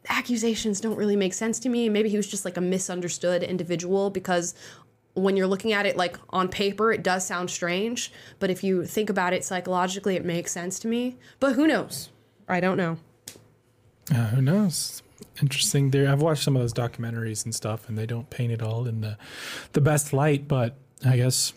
accusations 0.08 0.80
don't 0.80 0.96
really 0.96 1.16
make 1.16 1.32
sense 1.32 1.58
to 1.60 1.68
me. 1.68 1.88
Maybe 1.88 2.08
he 2.08 2.16
was 2.16 2.26
just 2.26 2.44
like 2.44 2.56
a 2.56 2.60
misunderstood 2.60 3.42
individual 3.42 4.10
because 4.10 4.54
when 5.14 5.36
you're 5.36 5.46
looking 5.46 5.72
at 5.72 5.86
it 5.86 5.96
like 5.96 6.18
on 6.30 6.48
paper, 6.48 6.92
it 6.92 7.02
does 7.02 7.26
sound 7.26 7.50
strange. 7.50 8.12
But 8.38 8.50
if 8.50 8.64
you 8.64 8.84
think 8.84 9.10
about 9.10 9.32
it 9.32 9.44
psychologically, 9.44 10.16
it 10.16 10.24
makes 10.24 10.52
sense 10.52 10.78
to 10.80 10.88
me. 10.88 11.16
But 11.38 11.54
who 11.54 11.66
knows? 11.66 12.10
I 12.48 12.60
don't 12.60 12.76
know. 12.76 12.98
Uh, 14.12 14.26
who 14.28 14.42
knows? 14.42 15.02
Interesting. 15.40 15.90
There, 15.90 16.10
I've 16.10 16.22
watched 16.22 16.42
some 16.42 16.56
of 16.56 16.62
those 16.62 16.74
documentaries 16.74 17.44
and 17.44 17.54
stuff, 17.54 17.88
and 17.88 17.96
they 17.96 18.06
don't 18.06 18.28
paint 18.30 18.52
it 18.52 18.62
all 18.62 18.86
in 18.86 19.00
the 19.00 19.16
the 19.72 19.80
best 19.80 20.12
light. 20.12 20.48
But 20.48 20.76
I 21.04 21.16
guess 21.16 21.52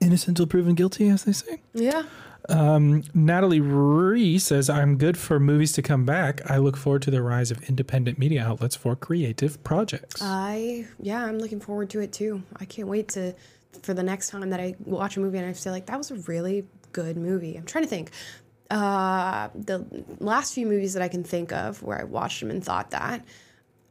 innocent 0.00 0.36
till 0.36 0.46
proven 0.46 0.74
guilty, 0.74 1.08
as 1.08 1.24
they 1.24 1.32
say. 1.32 1.60
Yeah. 1.72 2.04
Um, 2.48 3.04
Natalie 3.14 3.60
Ree 3.60 4.38
says, 4.38 4.68
"I'm 4.68 4.98
good 4.98 5.16
for 5.16 5.40
movies 5.40 5.72
to 5.72 5.82
come 5.82 6.04
back. 6.04 6.48
I 6.50 6.58
look 6.58 6.76
forward 6.76 7.02
to 7.02 7.10
the 7.10 7.22
rise 7.22 7.50
of 7.50 7.62
independent 7.68 8.18
media 8.18 8.44
outlets 8.44 8.76
for 8.76 8.94
creative 8.94 9.62
projects." 9.64 10.20
I 10.22 10.86
yeah, 11.00 11.24
I'm 11.24 11.38
looking 11.38 11.60
forward 11.60 11.90
to 11.90 12.00
it 12.00 12.12
too. 12.12 12.42
I 12.56 12.66
can't 12.66 12.88
wait 12.88 13.08
to 13.10 13.34
for 13.82 13.94
the 13.94 14.02
next 14.02 14.28
time 14.28 14.50
that 14.50 14.60
I 14.60 14.76
watch 14.84 15.16
a 15.16 15.20
movie 15.20 15.38
and 15.38 15.46
I 15.46 15.52
say 15.52 15.70
like 15.70 15.86
that 15.86 15.98
was 15.98 16.10
a 16.10 16.16
really 16.16 16.64
good 16.92 17.16
movie. 17.16 17.56
I'm 17.56 17.64
trying 17.64 17.84
to 17.84 17.90
think. 17.90 18.10
Uh, 18.74 19.48
the 19.54 19.86
last 20.18 20.52
few 20.52 20.66
movies 20.66 20.94
that 20.94 21.02
I 21.02 21.06
can 21.08 21.22
think 21.22 21.52
of 21.52 21.80
where 21.82 22.00
I 22.00 22.02
watched 22.04 22.40
them 22.40 22.50
and 22.50 22.64
thought 22.64 22.90
that. 22.90 23.24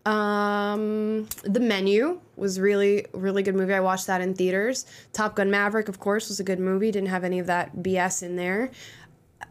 Um, 0.06 1.30
The 1.44 1.62
Menu 1.62 2.20
was 2.36 2.60
really 2.60 3.06
really 3.14 3.44
good 3.44 3.56
movie. 3.56 3.74
I 3.74 3.80
watched 3.80 4.08
that 4.08 4.20
in 4.20 4.34
theaters. 4.34 4.86
Top 5.14 5.36
Gun 5.36 5.50
Maverick, 5.50 5.88
of 5.88 6.02
course, 6.02 6.28
was 6.28 6.42
a 6.42 6.44
good 6.44 6.60
movie. 6.60 6.92
Didn't 6.92 7.08
have 7.10 7.24
any 7.24 7.40
of 7.40 7.48
that 7.48 7.78
BS 7.78 8.22
in 8.24 8.36
there. 8.36 8.72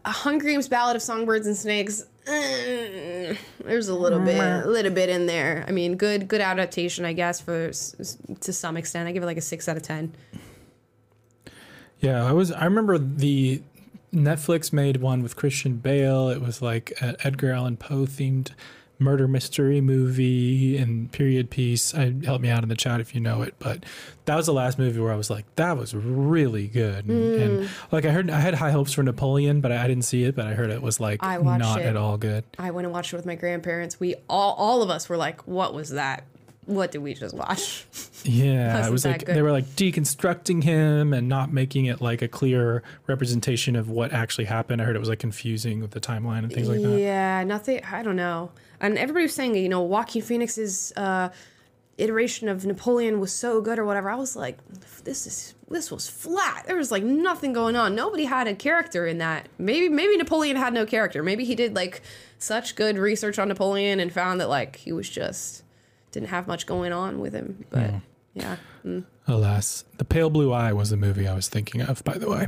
Uh, 0.05 0.11
Hunger 0.11 0.45
Games: 0.45 0.67
Ballad 0.67 0.95
of 0.95 1.01
Songbirds 1.01 1.47
and 1.47 1.57
Snakes. 1.57 2.05
eh, 2.27 3.33
there's 3.65 3.87
a 3.87 3.95
little 3.95 4.19
bit, 4.19 4.39
a 4.39 4.67
little 4.67 4.91
bit 4.91 5.09
in 5.09 5.25
there. 5.25 5.65
I 5.67 5.71
mean, 5.71 5.95
good, 5.97 6.27
good 6.27 6.41
adaptation, 6.41 7.03
I 7.05 7.13
guess, 7.13 7.41
for 7.41 7.71
to 7.71 8.53
some 8.53 8.77
extent. 8.77 9.09
I 9.09 9.11
give 9.11 9.23
it 9.23 9.25
like 9.25 9.37
a 9.37 9.41
six 9.41 9.67
out 9.67 9.77
of 9.77 9.83
ten. 9.83 10.13
Yeah, 11.99 12.23
I 12.23 12.31
was. 12.33 12.51
I 12.51 12.65
remember 12.65 12.99
the 12.99 13.63
Netflix 14.13 14.71
made 14.71 14.97
one 14.97 15.23
with 15.23 15.35
Christian 15.35 15.77
Bale. 15.77 16.29
It 16.29 16.41
was 16.41 16.61
like 16.61 16.93
an 17.01 17.15
Edgar 17.23 17.51
Allan 17.51 17.77
Poe 17.77 18.05
themed 18.05 18.51
murder 18.99 19.27
mystery 19.27 19.81
movie 19.81 20.77
and 20.77 21.11
period 21.11 21.49
piece. 21.49 21.93
I 21.95 22.13
help 22.23 22.41
me 22.41 22.49
out 22.49 22.63
in 22.63 22.69
the 22.69 22.75
chat 22.75 23.01
if 23.01 23.13
you 23.15 23.19
know 23.19 23.41
it, 23.41 23.55
but 23.59 23.83
that 24.25 24.35
was 24.35 24.45
the 24.45 24.53
last 24.53 24.77
movie 24.79 24.99
where 24.99 25.11
I 25.11 25.15
was 25.15 25.29
like, 25.29 25.45
that 25.55 25.75
was 25.77 25.93
really 25.95 26.67
good. 26.67 27.05
And, 27.05 27.41
and, 27.41 27.59
Mm. 27.63 27.69
like 27.91 28.05
I 28.05 28.11
heard, 28.11 28.29
I 28.29 28.39
had 28.39 28.53
high 28.53 28.71
hopes 28.71 28.93
for 28.93 29.03
Napoleon, 29.03 29.59
but 29.61 29.71
I, 29.71 29.83
I 29.83 29.87
didn't 29.87 30.05
see 30.05 30.23
it. 30.23 30.35
But 30.35 30.45
I 30.47 30.53
heard 30.53 30.69
it 30.69 30.81
was 30.81 30.99
like 30.99 31.21
not 31.21 31.81
it. 31.81 31.85
at 31.85 31.97
all 31.97 32.17
good. 32.17 32.43
I 32.57 32.71
went 32.71 32.85
and 32.85 32.93
watched 32.93 33.11
it 33.13 33.15
with 33.17 33.25
my 33.25 33.35
grandparents. 33.35 33.99
We 33.99 34.15
all 34.29 34.53
all 34.53 34.81
of 34.83 34.89
us 34.89 35.09
were 35.09 35.17
like, 35.17 35.45
"What 35.47 35.73
was 35.73 35.89
that? 35.89 36.23
What 36.65 36.91
did 36.91 36.99
we 36.99 37.13
just 37.13 37.35
watch?" 37.35 37.85
Yeah, 38.25 38.87
it 38.87 38.91
was 38.91 39.03
like 39.03 39.25
good. 39.25 39.35
they 39.35 39.41
were 39.41 39.51
like 39.51 39.65
deconstructing 39.75 40.63
him 40.63 41.13
and 41.13 41.27
not 41.27 41.51
making 41.51 41.87
it 41.87 41.99
like 41.99 42.21
a 42.21 42.27
clear 42.29 42.81
representation 43.05 43.75
of 43.75 43.89
what 43.89 44.13
actually 44.13 44.45
happened. 44.45 44.81
I 44.81 44.85
heard 44.85 44.95
it 44.95 44.99
was 44.99 45.09
like 45.09 45.19
confusing 45.19 45.81
with 45.81 45.91
the 45.91 45.99
timeline 45.99 46.39
and 46.39 46.53
things 46.53 46.69
like 46.69 46.81
that. 46.81 46.99
Yeah, 46.99 47.43
nothing. 47.43 47.83
I 47.83 48.01
don't 48.01 48.15
know. 48.15 48.51
And 48.79 48.97
everybody 48.97 49.23
was 49.23 49.33
saying, 49.33 49.55
you 49.55 49.67
know, 49.69 49.81
Joaquin 49.81 50.21
Phoenix's 50.21 50.93
uh, 50.95 51.29
iteration 51.97 52.49
of 52.49 52.65
Napoleon 52.65 53.19
was 53.19 53.31
so 53.31 53.61
good 53.61 53.77
or 53.77 53.85
whatever. 53.85 54.09
I 54.09 54.15
was 54.15 54.35
like, 54.35 54.57
this 55.03 55.27
is 55.27 55.53
this 55.69 55.91
was 55.91 56.09
flat. 56.09 56.65
There 56.67 56.77
was 56.77 56.91
like 56.91 57.03
nothing 57.03 57.53
going 57.53 57.75
on. 57.75 57.95
Nobody 57.95 58.25
had 58.25 58.47
a 58.47 58.55
character 58.55 59.05
in 59.05 59.17
that. 59.19 59.49
Maybe 59.57 59.89
maybe 59.89 60.17
Napoleon 60.17 60.55
had 60.55 60.73
no 60.73 60.85
character. 60.85 61.23
Maybe 61.23 61.45
he 61.45 61.55
did 61.55 61.75
like 61.75 62.01
such 62.37 62.75
good 62.75 62.97
research 62.97 63.39
on 63.39 63.47
Napoleon 63.47 63.99
and 63.99 64.11
found 64.11 64.39
that 64.41 64.49
like 64.49 64.77
he 64.77 64.91
was 64.91 65.09
just 65.09 65.62
didn't 66.13 66.29
have 66.29 66.47
much 66.47 66.65
going 66.65 66.93
on 66.93 67.19
with 67.19 67.33
him. 67.33 67.65
But 67.69 67.79
No. 67.91 68.01
yeah. 68.33 68.55
Mm. 68.85 69.03
Alas, 69.27 69.83
The 69.97 70.05
Pale 70.05 70.29
Blue 70.29 70.51
Eye 70.53 70.71
was 70.73 70.89
the 70.89 70.97
movie 70.97 71.27
I 71.27 71.33
was 71.35 71.49
thinking 71.49 71.81
of, 71.81 72.03
by 72.05 72.17
the 72.17 72.29
way. 72.29 72.47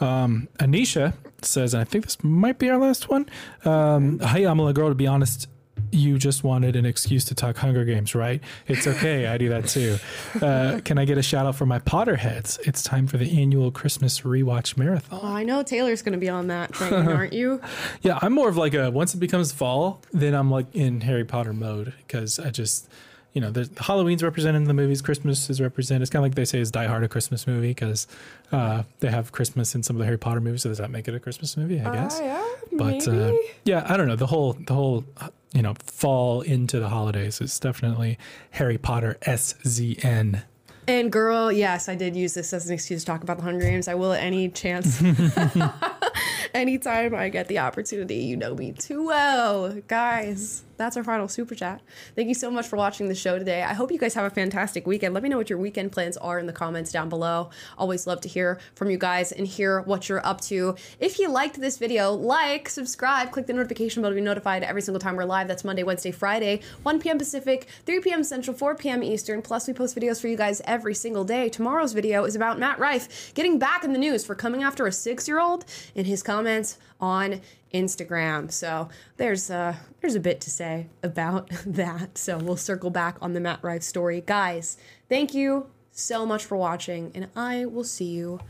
Um, 0.00 0.48
Anisha 0.58 1.14
says, 1.42 1.74
and 1.74 1.80
I 1.80 1.84
think 1.84 2.04
this 2.04 2.22
might 2.24 2.58
be 2.58 2.70
our 2.70 2.78
last 2.78 3.08
one. 3.08 3.28
Um, 3.64 4.18
Hey, 4.20 4.42
Amala 4.42 4.72
Girl, 4.72 4.88
to 4.88 4.94
be 4.94 5.06
honest, 5.06 5.46
you 5.90 6.18
just 6.18 6.44
wanted 6.44 6.76
an 6.76 6.84
excuse 6.86 7.24
to 7.26 7.34
talk 7.34 7.56
Hunger 7.56 7.84
Games, 7.84 8.14
right? 8.14 8.40
It's 8.66 8.86
okay. 8.86 9.26
I 9.26 9.38
do 9.38 9.48
that 9.50 9.66
too. 9.68 9.98
Uh, 10.40 10.80
can 10.84 10.98
I 10.98 11.04
get 11.04 11.18
a 11.18 11.22
shout 11.22 11.46
out 11.46 11.56
for 11.56 11.66
my 11.66 11.78
Potterheads? 11.78 12.58
It's 12.66 12.82
time 12.82 13.06
for 13.06 13.16
the 13.18 13.40
annual 13.40 13.70
Christmas 13.70 14.20
rewatch 14.20 14.76
marathon. 14.76 15.20
Oh, 15.22 15.26
I 15.34 15.42
know 15.44 15.62
Taylor's 15.62 16.02
going 16.02 16.12
to 16.12 16.18
be 16.18 16.28
on 16.28 16.46
that 16.48 16.74
thing, 16.74 16.92
aren't 17.08 17.32
you? 17.32 17.60
Yeah, 18.02 18.18
I'm 18.22 18.32
more 18.32 18.48
of 18.48 18.56
like 18.56 18.74
a 18.74 18.90
once 18.90 19.14
it 19.14 19.18
becomes 19.18 19.52
fall, 19.52 20.00
then 20.12 20.34
I'm 20.34 20.50
like 20.50 20.66
in 20.74 21.02
Harry 21.02 21.24
Potter 21.24 21.52
mode 21.52 21.92
because 22.06 22.38
I 22.38 22.50
just, 22.50 22.88
you 23.32 23.40
know, 23.40 23.50
the 23.50 23.70
Halloween's 23.80 24.22
represented 24.22 24.62
in 24.62 24.68
the 24.68 24.74
movies, 24.74 25.00
Christmas 25.00 25.48
is 25.48 25.60
represented. 25.60 26.02
It's 26.02 26.10
kind 26.10 26.24
of 26.24 26.24
like 26.24 26.34
they 26.34 26.44
say 26.44 26.58
is 26.58 26.70
Die 26.70 26.86
Hard 26.86 27.04
a 27.04 27.08
Christmas 27.08 27.46
movie 27.46 27.68
because 27.68 28.06
uh, 28.50 28.82
they 28.98 29.10
have 29.10 29.30
Christmas 29.30 29.74
in 29.74 29.82
some 29.82 29.96
of 29.96 29.98
the 30.00 30.04
Harry 30.04 30.18
Potter 30.18 30.40
movies. 30.40 30.62
So 30.62 30.68
does 30.68 30.78
that 30.78 30.90
make 30.90 31.06
it 31.06 31.14
a 31.14 31.20
Christmas 31.20 31.56
movie? 31.56 31.80
I 31.80 31.94
guess. 31.94 32.20
yeah, 32.22 32.44
but 32.72 33.06
uh, 33.06 33.32
yeah, 33.64 33.86
I 33.88 33.96
don't 33.96 34.08
know. 34.08 34.16
The 34.16 34.26
whole 34.26 34.54
the 34.54 34.74
whole 34.74 35.04
uh, 35.18 35.28
you 35.52 35.62
know 35.62 35.74
fall 35.84 36.40
into 36.40 36.80
the 36.80 36.88
holidays 36.88 37.40
is 37.40 37.58
definitely 37.60 38.18
Harry 38.50 38.78
Potter 38.78 39.16
S 39.22 39.54
Z 39.66 39.98
N. 40.02 40.42
And 40.88 41.12
girl, 41.12 41.52
yes, 41.52 41.88
I 41.88 41.94
did 41.94 42.16
use 42.16 42.34
this 42.34 42.52
as 42.52 42.66
an 42.66 42.74
excuse 42.74 43.02
to 43.02 43.06
talk 43.06 43.22
about 43.22 43.36
the 43.36 43.44
Hunger 43.44 43.64
Games. 43.64 43.86
I 43.86 43.94
will 43.94 44.12
at 44.12 44.22
any 44.24 44.48
chance. 44.48 45.00
Anytime 46.54 47.14
I 47.14 47.28
get 47.28 47.46
the 47.46 47.60
opportunity, 47.60 48.16
you 48.16 48.36
know 48.36 48.56
me 48.56 48.72
too 48.72 49.06
well. 49.06 49.72
Guys, 49.86 50.64
that's 50.80 50.96
our 50.96 51.04
final 51.04 51.28
super 51.28 51.54
chat. 51.54 51.82
Thank 52.16 52.28
you 52.28 52.34
so 52.34 52.50
much 52.50 52.66
for 52.66 52.76
watching 52.76 53.08
the 53.08 53.14
show 53.14 53.38
today. 53.38 53.62
I 53.62 53.74
hope 53.74 53.92
you 53.92 53.98
guys 53.98 54.14
have 54.14 54.24
a 54.24 54.34
fantastic 54.34 54.86
weekend. 54.86 55.12
Let 55.12 55.22
me 55.22 55.28
know 55.28 55.36
what 55.36 55.50
your 55.50 55.58
weekend 55.58 55.92
plans 55.92 56.16
are 56.16 56.38
in 56.38 56.46
the 56.46 56.52
comments 56.52 56.90
down 56.90 57.08
below. 57.08 57.50
Always 57.76 58.06
love 58.06 58.20
to 58.22 58.28
hear 58.28 58.58
from 58.74 58.90
you 58.90 58.96
guys 58.96 59.30
and 59.30 59.46
hear 59.46 59.82
what 59.82 60.08
you're 60.08 60.24
up 60.26 60.40
to. 60.42 60.76
If 60.98 61.18
you 61.18 61.30
liked 61.30 61.60
this 61.60 61.76
video, 61.76 62.12
like, 62.12 62.68
subscribe, 62.68 63.30
click 63.30 63.46
the 63.46 63.52
notification 63.52 64.00
bell 64.00 64.10
to 64.10 64.14
be 64.14 64.20
notified 64.20 64.62
every 64.62 64.80
single 64.80 65.00
time 65.00 65.16
we're 65.16 65.24
live. 65.24 65.48
That's 65.48 65.64
Monday, 65.64 65.82
Wednesday, 65.82 66.10
Friday, 66.10 66.60
1 66.82 67.00
p.m. 67.00 67.18
Pacific, 67.18 67.68
3 67.84 68.00
p.m. 68.00 68.24
Central, 68.24 68.56
4 68.56 68.74
p.m. 68.76 69.02
Eastern. 69.02 69.42
Plus, 69.42 69.68
we 69.68 69.74
post 69.74 69.94
videos 69.94 70.20
for 70.20 70.28
you 70.28 70.36
guys 70.36 70.62
every 70.64 70.94
single 70.94 71.24
day. 71.24 71.50
Tomorrow's 71.50 71.92
video 71.92 72.24
is 72.24 72.34
about 72.34 72.58
Matt 72.58 72.78
Rife 72.78 73.34
getting 73.34 73.58
back 73.58 73.84
in 73.84 73.92
the 73.92 73.98
news 73.98 74.24
for 74.24 74.34
coming 74.34 74.62
after 74.62 74.86
a 74.86 74.92
six-year-old 74.92 75.66
in 75.94 76.06
his 76.06 76.22
comments 76.22 76.78
on 77.00 77.40
Instagram. 77.72 78.50
So 78.50 78.88
there's 79.16 79.50
uh 79.50 79.76
there's 80.00 80.14
a 80.14 80.20
bit 80.20 80.40
to 80.42 80.50
say 80.50 80.88
about 81.02 81.48
that. 81.66 82.18
So 82.18 82.38
we'll 82.38 82.56
circle 82.56 82.90
back 82.90 83.16
on 83.20 83.32
the 83.32 83.40
Matt 83.40 83.60
Rife 83.62 83.82
story. 83.82 84.22
Guys, 84.24 84.76
thank 85.08 85.34
you 85.34 85.66
so 85.90 86.24
much 86.24 86.44
for 86.44 86.56
watching, 86.56 87.10
and 87.14 87.28
I 87.36 87.64
will 87.66 87.84
see 87.84 88.06
you 88.06 88.40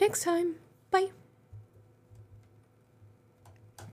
next 0.00 0.22
time. 0.22 0.56